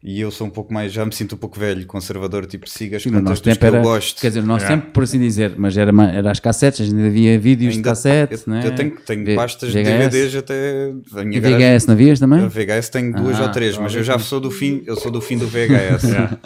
E 0.03 0.19
eu 0.19 0.31
sou 0.31 0.47
um 0.47 0.51
pouco 0.51 0.73
mais, 0.73 0.91
já 0.91 1.05
me 1.05 1.13
sinto 1.13 1.35
um 1.35 1.39
pouco 1.39 1.61
velho, 1.61 1.87
conservador, 1.87 2.47
tipo 2.47 2.67
sigas 2.67 3.05
as 3.05 3.13
contas 3.13 3.39
que 3.39 3.51
era, 3.51 3.77
eu 3.77 3.83
gosto. 3.83 4.19
Quer 4.19 4.29
dizer, 4.29 4.43
nós 4.43 4.63
sempre 4.63 4.93
por 4.93 5.03
assim 5.03 5.19
dizer, 5.19 5.53
mas 5.59 5.77
era, 5.77 5.93
era 6.11 6.31
as 6.31 6.41
cassetes, 6.41 6.91
ainda 6.91 7.07
havia 7.07 7.39
vídeos 7.39 7.75
ainda, 7.75 7.83
de 7.83 7.89
cassete, 7.91 8.33
eu, 8.33 8.41
né? 8.47 8.63
eu 8.65 8.75
tenho, 8.75 8.97
tenho 8.97 9.27
v, 9.27 9.35
pastas 9.35 9.71
VHS. 9.71 9.75
de 9.75 9.83
DVDs 9.83 10.37
até. 10.37 10.91
A 11.13 11.25
minha 11.25 11.37
e 11.37 11.41
VHS 11.41 11.51
garagem, 11.51 11.87
não 11.87 11.95
havias 11.95 12.19
também? 12.19 12.49
VHS 12.49 12.89
tenho 12.89 13.13
duas 13.15 13.39
ah, 13.39 13.43
ou 13.43 13.53
três, 13.53 13.77
mas 13.77 13.95
eu 13.95 14.03
já 14.03 14.19
sou 14.19 14.41
do 14.41 14.51
fim, 14.51 14.83
eu 14.87 14.97
sou 14.97 15.11
do 15.11 15.21
fim 15.21 15.37
do 15.37 15.47
VHS. 15.47 16.05
yeah. 16.09 16.39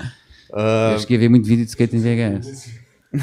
uh, 0.50 0.96
Acho 0.96 1.06
que 1.06 1.14
havia 1.14 1.30
muito 1.30 1.46
vídeo 1.46 1.64
de 1.64 1.70
skate 1.70 1.94
em 1.96 2.00
VHS. 2.00 2.70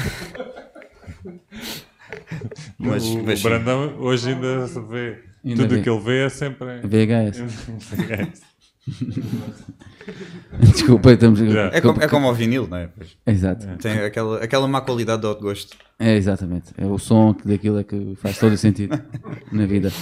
mas, 2.78 3.04
o, 3.04 3.22
mas, 3.22 3.38
o 3.38 3.42
Brandão 3.42 3.96
hoje 3.98 4.30
ainda 4.30 4.66
se 4.66 4.80
vê. 4.80 5.18
Ainda 5.44 5.64
Tudo 5.64 5.78
o 5.78 5.82
que 5.82 5.90
ele 5.90 6.00
vê 6.00 6.24
é 6.24 6.28
sempre 6.30 6.80
VHS. 6.80 7.36
VHS. 7.92 8.51
Desculpa, 10.60 11.12
estamos. 11.12 11.40
É, 11.40 11.80
como, 11.80 12.02
é 12.02 12.08
como 12.08 12.26
ao 12.26 12.34
vinil, 12.34 12.66
não 12.66 12.78
é? 12.78 12.88
Exato. 13.26 13.66
Tem 13.78 14.00
aquela, 14.00 14.42
aquela 14.42 14.66
má 14.66 14.80
qualidade 14.80 15.22
de 15.22 15.28
alto 15.28 15.40
gosto. 15.40 15.76
É, 15.98 16.16
exatamente. 16.16 16.72
É 16.76 16.84
o 16.84 16.98
som 16.98 17.36
daquilo 17.44 17.78
é 17.78 17.84
que 17.84 18.14
faz 18.16 18.38
todo 18.38 18.52
o 18.52 18.58
sentido 18.58 19.00
na 19.52 19.66
vida. 19.66 19.92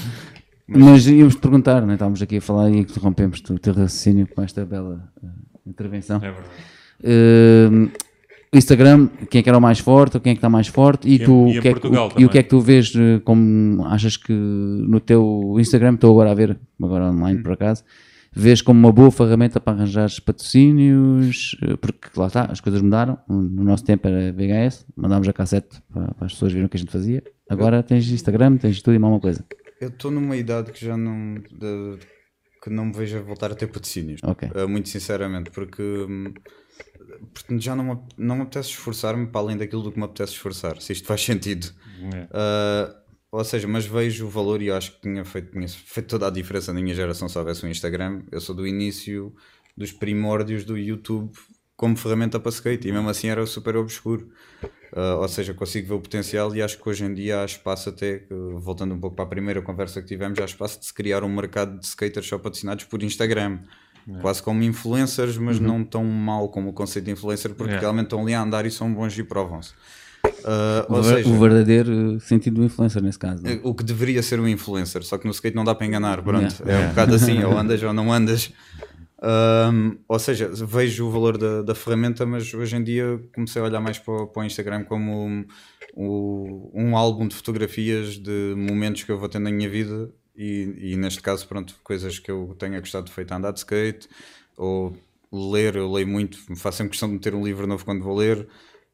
Mas, 0.67 0.83
Mas 0.83 1.07
íamos 1.07 1.35
te 1.35 1.41
perguntar, 1.41 1.83
não 1.83 1.91
é? 1.91 1.95
estávamos 1.95 2.23
aqui 2.23 2.39
a 2.39 2.41
falar 2.41 2.71
e 2.71 2.79
interrompemos 2.79 3.43
o 3.51 3.59
teu 3.59 3.75
raciocínio 3.75 4.27
com 4.27 4.43
esta 4.43 4.65
bela 4.65 5.13
uh, 5.23 5.29
intervenção. 5.67 6.17
É 6.19 6.31
verdade. 6.31 6.49
Uh, 7.03 7.91
Instagram, 8.53 9.09
quem 9.31 9.41
é 9.41 9.43
que 9.43 9.49
era 9.49 9.59
o 9.59 9.61
mais 9.61 9.79
forte, 9.79 10.19
quem 10.19 10.33
é 10.33 10.35
que 10.35 10.39
está 10.39 10.49
mais 10.49 10.67
forte 10.67 11.09
e, 11.09 11.15
e 11.15 11.19
tu, 11.25 11.49
e, 11.49 11.61
que 11.61 11.69
é, 11.69 11.73
o, 11.73 12.21
e 12.21 12.25
o 12.25 12.29
que 12.29 12.39
é 12.39 12.43
que 12.43 12.49
tu 12.49 12.61
vês 12.61 12.93
eh, 12.97 13.21
como 13.25 13.87
achas 13.87 14.17
que 14.17 14.33
no 14.33 14.99
teu 14.99 15.55
Instagram, 15.61 15.95
estou 15.95 16.11
agora 16.11 16.33
a 16.33 16.35
ver, 16.35 16.59
agora 16.83 17.05
online 17.13 17.39
hum. 17.39 17.43
por 17.45 17.53
acaso, 17.53 17.85
vês 18.33 18.63
como 18.63 18.79
uma 18.79 18.93
boa 18.93 19.11
ferramenta 19.11 19.61
para 19.61 19.73
arranjar 19.75 20.09
patrocínios, 20.25 21.57
eh, 21.63 21.77
porque 21.77 22.09
lá 22.17 22.27
está, 22.27 22.45
as 22.45 22.61
coisas 22.61 22.81
mudaram. 22.81 23.19
No 23.29 23.65
nosso 23.65 23.85
tempo 23.85 24.07
era 24.09 24.33
VHS, 24.33 24.87
mandámos 24.97 25.29
a 25.29 25.33
cassete 25.33 25.83
para, 25.93 26.15
para 26.15 26.27
as 26.27 26.33
pessoas 26.33 26.53
verem 26.53 26.67
o 26.67 26.69
que 26.69 26.77
a 26.77 26.81
gente 26.81 26.93
fazia. 26.93 27.23
Agora 27.49 27.83
tens 27.83 28.09
Instagram, 28.09 28.57
tens 28.57 28.81
tudo 28.81 28.95
e 28.95 28.99
mais 28.99 29.13
uma 29.13 29.21
coisa. 29.21 29.45
Eu 29.81 29.89
estou 29.89 30.11
numa 30.11 30.37
idade 30.37 30.73
que 30.73 30.85
já 30.85 30.97
não. 30.97 31.35
De, 31.35 31.99
que 32.63 32.69
não 32.69 32.87
me 32.87 32.93
vejo 32.93 33.17
a 33.17 33.23
voltar 33.23 33.51
a 33.51 33.55
ter 33.55 33.67
patrocínios. 33.67 34.21
Okay. 34.23 34.51
Uh, 34.51 34.69
muito 34.69 34.89
sinceramente, 34.89 35.51
porque. 35.51 35.83
Hum, 35.83 36.33
portanto, 37.35 37.61
já 37.61 37.75
não 37.75 37.85
me, 37.85 38.01
não 38.17 38.37
me 38.37 38.43
apetece 38.43 38.71
esforçar-me 38.71 39.27
para 39.27 39.41
além 39.41 39.57
daquilo 39.57 39.83
do 39.83 39.91
que 39.91 39.99
me 39.99 40.05
apetece 40.05 40.33
esforçar, 40.33 40.81
se 40.81 40.93
isto 40.93 41.07
faz 41.07 41.23
sentido. 41.25 41.69
É. 42.15 42.25
Uh, 42.25 43.00
ou 43.33 43.45
seja, 43.45 43.69
mas 43.69 43.87
vejo 43.87 44.27
o 44.27 44.29
valor 44.29 44.61
e 44.61 44.71
acho 44.71 44.93
que 44.93 45.03
tinha 45.03 45.25
feito, 45.25 45.53
tinha 45.53 45.69
feito 45.69 46.09
toda 46.09 46.27
a 46.27 46.31
diferença 46.31 46.73
na 46.73 46.81
minha 46.81 46.95
geração 46.95 47.29
se 47.29 47.39
houvesse 47.39 47.65
um 47.65 47.69
Instagram. 47.69 48.23
Eu 48.31 48.41
sou 48.41 48.55
do 48.55 48.67
início 48.67 49.33
dos 49.77 49.93
primórdios 49.93 50.65
do 50.65 50.77
YouTube 50.77 51.31
como 51.77 51.97
ferramenta 51.97 52.39
para 52.39 52.51
skate 52.51 52.89
e 52.89 52.93
mesmo 52.93 53.09
assim 53.09 53.29
era 53.29 53.47
super 53.47 53.77
obscuro. 53.77 54.29
Uh, 54.93 55.21
ou 55.21 55.29
seja, 55.29 55.55
consigo 55.55 55.89
ver 55.89 55.95
o 55.95 56.01
potencial 56.01 56.55
e 56.55 56.61
acho 56.61 56.77
que 56.77 56.89
hoje 56.89 57.05
em 57.05 57.15
dia 57.15 57.41
há 57.41 57.45
espaço 57.45 57.89
até, 57.89 58.25
voltando 58.59 58.95
um 58.95 59.01
pouco 59.01 59.15
para 59.15 59.25
a 59.25 59.29
primeira 59.29 59.63
conversa 59.63 60.03
que 60.03 60.09
tivemos, 60.09 60.39
há 60.41 60.45
espaço 60.45 60.81
de 60.81 60.87
se 60.87 60.93
criar 60.93 61.23
um 61.23 61.29
mercado 61.29 61.79
de 61.79 61.87
skaters 61.87 62.27
só 62.27 62.37
patrocinados 62.37 62.85
por 62.85 63.03
Instagram. 63.03 63.61
É. 64.09 64.21
Quase 64.21 64.43
como 64.43 64.63
influencers, 64.63 65.37
mas 65.37 65.59
uhum. 65.59 65.67
não 65.67 65.85
tão 65.85 66.05
mal 66.05 66.49
como 66.49 66.71
o 66.71 66.73
conceito 66.73 67.05
de 67.05 67.13
influencer, 67.13 67.55
porque 67.55 67.75
é. 67.75 67.79
realmente 67.79 68.07
estão 68.07 68.23
ali 68.23 68.35
a 68.35 68.43
andar 68.43 68.67
e 68.67 68.71
são 68.71 68.93
bons 68.93 69.17
e 69.17 69.23
provam-se. 69.23 69.73
Uh, 70.25 70.93
o, 70.93 71.03
seja, 71.03 71.29
o, 71.29 71.39
verdadeiro 71.39 72.21
sentido 72.21 72.57
do 72.57 72.65
influencer 72.65 73.03
nesse 73.03 73.19
caso. 73.19 73.47
É? 73.47 73.61
O 73.63 73.75
que 73.75 73.85
deveria 73.85 74.23
ser 74.23 74.41
um 74.41 74.49
influencer, 74.49 75.03
só 75.03 75.19
que 75.19 75.27
no 75.27 75.33
skate 75.33 75.55
não 75.55 75.65
dá 75.65 75.75
para 75.75 75.87
enganar, 75.87 76.23
pronto. 76.23 76.63
Yeah. 76.63 76.73
É 76.73 76.87
um 76.87 76.89
bocado 76.91 77.15
assim, 77.15 77.43
ou 77.45 77.59
andas 77.59 77.83
ou 77.83 77.93
não 77.93 78.13
andas. 78.13 78.53
Um, 79.23 79.99
ou 80.09 80.19
seja, 80.19 80.49
vejo 80.49 81.07
o 81.07 81.11
valor 81.11 81.37
da, 81.37 81.61
da, 81.61 81.75
ferramenta, 81.75 82.25
mas 82.25 82.55
hoje 82.55 82.75
em 82.75 82.83
dia 82.83 83.21
comecei 83.35 83.61
a 83.61 83.65
olhar 83.67 83.81
mais 83.81 83.99
para, 83.99 84.27
para 84.27 84.43
o 84.43 84.45
Instagram 84.45 84.85
como 84.85 85.27
um, 85.27 85.45
um, 85.95 86.71
um, 86.73 86.97
álbum 86.97 87.29
de 87.29 87.35
fotografias 87.35 88.17
de 88.17 88.55
momentos 88.57 89.03
que 89.03 89.13
eu 89.13 89.19
vou 89.19 89.29
tendo 89.29 89.43
na 89.43 89.53
minha 89.53 89.69
vida 89.69 90.11
e, 90.35 90.93
e, 90.93 90.97
neste 90.97 91.21
caso, 91.21 91.47
pronto, 91.47 91.79
coisas 91.85 92.19
que 92.19 92.31
eu 92.31 92.57
tenha 92.59 92.81
gostado 92.81 93.07
de 93.07 93.13
feito 93.13 93.31
andar 93.33 93.53
de 93.53 93.59
skate 93.59 94.09
ou 94.57 94.97
ler, 95.31 95.77
eu 95.77 95.93
leio 95.93 96.09
muito, 96.09 96.39
faço 96.57 96.79
sempre 96.79 96.93
questão 96.93 97.13
de 97.13 97.19
ter 97.19 97.35
um 97.35 97.45
livro 97.45 97.67
novo 97.67 97.85
quando 97.85 98.03
vou 98.03 98.17
ler. 98.17 98.49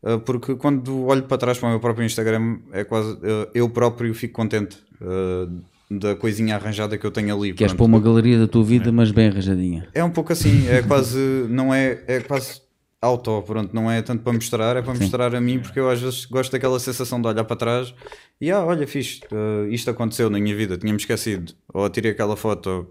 Ah, 0.07 0.19
porque 0.25 0.55
quando 0.55 1.05
olho 1.05 1.25
para 1.25 1.37
trás 1.37 1.59
para 1.59 1.67
o 1.67 1.71
meu 1.71 1.81
próprio 1.81 2.07
Instagram, 2.07 2.59
é 2.73 2.85
quase 2.85 3.19
ah, 3.25 3.49
eu 3.53 3.69
próprio 3.69 4.15
fico 4.15 4.35
contente 4.35 4.79
uh, 5.01 5.61
da 5.91 6.15
coisinha 6.15 6.55
arranjada 6.55 6.97
que 6.97 7.05
eu 7.05 7.11
tenho 7.11 7.37
ali. 7.37 7.53
Queres 7.53 7.73
pôr 7.73 7.87
uma 7.87 7.99
galeria 7.99 8.39
da 8.39 8.47
tua 8.47 8.63
vida, 8.63 8.91
é. 8.91 8.93
mas 8.93 9.11
bem 9.11 9.27
arranjadinha. 9.29 9.89
É 9.93 10.05
um 10.05 10.11
pouco 10.11 10.33
assim, 10.33 10.69
é 10.69 10.81
quase, 10.81 11.19
não 11.49 11.75
é, 11.75 12.05
é 12.07 12.21
quase 12.21 12.61
auto, 13.03 13.43
pronto, 13.43 13.75
não 13.75 13.91
é 13.91 14.01
tanto 14.01 14.23
para 14.23 14.33
mostrar, 14.33 14.77
é 14.77 14.83
para 14.83 14.95
Sim. 14.95 15.03
mostrar 15.03 15.35
a 15.35 15.41
mim, 15.41 15.59
porque 15.59 15.81
eu 15.81 15.91
às 15.91 16.01
vezes 16.01 16.25
gosto 16.25 16.53
daquela 16.53 16.79
sensação 16.79 17.21
de 17.21 17.27
olhar 17.27 17.45
para 17.45 17.57
trás 17.57 17.95
e 18.41 18.51
ah, 18.51 18.65
olha, 18.65 18.87
fixe, 18.87 19.21
uh, 19.33 19.69
isto 19.69 19.91
aconteceu 19.91 20.31
na 20.31 20.39
minha 20.39 20.55
vida, 20.55 20.79
tinha-me 20.79 20.99
esquecido, 20.99 21.53
ou 21.75 21.91
tirei 21.91 22.13
aquela 22.13 22.37
foto. 22.37 22.89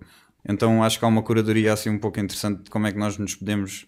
Então 0.48 0.84
acho 0.84 1.00
que 1.00 1.06
há 1.06 1.08
uma 1.08 1.24
curadoria 1.24 1.72
assim 1.72 1.90
um 1.90 1.98
pouco 1.98 2.20
interessante 2.20 2.64
de 2.64 2.70
como 2.70 2.88
é 2.88 2.92
que 2.92 3.00
nós 3.00 3.18
nos 3.18 3.36
podemos 3.36 3.88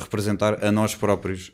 representar 0.00 0.64
a 0.64 0.70
nós 0.70 0.94
próprios. 0.94 1.52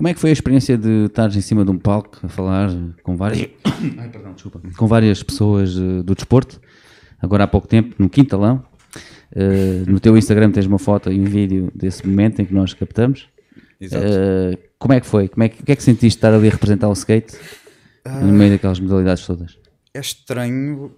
Como 0.00 0.08
é 0.08 0.14
que 0.14 0.18
foi 0.18 0.30
a 0.30 0.32
experiência 0.32 0.78
de 0.78 1.04
estar 1.04 1.28
em 1.28 1.42
cima 1.42 1.62
de 1.62 1.70
um 1.70 1.78
palco 1.78 2.18
a 2.22 2.28
falar 2.30 2.70
com 3.02 3.18
várias, 3.18 3.50
Ai, 3.98 4.08
perdão, 4.08 4.34
com 4.74 4.86
várias 4.86 5.22
pessoas 5.22 5.76
uh, 5.76 6.02
do 6.02 6.14
desporto, 6.14 6.58
agora 7.20 7.44
há 7.44 7.46
pouco 7.46 7.68
tempo, 7.68 7.94
no 7.98 8.08
Quintalão? 8.08 8.64
Uh, 9.30 9.84
no 9.86 10.00
teu 10.00 10.16
Instagram 10.16 10.52
tens 10.52 10.64
uma 10.64 10.78
foto 10.78 11.12
e 11.12 11.20
um 11.20 11.24
vídeo 11.24 11.70
desse 11.74 12.06
momento 12.06 12.40
em 12.40 12.46
que 12.46 12.54
nós 12.54 12.72
captamos. 12.72 13.28
Exato. 13.78 14.06
Uh, 14.06 14.58
como 14.78 14.94
é 14.94 15.00
que 15.02 15.06
foi? 15.06 15.28
Como 15.28 15.42
é 15.42 15.50
que, 15.50 15.62
que 15.62 15.70
é 15.70 15.76
que 15.76 15.82
sentiste 15.82 16.16
estar 16.16 16.32
ali 16.32 16.48
a 16.48 16.50
representar 16.50 16.88
o 16.88 16.94
skate 16.94 17.36
no 18.22 18.32
meio 18.32 18.52
daquelas 18.52 18.80
modalidades 18.80 19.26
todas? 19.26 19.58
É 19.92 20.00
estranho, 20.00 20.94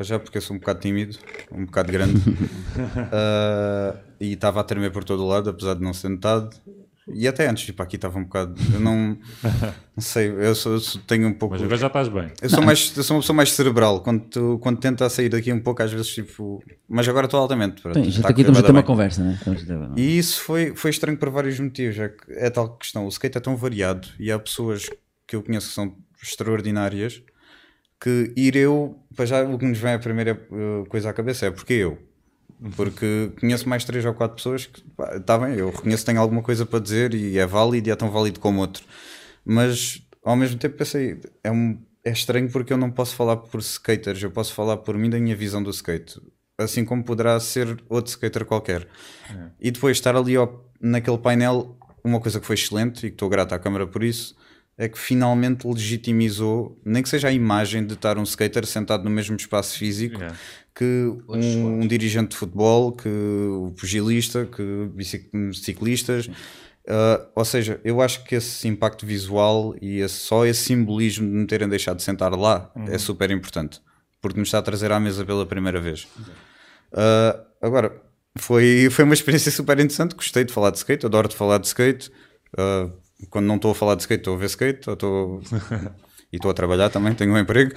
já 0.00 0.18
porque 0.18 0.38
eu 0.38 0.42
sou 0.42 0.56
um 0.56 0.58
bocado 0.58 0.80
tímido, 0.80 1.16
um 1.52 1.66
bocado 1.66 1.92
grande, 1.92 2.20
e 4.18 4.32
estava 4.32 4.60
a 4.60 4.64
tremer 4.64 4.90
por 4.90 5.04
todo 5.04 5.22
o 5.22 5.28
lado, 5.28 5.50
apesar 5.50 5.74
de 5.74 5.82
não 5.82 5.92
ser 5.92 6.08
metade 6.08 6.50
e 7.08 7.28
até 7.28 7.48
antes, 7.48 7.64
tipo, 7.64 7.80
aqui 7.82 7.96
estava 7.96 8.18
um 8.18 8.24
bocado. 8.24 8.54
Eu 8.72 8.80
não, 8.80 9.16
não 9.96 10.00
sei, 10.00 10.28
eu, 10.28 10.54
sou, 10.54 10.72
eu 10.72 10.80
sou, 10.80 11.00
tenho 11.06 11.28
um 11.28 11.32
pouco. 11.32 11.54
Mas 11.54 11.62
agora 11.62 11.76
já 11.76 11.86
estás 11.86 12.08
bem. 12.08 12.32
Eu 12.42 12.50
sou, 12.50 12.62
mais, 12.64 12.92
eu 12.96 13.02
sou 13.04 13.16
uma 13.16 13.20
pessoa 13.20 13.36
mais 13.36 13.52
cerebral. 13.52 14.00
Quando, 14.00 14.24
tu, 14.24 14.58
quando 14.60 14.78
tenta 14.80 15.08
sair 15.08 15.28
daqui 15.28 15.52
um 15.52 15.60
pouco, 15.60 15.82
às 15.82 15.92
vezes, 15.92 16.08
tipo. 16.08 16.62
Mas 16.88 17.08
agora 17.08 17.26
estou 17.26 17.38
altamente. 17.38 17.80
Pronto, 17.80 18.02
Sim, 18.02 18.10
já 18.10 18.28
aqui 18.28 18.40
estamos 18.40 18.58
a 18.58 18.62
ter 18.64 18.72
uma 18.72 18.82
conversa, 18.82 19.22
né? 19.22 19.38
É? 19.46 20.00
E 20.00 20.18
isso 20.18 20.42
foi, 20.42 20.74
foi 20.74 20.90
estranho 20.90 21.16
por 21.16 21.30
vários 21.30 21.60
motivos. 21.60 21.98
É, 21.98 22.12
é 22.30 22.50
tal 22.50 22.76
questão. 22.76 23.06
O 23.06 23.08
skate 23.08 23.38
é 23.38 23.40
tão 23.40 23.56
variado 23.56 24.08
e 24.18 24.32
há 24.32 24.38
pessoas 24.38 24.90
que 25.26 25.36
eu 25.36 25.42
conheço 25.42 25.68
que 25.68 25.74
são 25.74 25.94
extraordinárias 26.20 27.22
que 28.00 28.32
ir 28.36 28.56
eu. 28.56 28.98
Para 29.14 29.26
já, 29.26 29.42
o 29.44 29.58
que 29.58 29.64
nos 29.64 29.78
vem 29.78 29.94
a 29.94 29.98
primeira 29.98 30.32
eh, 30.32 30.88
coisa 30.88 31.10
à 31.10 31.12
cabeça 31.12 31.46
é 31.46 31.50
porque 31.50 31.72
eu. 31.72 31.98
Porque 32.74 33.32
conheço 33.38 33.68
mais 33.68 33.84
três 33.84 34.04
ou 34.04 34.14
quatro 34.14 34.36
pessoas 34.36 34.66
que, 34.66 34.82
está 35.16 35.38
bem, 35.38 35.54
eu 35.56 35.70
reconheço 35.70 36.02
que 36.02 36.06
tenho 36.06 36.20
alguma 36.20 36.42
coisa 36.42 36.64
para 36.64 36.78
dizer 36.78 37.14
e 37.14 37.38
é 37.38 37.46
válido 37.46 37.88
e 37.88 37.92
é 37.92 37.96
tão 37.96 38.10
válido 38.10 38.40
como 38.40 38.60
outro. 38.60 38.82
Mas 39.44 40.02
ao 40.24 40.36
mesmo 40.36 40.58
tempo 40.58 40.76
pensei, 40.76 41.20
é, 41.44 41.50
um, 41.50 41.78
é 42.04 42.10
estranho 42.10 42.50
porque 42.50 42.72
eu 42.72 42.76
não 42.76 42.90
posso 42.90 43.14
falar 43.14 43.36
por 43.36 43.60
skaters, 43.60 44.22
eu 44.22 44.30
posso 44.30 44.54
falar 44.54 44.78
por 44.78 44.96
mim 44.96 45.10
da 45.10 45.18
minha 45.18 45.36
visão 45.36 45.62
do 45.62 45.70
skate. 45.70 46.20
Assim 46.58 46.84
como 46.84 47.04
poderá 47.04 47.38
ser 47.38 47.78
outro 47.88 48.10
skater 48.10 48.44
qualquer. 48.46 48.88
É. 49.30 49.50
E 49.60 49.70
depois 49.70 49.98
estar 49.98 50.16
ali 50.16 50.38
ó, 50.38 50.48
naquele 50.80 51.18
painel, 51.18 51.78
uma 52.02 52.18
coisa 52.18 52.40
que 52.40 52.46
foi 52.46 52.54
excelente 52.54 53.06
e 53.06 53.10
que 53.10 53.14
estou 53.14 53.28
grato 53.28 53.52
à 53.54 53.58
câmara 53.58 53.86
por 53.86 54.02
isso, 54.02 54.34
é 54.78 54.88
que 54.88 54.98
finalmente 54.98 55.66
legitimizou, 55.66 56.80
nem 56.84 57.02
que 57.02 57.08
seja 57.08 57.28
a 57.28 57.32
imagem 57.32 57.86
de 57.86 57.94
estar 57.94 58.18
um 58.18 58.22
skater 58.22 58.66
sentado 58.66 59.04
no 59.04 59.10
mesmo 59.10 59.36
espaço 59.36 59.78
físico 59.78 60.16
yeah. 60.18 60.36
Que 60.76 61.10
um, 61.26 61.80
um, 61.80 61.86
dirigente 61.86 62.32
de 62.32 62.36
futebol, 62.36 62.92
que 62.92 63.08
o 63.08 63.72
pugilista, 63.80 64.44
que 64.44 64.90
ciclistas. 65.54 66.26
Uh, 66.26 67.26
ou 67.34 67.44
seja, 67.46 67.80
eu 67.82 68.02
acho 68.02 68.22
que 68.24 68.34
esse 68.34 68.68
impacto 68.68 69.06
visual 69.06 69.74
e 69.80 70.00
esse, 70.00 70.16
só 70.16 70.44
esse 70.44 70.64
simbolismo 70.64 71.26
de 71.26 71.34
me 71.34 71.46
terem 71.46 71.66
deixado 71.66 71.96
de 71.96 72.02
sentar 72.02 72.30
lá 72.32 72.70
uhum. 72.76 72.84
é 72.88 72.98
super 72.98 73.30
importante, 73.30 73.80
porque 74.20 74.38
nos 74.38 74.48
está 74.48 74.58
a 74.58 74.62
trazer 74.62 74.92
à 74.92 75.00
mesa 75.00 75.24
pela 75.24 75.46
primeira 75.46 75.80
vez. 75.80 76.06
Uh, 76.92 77.42
agora, 77.60 78.00
foi, 78.38 78.88
foi 78.90 79.04
uma 79.04 79.14
experiência 79.14 79.50
super 79.50 79.80
interessante, 79.80 80.14
gostei 80.14 80.44
de 80.44 80.52
falar 80.52 80.70
de 80.70 80.76
skate, 80.76 81.06
adoro 81.06 81.26
de 81.26 81.34
falar 81.34 81.58
de 81.58 81.66
skate. 81.66 82.12
Uh, 82.52 82.92
quando 83.30 83.46
não 83.46 83.56
estou 83.56 83.70
a 83.70 83.74
falar 83.74 83.94
de 83.94 84.02
skate, 84.02 84.20
estou 84.20 84.34
a 84.34 84.38
ver 84.38 84.46
skate, 84.46 84.90
estou... 84.90 85.40
e 86.32 86.36
estou 86.36 86.50
a 86.50 86.54
trabalhar 86.54 86.90
também, 86.90 87.14
tenho 87.14 87.32
um 87.32 87.38
emprego, 87.38 87.72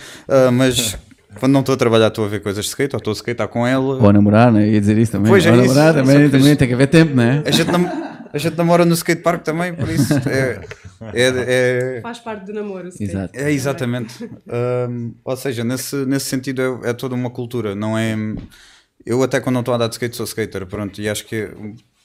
mas 0.52 0.98
quando 1.38 1.54
não 1.54 1.60
estou 1.60 1.76
a 1.76 1.78
trabalhar 1.78 2.08
estou 2.08 2.26
a 2.26 2.28
ver 2.28 2.42
coisas 2.42 2.66
de 2.66 2.70
skate, 2.70 2.96
ou 2.96 2.98
estou 2.98 3.12
a 3.12 3.16
skatear 3.16 3.48
com 3.48 3.66
ela. 3.66 4.02
Ou 4.02 4.10
a 4.10 4.14
namorar, 4.14 4.52
né? 4.52 4.68
ia 4.68 4.80
dizer 4.80 4.98
isso 4.98 5.12
também. 5.12 5.30
Pois 5.30 5.46
é, 5.46 5.50
ou 5.50 5.56
a 5.56 5.58
namorar 5.62 5.96
isso, 5.96 6.06
também, 6.06 6.30
também 6.30 6.56
tem 6.56 6.68
que 6.68 6.74
haver 6.74 6.88
tempo, 6.88 7.16
né? 7.16 7.44
A 7.46 7.52
gente, 7.52 7.72
nam 7.72 7.88
a 8.32 8.38
gente 8.38 8.58
namora 8.58 8.86
no 8.86 8.94
skatepark 8.94 9.44
também, 9.44 9.74
por 9.74 9.90
isso 9.90 10.14
é, 10.28 10.62
é, 11.14 11.98
é... 11.98 12.02
Faz 12.02 12.20
parte 12.20 12.46
do 12.46 12.54
namoro. 12.54 12.90
Exato. 13.00 13.38
É, 13.38 13.52
exatamente. 13.52 14.30
Um, 14.48 15.14
ou 15.24 15.38
seja, 15.38 15.64
nesse, 15.64 15.96
nesse 16.06 16.26
sentido 16.26 16.82
é, 16.84 16.90
é 16.90 16.94
toda 16.94 17.16
uma 17.16 17.30
cultura, 17.30 17.76
não 17.76 17.98
é... 17.98 18.16
Eu 19.06 19.24
até 19.24 19.40
quando 19.40 19.54
não 19.54 19.62
estou 19.62 19.74
a 19.74 19.76
andar 19.76 19.88
de 19.88 19.96
skate 19.96 20.16
sou 20.16 20.26
skater, 20.26 20.66
pronto, 20.66 21.00
e 21.00 21.08
acho 21.08 21.26
que 21.26 21.50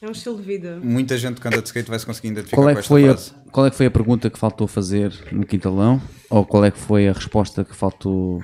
é 0.00 0.06
um 0.06 0.12
estilo 0.12 0.36
de 0.36 0.42
vida. 0.42 0.78
Muita 0.82 1.16
gente 1.16 1.40
que 1.40 1.48
anda 1.48 1.62
de 1.62 1.66
skate 1.66 1.88
vai 1.88 1.98
se 1.98 2.04
conseguir 2.04 2.28
identificar 2.28 2.56
qual 2.56 2.68
é 2.68 2.74
que 2.74 2.82
com 2.82 2.88
foi 2.88 3.04
frase. 3.04 3.32
A, 3.46 3.50
qual 3.50 3.66
é 3.66 3.70
que 3.70 3.76
foi 3.76 3.86
a 3.86 3.90
pergunta 3.90 4.28
que 4.28 4.38
faltou 4.38 4.68
fazer 4.68 5.12
no 5.32 5.46
quintalão? 5.46 6.00
Ou 6.28 6.44
qual 6.44 6.62
é 6.64 6.70
que 6.70 6.78
foi 6.78 7.08
a 7.08 7.12
resposta 7.12 7.64
que 7.64 7.74
faltou 7.74 8.42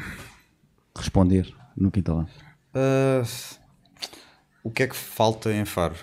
responder 1.00 1.52
no 1.76 1.90
quintalão? 1.90 2.26
Uh, 2.74 3.26
o 4.62 4.70
que 4.70 4.82
é 4.82 4.86
que 4.86 4.96
falta 4.96 5.52
em 5.52 5.64
Faro? 5.64 5.94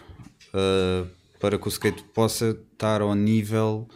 Uh, 0.49 1.07
para 1.39 1.57
que 1.57 1.67
o 1.67 1.69
skate 1.69 2.03
possa 2.13 2.57
estar 2.73 3.01
ao 3.01 3.13
nível, 3.13 3.87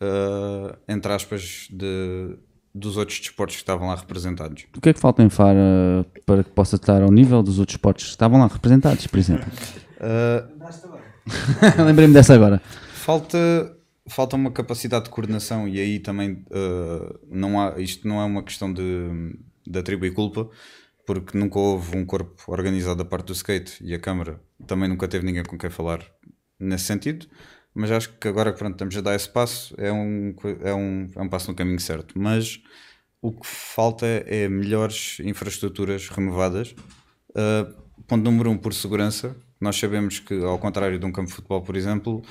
uh, 0.00 0.76
entre 0.88 1.12
aspas, 1.12 1.68
de, 1.70 2.36
dos 2.74 2.96
outros 2.96 3.20
desportos 3.20 3.56
que 3.56 3.62
estavam 3.62 3.88
lá 3.88 3.94
representados. 3.94 4.64
O 4.76 4.80
que 4.80 4.88
é 4.88 4.92
que 4.92 5.00
falta 5.00 5.22
em 5.22 5.28
Faro 5.28 5.58
para 6.24 6.42
que 6.42 6.50
possa 6.50 6.76
estar 6.76 7.02
ao 7.02 7.10
nível 7.10 7.42
dos 7.42 7.58
outros 7.58 7.76
desportos 7.76 8.04
que 8.04 8.10
estavam 8.10 8.40
lá 8.40 8.46
representados, 8.46 9.06
por 9.06 9.18
exemplo? 9.18 9.46
Lembrei-me 11.84 12.14
dessa 12.14 12.34
agora. 12.34 12.60
Falta, 12.94 13.76
falta 14.08 14.36
uma 14.36 14.50
capacidade 14.50 15.04
de 15.04 15.10
coordenação 15.10 15.68
e 15.68 15.78
aí 15.78 15.98
também 15.98 16.44
uh, 16.50 17.18
não 17.30 17.60
há, 17.60 17.78
isto 17.78 18.06
não 18.08 18.20
é 18.20 18.24
uma 18.24 18.42
questão 18.42 18.72
de, 18.72 18.82
de 19.66 19.78
atribuir 19.78 20.12
culpa, 20.12 20.48
porque 21.06 21.36
nunca 21.36 21.58
houve 21.58 21.96
um 21.96 22.04
corpo 22.04 22.42
organizado 22.48 22.96
da 22.96 23.04
parte 23.04 23.26
do 23.26 23.32
skate 23.32 23.82
e 23.84 23.94
a 23.94 23.98
Câmara 23.98 24.40
também 24.66 24.88
nunca 24.88 25.08
teve 25.08 25.24
ninguém 25.24 25.44
com 25.44 25.58
quem 25.58 25.70
falar 25.70 26.04
nesse 26.58 26.84
sentido. 26.84 27.26
Mas 27.74 27.90
acho 27.90 28.12
que 28.18 28.28
agora 28.28 28.52
que 28.52 28.58
pronto, 28.58 28.74
estamos 28.74 28.96
a 28.96 29.00
dar 29.00 29.14
esse 29.14 29.28
passo, 29.28 29.74
é 29.78 29.90
um, 29.90 30.34
é, 30.62 30.74
um, 30.74 31.10
é 31.16 31.22
um 31.22 31.28
passo 31.28 31.50
no 31.50 31.56
caminho 31.56 31.80
certo. 31.80 32.18
Mas 32.18 32.62
o 33.20 33.32
que 33.32 33.46
falta 33.46 34.06
é 34.06 34.48
melhores 34.48 35.18
infraestruturas 35.20 36.08
renovadas. 36.08 36.74
Uh, 37.30 37.72
ponto 38.06 38.22
número 38.22 38.50
um, 38.50 38.58
por 38.58 38.74
segurança, 38.74 39.34
nós 39.60 39.76
sabemos 39.76 40.18
que, 40.18 40.34
ao 40.34 40.58
contrário 40.58 40.98
de 40.98 41.06
um 41.06 41.12
campo 41.12 41.28
de 41.28 41.34
futebol, 41.34 41.62
por 41.62 41.76
exemplo, 41.76 42.22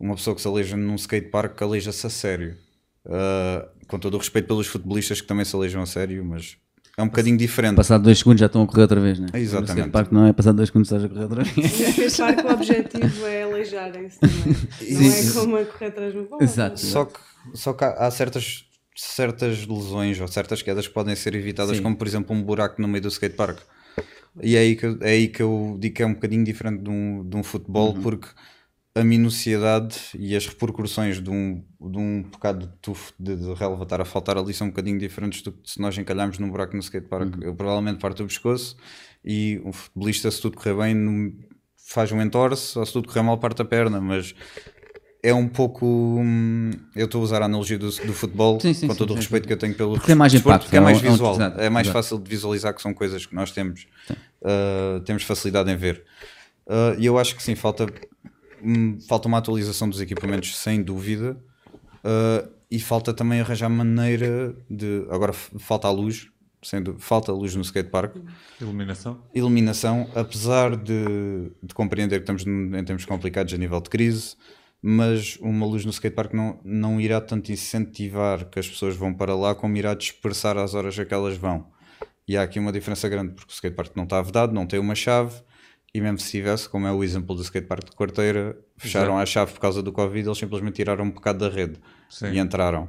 uma 0.00 0.16
pessoa 0.16 0.34
que 0.34 0.42
se 0.42 0.48
aleija 0.48 0.76
num 0.76 0.96
skatepark 0.96 1.60
aleija-se 1.62 2.06
a 2.06 2.10
sério. 2.10 2.56
Uh, 3.04 3.86
com 3.86 3.98
todo 3.98 4.14
o 4.14 4.18
respeito 4.18 4.48
pelos 4.48 4.66
futebolistas 4.66 5.20
que 5.20 5.26
também 5.26 5.44
se 5.44 5.54
aleijam 5.54 5.80
a 5.80 5.86
sério, 5.86 6.24
mas 6.24 6.58
é 6.98 7.02
um 7.02 7.06
bocadinho 7.06 7.36
diferente. 7.36 7.76
Passado 7.76 8.02
dois 8.02 8.18
segundos 8.18 8.40
já 8.40 8.46
estão 8.46 8.60
a 8.60 8.66
correr 8.66 8.82
outra 8.82 9.00
vez, 9.00 9.20
né? 9.20 9.28
É, 9.32 9.38
exatamente. 9.38 9.88
O 9.88 9.90
parque 9.92 10.12
não 10.12 10.26
é 10.26 10.32
passado 10.32 10.56
dois 10.56 10.68
segundos 10.68 10.90
estás 10.90 11.04
a 11.04 11.08
correr 11.08 11.22
outra 11.22 11.44
vez. 11.44 12.16
Claro 12.16 12.36
que 12.36 12.42
o 12.42 12.52
objetivo 12.52 13.26
é 13.26 13.42
aleijarem-se 13.44 14.18
também. 14.18 14.56
Não 14.90 15.12
é 15.12 15.32
como 15.32 15.56
a 15.56 15.64
correr 15.64 15.86
atrás 15.86 16.12
do 16.12 16.24
bola. 16.24 16.42
Exato. 16.42 16.80
Só 16.80 17.04
que, 17.04 17.20
só 17.54 17.72
que 17.72 17.84
há, 17.84 18.10
certas, 18.10 18.64
certas 18.96 19.64
lesões 19.64 20.20
ou 20.20 20.26
certas 20.26 20.60
quedas 20.60 20.88
que 20.88 20.92
podem 20.92 21.14
ser 21.14 21.36
evitadas, 21.36 21.76
Sim. 21.76 21.84
como 21.84 21.96
por 21.96 22.08
exemplo 22.08 22.34
um 22.34 22.42
buraco 22.42 22.82
no 22.82 22.88
meio 22.88 23.02
do 23.02 23.08
skatepark. 23.08 23.60
E 24.42 24.56
é 24.56 24.58
aí 24.58 24.74
que, 24.74 24.98
é 25.00 25.10
aí 25.10 25.28
que 25.28 25.40
eu 25.40 25.76
digo 25.78 25.94
que 25.94 26.02
é 26.02 26.06
um 26.06 26.14
bocadinho 26.14 26.44
diferente 26.44 26.82
de 26.82 26.90
um, 26.90 27.24
de 27.24 27.36
um 27.36 27.44
futebol, 27.44 27.94
uhum. 27.94 28.02
porque 28.02 28.26
a 28.98 29.04
minuciedade 29.04 29.96
e 30.18 30.34
as 30.34 30.46
repercussões 30.46 31.22
de 31.22 31.30
um, 31.30 31.64
de 31.80 31.98
um 31.98 32.22
bocado 32.22 32.66
de 32.66 32.72
tufo 32.82 33.12
de, 33.18 33.36
de 33.36 33.54
relva 33.54 33.84
estar 33.84 34.00
a 34.00 34.04
faltar 34.04 34.36
ali 34.36 34.52
são 34.52 34.66
um 34.66 34.70
bocadinho 34.70 34.98
diferentes 34.98 35.40
do 35.40 35.52
que 35.52 35.70
se 35.70 35.80
nós 35.80 35.96
encalharmos 35.96 36.38
num 36.38 36.50
buraco 36.50 36.74
no 36.74 36.80
skatepark. 36.80 37.36
Uhum. 37.36 37.42
Eu 37.42 37.54
provavelmente 37.54 38.00
parto 38.00 38.24
o 38.24 38.26
pescoço 38.26 38.76
e 39.24 39.60
um 39.64 39.72
futebolista, 39.72 40.30
se 40.30 40.40
tudo 40.40 40.56
correr 40.56 40.74
bem, 40.74 41.38
faz 41.76 42.10
um 42.10 42.20
entorce, 42.20 42.76
ou 42.76 42.84
se 42.84 42.92
tudo 42.92 43.06
correr 43.06 43.22
mal, 43.22 43.38
parte 43.38 43.62
a 43.62 43.64
perna, 43.64 44.00
mas 44.00 44.34
é 45.22 45.32
um 45.32 45.48
pouco. 45.48 45.86
Hum, 45.86 46.72
eu 46.96 47.06
estou 47.06 47.20
a 47.20 47.24
usar 47.24 47.42
a 47.42 47.44
analogia 47.44 47.78
do, 47.78 47.90
do 47.90 48.12
futebol, 48.12 48.58
sim, 48.60 48.74
sim, 48.74 48.88
com 48.88 48.94
todo 48.94 49.10
sim, 49.10 49.14
o 49.14 49.16
respeito 49.16 49.46
que 49.46 49.52
eu 49.52 49.56
tenho 49.56 49.74
pelo 49.74 49.94
porque 49.94 50.12
é 50.12 50.14
mais 50.14 50.34
impacto, 50.34 50.68
que 50.68 50.76
é, 50.76 50.78
é 50.78 50.82
mais 50.82 51.00
visual, 51.00 51.36
é, 51.40 51.66
é 51.66 51.70
mais 51.70 51.86
fácil 51.88 52.18
de 52.18 52.28
visualizar 52.28 52.74
que 52.74 52.82
são 52.82 52.92
coisas 52.92 53.26
que 53.26 53.34
nós 53.34 53.52
temos, 53.52 53.86
uh, 54.42 55.00
temos 55.00 55.22
facilidade 55.22 55.70
em 55.70 55.76
ver. 55.76 56.04
Uh, 56.66 56.98
e 56.98 57.06
eu 57.06 57.18
acho 57.18 57.34
que 57.34 57.42
sim, 57.42 57.54
falta 57.54 57.86
falta 59.08 59.28
uma 59.28 59.38
atualização 59.38 59.88
dos 59.88 60.00
equipamentos, 60.00 60.56
sem 60.56 60.82
dúvida. 60.82 61.36
Uh, 62.04 62.58
e 62.70 62.78
falta 62.78 63.14
também 63.14 63.40
arranjar 63.40 63.68
maneira 63.68 64.54
de. 64.68 65.06
Agora 65.10 65.32
falta 65.32 65.88
a 65.88 65.90
luz, 65.90 66.28
sendo 66.62 66.98
falta 66.98 67.32
a 67.32 67.34
luz 67.34 67.54
no 67.54 67.62
skatepark. 67.62 68.16
Iluminação. 68.60 69.22
Iluminação, 69.34 70.10
apesar 70.14 70.76
de, 70.76 71.50
de 71.62 71.74
compreender 71.74 72.22
que 72.22 72.30
estamos 72.30 72.46
em 72.46 72.84
tempos 72.84 73.04
complicados 73.04 73.54
a 73.54 73.56
nível 73.56 73.80
de 73.80 73.88
crise, 73.88 74.36
mas 74.82 75.38
uma 75.40 75.66
luz 75.66 75.84
no 75.84 75.90
skatepark 75.90 76.34
não, 76.34 76.60
não 76.62 77.00
irá 77.00 77.20
tanto 77.20 77.50
incentivar 77.50 78.44
que 78.44 78.58
as 78.58 78.68
pessoas 78.68 78.94
vão 78.94 79.14
para 79.14 79.34
lá, 79.34 79.54
como 79.54 79.76
irá 79.76 79.94
dispersar 79.94 80.56
as 80.58 80.74
horas 80.74 80.98
a 80.98 81.04
que 81.04 81.14
elas 81.14 81.36
vão. 81.36 81.66
E 82.26 82.36
há 82.36 82.42
aqui 82.42 82.58
uma 82.58 82.70
diferença 82.70 83.08
grande, 83.08 83.32
porque 83.32 83.50
o 83.50 83.54
skatepark 83.54 83.96
não 83.96 84.04
está 84.04 84.20
vedado, 84.20 84.52
não 84.52 84.66
tem 84.66 84.78
uma 84.78 84.94
chave, 84.94 85.42
e 85.94 86.00
mesmo 86.00 86.18
se 86.18 86.30
tivesse, 86.30 86.68
como 86.68 86.86
é 86.86 86.92
o 86.92 87.02
exemplo 87.02 87.34
do 87.34 87.42
skatepark 87.42 87.90
de 87.90 87.96
Quarteira, 87.96 88.58
fecharam 88.76 89.14
Exato. 89.14 89.22
a 89.22 89.26
chave 89.26 89.52
por 89.52 89.60
causa 89.60 89.82
do 89.82 89.92
Covid, 89.92 90.28
eles 90.28 90.38
simplesmente 90.38 90.76
tiraram 90.76 91.04
um 91.04 91.10
bocado 91.10 91.38
da 91.38 91.54
rede 91.54 91.80
Sim. 92.10 92.32
e 92.32 92.38
entraram. 92.38 92.88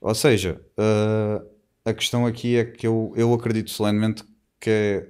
Ou 0.00 0.14
seja, 0.14 0.60
uh, 0.78 1.46
a 1.84 1.92
questão 1.94 2.26
aqui 2.26 2.56
é 2.56 2.64
que 2.64 2.86
eu, 2.86 3.12
eu 3.16 3.32
acredito 3.32 3.70
solenemente 3.70 4.24
que 4.60 4.70
é 4.70 5.08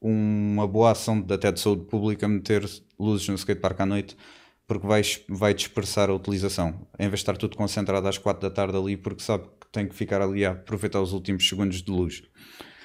uma 0.00 0.66
boa 0.66 0.90
ação 0.90 1.24
até 1.30 1.50
de 1.50 1.60
saúde 1.60 1.84
pública 1.84 2.26
meter 2.28 2.68
luzes 2.98 3.28
no 3.28 3.34
skatepark 3.36 3.80
à 3.80 3.86
noite 3.86 4.16
porque 4.66 4.86
vai, 4.86 5.02
vai 5.28 5.54
dispersar 5.54 6.08
a 6.08 6.14
utilização. 6.14 6.86
Em 6.98 7.08
vez 7.08 7.20
de 7.20 7.22
estar 7.22 7.36
tudo 7.36 7.56
concentrado 7.56 8.06
às 8.08 8.16
4 8.16 8.48
da 8.48 8.54
tarde 8.54 8.76
ali, 8.76 8.96
porque 8.96 9.22
sabe 9.22 9.44
que 9.60 9.66
tem 9.70 9.86
que 9.86 9.94
ficar 9.94 10.22
ali 10.22 10.44
a 10.44 10.52
aproveitar 10.52 11.00
os 11.00 11.12
últimos 11.12 11.46
segundos 11.46 11.82
de 11.82 11.90
luz. 11.90 12.22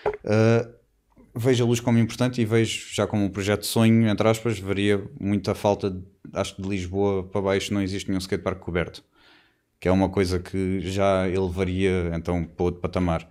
Uh, 0.06 0.77
vejo 1.38 1.64
a 1.64 1.68
luz 1.68 1.80
como 1.80 1.98
importante 1.98 2.42
e 2.42 2.46
vejo 2.46 2.88
já 2.94 3.06
como 3.06 3.24
um 3.24 3.30
projeto 3.30 3.62
de 3.62 3.68
sonho, 3.68 4.08
entre 4.08 4.28
aspas, 4.28 4.60
veria 4.60 5.04
muita 5.20 5.54
falta, 5.54 5.92
de, 5.92 6.04
acho 6.34 6.56
que 6.56 6.62
de 6.62 6.68
Lisboa 6.68 7.24
para 7.24 7.42
baixo 7.42 7.74
não 7.74 7.82
existe 7.82 8.08
nenhum 8.08 8.20
skatepark 8.20 8.60
coberto, 8.60 9.04
que 9.80 9.88
é 9.88 9.92
uma 9.92 10.10
coisa 10.10 10.40
que 10.40 10.82
já 10.82 11.28
elevaria 11.30 12.12
então 12.14 12.44
para 12.44 12.64
outro 12.64 12.82
patamar. 12.82 13.30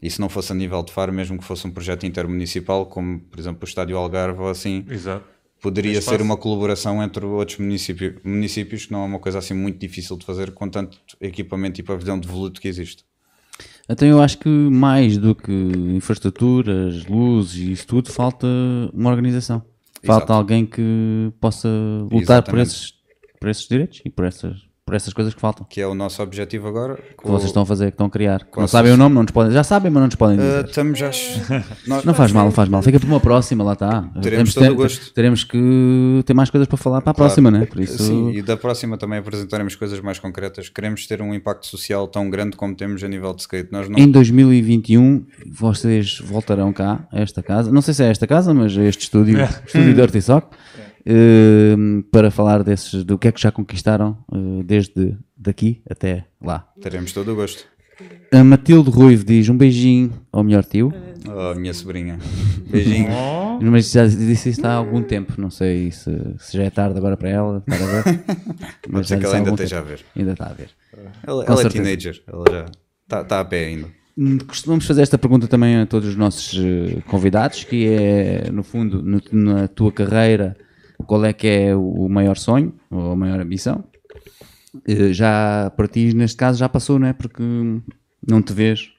E 0.00 0.08
se 0.10 0.20
não 0.20 0.28
fosse 0.28 0.52
a 0.52 0.54
nível 0.54 0.82
de 0.82 0.92
Faro, 0.92 1.12
mesmo 1.12 1.36
que 1.36 1.44
fosse 1.44 1.66
um 1.66 1.70
projeto 1.70 2.06
intermunicipal, 2.06 2.86
como 2.86 3.18
por 3.20 3.38
exemplo 3.38 3.60
o 3.62 3.68
Estádio 3.68 3.96
Algarve 3.96 4.40
ou 4.40 4.48
assim, 4.48 4.84
Exato. 4.88 5.24
poderia 5.60 6.00
ser 6.00 6.22
uma 6.22 6.36
colaboração 6.36 7.02
entre 7.02 7.26
outros 7.26 7.58
municípios, 7.58 8.14
municípios, 8.22 8.86
que 8.86 8.92
não 8.92 9.02
é 9.02 9.06
uma 9.06 9.18
coisa 9.18 9.38
assim 9.38 9.54
muito 9.54 9.78
difícil 9.78 10.16
de 10.16 10.24
fazer 10.24 10.52
com 10.52 10.68
tanto 10.68 10.98
equipamento 11.20 11.80
e 11.80 11.82
pavilhão 11.82 12.18
de 12.18 12.28
voluto 12.28 12.60
que 12.60 12.68
existe. 12.68 13.07
Então 13.88 14.06
eu 14.06 14.20
acho 14.20 14.38
que 14.38 14.48
mais 14.48 15.16
do 15.16 15.34
que 15.34 15.52
infraestruturas, 15.52 17.06
luzes 17.06 17.56
e 17.56 17.72
isso 17.72 17.86
tudo, 17.86 18.10
falta 18.10 18.46
uma 18.92 19.10
organização. 19.10 19.62
Falta 20.04 20.24
Exato. 20.24 20.32
alguém 20.32 20.66
que 20.66 21.32
possa 21.40 21.68
lutar 22.10 22.42
por 22.42 22.58
esses, 22.58 22.92
por 23.40 23.48
esses 23.48 23.66
direitos 23.66 24.00
e 24.04 24.10
por 24.10 24.24
essas 24.24 24.67
por 24.88 24.94
essas 24.94 25.12
coisas 25.12 25.34
que 25.34 25.40
faltam. 25.40 25.66
Que 25.68 25.82
é 25.82 25.86
o 25.86 25.94
nosso 25.94 26.22
objetivo 26.22 26.66
agora. 26.66 26.94
Que 26.96 27.28
vocês 27.28 27.50
estão 27.50 27.62
a 27.62 27.66
fazer, 27.66 27.86
que 27.86 27.90
estão 27.90 28.06
a 28.06 28.10
criar. 28.10 28.46
não 28.56 28.66
sabem 28.66 28.90
o 28.90 28.96
nome, 28.96 29.14
não 29.14 29.22
nos 29.22 29.30
podem. 29.30 29.52
Já 29.52 29.62
sabem, 29.62 29.90
mas 29.90 30.00
não 30.00 30.06
nos 30.06 30.14
podem 30.14 30.38
dizer. 30.38 30.64
Uh, 30.64 30.66
estamos 30.66 30.98
já. 30.98 31.10
Nós... 31.86 32.04
Não 32.04 32.14
faz 32.14 32.32
mal, 32.32 32.46
não 32.46 32.52
faz 32.52 32.70
mal. 32.70 32.80
Fica 32.80 32.98
para 32.98 33.06
uma 33.06 33.20
próxima, 33.20 33.62
lá 33.62 33.74
está. 33.74 34.10
Teremos 34.22 34.54
todo 34.54 34.64
ter, 34.64 34.70
o 34.70 34.76
gosto. 34.76 35.12
Teremos 35.12 35.44
que 35.44 36.22
ter 36.24 36.32
mais 36.32 36.48
coisas 36.48 36.66
para 36.66 36.78
falar 36.78 37.02
para 37.02 37.10
a 37.10 37.14
claro. 37.14 37.28
próxima, 37.28 37.50
né? 37.50 37.66
Por 37.66 37.80
isso... 37.80 38.02
Sim, 38.02 38.30
e 38.30 38.40
da 38.40 38.56
próxima 38.56 38.96
também 38.96 39.18
apresentaremos 39.18 39.74
coisas 39.76 40.00
mais 40.00 40.18
concretas. 40.18 40.70
Queremos 40.70 41.06
ter 41.06 41.20
um 41.20 41.34
impacto 41.34 41.66
social 41.66 42.08
tão 42.08 42.30
grande 42.30 42.56
como 42.56 42.74
temos 42.74 43.04
a 43.04 43.08
nível 43.08 43.34
de 43.34 43.42
skate. 43.42 43.70
Nós 43.70 43.90
não... 43.90 43.98
Em 43.98 44.10
2021, 44.10 45.26
vocês 45.46 46.18
voltarão 46.18 46.72
cá, 46.72 47.06
a 47.12 47.20
esta 47.20 47.42
casa. 47.42 47.70
Não 47.70 47.82
sei 47.82 47.92
se 47.92 48.02
é 48.02 48.08
esta 48.08 48.26
casa, 48.26 48.54
mas 48.54 48.76
a 48.78 48.84
este 48.84 49.02
estúdio, 49.02 49.38
estúdio 49.66 49.94
de 49.94 50.00
Dirty 50.00 50.22
Sock. 50.22 50.48
Uh, 51.08 52.02
para 52.10 52.30
falar 52.30 52.62
desses, 52.62 53.02
do 53.02 53.16
que 53.16 53.28
é 53.28 53.32
que 53.32 53.40
já 53.40 53.50
conquistaram 53.50 54.18
uh, 54.30 54.62
desde 54.62 55.16
daqui 55.34 55.80
até 55.88 56.26
lá. 56.38 56.68
Teremos 56.80 57.12
todo 57.12 57.32
o 57.32 57.34
gosto. 57.34 57.64
A 58.30 58.44
Matilde 58.44 58.90
Ruivo 58.90 59.24
diz 59.24 59.48
um 59.48 59.56
beijinho 59.56 60.12
ao 60.30 60.44
melhor 60.44 60.64
tio. 60.64 60.92
Oh, 61.26 61.54
minha 61.54 61.72
sobrinha. 61.72 62.18
Beijinho. 62.70 63.08
Oh. 63.10 63.58
Mas 63.60 63.90
já 63.90 64.06
disse 64.06 64.50
isto 64.50 64.64
há 64.64 64.72
algum 64.72 65.02
tempo, 65.02 65.34
não 65.38 65.50
sei 65.50 65.90
se, 65.90 66.10
se 66.38 66.56
já 66.56 66.64
é 66.64 66.70
tarde 66.70 66.98
agora 66.98 67.16
para 67.16 67.30
ela. 67.30 67.64
Estar 67.66 67.84
a 67.84 68.02
ver. 68.02 68.24
Mas 68.88 69.06
que 69.08 69.14
ela 69.14 69.36
ainda 69.36 69.50
esteja 69.50 69.78
a 69.78 69.82
ver. 69.82 70.00
Ainda 70.14 70.32
está 70.32 70.46
a 70.46 70.52
ver. 70.52 70.70
Ela, 71.26 71.44
ela 71.44 71.62
é 71.62 71.68
teenager, 71.68 72.22
ela 72.26 72.44
já 72.50 72.64
está, 73.04 73.22
está 73.22 73.40
a 73.40 73.44
pé 73.44 73.64
ainda. 73.64 73.88
Hum, 74.16 74.38
costumamos 74.38 74.86
fazer 74.86 75.02
esta 75.02 75.16
pergunta 75.16 75.46
também 75.46 75.76
a 75.76 75.86
todos 75.86 76.08
os 76.08 76.16
nossos 76.16 76.58
eh, 76.58 77.00
convidados, 77.06 77.64
que 77.64 77.86
é, 77.86 78.50
no 78.50 78.62
fundo, 78.62 79.02
no, 79.02 79.22
na 79.32 79.68
tua 79.68 79.92
carreira, 79.92 80.56
qual 81.08 81.24
é 81.24 81.32
que 81.32 81.46
é 81.46 81.74
o 81.74 82.06
maior 82.06 82.36
sonho 82.36 82.74
ou 82.90 83.12
a 83.12 83.16
maior 83.16 83.40
ambição? 83.40 83.82
Eh, 84.86 85.10
já 85.14 85.72
para 85.74 85.88
ti, 85.88 86.14
neste 86.14 86.36
caso, 86.36 86.58
já 86.58 86.68
passou, 86.68 86.98
não 86.98 87.08
é? 87.08 87.14
Porque 87.14 87.42
não 88.26 88.42
te 88.42 88.52
vês 88.52 88.90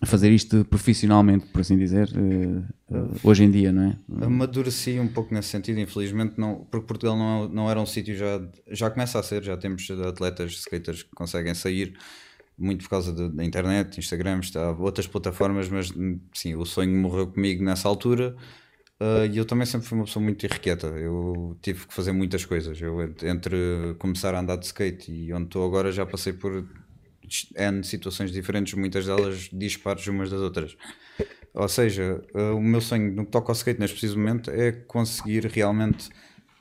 a 0.00 0.06
fazer 0.06 0.30
isto 0.30 0.64
profissionalmente, 0.64 1.46
por 1.46 1.60
assim 1.60 1.76
dizer, 1.76 2.08
eh, 2.14 2.62
eh, 2.94 3.04
hoje 3.24 3.42
em 3.42 3.50
dia, 3.50 3.72
não 3.72 3.82
é? 3.82 3.98
Amadureci 4.24 5.00
um 5.00 5.08
pouco 5.08 5.34
nesse 5.34 5.48
sentido, 5.48 5.80
infelizmente, 5.80 6.34
não, 6.38 6.64
porque 6.70 6.86
Portugal 6.86 7.18
não, 7.18 7.48
não 7.48 7.68
era 7.68 7.80
um 7.80 7.86
sítio 7.86 8.16
já. 8.16 8.40
Já 8.68 8.88
começa 8.88 9.18
a 9.18 9.22
ser, 9.22 9.42
já 9.42 9.56
temos 9.56 9.90
atletas, 9.90 10.52
skaters 10.52 11.02
que 11.02 11.10
conseguem 11.16 11.52
sair, 11.52 11.98
muito 12.56 12.84
por 12.84 12.90
causa 12.90 13.28
da 13.28 13.44
internet, 13.44 13.98
Instagram, 13.98 14.38
está, 14.38 14.70
outras 14.70 15.08
plataformas, 15.08 15.68
mas 15.68 15.92
sim, 16.32 16.54
o 16.54 16.64
sonho 16.64 16.96
morreu 16.96 17.26
comigo 17.26 17.64
nessa 17.64 17.88
altura. 17.88 18.36
Uh, 19.00 19.24
e 19.32 19.38
eu 19.38 19.46
também 19.46 19.64
sempre 19.64 19.86
fui 19.86 19.96
uma 19.96 20.04
pessoa 20.04 20.22
muito 20.22 20.44
irrequieta. 20.44 20.88
Eu 20.88 21.56
tive 21.62 21.86
que 21.86 21.94
fazer 21.94 22.12
muitas 22.12 22.44
coisas. 22.44 22.78
Eu, 22.80 23.00
entre 23.22 23.94
começar 23.98 24.34
a 24.34 24.40
andar 24.40 24.56
de 24.56 24.66
skate 24.66 25.10
e 25.10 25.32
onde 25.32 25.46
estou 25.46 25.64
agora, 25.64 25.90
já 25.90 26.04
passei 26.04 26.34
por 26.34 26.68
N 27.56 27.82
situações 27.82 28.30
diferentes, 28.30 28.74
muitas 28.74 29.06
delas 29.06 29.48
dispares 29.50 30.06
umas 30.06 30.28
das 30.28 30.40
outras. 30.40 30.76
Ou 31.54 31.66
seja, 31.66 32.22
uh, 32.34 32.54
o 32.54 32.60
meu 32.60 32.82
sonho 32.82 33.10
no 33.12 33.24
que 33.24 33.30
toca 33.30 33.50
ao 33.50 33.56
skate 33.56 33.80
neste 33.80 33.94
preciso 33.94 34.18
momento 34.18 34.50
é 34.50 34.70
conseguir 34.70 35.46
realmente 35.46 36.10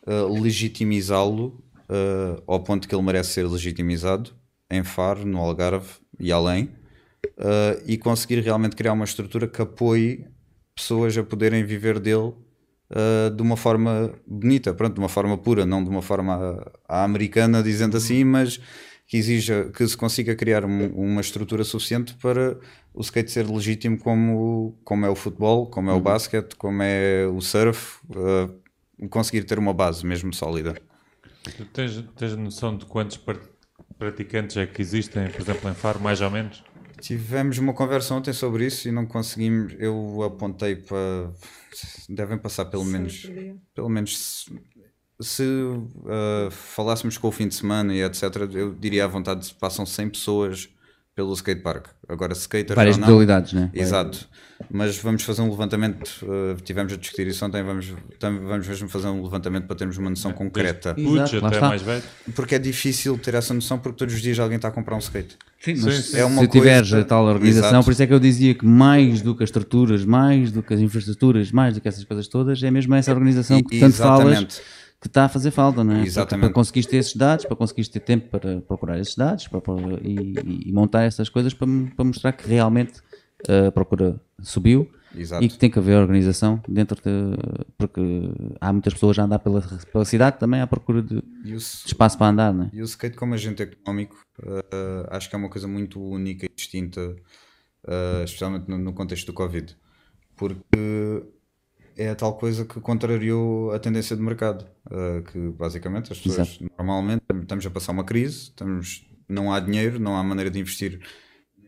uh, 0.07 0.41
legitimizá-lo 0.41 1.61
ao 2.45 2.59
ponto 2.59 2.87
que 2.87 2.93
ele 2.93 3.01
merece 3.01 3.31
ser 3.31 3.47
legitimizado 3.47 4.29
em 4.69 4.83
Faro, 4.83 5.25
no 5.25 5.39
Algarve 5.39 5.89
e 6.19 6.31
além. 6.31 6.69
e 7.87 7.97
conseguir 7.97 8.41
realmente 8.41 8.75
criar 8.75 8.93
uma 8.93 9.05
estrutura 9.05 9.47
que 9.47 9.59
apoie 9.59 10.27
pessoas 10.79 11.17
a 11.17 11.23
poderem 11.23 11.63
viver 11.63 11.99
dele 11.99 12.33
uh, 12.89 13.29
de 13.35 13.41
uma 13.41 13.57
forma 13.57 14.13
bonita, 14.25 14.73
pronto, 14.73 14.93
de 14.93 14.99
uma 14.99 15.09
forma 15.09 15.37
pura, 15.37 15.65
não 15.65 15.83
de 15.83 15.89
uma 15.89 16.01
forma 16.01 16.71
à, 16.87 17.03
americana, 17.03 17.61
dizendo 17.61 17.97
assim, 17.97 18.23
mas 18.23 18.59
que 19.05 19.17
exija 19.17 19.71
que 19.73 19.87
se 19.87 19.97
consiga 19.97 20.35
criar 20.35 20.63
um, 20.63 20.87
uma 20.93 21.21
estrutura 21.21 21.63
suficiente 21.63 22.13
para 22.15 22.57
o 22.93 23.01
skate 23.01 23.31
ser 23.31 23.47
legítimo 23.47 23.97
como, 23.97 24.77
como 24.83 25.05
é 25.05 25.09
o 25.09 25.15
futebol, 25.15 25.67
como 25.67 25.89
é 25.89 25.93
o 25.93 25.97
uhum. 25.97 26.01
basquete, 26.01 26.55
como 26.55 26.81
é 26.81 27.27
o 27.27 27.41
surf, 27.41 27.99
uh, 28.09 29.07
conseguir 29.09 29.43
ter 29.43 29.59
uma 29.59 29.73
base 29.73 30.05
mesmo 30.05 30.33
sólida. 30.33 30.75
Tu 31.43 31.65
tens, 31.65 32.03
tens 32.15 32.35
noção 32.35 32.77
de 32.77 32.85
quantos 32.85 33.19
praticantes 33.97 34.57
é 34.57 34.65
que 34.65 34.81
existem, 34.81 35.27
por 35.29 35.41
exemplo, 35.41 35.69
em 35.69 35.73
Faro, 35.73 35.99
mais 35.99 36.21
ou 36.21 36.29
menos? 36.29 36.63
Tivemos 37.01 37.57
uma 37.57 37.73
conversa 37.73 38.13
ontem 38.13 38.33
sobre 38.33 38.65
isso 38.65 38.87
e 38.87 38.91
não 38.91 39.05
conseguimos. 39.05 39.75
Eu 39.79 40.21
apontei 40.23 40.75
para. 40.75 41.31
Devem 42.07 42.37
passar 42.37 42.65
pelo 42.65 42.83
Sim, 42.83 42.91
menos. 42.91 43.31
Pelo 43.73 43.89
menos 43.89 44.49
se, 45.21 45.43
uh, 45.43 46.49
falássemos 46.49 47.17
com 47.17 47.27
o 47.27 47.31
fim 47.31 47.47
de 47.47 47.55
semana 47.55 47.93
e 47.93 48.01
etc., 48.01 48.23
eu 48.53 48.73
diria 48.73 49.05
à 49.05 49.07
vontade 49.07 49.53
passam 49.59 49.85
100 49.85 50.09
pessoas 50.09 50.69
pelo 51.13 51.33
skatepark. 51.33 51.87
Agora, 52.07 52.33
skaters. 52.33 52.75
Várias 52.75 52.97
modalidades, 52.97 53.53
né? 53.53 53.69
Exato. 53.73 54.27
Mas 54.69 54.97
vamos 54.97 55.23
fazer 55.23 55.41
um 55.41 55.49
levantamento. 55.49 56.07
Uh, 56.23 56.55
tivemos 56.63 56.91
a 56.93 56.97
discutir 56.97 57.27
isso 57.27 57.43
ontem. 57.45 57.63
Vamos, 57.63 57.93
vamos 58.19 58.67
mesmo 58.67 58.89
fazer 58.89 59.07
um 59.07 59.23
levantamento 59.23 59.65
para 59.65 59.75
termos 59.75 59.97
uma 59.97 60.09
noção 60.09 60.31
concreta. 60.33 60.93
Putos, 60.93 61.43
até 61.43 61.59
mais 61.61 61.81
velho. 61.81 62.03
Porque 62.35 62.55
é 62.55 62.59
difícil 62.59 63.17
ter 63.17 63.35
essa 63.35 63.53
noção, 63.53 63.79
porque 63.79 63.97
todos 63.97 64.13
os 64.13 64.21
dias 64.21 64.37
alguém 64.39 64.57
está 64.57 64.67
a 64.67 64.71
comprar 64.71 64.95
um 64.95 64.99
skate. 64.99 65.37
Sim, 65.59 65.75
mas 65.81 65.95
sim, 65.95 66.01
sim. 66.01 66.17
É 66.19 66.29
se 66.29 66.47
tiveres 66.47 66.93
a 66.93 67.03
tal 67.03 67.25
organização, 67.25 67.69
Exato. 67.69 67.85
por 67.85 67.91
isso 67.91 68.03
é 68.03 68.07
que 68.07 68.13
eu 68.13 68.19
dizia 68.19 68.53
que 68.53 68.65
mais 68.65 69.21
do 69.21 69.35
que 69.35 69.43
as 69.43 69.49
estruturas, 69.49 70.05
mais 70.05 70.51
do 70.51 70.61
que 70.61 70.73
as 70.73 70.79
infraestruturas, 70.79 71.51
mais 71.51 71.75
do 71.75 71.81
que 71.81 71.87
essas 71.87 72.03
coisas 72.03 72.27
todas, 72.27 72.61
é 72.61 72.71
mesmo 72.71 72.93
essa 72.95 73.11
organização 73.11 73.61
que 73.61 73.79
tanto 73.79 73.95
falas 73.95 74.61
que 75.01 75.07
está 75.07 75.25
a 75.25 75.29
fazer 75.29 75.51
falta, 75.51 75.83
não 75.83 75.95
é? 75.95 76.03
Exatamente. 76.03 76.41
Para, 76.41 76.49
para 76.49 76.53
conseguires 76.53 76.85
ter 76.85 76.97
esses 76.97 77.15
dados, 77.15 77.45
para 77.45 77.55
conseguires 77.55 77.87
ter 77.87 78.01
tempo 78.01 78.27
para 78.29 78.59
procurar 78.61 78.99
esses 78.99 79.15
dados 79.15 79.47
para, 79.47 79.61
para, 79.61 79.75
e, 80.03 80.65
e, 80.65 80.71
montar 80.73 81.03
essas 81.03 81.29
coisas 81.29 81.53
para, 81.53 81.67
para 81.95 82.05
mostrar 82.05 82.33
que 82.33 82.47
realmente 82.47 83.01
a 83.47 83.71
procura 83.71 84.19
subiu 84.41 84.89
Exato. 85.15 85.43
e 85.43 85.49
que 85.49 85.57
tem 85.57 85.69
que 85.69 85.79
haver 85.79 85.97
organização 85.97 86.61
dentro 86.67 86.95
de. 87.01 87.37
porque 87.77 88.01
há 88.59 88.71
muitas 88.71 88.93
pessoas 88.93 89.17
a 89.17 89.23
andar 89.23 89.39
pela, 89.39 89.61
pela 89.91 90.05
cidade 90.05 90.37
também 90.37 90.61
à 90.61 90.67
procura 90.67 91.01
de, 91.01 91.17
o, 91.17 91.23
de 91.43 91.55
espaço 91.55 92.17
para 92.17 92.27
andar. 92.27 92.53
Não 92.53 92.65
é? 92.65 92.69
E 92.73 92.81
o 92.81 92.85
skate, 92.85 93.15
como 93.15 93.33
agente 93.33 93.63
económico, 93.63 94.15
uh, 94.39 95.07
acho 95.09 95.29
que 95.29 95.35
é 95.35 95.37
uma 95.37 95.49
coisa 95.49 95.67
muito 95.67 96.01
única 96.01 96.45
e 96.45 96.49
distinta, 96.55 97.01
uh, 97.01 98.23
especialmente 98.23 98.69
no, 98.69 98.77
no 98.77 98.93
contexto 98.93 99.27
do 99.27 99.33
Covid, 99.33 99.75
porque 100.35 101.23
é 101.97 102.09
a 102.09 102.15
tal 102.15 102.37
coisa 102.37 102.63
que 102.63 102.79
contrariou 102.79 103.71
a 103.71 103.79
tendência 103.79 104.15
de 104.15 104.21
mercado, 104.21 104.65
uh, 104.87 105.23
que 105.23 105.49
basicamente 105.49 106.11
as 106.13 106.19
pessoas 106.19 106.49
Exato. 106.49 106.71
normalmente 106.77 107.23
estamos 107.41 107.65
a 107.65 107.69
passar 107.69 107.91
uma 107.91 108.03
crise, 108.03 108.43
estamos, 108.43 109.05
não 109.27 109.51
há 109.51 109.59
dinheiro, 109.59 109.99
não 109.99 110.15
há 110.15 110.23
maneira 110.23 110.51
de 110.51 110.59
investir 110.59 111.01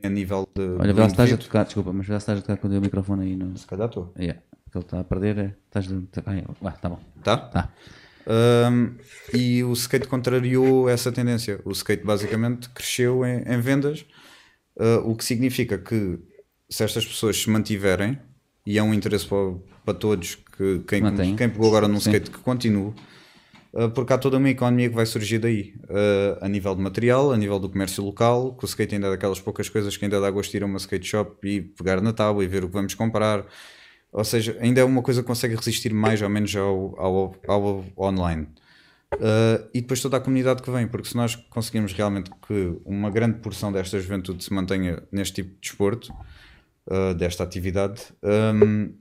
a 0.04 0.10
nível 0.10 0.48
de. 0.56 0.62
Olha, 0.80 0.94
já 0.94 1.06
estás 1.08 1.34
a 1.34 1.38
tocar, 1.38 1.66
desculpa, 1.66 1.94
mas 1.94 2.06
já 2.06 2.18
estás 2.18 2.40
a 2.40 2.42
tocar 2.42 2.58
quando 2.58 2.74
o 2.74 2.82
microfone 2.82 3.24
aí 3.24 3.36
no. 3.36 3.58
Se 3.58 3.66
calhar 3.66 3.88
estou. 3.88 4.14
Yeah. 4.18 4.42
Que 4.72 4.78
ele 4.78 4.86
está 4.86 5.00
a 5.00 5.04
perder, 5.04 5.38
é, 5.38 5.56
estás 5.66 5.88
de. 5.88 6.08
Ah, 6.64 6.72
tá 6.72 6.90
bom. 6.90 7.00
Tá? 7.24 7.38
Tá. 7.38 7.70
Um, 8.28 8.96
e 9.34 9.64
o 9.64 9.74
skate 9.74 10.08
contrariou 10.08 10.88
essa 10.88 11.12
tendência. 11.12 11.60
O 11.66 11.72
skate 11.72 12.06
basicamente 12.06 12.70
cresceu 12.70 13.26
em, 13.26 13.44
em 13.46 13.60
vendas, 13.60 14.06
uh, 14.78 15.10
o 15.10 15.16
que 15.16 15.26
significa 15.26 15.78
que 15.78 16.20
se 16.70 16.84
estas 16.84 17.06
pessoas 17.06 17.42
se 17.42 17.50
mantiverem, 17.50 18.18
e 18.66 18.78
é 18.78 18.84
um 18.84 18.94
interesse 18.94 19.26
para, 19.26 19.56
para 19.84 19.94
todos 19.94 20.36
que 20.36 20.80
quem, 20.88 21.36
quem 21.36 21.50
pegou 21.50 21.68
agora 21.68 21.88
num 21.88 21.98
skate 21.98 22.30
que 22.30 22.38
continue, 22.40 22.94
porque 23.96 24.12
há 24.12 24.18
toda 24.18 24.38
uma 24.38 24.50
economia 24.50 24.90
que 24.90 24.96
vai 24.96 25.06
surgir 25.06 25.40
daí, 25.40 25.74
uh, 25.86 26.44
a 26.44 26.50
nível 26.50 26.76
de 26.76 26.82
material, 26.82 27.32
a 27.32 27.38
nível 27.38 27.58
do 27.58 27.70
comércio 27.70 28.04
local, 28.04 28.54
que 28.56 28.66
o 28.66 28.68
skate 28.68 28.96
ainda 28.96 29.08
é 29.08 29.12
daquelas 29.12 29.40
poucas 29.40 29.70
coisas 29.70 29.96
que 29.96 30.04
ainda 30.04 30.20
dá 30.20 30.30
gosto 30.30 30.52
de 30.52 30.58
ir 30.58 30.64
a 30.64 30.66
uma 30.66 30.78
skate 30.78 31.08
shop 31.08 31.48
e 31.48 31.62
pegar 31.62 32.02
na 32.02 32.12
tábua 32.12 32.44
e 32.44 32.48
ver 32.48 32.66
o 32.66 32.68
que 32.68 32.74
vamos 32.74 32.94
comprar. 32.96 33.46
Ou 34.12 34.26
seja, 34.26 34.58
ainda 34.60 34.82
é 34.82 34.84
uma 34.84 35.02
coisa 35.02 35.22
que 35.22 35.28
consegue 35.28 35.56
resistir 35.56 35.94
mais 35.94 36.22
ou 36.22 36.30
menos 36.30 36.54
ao, 36.56 37.00
ao, 37.00 37.36
ao 37.48 37.86
online. 37.98 38.48
Uh, 39.16 39.68
e 39.74 39.82
depois 39.82 40.02
toda 40.02 40.18
a 40.18 40.20
comunidade 40.20 40.62
que 40.62 40.72
vem, 40.72 40.88
porque 40.88 41.08
se 41.08 41.16
nós 41.16 41.36
conseguimos 41.36 41.94
realmente 41.94 42.30
que 42.48 42.78
uma 42.86 43.10
grande 43.10 43.40
porção 43.40 43.72
desta 43.72 44.00
juventude 44.00 44.44
se 44.44 44.54
mantenha 44.54 45.02
neste 45.12 45.36
tipo 45.36 45.50
de 45.52 45.62
desporto, 45.62 46.14
uh, 46.88 47.14
desta 47.14 47.44
atividade, 47.44 48.02
um, 48.24 48.94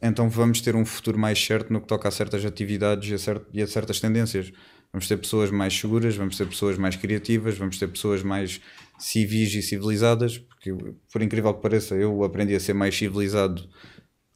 então 0.00 0.28
vamos 0.28 0.60
ter 0.60 0.76
um 0.76 0.84
futuro 0.84 1.18
mais 1.18 1.44
certo 1.44 1.72
no 1.72 1.80
que 1.80 1.86
toca 1.86 2.08
a 2.08 2.10
certas 2.10 2.44
atividades 2.44 3.10
e 3.10 3.14
a, 3.14 3.18
cert 3.18 3.42
e 3.52 3.62
a 3.62 3.66
certas 3.66 4.00
tendências. 4.00 4.52
Vamos 4.92 5.06
ter 5.06 5.18
pessoas 5.18 5.50
mais 5.50 5.74
seguras, 5.74 6.16
vamos 6.16 6.36
ter 6.36 6.46
pessoas 6.46 6.78
mais 6.78 6.96
criativas, 6.96 7.58
vamos 7.58 7.78
ter 7.78 7.88
pessoas 7.88 8.22
mais 8.22 8.60
civis 8.98 9.54
e 9.54 9.62
civilizadas, 9.62 10.38
porque 10.38 10.74
por 11.12 11.20
incrível 11.20 11.52
que 11.52 11.60
pareça, 11.60 11.94
eu 11.94 12.24
aprendi 12.24 12.54
a 12.54 12.60
ser 12.60 12.72
mais 12.72 12.96
civilizado 12.96 13.68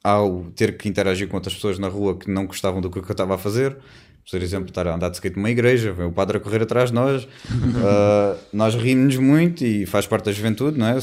ao 0.05 0.44
ter 0.51 0.76
que 0.76 0.89
interagir 0.89 1.28
com 1.28 1.36
outras 1.36 1.55
pessoas 1.55 1.78
na 1.78 1.89
rua 1.89 2.18
que 2.18 2.30
não 2.30 2.47
gostavam 2.47 2.80
do 2.80 2.90
que 2.90 2.98
eu 2.98 3.02
estava 3.02 3.36
a 3.36 3.39
fazer. 3.39 3.76
Por 4.30 4.40
exemplo, 4.40 4.68
estar 4.68 4.86
a 4.86 4.94
andar 4.94 5.09
de 5.09 5.16
skate 5.16 5.36
numa 5.36 5.51
igreja, 5.51 5.93
vem 5.93 6.06
o 6.06 6.12
padre 6.12 6.36
a 6.36 6.40
correr 6.40 6.62
atrás 6.62 6.90
de 6.90 6.94
nós, 6.94 7.24
uh, 7.24 8.39
nós 8.52 8.74
rimos 8.74 9.16
muito 9.16 9.64
e 9.64 9.84
faz 9.84 10.06
parte 10.06 10.26
da 10.26 10.32
juventude, 10.32 10.78
não 10.78 10.86
é? 10.86 10.98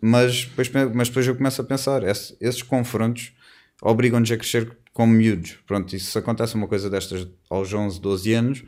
Mas 0.00 0.44
depois, 0.44 0.70
mas 0.94 1.08
depois 1.08 1.26
eu 1.26 1.36
começo 1.36 1.60
a 1.60 1.64
pensar, 1.64 2.02
esses, 2.04 2.34
esses 2.40 2.62
confrontos 2.62 3.32
obrigam-nos 3.82 4.30
a 4.30 4.36
crescer 4.36 4.76
como 4.92 5.12
miúdos. 5.12 5.58
Pronto, 5.66 5.94
e 5.94 6.00
se 6.00 6.16
acontece 6.18 6.54
uma 6.54 6.66
coisa 6.66 6.90
destas 6.90 7.26
aos 7.48 7.72
11, 7.72 8.00
12 8.00 8.32
anos, 8.32 8.64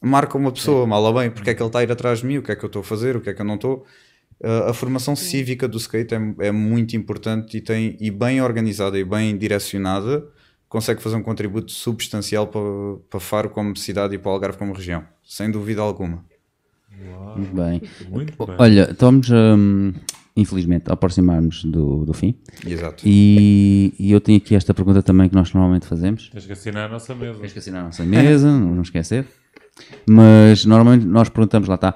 marca 0.00 0.36
uma 0.36 0.52
pessoa, 0.52 0.86
mal 0.86 1.02
ou 1.02 1.14
bem, 1.14 1.30
porque 1.30 1.50
é 1.50 1.54
que 1.54 1.62
ele 1.62 1.68
está 1.68 1.80
a 1.80 1.82
ir 1.82 1.92
atrás 1.92 2.20
de 2.20 2.26
mim, 2.26 2.38
o 2.38 2.42
que 2.42 2.52
é 2.52 2.56
que 2.56 2.64
eu 2.64 2.68
estou 2.68 2.80
a 2.80 2.84
fazer, 2.84 3.16
o 3.16 3.20
que 3.20 3.30
é 3.30 3.34
que 3.34 3.40
eu 3.40 3.46
não 3.46 3.56
estou. 3.56 3.84
Uh, 4.40 4.68
a 4.68 4.74
formação 4.74 5.14
cívica 5.14 5.68
do 5.68 5.78
skate 5.78 6.14
é, 6.14 6.46
é, 6.46 6.52
muito 6.52 6.96
importante 6.96 7.56
e, 7.56 7.60
tem, 7.60 7.96
e 8.00 8.10
bem 8.10 8.42
organizada 8.42 8.98
e 8.98 9.04
bem 9.04 9.36
direcionada 9.38 10.26
consegue 10.68 11.00
fazer 11.00 11.14
um 11.14 11.22
contributo 11.22 11.70
substancial 11.70 12.48
para, 12.48 12.60
para 13.08 13.20
Faro 13.20 13.48
como 13.48 13.76
cidade 13.76 14.16
e 14.16 14.18
para 14.18 14.32
Algarve 14.32 14.58
como 14.58 14.72
região, 14.72 15.04
sem 15.22 15.48
dúvida 15.50 15.80
alguma. 15.80 16.24
Uau, 17.06 17.38
muito 17.38 17.54
bem. 17.54 17.82
Muito 18.08 18.46
bem. 18.46 18.56
Olha, 18.58 18.90
estamos 18.90 19.30
um, 19.30 19.92
infelizmente 20.36 20.90
a 20.90 20.94
aproximar-nos 20.94 21.64
do, 21.64 22.04
do 22.04 22.12
fim. 22.12 22.34
Exato. 22.66 23.02
E, 23.06 23.92
e, 23.98 24.10
eu 24.10 24.20
tenho 24.20 24.38
aqui 24.38 24.54
esta 24.54 24.74
pergunta 24.74 25.02
também 25.02 25.28
que 25.28 25.34
nós 25.34 25.52
normalmente 25.52 25.86
fazemos. 25.86 26.28
Tens 26.30 26.46
que 26.46 26.52
assinar 26.52 26.86
a 26.86 26.92
nossa 26.92 27.14
mesa. 27.14 27.38
Tens 27.38 27.52
que 27.52 27.58
assinar 27.58 27.82
a 27.82 27.84
nossa 27.84 28.04
mesa, 28.04 28.50
não, 28.50 28.74
não 28.74 28.82
esquecer. 28.82 29.26
Mas 30.06 30.64
normalmente 30.64 31.04
nós 31.06 31.28
perguntamos, 31.28 31.68
lá 31.68 31.76
está, 31.76 31.94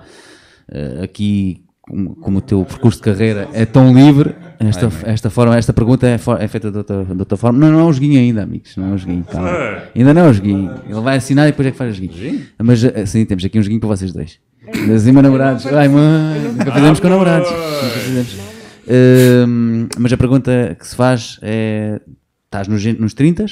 uh, 0.68 1.02
aqui 1.02 1.64
como, 1.80 2.14
como, 2.16 2.38
o 2.38 2.40
teu 2.40 2.64
percurso 2.64 2.98
de 2.98 3.04
carreira 3.04 3.48
é 3.52 3.64
tão 3.64 3.94
livre, 3.94 4.34
esta, 4.60 4.90
esta, 5.04 5.30
forma, 5.30 5.56
esta 5.56 5.72
pergunta 5.72 6.06
é, 6.06 6.18
for, 6.18 6.40
é 6.40 6.46
feita 6.46 6.70
de 6.70 6.78
outra, 6.78 7.04
de 7.04 7.18
outra 7.18 7.36
forma. 7.36 7.58
Não, 7.58 7.72
não 7.72 7.80
é 7.80 7.84
um 7.84 7.92
joguinho 7.92 8.18
ainda, 8.18 8.42
amigos. 8.42 8.76
Não 8.76 8.90
é 8.90 8.92
um 8.92 8.98
joguinho. 8.98 9.24
Calma. 9.24 9.50
Ainda 9.94 10.14
não 10.14 10.22
é 10.22 10.28
um 10.28 10.32
joguinho. 10.32 10.74
Ele 10.84 11.00
vai 11.00 11.16
assinar 11.16 11.48
e 11.48 11.52
depois 11.52 11.68
é 11.68 11.70
que 11.70 11.78
faz 11.78 11.92
o 11.92 11.94
joguinho. 11.94 12.46
Mas 12.58 12.84
eh, 12.84 13.06
sim, 13.06 13.24
temos 13.24 13.44
aqui 13.44 13.58
um 13.58 13.62
joguinho 13.62 13.80
para 13.80 13.88
vocês 13.88 14.12
dois. 14.12 14.38
Acima 14.94 15.22
namorados. 15.22 15.66
Ai, 15.66 15.88
mãe, 15.88 16.40
nunca 16.40 16.72
fizemos 16.72 17.00
com 17.00 17.08
namorados. 17.08 17.50
Nunca 17.50 17.98
fizemos. 17.98 18.34
Uh, 18.88 19.88
mas 19.98 20.12
a 20.12 20.16
pergunta 20.16 20.76
que 20.78 20.86
se 20.86 20.96
faz 20.96 21.38
é: 21.42 22.00
estás 22.44 22.68
nos, 22.68 22.84
nos 22.98 23.14
30? 23.14 23.46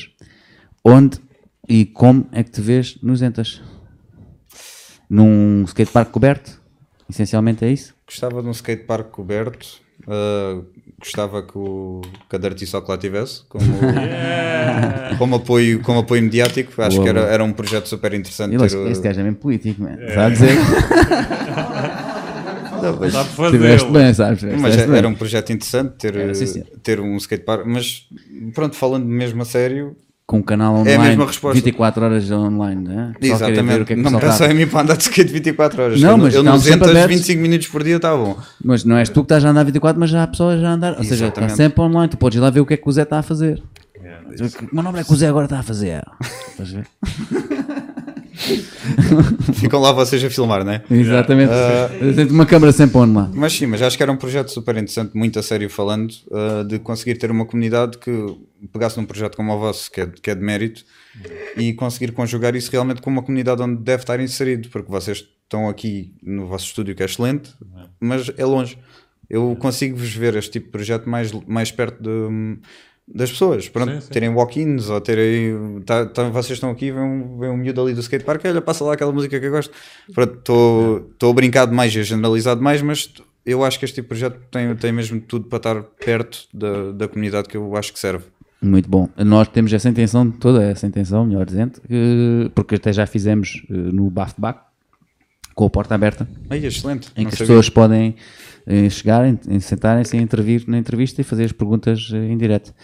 Onde 0.85 1.21
e 1.69 1.85
como 1.85 2.27
é 2.33 2.43
que 2.43 2.51
te 2.51 2.61
vês 2.61 2.99
nos 3.03 3.21
80? 3.21 3.43
Num 5.09 5.65
skatepark 5.67 6.11
coberto? 6.11 6.61
Essencialmente 7.09 7.65
é 7.65 7.71
isso? 7.71 7.95
Gostava 8.07 8.43
de 8.43 8.49
um 8.49 8.53
skatepark 8.53 9.11
coberto. 9.11 9.81
Uh, 10.03 10.65
gostava 10.99 11.43
que, 11.43 11.57
o, 11.57 12.01
que 12.29 12.37
a 12.37 12.39
Dirty 12.39 12.67
Sock 12.67 12.89
lá 12.89 12.97
tivesse 12.97 13.43
como, 13.49 13.65
yeah. 13.65 15.17
como, 15.19 15.37
apoio, 15.37 15.81
como 15.83 16.01
apoio 16.01 16.23
mediático. 16.23 16.81
Acho 16.81 17.03
que 17.03 17.09
era, 17.09 17.21
era 17.21 17.45
um 17.45 17.53
projeto 17.53 17.87
super 17.87 18.13
interessante. 18.15 18.55
Ele, 18.55 18.69
ter, 18.69 18.91
este 18.91 19.03
gajo 19.03 19.21
é 19.21 19.23
mesmo 19.23 19.39
político, 19.39 19.85
a 19.85 20.29
dizer? 20.29 20.57
Dá 23.13 23.25
para 23.25 23.51
Tiveste 23.51 23.91
bem, 23.91 24.15
sabes? 24.15 24.43
Mas 24.61 24.77
era, 24.77 25.03
bem. 25.03 25.11
um 25.11 25.15
projeto 25.15 25.51
interessante 25.53 25.95
ter, 25.99 26.17
assim, 26.31 26.63
ter 26.83 27.01
um 27.01 27.17
skatepark. 27.17 27.67
Mas 27.67 28.07
pronto, 28.55 28.77
falando 28.77 29.07
mesmo 29.07 29.43
a 29.43 29.45
sério, 29.45 29.97
com 30.27 30.39
um 30.39 30.43
canal 30.43 30.75
online, 30.75 30.91
é 30.91 30.97
a 30.97 31.03
mesma 31.03 31.27
resposta. 31.27 31.55
24 31.55 32.05
horas 32.05 32.31
online, 32.33 32.83
né? 32.83 33.13
Exatamente, 33.21 33.85
que 33.85 33.93
é 33.93 33.97
que 33.97 34.03
não 34.03 34.11
me 34.11 34.33
só 34.33 34.45
em 34.47 34.55
mim 34.55 34.67
para 34.67 34.81
andar 34.81 34.97
de 34.97 35.05
skate 35.05 35.33
24 35.33 35.83
horas. 35.83 36.01
Não, 36.01 36.19
mas 36.19 36.35
eu 36.35 36.43
não 36.43 36.59
25 36.59 37.41
minutos 37.41 37.69
por 37.69 37.85
dia 37.85 37.97
está 37.97 38.17
bom. 38.17 38.37
Mas 38.65 38.85
não 38.85 38.97
és 38.97 39.09
tu 39.09 39.21
que 39.21 39.27
estás 39.27 39.45
a 39.45 39.51
andar 39.51 39.65
24, 39.65 40.01
mas 40.01 40.11
já 40.11 40.25
há 40.25 40.27
pessoas 40.27 40.63
a 40.65 40.73
andar, 40.73 40.99
ou 40.99 41.05
seja, 41.05 41.29
está 41.29 41.49
sempre 41.49 41.81
online, 41.81 42.09
tu 42.09 42.17
podes 42.17 42.37
ir 42.37 42.41
lá 42.41 42.51
ver 42.51 42.61
o 42.61 42.67
que 42.67 42.75
é 42.75 42.77
que 42.77 42.89
o 42.89 42.93
Zé 42.93 43.03
está 43.03 43.21
a 43.21 43.23
fazer. 43.23 43.63
Yeah, 43.97 44.21
o 44.71 44.75
meu 44.75 44.85
nome 44.85 45.01
é 45.01 45.05
que 45.05 45.13
o 45.13 45.17
Zé 45.17 45.29
agora 45.29 45.47
está 45.47 45.61
a 45.61 45.63
fazer. 45.63 46.05
Estás 46.51 46.75
a 46.75 46.77
ver? 46.77 46.87
Ficam 49.55 49.81
lá 49.81 49.93
vocês 49.93 50.23
a 50.25 50.31
filmar, 50.31 50.65
não 50.65 50.73
é? 50.73 50.83
Exatamente. 50.91 51.51
Uh, 51.51 52.33
uma 52.33 52.47
câmera 52.47 52.73
sempre 52.73 52.99
on 52.99 53.13
lá. 53.13 53.31
Mas 53.35 53.53
sim, 53.53 53.67
mas 53.67 53.83
acho 53.83 53.97
que 53.97 54.03
era 54.03 54.13
um 54.13 54.17
projeto 54.17 54.51
super 54.51 54.77
interessante, 54.77 55.17
muito 55.17 55.39
a 55.39 55.43
sério 55.43 55.69
falando, 55.69 56.13
uh, 56.29 56.65
de 56.65 56.79
conseguir 56.79 57.17
ter 57.17 57.31
uma 57.31 57.45
comunidade 57.45 57.99
que 57.99 58.11
pegasse 58.73 58.97
num 58.97 59.05
projeto 59.05 59.37
como 59.37 59.53
o 59.53 59.59
vosso, 59.59 59.91
que 59.91 60.01
é, 60.01 60.07
que 60.07 60.31
é 60.31 60.35
de 60.35 60.43
mérito, 60.43 60.85
e 61.57 61.73
conseguir 61.73 62.13
conjugar 62.13 62.55
isso 62.55 62.71
realmente 62.71 63.01
com 63.01 63.11
uma 63.11 63.23
comunidade 63.23 63.63
onde 63.63 63.83
deve 63.83 64.03
estar 64.03 64.21
inserido, 64.21 64.69
porque 64.69 64.91
vocês 64.91 65.25
estão 65.43 65.69
aqui 65.69 66.15
no 66.23 66.47
vosso 66.47 66.67
estúdio, 66.67 66.95
que 66.95 67.03
é 67.03 67.07
excelente, 67.07 67.51
mas 68.01 68.31
é 68.37 68.45
longe. 68.45 68.79
Eu 69.29 69.57
consigo-vos 69.59 70.15
ver 70.15 70.37
este 70.37 70.53
tipo 70.53 70.67
de 70.67 70.73
projeto 70.73 71.09
mais, 71.09 71.33
mais 71.47 71.71
perto 71.73 72.03
de 72.03 72.59
das 73.09 73.31
pessoas, 73.31 73.69
pronto, 73.69 73.93
sim, 73.93 74.01
sim. 74.01 74.11
terem 74.11 74.29
walk-ins 74.31 74.89
ou 74.91 75.01
terem. 75.01 75.81
Tá, 75.87 76.05
tá, 76.07 76.29
vocês 76.29 76.57
estão 76.57 76.71
aqui, 76.71 76.91
vem 76.91 77.01
um, 77.03 77.39
vem 77.39 77.51
um 77.51 77.57
miúdo 77.57 77.81
ali 77.81 77.95
do 77.95 78.01
skatepark, 78.01 78.45
olha, 78.45 78.61
passa 78.61 78.85
lá 78.85 78.95
aquela 78.95 79.13
música 79.13 79.39
que 79.39 79.47
eu 79.47 79.51
gosto. 79.51 79.73
Estou 80.09 81.31
a 81.31 81.33
brincar 81.33 81.67
demais 81.67 81.95
e 81.95 82.01
a 82.01 82.03
generalizar 82.03 82.57
demais, 82.57 82.83
mas 82.83 83.13
eu 83.45 83.65
acho 83.65 83.79
que 83.79 83.85
este 83.85 83.95
tipo 83.97 84.15
de 84.15 84.21
projeto 84.21 84.41
tem, 84.51 84.75
tem 84.75 84.93
mesmo 84.93 85.21
tudo 85.21 85.47
para 85.49 85.57
estar 85.59 85.83
perto 86.05 86.49
da, 86.53 86.93
da 86.93 87.09
comunidade 87.09 87.49
que 87.49 87.57
eu 87.57 87.77
acho 87.77 87.93
que 87.93 87.99
serve. 87.99 88.25
Muito 88.61 88.89
bom. 88.89 89.09
Nós 89.19 89.47
temos 89.49 89.73
essa 89.73 89.89
intenção, 89.89 90.31
toda 90.31 90.65
essa 90.65 90.87
intenção, 90.87 91.25
melhor 91.27 91.45
dizendo, 91.47 91.81
porque 92.55 92.75
até 92.75 92.93
já 92.93 93.07
fizemos 93.07 93.63
eh, 93.71 93.73
no 93.75 94.11
Bafbac, 94.11 94.61
com 95.55 95.65
a 95.67 95.71
porta 95.71 95.95
aberta, 95.95 96.29
Aí, 96.51 96.67
excelente. 96.67 97.09
em 97.17 97.23
Não 97.23 97.31
que 97.31 97.35
as 97.35 97.39
sabia. 97.39 97.47
pessoas 97.55 97.69
podem 97.69 98.17
eh, 98.67 98.91
chegar, 98.91 99.27
em- 99.27 99.39
em 99.49 99.61
sentarem-se 99.61 100.17
e 100.17 100.21
intervir 100.21 100.65
na 100.67 100.79
entrevista 100.79 101.21
e 101.21 101.25
fazer 101.25 101.45
as 101.45 101.53
perguntas 101.53 102.11
eh, 102.13 102.17
em 102.33 102.37
direto. 102.37 102.75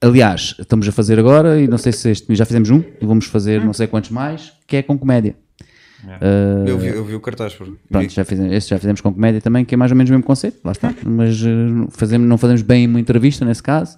Aliás, 0.00 0.56
estamos 0.58 0.88
a 0.88 0.92
fazer 0.92 1.18
agora, 1.18 1.60
e 1.60 1.68
não 1.68 1.78
sei 1.78 1.92
se 1.92 2.10
este, 2.10 2.34
já 2.34 2.44
fizemos 2.44 2.70
um, 2.70 2.82
e 3.00 3.06
vamos 3.06 3.26
fazer 3.26 3.64
não 3.64 3.72
sei 3.72 3.86
quantos 3.86 4.10
mais, 4.10 4.52
que 4.66 4.76
é 4.76 4.82
com 4.82 4.98
comédia. 4.98 5.36
Eh, 6.20 6.64
Eu 6.66 6.78
vi, 6.78 6.86
eu 6.88 7.04
vi 7.04 7.14
o 7.14 7.20
cartaz. 7.20 7.54
Por... 7.54 7.68
Pronto, 7.88 8.10
já 8.10 8.24
fizemos, 8.24 8.52
esse 8.52 8.68
já 8.68 8.78
fizemos 8.78 9.00
com 9.00 9.12
comédia 9.14 9.40
também, 9.40 9.64
que 9.64 9.74
é 9.74 9.76
mais 9.78 9.92
ou 9.92 9.96
menos 9.96 10.10
o 10.10 10.12
mesmo 10.14 10.24
conceito, 10.24 10.58
lá 10.64 10.72
está. 10.72 10.92
Mas 11.06 11.40
fazemos, 11.90 12.26
não 12.28 12.36
fazemos 12.36 12.62
bem 12.62 12.86
uma 12.88 12.98
entrevista 12.98 13.44
nesse 13.44 13.62
caso, 13.62 13.96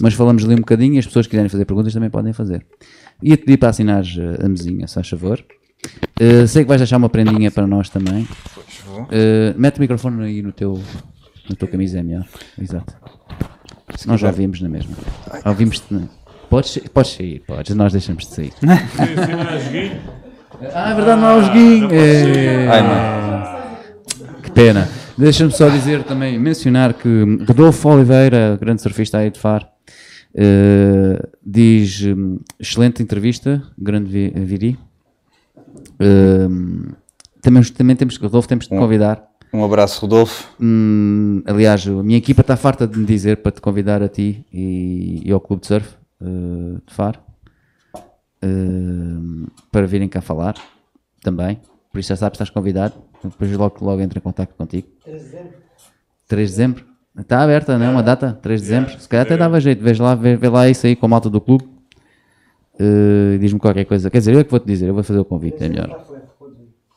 mas 0.00 0.14
falamos 0.14 0.42
ali 0.44 0.54
um 0.54 0.58
bocadinho 0.58 0.94
e 0.94 0.98
as 0.98 1.06
pessoas 1.06 1.26
que 1.26 1.30
quiserem 1.32 1.50
fazer 1.50 1.66
perguntas 1.66 1.92
também 1.92 2.08
podem 2.08 2.32
fazer. 2.32 2.64
Ia-te 3.22 3.44
pedir 3.44 3.58
para 3.58 3.68
assinares 3.68 4.16
eh, 4.18 4.46
a 4.46 4.48
mesinha, 4.48 4.86
se 4.88 4.94
faz 4.94 5.06
favor. 5.10 5.44
Eh, 6.20 6.46
sei 6.46 6.62
que 6.62 6.68
vais 6.68 6.80
deixar 6.80 6.96
uma 6.96 7.08
prendinha 7.08 7.50
para 7.50 7.66
nós 7.66 7.88
também. 7.88 8.26
vou. 8.86 9.06
Eh, 9.10 9.54
mete 9.56 9.78
o 9.78 9.80
microfone 9.80 10.24
aí 10.24 10.42
no 10.42 10.52
teu, 10.52 10.80
na 11.48 11.56
tua 11.56 11.68
camisa, 11.68 11.98
é 11.98 12.02
melhor. 12.02 12.24
Exato. 12.60 12.94
nós 14.06 14.20
já 14.20 14.28
ouvimos 14.28 14.60
na 14.60 14.68
mesma. 14.68 14.94
Ouvimos-te. 15.44 15.92
na- 15.92 16.02
Podes, 16.48 16.76
podes 16.92 17.12
sair, 17.12 17.40
podes, 17.46 17.74
nós 17.74 17.92
deixamos 17.92 18.26
de 18.26 18.34
sair. 18.34 18.52
Joguinho. 19.64 20.00
Ah, 20.74 20.90
é 20.90 20.94
verdade, 20.94 21.20
não 21.20 21.28
há 21.28 21.36
o 21.36 21.42
joguinho. 21.44 21.88
É. 21.92 22.68
Ai, 22.68 22.82
mano. 22.82 23.76
Que 24.42 24.50
pena. 24.50 24.88
Deixa-me 25.16 25.50
só 25.50 25.68
dizer 25.70 26.04
também, 26.04 26.38
mencionar 26.38 26.92
que 26.94 27.08
Rodolfo 27.48 27.88
Oliveira, 27.88 28.56
grande 28.60 28.82
surfista 28.82 29.18
aí 29.18 29.30
de 29.30 29.38
Faro, 29.40 29.66
eh, 30.34 31.26
diz 31.44 32.02
hum, 32.02 32.38
excelente 32.60 33.02
entrevista, 33.02 33.62
grande 33.78 34.10
vi- 34.10 34.30
viri. 34.44 34.78
Também, 37.42 37.62
também 37.64 37.96
temos 37.96 38.16
que, 38.16 38.24
Rodolfo, 38.24 38.48
temos 38.48 38.66
de 38.66 38.70
te 38.70 38.78
convidar. 38.78 39.28
Um 39.52 39.64
abraço, 39.64 40.00
Rodolfo. 40.00 40.48
Hum, 40.58 41.42
aliás, 41.46 41.86
a 41.86 42.02
minha 42.02 42.16
equipa 42.16 42.40
está 42.40 42.56
farta 42.56 42.86
de 42.86 42.98
me 42.98 43.04
dizer 43.04 43.38
para 43.38 43.52
te 43.52 43.60
convidar 43.60 44.02
a 44.02 44.08
ti 44.08 44.46
e, 44.52 45.20
e 45.24 45.30
ao 45.30 45.40
Clube 45.40 45.60
de 45.60 45.66
Surf 45.66 45.94
eh, 46.22 46.80
de 46.86 46.94
Faro 46.94 47.18
hum, 48.42 49.46
para 49.70 49.86
virem 49.86 50.08
cá 50.08 50.20
falar 50.22 50.54
também. 51.22 51.60
Por 51.90 51.98
isso 51.98 52.08
já 52.08 52.16
sabes, 52.16 52.36
estás 52.36 52.48
convidado. 52.48 52.94
Depois 53.22 53.52
logo, 53.52 53.84
logo 53.84 54.00
entro 54.00 54.18
em 54.18 54.22
contato 54.22 54.54
contigo. 54.54 54.88
3 56.26 56.48
de 56.48 56.56
dezembro. 56.56 56.84
Está 57.18 57.42
aberta, 57.42 57.76
não 57.76 57.86
é? 57.86 57.88
Uma 57.90 58.02
data? 58.02 58.38
3 58.40 58.60
de 58.60 58.66
dezembro. 58.66 58.98
Se 58.98 59.06
calhar 59.06 59.26
até 59.26 59.36
dava 59.36 59.60
jeito. 59.60 59.82
Vês 59.82 59.98
lá, 59.98 60.14
vê, 60.14 60.34
vê 60.34 60.48
lá 60.48 60.68
isso 60.68 60.86
aí 60.86 60.96
com 60.96 61.04
a 61.04 61.08
malta 61.10 61.28
do 61.28 61.40
clube. 61.40 61.68
Eh, 62.84 63.38
Diz-me 63.38 63.60
qualquer 63.60 63.84
coisa. 63.84 64.10
Quer 64.10 64.18
dizer, 64.18 64.34
eu 64.34 64.40
é 64.40 64.44
que 64.44 64.50
vou 64.50 64.58
te 64.58 64.66
dizer. 64.66 64.88
Eu 64.88 64.94
vou 64.94 65.04
fazer 65.04 65.20
o 65.20 65.24
convite. 65.24 65.62
É 65.62 65.68
melhor. 65.68 66.04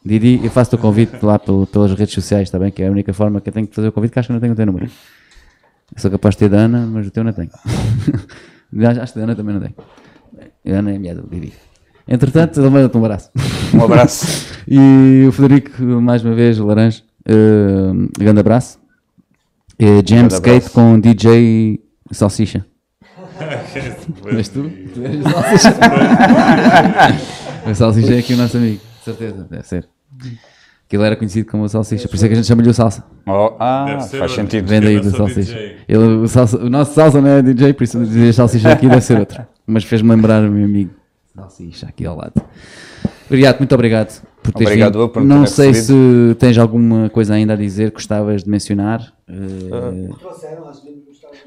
Didi, 0.03 0.39
eu 0.43 0.49
faço 0.51 0.75
o 0.75 0.79
convite 0.79 1.17
lá 1.23 1.37
pelo- 1.37 1.65
pelas 1.67 1.91
redes 1.93 2.13
sociais, 2.13 2.47
está 2.47 2.57
bem? 2.59 2.71
Que 2.71 2.83
é 2.83 2.87
a 2.87 2.91
única 2.91 3.11
forma 3.13 3.39
que 3.41 3.49
eu 3.49 3.53
tenho 3.53 3.67
que 3.67 3.75
fazer 3.75 3.87
o 3.87 3.91
convite, 3.91 4.11
que 4.13 4.19
acho 4.19 4.27
que 4.27 4.31
eu 4.31 4.35
não 4.35 4.41
tenho 4.41 4.53
o 4.53 4.55
teu 4.55 4.65
número. 4.65 4.85
Eu 5.95 6.01
sou 6.01 6.09
capaz 6.11 6.35
de 6.35 6.39
ter 6.39 6.49
da 6.49 6.57
Ana, 6.57 6.85
mas 6.85 7.07
o 7.07 7.11
teu 7.11 7.23
não 7.23 7.33
tenho. 7.33 7.49
acho 9.01 9.13
que 9.13 9.19
da 9.19 9.23
Ana 9.25 9.35
também 9.35 9.53
não 9.55 9.61
tenho. 9.61 9.75
A 10.75 10.79
Ana 10.79 10.91
é 10.91 10.95
a 10.95 10.99
mulher 10.99 11.15
do 11.15 11.27
Didi. 11.29 11.53
Entretanto, 12.07 12.59
ele 12.59 12.69
manda-te 12.69 12.95
um 12.97 13.03
abraço. 13.05 13.29
Um 13.73 13.83
abraço. 13.83 14.55
E 14.67 15.25
o 15.27 15.31
Frederico, 15.31 15.79
mais 16.01 16.25
uma 16.25 16.33
vez, 16.33 16.57
Laranja, 16.57 17.03
uh, 17.29 18.09
grande 18.17 18.39
abraço. 18.39 18.79
Uh, 19.79 20.01
jam 20.03 20.27
Grande 20.27 20.33
skate 20.33 20.69
com 20.71 20.99
DJ 20.99 21.79
Salsicha. 22.11 22.65
És 24.37 24.49
tu? 24.49 24.69
Tu 24.93 25.03
és 25.05 25.15
o 25.25 25.29
Salsicha? 25.29 25.73
o 27.69 27.75
Salsicha 27.75 28.13
é 28.15 28.19
aqui 28.19 28.33
o 28.33 28.37
nosso 28.37 28.57
amigo, 28.57 28.79
de 28.99 29.03
certeza, 29.03 29.47
deve 29.49 29.63
ser. 29.63 29.87
Que 30.87 30.95
ele 30.95 31.03
era 31.03 31.15
conhecido 31.15 31.49
como 31.49 31.63
o 31.63 31.69
Salsicha, 31.69 32.07
por 32.07 32.15
isso 32.15 32.25
é 32.25 32.27
que 32.27 32.33
a 32.33 32.37
gente 32.37 32.47
chama-lhe 32.47 32.69
o 32.69 32.73
Salsa. 32.73 33.03
Oh, 33.27 33.53
ah, 33.59 33.99
ser 34.01 34.19
faz 34.19 34.31
sentido. 34.33 34.67
Vem 34.67 34.81
daí 34.81 34.99
do 34.99 35.09
Salsicha. 35.11 35.57
Ele, 35.87 35.97
o, 35.97 36.27
salsa, 36.27 36.57
o 36.57 36.69
nosso 36.69 36.93
Salsa 36.93 37.19
não 37.21 37.29
é 37.29 37.41
DJ, 37.41 37.73
por 37.73 37.83
isso 37.83 37.97
o 37.99 38.05
DJ 38.05 38.33
Salsicha 38.33 38.71
aqui 38.71 38.87
deve 38.87 39.01
ser 39.01 39.17
outro. 39.19 39.45
Mas 39.65 39.83
fez-me 39.83 40.09
lembrar 40.11 40.43
o 40.43 40.51
meu 40.51 40.65
amigo 40.65 40.91
Salsicha 41.35 41.87
aqui 41.87 42.05
ao 42.05 42.15
lado. 42.15 42.33
Obrigado, 43.25 43.57
muito 43.57 43.73
obrigado 43.73 44.21
por 44.43 44.51
teres 44.53 44.67
Obrigado 44.67 44.99
vindo. 44.99 45.09
por 45.09 45.23
Não 45.23 45.47
sei 45.47 45.69
recebido. 45.69 46.29
se 46.29 46.35
tens 46.35 46.57
alguma 46.59 47.09
coisa 47.09 47.33
ainda 47.33 47.53
a 47.53 47.55
dizer 47.55 47.89
que 47.89 47.95
gostavas 47.95 48.43
de 48.43 48.49
mencionar. 48.49 49.01
Eh, 49.27 50.09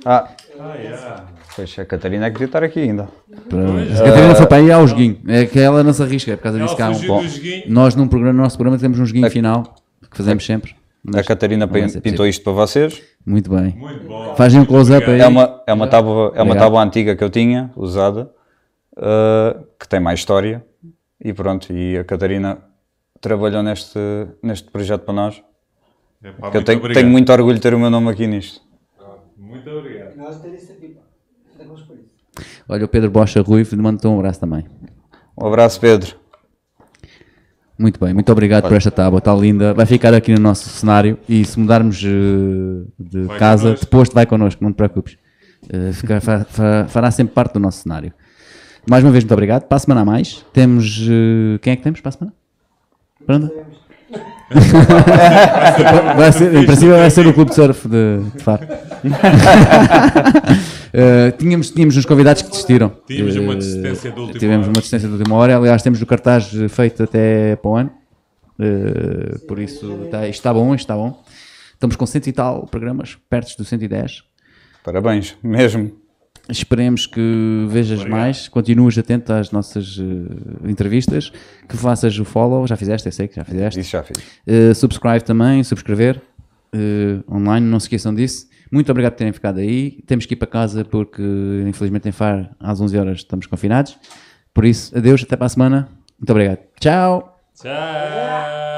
Ah, 0.04 0.28
Ah, 0.60 0.74
yeah. 0.76 1.24
Pois 1.58 1.78
a 1.78 1.84
Catarina 1.84 2.26
é 2.26 2.28
que 2.30 2.34
devia 2.34 2.46
estar 2.46 2.62
aqui 2.62 2.80
ainda. 2.80 3.08
para... 3.48 3.58
A 3.60 4.04
Catarina 4.04 4.34
foi 4.34 4.46
para 4.46 4.56
aí 4.58 4.70
ao 4.72 4.86
joguinho. 4.86 5.18
É 5.26 5.44
que 5.46 5.58
ela 5.58 5.82
não 5.82 5.92
se 5.92 6.02
arrisca, 6.02 6.32
é 6.32 6.36
por 6.36 6.44
causa 6.44 6.58
disso 6.58 6.76
que 6.76 6.82
há 6.82 6.88
um. 6.90 7.00
Bom, 7.06 7.22
nós 7.66 7.94
num 7.94 8.06
programa, 8.06 8.32
no 8.36 8.42
nosso 8.44 8.56
programa 8.56 8.78
temos 8.80 8.98
um 8.98 9.04
joguinho 9.06 9.30
final 9.30 9.74
que 10.10 10.16
fazemos 10.16 10.46
sempre. 10.46 10.72
A 10.72 11.10
mas 11.16 11.26
Catarina 11.26 11.64
não 11.66 11.72
vai 11.72 11.82
pin- 11.82 11.88
ser 11.88 12.00
pintou 12.00 12.18
possível. 12.18 12.30
isto 12.30 12.44
para 12.44 12.52
vocês. 12.52 13.02
Muito 13.26 13.50
bem. 13.50 13.74
Muito 13.76 14.04
bom. 14.06 14.34
Fazem 14.36 14.58
um 14.58 14.60
Muito 14.62 14.68
close-up 14.70 15.02
obrigado. 15.04 15.20
aí. 15.20 15.26
É 15.26 15.28
uma, 15.28 15.62
é 15.66 15.72
uma, 15.72 15.86
tábua, 15.86 16.12
é 16.12 16.16
uma 16.16 16.28
Obrigado. 16.42 16.58
tábua 16.58 16.82
antiga 16.82 17.16
que 17.16 17.22
eu 17.24 17.30
tinha, 17.30 17.70
usada, 17.76 18.30
uh, 18.96 19.64
que 19.78 19.88
tem 19.88 20.00
mais 20.00 20.18
história. 20.20 20.64
E 21.24 21.32
pronto, 21.32 21.72
e 21.72 21.98
a 21.98 22.04
Catarina 22.04 22.58
trabalhou 23.20 23.62
neste, 23.62 23.98
neste 24.42 24.70
projeto 24.70 25.02
para 25.02 25.14
nós. 25.14 25.42
É, 26.22 26.30
pá, 26.32 26.50
Que 26.50 26.56
eu 26.58 26.64
tenho, 26.64 26.78
obrigado. 26.78 27.00
tenho 27.02 27.10
muito 27.12 27.32
orgulho 27.32 27.54
de 27.56 27.60
ter 27.60 27.74
o 27.74 27.78
meu 27.78 27.90
nome 27.90 28.10
aqui 28.10 28.26
nisto. 28.26 28.60
Muito 29.36 29.68
obrigado. 29.70 30.14
Olha, 32.68 32.84
o 32.84 32.88
Pedro 32.88 33.10
Bocha 33.10 33.40
Ruivo 33.40 33.76
manda-te 33.82 34.06
um 34.06 34.18
abraço 34.18 34.40
também. 34.40 34.64
Um 35.40 35.46
abraço, 35.46 35.80
Pedro. 35.80 36.14
Muito 37.78 37.98
bem, 38.00 38.12
muito 38.12 38.30
obrigado 38.32 38.64
por 38.64 38.72
esta 38.76 38.90
tábua, 38.90 39.18
está 39.18 39.32
linda. 39.34 39.72
Vai 39.72 39.86
ficar 39.86 40.12
aqui 40.12 40.34
no 40.34 40.40
nosso 40.40 40.68
cenário 40.68 41.16
e 41.28 41.44
se 41.44 41.58
mudarmos 41.60 42.02
eh, 42.04 42.84
de 42.98 43.22
Vai 43.22 43.38
casa, 43.38 43.62
connosco. 43.64 43.84
depois 43.86 44.08
vai 44.12 44.26
connosco, 44.26 44.64
não 44.64 44.72
te 44.72 44.76
preocupes. 44.76 45.16
Eh, 45.72 45.92
fica- 45.92 46.20
fa- 46.20 46.44
fa- 46.44 46.86
fará 46.88 47.08
sempre 47.12 47.34
parte 47.34 47.52
do 47.54 47.60
nosso 47.60 47.82
cenário. 47.82 48.12
Mais 48.90 49.04
uma 49.04 49.12
vez, 49.12 49.22
muito 49.22 49.32
obrigado. 49.32 49.62
Para 49.62 49.76
a 49.76 49.78
semana 49.78 50.00
a 50.00 50.04
mais, 50.04 50.44
temos. 50.52 51.06
eh, 51.08 51.58
quem 51.62 51.72
é 51.72 51.76
que 51.76 51.82
temos 51.84 52.00
para 52.00 52.08
a 52.08 52.12
semana? 52.12 52.34
Pronto. 53.24 53.52
vai 56.16 56.32
ser, 56.32 56.52
em 56.56 56.66
princípio 56.66 56.96
vai 56.96 57.10
ser 57.10 57.26
o 57.28 57.32
Clube 57.34 57.50
de 57.50 57.54
Surf 57.54 57.86
de, 57.88 58.18
de 58.34 58.42
Faro. 58.42 58.66
Eh, 60.92 61.30
tínhamos, 61.32 61.70
tínhamos 61.70 61.96
uns 61.96 62.04
convidados 62.06 62.42
que 62.42 62.50
desistiram. 62.50 62.92
Tínhamos 63.06 63.36
uma 63.36 63.52
Eh, 63.52 63.56
desistência 63.56 64.10
de 64.10 64.20
última 64.20 64.38
Tivemos 64.38 64.66
hora. 64.66 64.76
uma 64.76 64.80
distância 64.82 65.08
de 65.08 65.14
última 65.14 65.36
hora. 65.36 65.56
Aliás, 65.56 65.82
temos 65.82 66.00
o 66.00 66.06
cartaz 66.06 66.50
feito 66.70 67.02
até 67.02 67.56
para 67.56 67.70
o 67.70 67.76
ano. 67.76 67.90
Eh, 68.58 69.38
por 69.46 69.58
isso, 69.58 70.00
está, 70.04 70.26
isto 70.28 70.38
está 70.40 70.52
bom, 70.52 70.74
isto 70.74 70.84
está 70.84 70.96
bom. 70.96 71.22
Estamos 71.74 71.94
com 71.96 72.06
cento 72.06 72.26
e 72.26 72.32
tal 72.32 72.66
programas, 72.66 73.16
perto 73.30 73.56
do 73.56 73.64
110. 73.64 74.24
Parabéns, 74.84 75.36
mesmo. 75.42 75.92
Esperemos 76.50 77.06
que 77.06 77.66
vejas 77.68 78.04
mais, 78.06 78.48
continues 78.48 78.96
atento 78.96 79.32
às 79.34 79.50
nossas 79.50 79.98
eh, 80.00 80.70
entrevistas, 80.70 81.30
que 81.68 81.76
faças 81.76 82.18
o 82.18 82.24
follow, 82.24 82.66
já 82.66 82.74
fizeste, 82.74 83.06
eu 83.06 83.12
sei 83.12 83.28
que 83.28 83.36
já 83.36 83.44
fizeste. 83.44 83.78
Isso 83.80 83.90
já 83.90 84.02
fiz. 84.02 84.16
Uh, 84.46 84.74
subscribe 84.74 85.22
também, 85.24 85.62
subscrever 85.62 86.20
uh, 86.74 87.34
online, 87.36 87.66
não 87.66 87.78
se 87.78 87.84
esqueçam 87.84 88.14
disso. 88.14 88.48
Muito 88.70 88.90
obrigado 88.90 89.12
por 89.12 89.18
terem 89.18 89.32
ficado 89.32 89.58
aí. 89.58 90.02
Temos 90.06 90.26
que 90.26 90.34
ir 90.34 90.36
para 90.36 90.48
casa 90.48 90.84
porque, 90.84 91.22
infelizmente, 91.66 92.08
em 92.08 92.12
Faro, 92.12 92.48
às 92.60 92.80
11 92.80 92.98
horas 92.98 93.18
estamos 93.18 93.46
confinados. 93.46 93.98
Por 94.52 94.64
isso, 94.64 94.96
adeus, 94.96 95.22
até 95.22 95.36
para 95.36 95.46
a 95.46 95.50
semana. 95.50 95.88
Muito 96.18 96.30
obrigado. 96.30 96.58
Tchau! 96.80 97.40
Tchau. 97.54 98.77